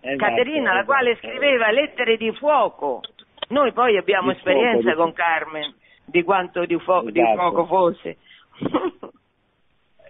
Esatto, 0.00 0.16
Caterina, 0.16 0.70
esatto. 0.70 0.76
la 0.76 0.84
quale 0.84 1.16
scriveva 1.16 1.70
lettere 1.70 2.16
di 2.16 2.32
fuoco. 2.32 3.00
Noi 3.48 3.72
poi 3.72 3.96
abbiamo 3.96 4.32
di 4.32 4.36
esperienza 4.38 4.92
fuoco, 4.92 5.02
con 5.02 5.12
Carmen 5.12 5.74
di 6.04 6.22
quanto 6.22 6.64
di, 6.64 6.78
fuoco, 6.78 7.10
di 7.10 7.20
esatto. 7.20 7.36
fuoco 7.36 7.66
fosse. 7.66 8.16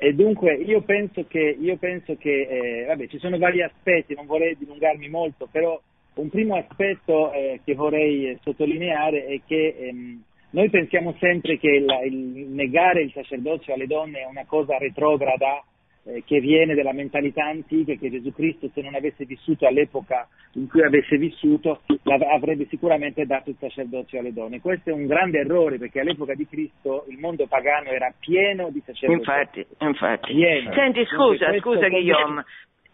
E 0.02 0.14
dunque 0.14 0.54
io 0.54 0.80
penso 0.80 1.26
che, 1.28 1.56
io 1.60 1.76
penso 1.76 2.16
che 2.16 2.40
eh, 2.48 2.84
vabbè, 2.86 3.06
ci 3.06 3.18
sono 3.18 3.38
vari 3.38 3.62
aspetti, 3.62 4.14
non 4.14 4.26
vorrei 4.26 4.56
dilungarmi 4.56 5.08
molto, 5.08 5.46
però 5.48 5.80
un 6.14 6.28
primo 6.28 6.56
aspetto 6.56 7.30
eh, 7.32 7.60
che 7.64 7.74
vorrei 7.76 8.36
sottolineare 8.42 9.26
è 9.26 9.40
che 9.46 9.76
ehm, 9.78 10.22
noi 10.52 10.70
pensiamo 10.70 11.14
sempre 11.18 11.58
che 11.58 11.68
il, 11.68 11.86
il 12.06 12.46
negare 12.48 13.02
il 13.02 13.12
sacerdozio 13.12 13.74
alle 13.74 13.86
donne 13.86 14.20
è 14.20 14.26
una 14.26 14.44
cosa 14.46 14.78
retrograda 14.78 15.62
eh, 16.04 16.22
che 16.26 16.40
viene 16.40 16.74
dalla 16.74 16.92
mentalità 16.92 17.44
antica 17.44 17.94
che 17.94 18.10
Gesù 18.10 18.32
Cristo 18.32 18.68
se 18.74 18.82
non 18.82 18.94
avesse 18.94 19.24
vissuto 19.24 19.66
all'epoca 19.66 20.28
in 20.54 20.68
cui 20.68 20.82
avesse 20.82 21.16
vissuto 21.16 21.80
avrebbe 22.04 22.66
sicuramente 22.68 23.24
dato 23.24 23.50
il 23.50 23.56
sacerdozio 23.58 24.18
alle 24.18 24.32
donne. 24.32 24.60
Questo 24.60 24.90
è 24.90 24.92
un 24.92 25.06
grande 25.06 25.38
errore 25.38 25.78
perché 25.78 26.00
all'epoca 26.00 26.34
di 26.34 26.46
Cristo 26.46 27.06
il 27.08 27.18
mondo 27.18 27.46
pagano 27.46 27.90
era 27.90 28.12
pieno 28.18 28.68
di 28.70 28.82
sacerdoti. 28.84 29.20
Infatti, 29.20 29.66
infatti. 29.78 30.32
Pieno. 30.32 30.72
Senti, 30.74 31.04
scusa, 31.06 31.56
scusa 31.60 31.88
Guillaume, 31.88 32.44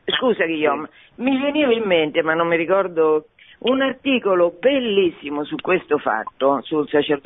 scusa 0.05 0.45
Guillaume, 0.45 0.89
mi 1.17 1.41
veniva 1.41 1.73
in 1.73 1.85
mente, 1.85 2.23
ma 2.23 2.35
non 2.35 2.47
mi 2.47 2.57
ricordo 2.57 3.29
un 3.61 3.81
articolo 3.81 4.55
bellissimo 4.59 5.45
su 5.45 5.57
questo 5.57 5.99
fatto, 5.99 6.61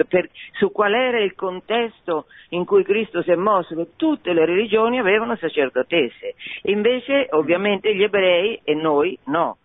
per, 0.09 0.29
su 0.53 0.71
qual 0.71 0.95
era 0.95 1.21
il 1.21 1.35
contesto 1.35 2.27
in 2.51 2.65
cui 2.65 2.85
Cristo 2.85 3.23
si 3.23 3.31
è 3.31 3.35
mosso, 3.35 3.75
tutte 3.97 4.33
le 4.33 4.47
religioni 4.47 4.99
avevano 4.99 5.37
sacerdotesse, 5.37 6.35
invece 6.63 7.29
ovviamente 7.31 7.95
gli 7.95 8.03
ebrei 8.03 8.61
e 8.65 8.75
noi 8.75 9.19
no. 9.25 9.59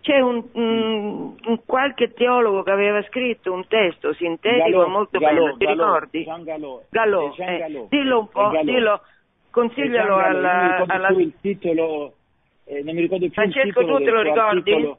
C'è 0.00 0.20
un, 0.20 0.44
un, 0.52 1.34
un 1.42 1.60
qualche 1.64 2.12
teologo 2.12 2.62
che 2.62 2.70
aveva 2.70 3.02
scritto 3.04 3.54
un 3.54 3.66
testo 3.66 4.12
sintetico 4.12 4.78
Gallo, 4.78 4.88
molto 4.88 5.18
Gallo, 5.18 5.42
bello, 5.44 5.56
ti 5.56 5.64
Gallo, 5.64 5.82
ricordi? 5.82 6.24
Gallo, 6.24 6.82
Gallo, 6.90 7.34
eh, 7.38 7.86
dillo 7.88 8.18
un 8.18 8.28
po', 8.28 8.50
dillo, 8.62 9.00
consiglialo 9.50 10.16
alla... 10.16 10.84
alla... 10.86 11.08
Il 11.08 11.32
titolo, 11.40 12.12
eh, 12.66 12.82
non 12.82 12.94
mi 12.94 13.00
ricordo 13.00 13.24
più 13.24 13.32
Francesco, 13.32 13.66
il 13.66 13.74
titolo 13.74 13.96
tu 13.96 14.04
te 14.04 14.10
lo 14.10 14.20
ricordi? 14.20 14.70
Articolo 14.72 14.98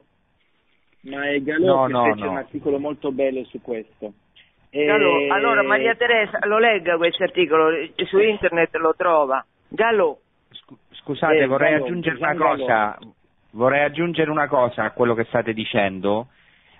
ma 1.06 1.28
è 1.28 1.40
Galò 1.40 1.86
no, 1.86 1.86
che 1.86 1.92
no, 1.92 2.04
fece 2.04 2.24
no. 2.24 2.30
un 2.30 2.36
articolo 2.36 2.78
molto 2.78 3.12
bello 3.12 3.44
su 3.44 3.60
questo. 3.60 4.12
E... 4.70 4.84
Galò, 4.84 5.34
allora 5.34 5.62
Maria 5.62 5.94
Teresa 5.94 6.38
lo 6.46 6.58
legga 6.58 6.96
questo 6.96 7.22
articolo, 7.22 7.70
su 8.06 8.18
internet 8.18 8.74
lo 8.76 8.94
trova. 8.96 9.44
Galò. 9.68 10.16
Scusate, 10.90 11.38
eh, 11.38 11.46
vorrei 11.46 11.72
Gallo, 11.72 11.84
aggiungere 11.84 12.16
una 12.16 12.34
cosa. 12.34 12.98
Vorrei 13.52 13.84
aggiungere 13.84 14.30
una 14.30 14.48
cosa 14.48 14.84
a 14.84 14.90
quello 14.90 15.14
che 15.14 15.24
state 15.24 15.54
dicendo, 15.54 16.26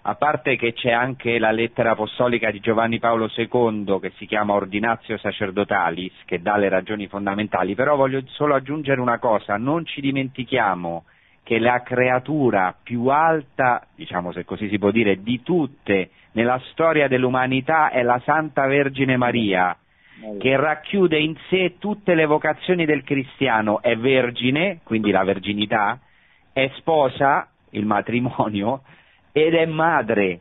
a 0.02 0.14
parte 0.14 0.56
che 0.56 0.74
c'è 0.74 0.90
anche 0.90 1.38
la 1.38 1.50
lettera 1.50 1.92
apostolica 1.92 2.50
di 2.50 2.60
Giovanni 2.60 2.98
Paolo 2.98 3.30
II 3.34 3.98
che 4.00 4.12
si 4.16 4.26
chiama 4.26 4.52
Ordinatio 4.52 5.16
Sacerdotalis, 5.16 6.12
che 6.26 6.42
dà 6.42 6.56
le 6.56 6.68
ragioni 6.68 7.06
fondamentali, 7.06 7.74
però 7.74 7.96
voglio 7.96 8.20
solo 8.26 8.54
aggiungere 8.54 9.00
una 9.00 9.18
cosa, 9.18 9.56
non 9.56 9.86
ci 9.86 10.00
dimentichiamo 10.00 11.04
che 11.46 11.60
la 11.60 11.80
creatura 11.82 12.74
più 12.82 13.06
alta, 13.06 13.86
diciamo 13.94 14.32
se 14.32 14.44
così 14.44 14.68
si 14.68 14.80
può 14.80 14.90
dire, 14.90 15.22
di 15.22 15.44
tutte 15.44 16.10
nella 16.32 16.60
storia 16.72 17.06
dell'umanità 17.06 17.90
è 17.90 18.02
la 18.02 18.20
Santa 18.24 18.66
Vergine 18.66 19.16
Maria, 19.16 19.76
che 20.40 20.56
racchiude 20.56 21.16
in 21.16 21.36
sé 21.48 21.76
tutte 21.78 22.16
le 22.16 22.26
vocazioni 22.26 22.84
del 22.84 23.04
cristiano, 23.04 23.80
è 23.80 23.96
vergine, 23.96 24.80
quindi 24.82 25.12
la 25.12 25.22
verginità, 25.22 26.00
è 26.52 26.68
sposa, 26.78 27.46
il 27.70 27.86
matrimonio, 27.86 28.82
ed 29.30 29.54
è 29.54 29.66
madre, 29.66 30.40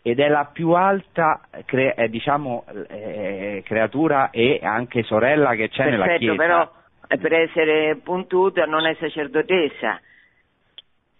ed 0.00 0.18
è 0.18 0.28
la 0.28 0.48
più 0.50 0.70
alta 0.70 1.42
cre- 1.66 1.94
eh, 1.94 2.08
diciamo, 2.08 2.64
eh, 2.88 3.62
creatura 3.66 4.30
e 4.30 4.60
anche 4.62 5.02
sorella 5.02 5.54
che 5.54 5.68
c'è 5.68 5.90
Perfetto, 5.90 5.90
nella 5.90 6.16
Chiesa. 6.16 6.34
però 6.36 6.72
per 7.20 7.32
essere 7.34 7.96
puntuta 8.02 8.64
non 8.64 8.86
è 8.86 8.96
sacerdotessa. 8.98 10.00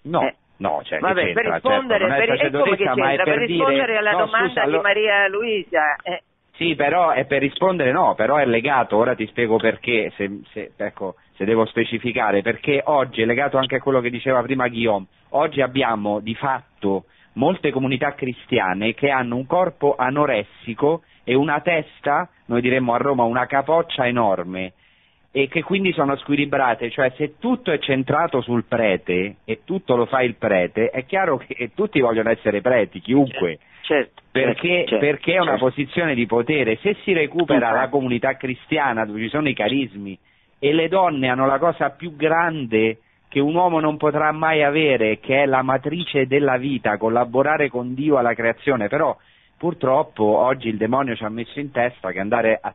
No, 0.08 0.22
eh. 0.22 0.34
no, 0.58 0.80
cioè, 0.84 0.98
Vabbè, 0.98 1.32
per 1.32 1.44
certo, 1.44 1.68
rispondere, 1.68 2.08
certo, 2.08 2.16
per, 2.16 2.30
ecco 2.30 2.74
che 2.74 3.00
per, 3.00 3.22
per 3.22 3.38
rispondere 3.38 3.86
dire... 3.86 3.96
alla 3.98 4.10
no, 4.12 4.18
domanda 4.18 4.48
scusa, 4.48 4.60
di 4.60 4.66
allora... 4.66 4.82
Maria 4.82 5.28
Luisa. 5.28 5.96
Eh. 6.02 6.22
Sì, 6.58 6.74
però 6.74 7.10
è 7.10 7.24
per 7.26 7.40
rispondere 7.40 7.92
no, 7.92 8.14
però 8.16 8.36
è 8.36 8.44
legato, 8.44 8.96
ora 8.96 9.14
ti 9.14 9.26
spiego 9.28 9.58
perché, 9.58 10.12
se, 10.16 10.40
se, 10.52 10.72
ecco, 10.76 11.14
se 11.36 11.44
devo 11.44 11.64
specificare, 11.66 12.42
perché 12.42 12.82
oggi 12.84 13.22
è 13.22 13.24
legato 13.24 13.58
anche 13.58 13.76
a 13.76 13.80
quello 13.80 14.00
che 14.00 14.10
diceva 14.10 14.42
prima 14.42 14.66
Guillaume, 14.66 15.06
oggi 15.30 15.60
abbiamo 15.60 16.18
di 16.18 16.34
fatto 16.34 17.04
molte 17.34 17.70
comunità 17.70 18.14
cristiane 18.14 18.94
che 18.94 19.08
hanno 19.08 19.36
un 19.36 19.46
corpo 19.46 19.94
anoressico 19.96 21.02
e 21.22 21.34
una 21.34 21.60
testa, 21.60 22.28
noi 22.46 22.60
diremmo 22.60 22.92
a 22.92 22.96
Roma, 22.96 23.22
una 23.22 23.46
capoccia 23.46 24.08
enorme 24.08 24.72
e 25.30 25.48
che 25.48 25.62
quindi 25.62 25.92
sono 25.92 26.16
squilibrate, 26.16 26.90
cioè 26.90 27.12
se 27.16 27.34
tutto 27.38 27.70
è 27.70 27.78
centrato 27.78 28.40
sul 28.40 28.64
prete 28.64 29.36
e 29.44 29.60
tutto 29.64 29.94
lo 29.94 30.06
fa 30.06 30.22
il 30.22 30.36
prete, 30.36 30.90
è 30.90 31.04
chiaro 31.04 31.36
che 31.36 31.70
tutti 31.74 32.00
vogliono 32.00 32.30
essere 32.30 32.60
preti, 32.60 33.00
chiunque, 33.00 33.58
Certo, 33.88 34.20
perché, 34.30 34.84
certo, 34.86 34.98
perché 34.98 35.32
è 35.32 35.38
una 35.38 35.52
certo. 35.52 35.64
posizione 35.64 36.14
di 36.14 36.26
potere. 36.26 36.76
Se 36.82 36.94
si 37.04 37.14
recupera 37.14 37.70
la 37.70 37.88
comunità 37.88 38.36
cristiana 38.36 39.06
dove 39.06 39.20
ci 39.20 39.30
sono 39.30 39.48
i 39.48 39.54
carismi 39.54 40.18
e 40.58 40.74
le 40.74 40.88
donne 40.88 41.28
hanno 41.28 41.46
la 41.46 41.58
cosa 41.58 41.88
più 41.88 42.14
grande 42.14 42.98
che 43.28 43.40
un 43.40 43.54
uomo 43.54 43.80
non 43.80 43.96
potrà 43.96 44.30
mai 44.32 44.62
avere, 44.62 45.20
che 45.20 45.42
è 45.42 45.46
la 45.46 45.62
matrice 45.62 46.26
della 46.26 46.58
vita, 46.58 46.98
collaborare 46.98 47.70
con 47.70 47.94
Dio 47.94 48.18
alla 48.18 48.34
creazione, 48.34 48.88
però 48.88 49.16
purtroppo 49.56 50.22
oggi 50.24 50.68
il 50.68 50.76
demonio 50.76 51.16
ci 51.16 51.24
ha 51.24 51.30
messo 51.30 51.58
in 51.58 51.70
testa 51.70 52.12
che 52.12 52.20
andare 52.20 52.58
a 52.60 52.68
eh, 52.68 52.74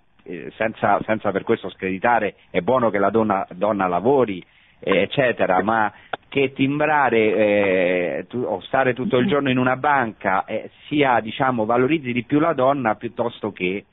senza, 0.55 0.99
senza 1.05 1.31
per 1.31 1.43
questo 1.43 1.69
screditare, 1.69 2.35
è 2.49 2.61
buono 2.61 2.89
che 2.89 2.97
la 2.97 3.09
donna, 3.09 3.45
donna 3.51 3.87
lavori, 3.87 4.43
eh, 4.79 5.01
eccetera, 5.01 5.61
ma 5.61 5.91
che 6.29 6.51
timbrare 6.53 7.17
eh, 7.17 8.25
tu- 8.27 8.43
o 8.43 8.59
stare 8.61 8.93
tutto 8.93 9.17
il 9.17 9.27
giorno 9.27 9.49
in 9.49 9.57
una 9.57 9.75
banca 9.75 10.45
eh, 10.45 10.69
sia, 10.87 11.19
diciamo, 11.19 11.65
valorizzi 11.65 12.11
di 12.11 12.23
più 12.23 12.39
la 12.39 12.53
donna 12.53 12.95
piuttosto 12.95 13.51
che 13.51 13.85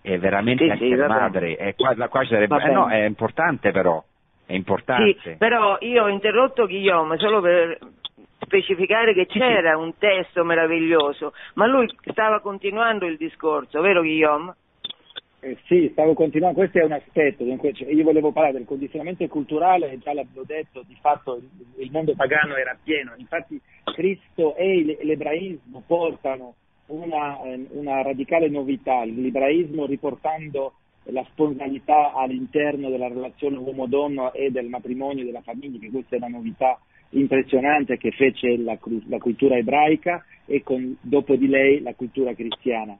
eh, 0.00 0.18
veramente 0.18 0.70
Sì, 0.76 0.78
sì, 0.78 0.94
va 0.94 1.06
bene. 1.06 1.20
madre. 1.20 1.56
Eh, 1.56 1.74
qua, 1.74 1.94
qua 2.08 2.24
sarebbe- 2.24 2.62
eh, 2.62 2.70
no, 2.70 2.88
è 2.88 3.04
importante 3.04 3.72
però, 3.72 4.02
è 4.46 4.54
importante. 4.54 5.16
Sì, 5.22 5.30
però 5.36 5.76
io 5.80 6.04
ho 6.04 6.08
interrotto 6.08 6.66
Guillaume 6.66 7.18
solo 7.18 7.40
per 7.40 7.78
specificare 8.40 9.12
che 9.12 9.26
c'era 9.26 9.76
un 9.76 9.98
testo 9.98 10.44
meraviglioso, 10.44 11.32
ma 11.54 11.66
lui 11.66 11.86
stava 12.04 12.40
continuando 12.40 13.06
il 13.06 13.16
discorso, 13.16 13.80
vero 13.80 14.00
Guillaume? 14.00 14.54
Eh, 15.40 15.56
sì, 15.66 15.88
stavo 15.92 16.14
continuando, 16.14 16.58
questo 16.58 16.78
è 16.78 16.84
un 16.84 16.92
aspetto, 16.92 17.44
dunque, 17.44 17.72
cioè, 17.72 17.92
io 17.92 18.02
volevo 18.02 18.32
parlare 18.32 18.54
del 18.54 18.64
condizionamento 18.66 19.24
culturale, 19.28 19.96
già 19.98 20.12
l'avevo 20.12 20.42
detto, 20.44 20.82
di 20.84 20.96
fatto 21.00 21.36
il, 21.36 21.48
il 21.76 21.90
mondo 21.92 22.12
pagano 22.16 22.56
era 22.56 22.76
pieno, 22.82 23.12
infatti 23.16 23.60
Cristo 23.94 24.56
e 24.56 24.98
l'ebraismo 25.00 25.84
portano 25.86 26.54
una, 26.86 27.40
eh, 27.42 27.66
una 27.70 28.02
radicale 28.02 28.48
novità, 28.48 29.04
l'ebraismo 29.04 29.86
riportando 29.86 30.72
la 31.04 31.24
spontaneità 31.30 32.14
all'interno 32.14 32.90
della 32.90 33.08
relazione 33.08 33.58
uomo-donna 33.58 34.32
e 34.32 34.50
del 34.50 34.66
matrimonio 34.66 35.24
della 35.24 35.42
famiglia, 35.42 35.78
che 35.78 35.90
questa 35.90 36.16
è 36.16 36.18
una 36.18 36.36
novità 36.36 36.80
impressionante 37.10 37.96
che 37.96 38.10
fece 38.10 38.56
la, 38.56 38.76
la 39.06 39.18
cultura 39.18 39.56
ebraica 39.56 40.24
e 40.44 40.64
con, 40.64 40.96
dopo 41.00 41.36
di 41.36 41.46
lei 41.46 41.80
la 41.80 41.94
cultura 41.94 42.34
cristiana 42.34 42.98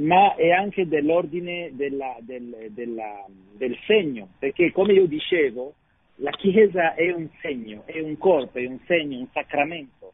ma 0.00 0.34
è 0.34 0.50
anche 0.50 0.86
dell'ordine 0.88 1.70
della- 1.74 2.16
del, 2.20 2.68
della- 2.70 3.26
del 3.56 3.76
segno, 3.86 4.28
perché 4.38 4.72
come 4.72 4.92
io 4.94 5.06
dicevo, 5.06 5.74
la 6.16 6.30
Chiesa 6.32 6.94
è 6.94 7.10
un 7.12 7.28
segno, 7.40 7.82
è 7.86 8.00
un 8.00 8.16
corpo, 8.18 8.58
è 8.58 8.66
un 8.66 8.78
segno, 8.86 9.18
un 9.18 9.28
sacramento. 9.32 10.12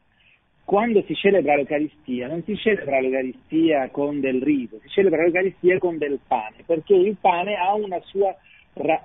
Quando 0.63 1.01
si 1.03 1.15
celebra 1.15 1.55
l'Eucaristia, 1.55 2.27
non 2.27 2.43
si 2.43 2.55
celebra 2.57 2.99
l'Eucaristia 2.99 3.89
con 3.89 4.19
del 4.19 4.41
riso, 4.41 4.79
si 4.81 4.89
celebra 4.89 5.21
l'Eucaristia 5.23 5.77
con 5.79 5.97
del 5.97 6.19
pane, 6.27 6.63
perché 6.65 6.93
il 6.93 7.15
pane 7.19 7.55
ha 7.55 7.73
una 7.73 7.99
sua, 8.01 8.35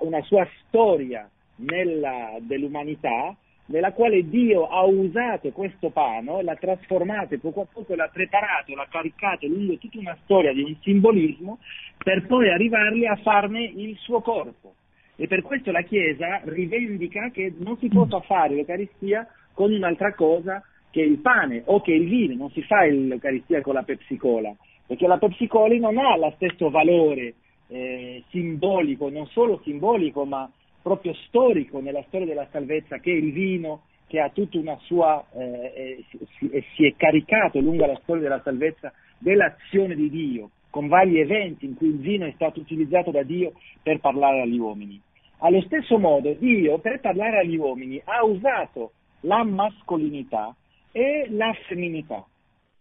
una 0.01 0.23
sua 0.23 0.47
storia 0.67 1.29
nella- 1.57 2.37
dell'umanità 2.41 3.37
nella 3.67 3.93
quale 3.93 4.29
Dio 4.29 4.67
ha 4.67 4.85
usato 4.85 5.51
questo 5.51 5.91
pane, 5.91 6.43
l'ha 6.43 6.57
trasformato, 6.57 7.35
e 7.35 7.39
poco 7.39 7.63
a 7.63 7.67
poco 7.73 7.95
l'ha 7.95 8.11
preparato, 8.13 8.75
l'ha 8.75 8.89
caricato 8.91 9.47
lungo 9.47 9.77
tutta 9.79 9.99
una 9.99 10.17
storia 10.25 10.53
di 10.53 10.63
un 10.63 10.75
simbolismo 10.81 11.59
per 11.97 12.27
poi 12.27 12.51
arrivarli 12.51 13.07
a 13.07 13.17
farne 13.17 13.63
il 13.63 13.97
suo 13.99 14.21
corpo. 14.21 14.75
E 15.15 15.27
per 15.29 15.43
questo 15.43 15.71
la 15.71 15.83
Chiesa 15.83 16.41
rivendica 16.45 17.31
che 17.31 17.53
non 17.59 17.79
si 17.79 17.89
possa 17.89 18.21
fare 18.21 18.55
l'Eucaristia 18.55 19.27
con 19.53 19.73
un'altra 19.73 20.15
cosa 20.15 20.63
che 20.91 21.01
il 21.01 21.19
pane 21.19 21.63
o 21.67 21.81
che 21.81 21.93
il 21.93 22.09
vino, 22.09 22.35
non 22.35 22.51
si 22.51 22.63
fa 22.63 22.85
l'Eucaristia 22.85 23.61
con 23.61 23.75
la 23.75 23.83
Pepsi 23.83 24.17
Cola, 24.17 24.55
perché 24.87 25.07
la 25.07 25.19
Pepsi 25.19 25.47
Cola 25.47 25.75
non 25.77 25.97
ha 25.99 26.17
lo 26.17 26.33
stesso 26.37 26.69
valore 26.71 27.35
eh, 27.69 28.23
simbolico, 28.31 29.09
non 29.09 29.27
solo 29.29 29.61
simbolico, 29.65 30.25
ma 30.25 30.51
proprio 30.83 31.15
storico 31.27 31.81
nella 31.81 32.03
storia 32.09 32.27
della 32.27 32.47
salvezza 32.51 32.99
che 32.99 33.13
è 33.13 33.17
il 33.17 33.33
vino 33.33 33.83
che 34.07 34.21
ha 34.21 34.29
tutta 34.29 34.59
una 34.59 34.77
sua 34.83 35.25
eh, 35.35 35.73
eh, 35.75 36.05
si, 36.39 36.65
si- 36.75 36.87
è 36.87 36.95
caricato 36.97 37.61
lungo 37.61 37.87
la 37.87 37.99
storia 38.03 38.23
della 38.23 38.43
salvezza 38.43 38.93
dell'azione 39.19 39.95
di 39.95 40.11
Dio 40.11 40.51
con 40.69 40.89
vari 40.89 41.21
eventi 41.21 41.67
in 41.67 41.75
cui 41.75 41.89
il 41.89 41.99
vino 41.99 42.27
è 42.27 42.33
stato 42.35 42.61
utilizzato 42.61 43.11
da 43.11 43.23
Dio 43.23 43.53
per 43.83 44.01
parlare 44.01 44.41
agli 44.41 44.59
uomini. 44.59 45.01
Allo 45.39 45.61
stesso 45.63 45.99
modo 45.99 46.33
Dio 46.33 46.79
per 46.79 47.01
parlare 47.01 47.41
agli 47.41 47.57
uomini 47.57 48.01
ha 48.05 48.25
usato 48.25 48.93
la 49.21 49.45
mascolinità 49.45 50.55
e 50.91 51.27
la 51.31 51.53
femminità. 51.67 52.25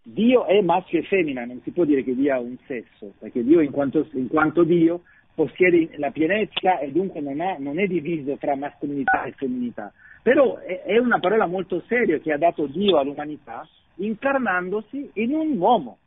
Dio 0.03 0.45
è 0.45 0.61
maschio 0.61 0.99
e 0.99 1.03
femmina, 1.03 1.45
non 1.45 1.61
si 1.64 1.72
può 1.72 1.84
dire 1.86 2.03
che 2.03 2.15
Dio 2.15 2.34
ha 2.34 2.40
un 2.40 2.57
sesso, 2.65 3.14
perché 3.19 3.44
Dio 3.44 3.60
in 3.61 3.72
quanto, 3.72 4.07
in 4.14 4.28
quanto 4.28 4.64
Dio 4.64 5.02
possiede 5.33 5.89
la 5.97 6.11
pienezza 6.11 6.79
e 6.79 6.91
dunque 6.91 7.21
non, 7.21 7.39
ha- 7.39 7.57
non 7.57 7.79
è 7.79 7.87
diviso 7.87 8.37
tra 8.37 8.55
mascolinità 8.55 9.23
e 9.23 9.31
femminilità. 9.31 9.91
Però 10.21 10.57
è, 10.57 10.83
è 10.83 10.97
una 10.97 11.19
parola 11.19 11.45
molto 11.47 11.83
seria 11.87 12.19
che 12.19 12.31
ha 12.31 12.37
dato 12.37 12.67
Dio 12.67 12.97
all'umanità 12.97 13.67
incarnandosi 13.95 15.11
in 15.13 15.33
un 15.33 15.57
uomo, 15.57 15.97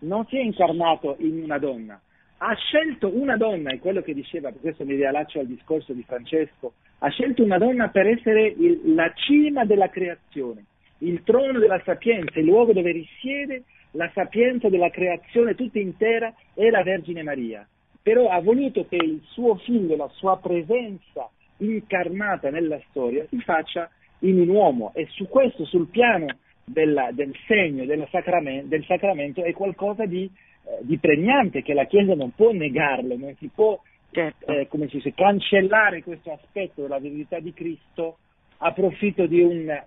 non 0.00 0.26
si 0.26 0.36
è 0.36 0.40
incarnato 0.40 1.16
in 1.18 1.42
una 1.42 1.58
donna. 1.58 2.00
Ha 2.42 2.54
scelto 2.54 3.14
una 3.14 3.36
donna, 3.36 3.70
è 3.70 3.78
quello 3.78 4.00
che 4.00 4.14
diceva, 4.14 4.50
per 4.50 4.60
questo 4.60 4.84
mi 4.84 4.94
riallaccio 4.94 5.40
al 5.40 5.46
discorso 5.46 5.92
di 5.92 6.02
Francesco, 6.02 6.72
ha 6.98 7.08
scelto 7.08 7.42
una 7.42 7.58
donna 7.58 7.88
per 7.88 8.06
essere 8.06 8.46
il- 8.46 8.94
la 8.94 9.12
cima 9.14 9.64
della 9.64 9.90
creazione, 9.90 10.64
il 10.98 11.22
trono 11.22 11.58
della 11.58 11.80
sapienza, 11.84 12.38
il 12.38 12.46
luogo 12.46 12.72
dove 12.72 12.92
risiede 12.92 13.64
la 13.92 14.10
sapienza 14.14 14.68
della 14.68 14.90
creazione 14.90 15.54
tutta 15.54 15.78
intera 15.78 16.32
è 16.54 16.70
la 16.70 16.82
Vergine 16.82 17.22
Maria. 17.22 17.66
Però 18.02 18.28
ha 18.28 18.40
voluto 18.40 18.86
che 18.88 18.96
il 18.96 19.20
suo 19.28 19.56
figlio, 19.56 19.96
la 19.96 20.08
sua 20.14 20.38
presenza 20.38 21.28
incarnata 21.58 22.50
nella 22.50 22.80
storia 22.88 23.26
si 23.28 23.38
faccia 23.40 23.90
in 24.20 24.40
un 24.40 24.48
uomo 24.48 24.92
e 24.94 25.06
su 25.10 25.28
questo, 25.28 25.64
sul 25.66 25.88
piano 25.88 26.26
della- 26.64 27.10
del 27.12 27.34
segno 27.46 27.84
del 27.84 28.06
sacramento, 28.10 28.68
del 28.68 28.84
sacramento 28.84 29.42
è 29.42 29.52
qualcosa 29.52 30.06
di, 30.06 30.24
eh, 30.24 30.78
di 30.82 30.98
pregnante 30.98 31.62
che 31.62 31.74
la 31.74 31.84
Chiesa 31.84 32.14
non 32.14 32.32
può 32.34 32.52
negarlo, 32.52 33.16
non 33.16 33.34
si 33.36 33.48
può 33.54 33.78
Certo. 34.12 34.46
eh, 34.46 34.66
come 34.66 34.88
si 34.88 34.96
dice, 34.96 35.14
cancellare 35.14 36.02
questo 36.02 36.32
aspetto 36.32 36.82
della 36.82 36.98
verità 36.98 37.38
di 37.38 37.52
Cristo 37.52 38.18
a 38.58 38.72
profitto 38.72 39.26
di 39.26 39.40
un 39.40 39.82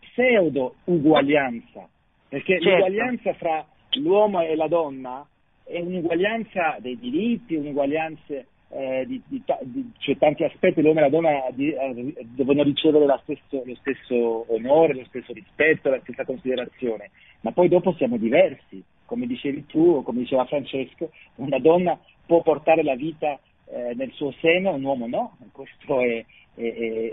pseudo 0.00 0.76
uguaglianza, 0.84 1.88
perché 2.28 2.60
Certo. 2.60 2.68
l'uguaglianza 2.68 3.32
fra 3.34 3.66
l'uomo 3.98 4.42
e 4.42 4.54
la 4.54 4.68
donna 4.68 5.26
è 5.68 5.78
un'uguaglianza 5.80 6.76
dei 6.80 6.98
diritti, 6.98 7.54
un'uguaglianza 7.54 8.34
eh, 8.70 9.04
di, 9.06 9.20
di 9.26 9.42
di- 9.62 9.90
cioè 9.98 10.18
tanti 10.18 10.44
aspetti 10.44 10.82
l'uomo 10.82 10.98
e 10.98 11.02
la 11.02 11.08
donna 11.08 11.30
di- 11.52 11.72
eh, 11.72 12.14
devono 12.34 12.62
ricevere 12.62 13.06
stesso- 13.22 13.62
lo 13.64 13.74
stesso 13.76 14.44
onore, 14.52 14.94
lo 14.94 15.04
stesso 15.06 15.32
rispetto, 15.32 15.88
la 15.88 16.00
stessa 16.02 16.24
considerazione, 16.24 17.10
ma 17.40 17.52
poi 17.52 17.68
dopo 17.68 17.92
siamo 17.94 18.18
diversi, 18.18 18.82
come 19.06 19.26
dicevi 19.26 19.64
tu 19.66 19.80
o 19.96 20.02
come 20.02 20.18
diceva 20.20 20.44
Francesco, 20.44 21.10
una 21.36 21.58
donna 21.58 21.98
può 22.26 22.42
portare 22.42 22.82
la 22.82 22.94
vita 22.94 23.38
eh, 23.70 23.94
nel 23.94 24.10
suo 24.12 24.32
seno, 24.40 24.72
un 24.74 24.82
uomo 24.84 25.06
no, 25.06 25.36
questo 25.52 26.00
è... 26.00 26.24
è- 26.54 26.60
è- 26.60 27.12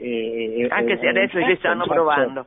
è- 0.55 0.67
Anche 0.69 0.97
se 0.99 1.07
adesso 1.07 1.37
ci 1.41 1.55
stanno 1.57 1.85
fatto- 1.85 1.93
provando. 1.93 2.45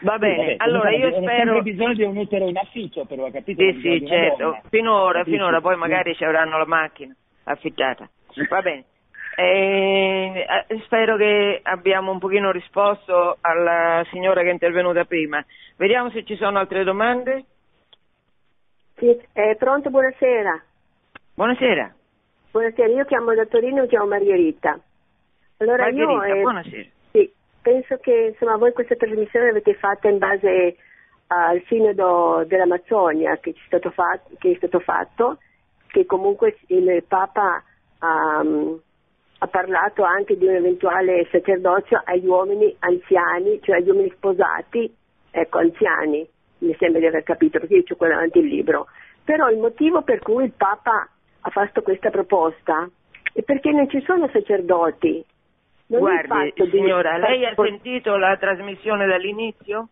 Va 0.00 0.12
Sì, 0.14 0.18
bene, 0.18 0.36
vabbè, 0.36 0.56
allora 0.58 0.90
io 0.90 1.10
spero... 1.10 1.26
sempre 1.52 1.62
bisogno 1.62 1.94
di 1.94 2.02
un 2.04 2.16
utero 2.16 2.48
in 2.48 2.56
affitto, 2.56 3.04
però, 3.04 3.30
capito? 3.30 3.60
Sì, 3.60 3.78
sì, 3.80 4.06
certo, 4.06 4.60
finora, 4.70 5.18
Capisci? 5.18 5.36
finora, 5.36 5.60
poi 5.60 5.74
Sì. 5.74 5.80
magari 5.80 6.14
ci 6.14 6.24
avranno 6.24 6.58
la 6.58 6.66
macchina 6.66 7.14
affittata. 7.44 8.08
Va 8.48 8.62
bene. 8.62 8.84
Eh, 9.38 10.46
eh, 10.68 10.80
spero 10.84 11.16
che 11.16 11.60
abbiamo 11.62 12.10
un 12.10 12.18
pochino 12.18 12.50
risposto 12.50 13.36
alla 13.42 14.02
signora 14.10 14.40
che 14.40 14.48
è 14.48 14.52
intervenuta 14.52 15.04
prima. 15.04 15.44
Vediamo 15.76 16.10
se 16.10 16.24
ci 16.24 16.36
sono 16.36 16.58
altre 16.58 16.84
domande. 16.84 17.44
Sì, 18.96 19.14
eh, 19.34 19.56
pronto, 19.58 19.90
buonasera. 19.90 20.62
Buonasera. 21.34 21.94
Buonasera, 22.50 22.88
io 22.88 23.04
chiamo 23.04 23.34
da 23.34 23.44
Torino, 23.44 23.86
chiamo 23.86 24.06
Margherita. 24.06 24.80
Allora 25.58 25.88
io 25.88 26.06
Margherita, 26.06 26.34
eh, 26.38 26.40
buonasera. 26.40 26.88
Penso 27.66 27.96
che 27.96 28.28
insomma 28.30 28.56
voi 28.56 28.72
questa 28.72 28.94
trasmissione 28.94 29.46
l'avete 29.46 29.74
fatta 29.74 30.08
in 30.08 30.18
base 30.18 30.76
al 31.26 31.60
sinodo 31.66 32.44
dell'Amazzonia 32.46 33.38
che, 33.38 33.56
fatto, 33.92 34.30
che 34.38 34.52
è 34.52 34.54
stato 34.54 34.78
fatto, 34.78 35.38
che 35.88 36.06
comunque 36.06 36.56
il 36.68 37.02
Papa 37.08 37.60
ha, 37.98 38.38
ha 38.38 39.46
parlato 39.48 40.04
anche 40.04 40.38
di 40.38 40.46
un 40.46 40.54
eventuale 40.54 41.26
sacerdozio 41.32 42.00
agli 42.04 42.26
uomini 42.26 42.72
anziani, 42.78 43.58
cioè 43.62 43.78
agli 43.78 43.88
uomini 43.88 44.12
sposati, 44.14 44.94
ecco, 45.32 45.58
anziani. 45.58 46.24
mi 46.58 46.76
sembra 46.78 47.00
di 47.00 47.06
aver 47.06 47.24
capito, 47.24 47.58
perché 47.58 47.74
io 47.74 47.84
ho 47.88 47.96
qua 47.96 48.06
davanti 48.06 48.38
il 48.38 48.46
libro. 48.46 48.86
Però 49.24 49.50
il 49.50 49.58
motivo 49.58 50.02
per 50.02 50.20
cui 50.20 50.44
il 50.44 50.52
Papa 50.56 51.08
ha 51.40 51.50
fatto 51.50 51.82
questa 51.82 52.10
proposta 52.10 52.88
è 53.32 53.42
perché 53.42 53.72
non 53.72 53.88
ci 53.90 54.00
sono 54.02 54.28
sacerdoti. 54.32 55.24
Non 55.88 56.00
Guardi, 56.00 56.52
di... 56.54 56.70
signora, 56.70 57.16
lei 57.16 57.44
ha 57.46 57.54
sentito 57.54 58.16
la 58.16 58.36
trasmissione 58.36 59.06
dall'inizio? 59.06 59.88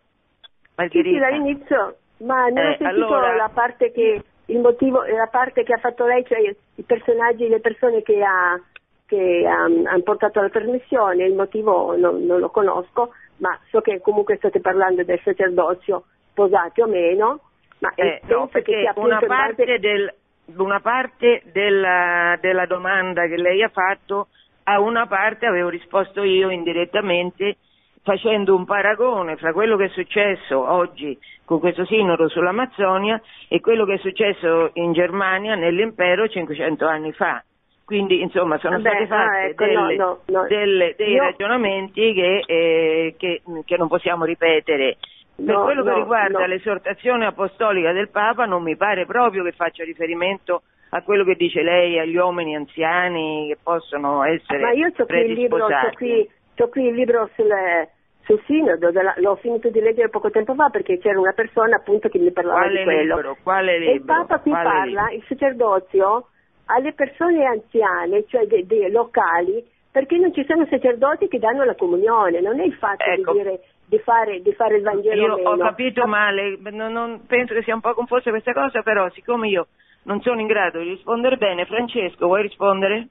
Margherita? 0.76 1.08
Sì, 1.08 1.14
sì, 1.14 1.20
dall'inizio, 1.20 1.96
ma 2.18 2.48
non 2.48 2.58
eh, 2.58 2.68
ho 2.68 2.76
sentito 2.76 3.06
allora... 3.06 3.34
la 3.36 3.50
parte 3.52 3.92
che 3.92 4.22
il 4.46 4.58
motivo, 4.58 5.02
la 5.02 5.28
parte 5.30 5.62
che 5.62 5.72
ha 5.72 5.78
fatto 5.78 6.04
lei, 6.06 6.24
cioè 6.26 6.38
i 6.74 6.82
personaggi, 6.82 7.48
le 7.48 7.60
persone 7.60 8.02
che 8.02 8.22
ha, 8.22 8.60
che 9.06 9.46
ha, 9.46 9.62
hanno 9.62 10.02
portato 10.02 10.40
alla 10.40 10.50
trasmissione, 10.50 11.24
il 11.24 11.34
motivo 11.34 11.96
non, 11.96 12.24
non, 12.24 12.40
lo 12.40 12.50
conosco, 12.50 13.12
ma 13.38 13.56
so 13.70 13.80
che 13.80 14.00
comunque 14.00 14.36
state 14.36 14.60
parlando 14.60 15.04
del 15.04 15.20
sacerdozio, 15.22 16.04
sposati 16.30 16.80
o 16.80 16.86
meno, 16.86 17.40
ma 17.78 17.92
eh, 17.94 18.20
no, 18.26 18.48
perché 18.48 18.90
una 18.96 19.20
parte, 19.20 19.64
base... 19.64 19.78
del, 19.78 20.14
una 20.56 20.80
parte 20.80 21.42
della, 21.52 22.36
della 22.40 22.66
domanda 22.66 23.26
che 23.26 23.36
lei 23.36 23.62
ha 23.62 23.68
fatto, 23.68 24.28
a 24.64 24.80
una 24.80 25.06
parte 25.06 25.46
avevo 25.46 25.68
risposto 25.68 26.22
io 26.22 26.50
indirettamente 26.50 27.56
facendo 28.02 28.54
un 28.54 28.64
paragone 28.64 29.36
fra 29.36 29.52
quello 29.52 29.76
che 29.76 29.86
è 29.86 29.88
successo 29.88 30.70
oggi 30.70 31.18
con 31.44 31.58
questo 31.58 31.84
sinodo 31.86 32.28
sull'Amazzonia 32.28 33.20
e 33.48 33.60
quello 33.60 33.84
che 33.84 33.94
è 33.94 33.98
successo 33.98 34.70
in 34.74 34.92
Germania 34.92 35.54
nell'impero 35.54 36.28
500 36.28 36.86
anni 36.86 37.12
fa. 37.12 37.42
Quindi 37.84 38.22
insomma 38.22 38.58
sono 38.58 38.80
Vabbè, 38.80 38.88
state 38.88 39.06
fatte 39.06 39.36
ah, 39.36 39.44
ecco, 39.44 39.64
delle, 39.64 39.96
no, 39.96 40.20
no, 40.26 40.46
delle, 40.46 40.94
dei 40.96 41.12
io... 41.12 41.22
ragionamenti 41.22 42.14
che, 42.14 42.42
eh, 42.46 43.14
che, 43.18 43.42
che, 43.64 43.76
non 43.76 43.88
possiamo 43.88 44.24
ripetere. 44.24 44.96
Per 45.36 45.54
quello 45.54 45.82
che 45.82 45.92
riguarda 45.92 46.46
l'esortazione 46.46 47.26
apostolica 47.26 47.92
del 47.92 48.08
Papa 48.08 48.46
non 48.46 48.62
mi 48.62 48.76
pare 48.76 49.04
proprio 49.04 49.42
che 49.42 49.52
faccia 49.52 49.84
riferimento 49.84 50.62
a 50.94 51.02
quello 51.02 51.24
che 51.24 51.34
dice 51.34 51.62
lei, 51.62 51.98
agli 51.98 52.16
uomini 52.16 52.54
anziani 52.54 53.48
che 53.48 53.58
possono 53.60 54.22
essere 54.22 54.60
Ma 54.60 54.70
io 54.70 54.92
ho 54.96 55.04
qui 55.04 55.18
il 55.18 55.32
libro, 55.32 55.64
ho 55.64 55.90
qui, 55.96 56.30
qui 56.70 56.86
il 56.86 56.94
libro 56.94 57.28
sulle, 57.34 57.90
sul 58.22 58.40
sinodo, 58.46 58.92
della, 58.92 59.12
l'ho 59.16 59.34
finito 59.36 59.70
di 59.70 59.80
leggere 59.80 60.08
poco 60.08 60.30
tempo 60.30 60.54
fa 60.54 60.68
perché 60.68 60.98
c'era 60.98 61.18
una 61.18 61.32
persona 61.32 61.76
appunto 61.76 62.08
che 62.08 62.18
mi 62.20 62.30
parlava 62.30 62.60
Quale 62.60 62.78
di 62.78 62.84
quello. 62.84 63.14
Libro? 63.16 63.36
Quale 63.42 63.78
libro? 63.78 63.92
E 63.92 63.96
il 63.96 64.04
Papa 64.04 64.38
qui 64.38 64.52
Quale 64.52 64.68
parla, 64.68 65.02
libro? 65.06 65.14
il 65.16 65.24
sacerdozio, 65.26 66.26
alle 66.66 66.92
persone 66.92 67.44
anziane, 67.44 68.24
cioè 68.28 68.46
dei, 68.46 68.64
dei 68.64 68.88
locali, 68.92 69.66
perché 69.90 70.16
non 70.16 70.32
ci 70.32 70.44
sono 70.46 70.64
sacerdoti 70.70 71.26
che 71.26 71.40
danno 71.40 71.64
la 71.64 71.74
comunione, 71.74 72.40
non 72.40 72.60
è 72.60 72.64
il 72.64 72.74
fatto 72.74 73.02
ecco. 73.02 73.32
di 73.32 73.38
dire 73.38 73.60
di 73.86 73.98
fare, 73.98 74.40
di 74.40 74.52
fare, 74.54 74.76
il 74.76 74.82
Vangelo 74.82 75.38
io 75.38 75.48
ho 75.48 75.56
capito 75.56 76.06
male, 76.06 76.56
non, 76.70 76.92
non, 76.92 77.26
penso 77.26 77.52
che 77.52 77.62
sia 77.62 77.74
un 77.74 77.80
po' 77.80 77.92
confusa 77.94 78.30
questa 78.30 78.52
cosa, 78.52 78.80
però 78.82 79.10
siccome 79.10 79.48
io 79.48 79.66
non 80.04 80.20
sono 80.22 80.40
in 80.40 80.46
grado 80.46 80.78
di 80.80 80.90
rispondere 80.90 81.36
bene, 81.36 81.66
Francesco 81.66 82.26
vuoi 82.26 82.42
rispondere? 82.42 83.08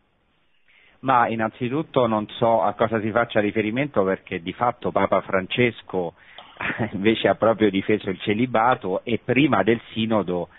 Ma 0.99 1.28
innanzitutto 1.28 2.07
non 2.07 2.28
so 2.30 2.61
a 2.61 2.74
cosa 2.74 2.99
si 3.02 3.11
faccia 3.11 3.40
riferimento 3.40 4.03
perché 4.03 4.41
di 4.41 4.53
fatto 4.53 4.91
Papa 4.91 5.22
Francesco 5.22 6.14
invece 6.94 7.28
ha 7.28 7.36
proprio 7.36 7.70
difeso 7.70 8.10
il 8.10 8.20
celibato 8.22 9.02
e 9.03 9.20
prima 9.24 9.64
del 9.64 9.82
sinodo 9.91 10.49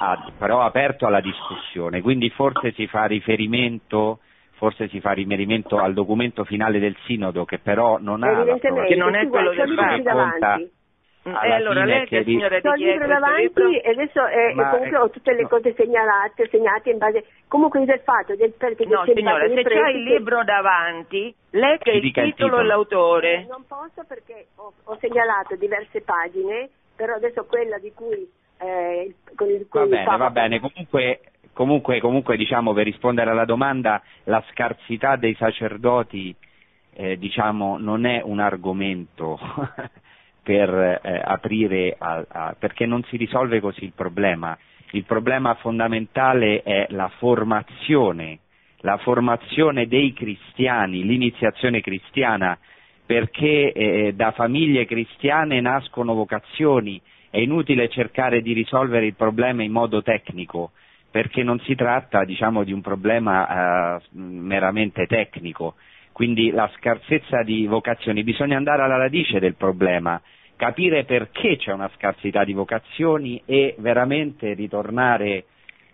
ha 0.00 0.32
però 0.38 0.60
aperto 0.62 1.06
alla 1.06 1.20
discussione, 1.20 2.00
quindi 2.00 2.30
forse 2.30 2.72
si 2.72 2.86
fa 2.86 3.06
riferimento 3.06 4.20
forse 4.52 4.88
si 4.88 5.00
fa 5.00 5.12
riferimento 5.12 5.78
al 5.78 5.94
documento 5.94 6.44
finale 6.44 6.80
del 6.80 6.96
sinodo 7.04 7.44
che 7.44 7.58
però 7.58 7.98
non 7.98 8.24
ha 8.24 8.44
che 8.58 8.96
non 8.96 9.14
è 9.14 9.28
quello 9.28 9.52
del 9.52 9.74
Papa 9.74 10.58
e 11.42 11.52
allora 11.52 11.84
lei 11.84 12.06
che 12.06 12.24
signora 12.24 12.56
Ho 12.62 12.74
il 12.74 12.84
libro 12.86 13.06
davanti 13.06 13.78
e 13.78 13.90
adesso 13.90 14.24
è, 14.26 14.52
Ma, 14.54 14.70
comunque 14.70 14.96
ho 14.98 15.10
tutte 15.10 15.32
le 15.34 15.42
no. 15.42 15.48
cose 15.48 15.74
segnalate, 15.74 16.48
segnate 16.48 16.90
in 16.90 16.98
base 16.98 17.24
comunque 17.48 17.84
del 17.84 18.00
fatto 18.00 18.34
del 18.36 18.52
perché 18.52 18.84
No 18.86 19.04
signora, 19.04 19.46
se 19.46 19.52
prestiti- 19.54 19.74
c'è 19.80 19.88
il 19.90 20.02
libro 20.04 20.44
davanti, 20.44 21.34
legga 21.50 21.78
Ci 21.84 21.90
il 21.90 22.00
dica 22.00 22.22
il 22.22 22.32
titolo 22.32 22.56
e 22.58 22.62
titolo. 22.62 22.68
l'autore. 22.68 23.46
Non 23.48 23.64
posso 23.66 24.04
perché 24.06 24.46
ho, 24.56 24.72
ho 24.84 24.96
segnalato 25.00 25.56
diverse 25.56 26.00
pagine, 26.02 26.68
però 26.96 27.14
adesso 27.14 27.44
quella 27.44 27.78
di 27.78 27.92
cui 27.94 28.28
eh, 28.60 29.02
il- 29.06 29.14
con 29.36 29.48
il 29.48 29.66
cui 29.68 29.78
Va 29.80 29.84
il 29.84 29.90
bene, 29.90 30.04
Papa- 30.04 30.16
va 30.16 30.30
bene, 30.30 30.58
comunque, 30.60 31.20
comunque, 31.52 32.00
comunque 32.00 32.36
diciamo 32.36 32.72
per 32.72 32.84
rispondere 32.84 33.30
alla 33.30 33.44
domanda, 33.44 34.02
la 34.24 34.42
scarsità 34.50 35.16
dei 35.16 35.34
sacerdoti 35.34 36.34
eh, 37.00 37.16
diciamo, 37.16 37.78
non 37.78 38.04
è 38.06 38.20
un 38.24 38.40
argomento 38.40 39.38
per 40.48 40.98
eh, 41.02 41.20
aprire, 41.22 41.94
a- 41.98 42.24
a- 42.26 42.56
perché 42.58 42.86
non 42.86 43.02
si 43.04 43.18
risolve 43.18 43.60
così 43.60 43.84
il 43.84 43.92
problema. 43.94 44.56
Il 44.92 45.04
problema 45.04 45.52
fondamentale 45.56 46.62
è 46.62 46.86
la 46.88 47.10
formazione, 47.18 48.38
la 48.78 48.96
formazione 48.96 49.86
dei 49.86 50.14
cristiani, 50.14 51.04
l'iniziazione 51.04 51.82
cristiana, 51.82 52.56
perché 53.04 53.72
eh, 53.72 54.12
da 54.14 54.30
famiglie 54.30 54.86
cristiane 54.86 55.60
nascono 55.60 56.14
vocazioni, 56.14 56.98
è 57.28 57.36
inutile 57.36 57.90
cercare 57.90 58.40
di 58.40 58.54
risolvere 58.54 59.04
il 59.04 59.16
problema 59.16 59.62
in 59.62 59.72
modo 59.72 60.00
tecnico, 60.00 60.70
perché 61.10 61.42
non 61.42 61.60
si 61.60 61.74
tratta 61.74 62.24
diciamo, 62.24 62.64
di 62.64 62.72
un 62.72 62.80
problema 62.80 63.98
eh, 63.98 64.02
meramente 64.12 65.06
tecnico, 65.06 65.74
quindi 66.12 66.50
la 66.50 66.70
scarsezza 66.78 67.42
di 67.42 67.66
vocazioni, 67.66 68.22
bisogna 68.24 68.56
andare 68.56 68.80
alla 68.80 68.96
radice 68.96 69.38
del 69.40 69.54
problema, 69.56 70.18
capire 70.58 71.04
perché 71.04 71.56
c'è 71.56 71.72
una 71.72 71.88
scarsità 71.96 72.42
di 72.44 72.52
vocazioni 72.52 73.40
e 73.46 73.76
veramente 73.78 74.52
ritornare 74.54 75.44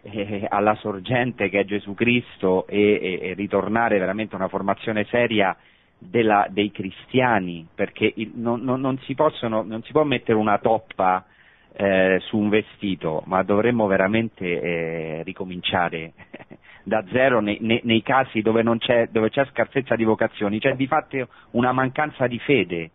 eh, 0.03 0.47
alla 0.49 0.75
sorgente 0.77 1.49
che 1.51 1.61
è 1.61 1.65
Gesù 1.65 1.95
Cristo 1.95 2.67
e, 2.67 2.99
e- 3.01 3.29
e 3.31 3.35
ritornare 3.35 3.99
veramente 3.99 4.35
a 4.35 4.39
una 4.39 4.49
formazione 4.49 5.05
seria 5.05 5.55
della- 5.99 6.47
dei 6.51 6.71
cristiani, 6.71 7.67
perché 7.75 8.11
il- 8.17 8.33
non, 8.35 8.63
non- 8.63 8.81
non 8.81 8.99
si 9.01 9.15
possono- 9.15 9.63
non 9.63 9.83
si 9.83 9.93
può 9.93 10.03
mettere 10.05 10.37
una 10.39 10.59
toppa 10.59 11.25
eh, 11.77 12.19
su 12.23 12.39
un 12.39 12.49
vestito, 12.51 13.23
ma 13.27 13.43
dovremmo 13.43 13.87
veramente 13.89 14.45
eh, 14.61 15.23
ricominciare 15.25 16.13
da 16.85 17.05
zero 17.11 17.41
nei, 17.41 17.59
nei- 17.61 17.81
nei 17.83 18.01
casi 18.03 18.43
dove, 18.43 18.63
dove 18.63 19.29
c'è 19.31 19.45
scarsezza 19.47 19.97
di 19.97 20.05
vocazioni, 20.05 20.59
c'è 20.61 20.75
di 20.77 20.87
fatto 20.87 21.29
una 21.53 21.73
mancanza 21.73 22.27
di 22.29 22.39
fede. 22.39 22.91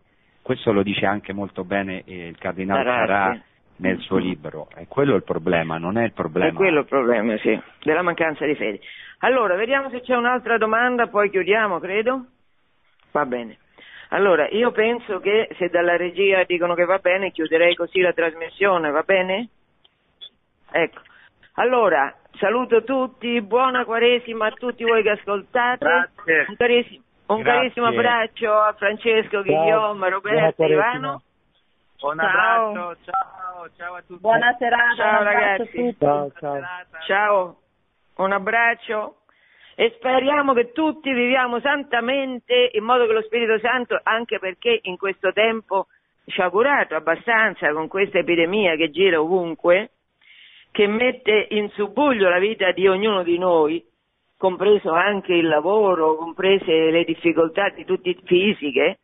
Questo 0.49 0.71
lo 0.71 0.81
dice 0.81 1.05
anche 1.05 1.31
molto 1.31 1.63
bene 1.63 2.01
eh, 2.05 2.25
il 2.29 2.37
cardinale 2.39 3.33
sì. 3.35 3.41
nel 3.83 3.99
suo 3.99 4.17
libro. 4.17 4.67
E 4.75 4.87
quello 4.87 5.13
è 5.13 5.17
il 5.17 5.23
problema, 5.23 5.77
non 5.77 5.95
è 5.95 6.05
il 6.05 6.11
problema. 6.11 6.47
È 6.47 6.53
quello 6.53 6.79
il 6.79 6.87
problema, 6.87 7.37
sì, 7.37 7.55
della 7.83 8.01
mancanza 8.01 8.47
di 8.47 8.55
fede. 8.55 8.79
Allora, 9.19 9.53
vediamo 9.53 9.91
se 9.91 10.01
c'è 10.01 10.15
un'altra 10.15 10.57
domanda, 10.57 11.05
poi 11.05 11.29
chiudiamo, 11.29 11.77
credo. 11.77 12.25
Va 13.11 13.27
bene. 13.27 13.57
Allora, 14.07 14.49
io 14.49 14.71
penso 14.71 15.19
che 15.19 15.49
se 15.55 15.69
dalla 15.69 15.97
regia 15.97 16.43
dicono 16.45 16.73
che 16.73 16.85
va 16.85 16.97
bene, 16.97 17.29
chiuderei 17.29 17.75
così 17.75 17.99
la 18.01 18.13
trasmissione, 18.13 18.89
va 18.89 19.03
bene? 19.03 19.49
Ecco. 20.71 21.01
Allora, 21.57 22.11
saluto 22.39 22.83
tutti, 22.83 23.39
buona 23.41 23.85
Quaresima 23.85 24.47
a 24.47 24.51
tutti 24.51 24.83
voi 24.83 25.03
che 25.03 25.11
ascoltate. 25.11 26.09
Grazie. 26.23 27.01
Un, 27.29 27.41
Grazie. 27.41 27.59
carissimo 27.59 27.85
abbraccio 27.85 28.51
a 28.51 28.73
Francesco, 28.73 29.43
Guillaume, 29.43 30.09
Roberto, 30.09 30.63
Ivano. 30.63 31.21
Un 32.01 32.17
Ciao. 32.17 32.69
abbraccio, 32.69 32.97
ciao, 33.05 33.69
ciao 33.77 33.93
a 33.93 34.01
tutti. 34.01 34.19
Buona 34.19 34.55
serata, 34.57 34.95
Ciao, 34.95 35.23
ragazzi. 35.23 35.71
tutti. 35.71 35.95
Ciao, 35.99 36.31
ciao. 36.39 36.61
Ciao, 37.05 37.57
un 38.15 38.31
abbraccio 38.31 39.17
e 39.75 39.93
speriamo 39.95 40.53
che 40.53 40.71
tutti 40.71 41.13
viviamo 41.13 41.59
santamente 41.59 42.71
in 42.73 42.83
modo 42.83 43.05
che 43.05 43.13
lo 43.13 43.21
Spirito 43.21 43.59
Santo, 43.59 43.99
anche 44.01 44.39
perché 44.39 44.79
in 44.83 44.97
questo 44.97 45.31
tempo 45.31 45.85
ci 46.25 46.41
ha 46.41 46.49
curato 46.49 46.95
abbastanza 46.95 47.71
con 47.73 47.87
questa 47.87 48.17
epidemia 48.17 48.75
che 48.75 48.89
gira 48.89 49.21
ovunque, 49.21 49.91
che 50.71 50.87
mette 50.87 51.45
in 51.51 51.69
subbuglio 51.69 52.27
la 52.27 52.39
vita 52.39 52.71
di 52.71 52.87
ognuno 52.87 53.21
di 53.21 53.37
noi, 53.37 53.85
compreso 54.39 54.93
anche 54.93 55.33
il 55.33 55.49
lavoro, 55.49 56.15
comprese 56.15 56.91
le 56.91 57.03
difficoltà 57.03 57.67
di 57.71 57.83
tutti 57.83 58.17
fisiche. 58.23 58.99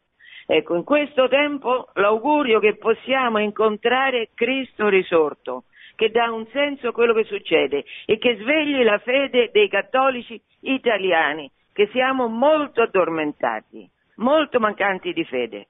Ecco, 0.47 0.75
in 0.75 0.85
questo 0.85 1.27
tempo 1.27 1.89
l'augurio 1.95 2.59
che 2.59 2.77
possiamo 2.77 3.39
incontrare 3.39 4.29
Cristo 4.33 4.87
risorto, 4.87 5.65
che 5.95 6.09
dà 6.09 6.31
un 6.31 6.47
senso 6.53 6.87
a 6.87 6.91
quello 6.93 7.13
che 7.13 7.25
succede 7.25 7.83
e 8.05 8.17
che 8.17 8.37
svegli 8.37 8.81
la 8.81 8.97
fede 8.99 9.49
dei 9.51 9.67
cattolici 9.67 10.41
italiani, 10.61 11.51
che 11.73 11.89
siamo 11.91 12.27
molto 12.27 12.81
addormentati, 12.81 13.89
molto 14.15 14.61
mancanti 14.61 15.11
di 15.11 15.25
fede. 15.25 15.67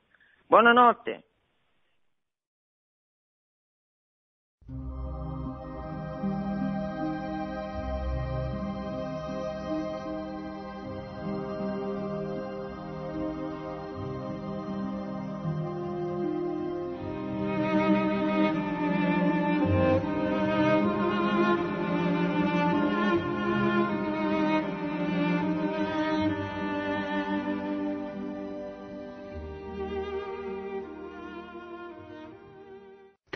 Buonanotte. 0.47 1.23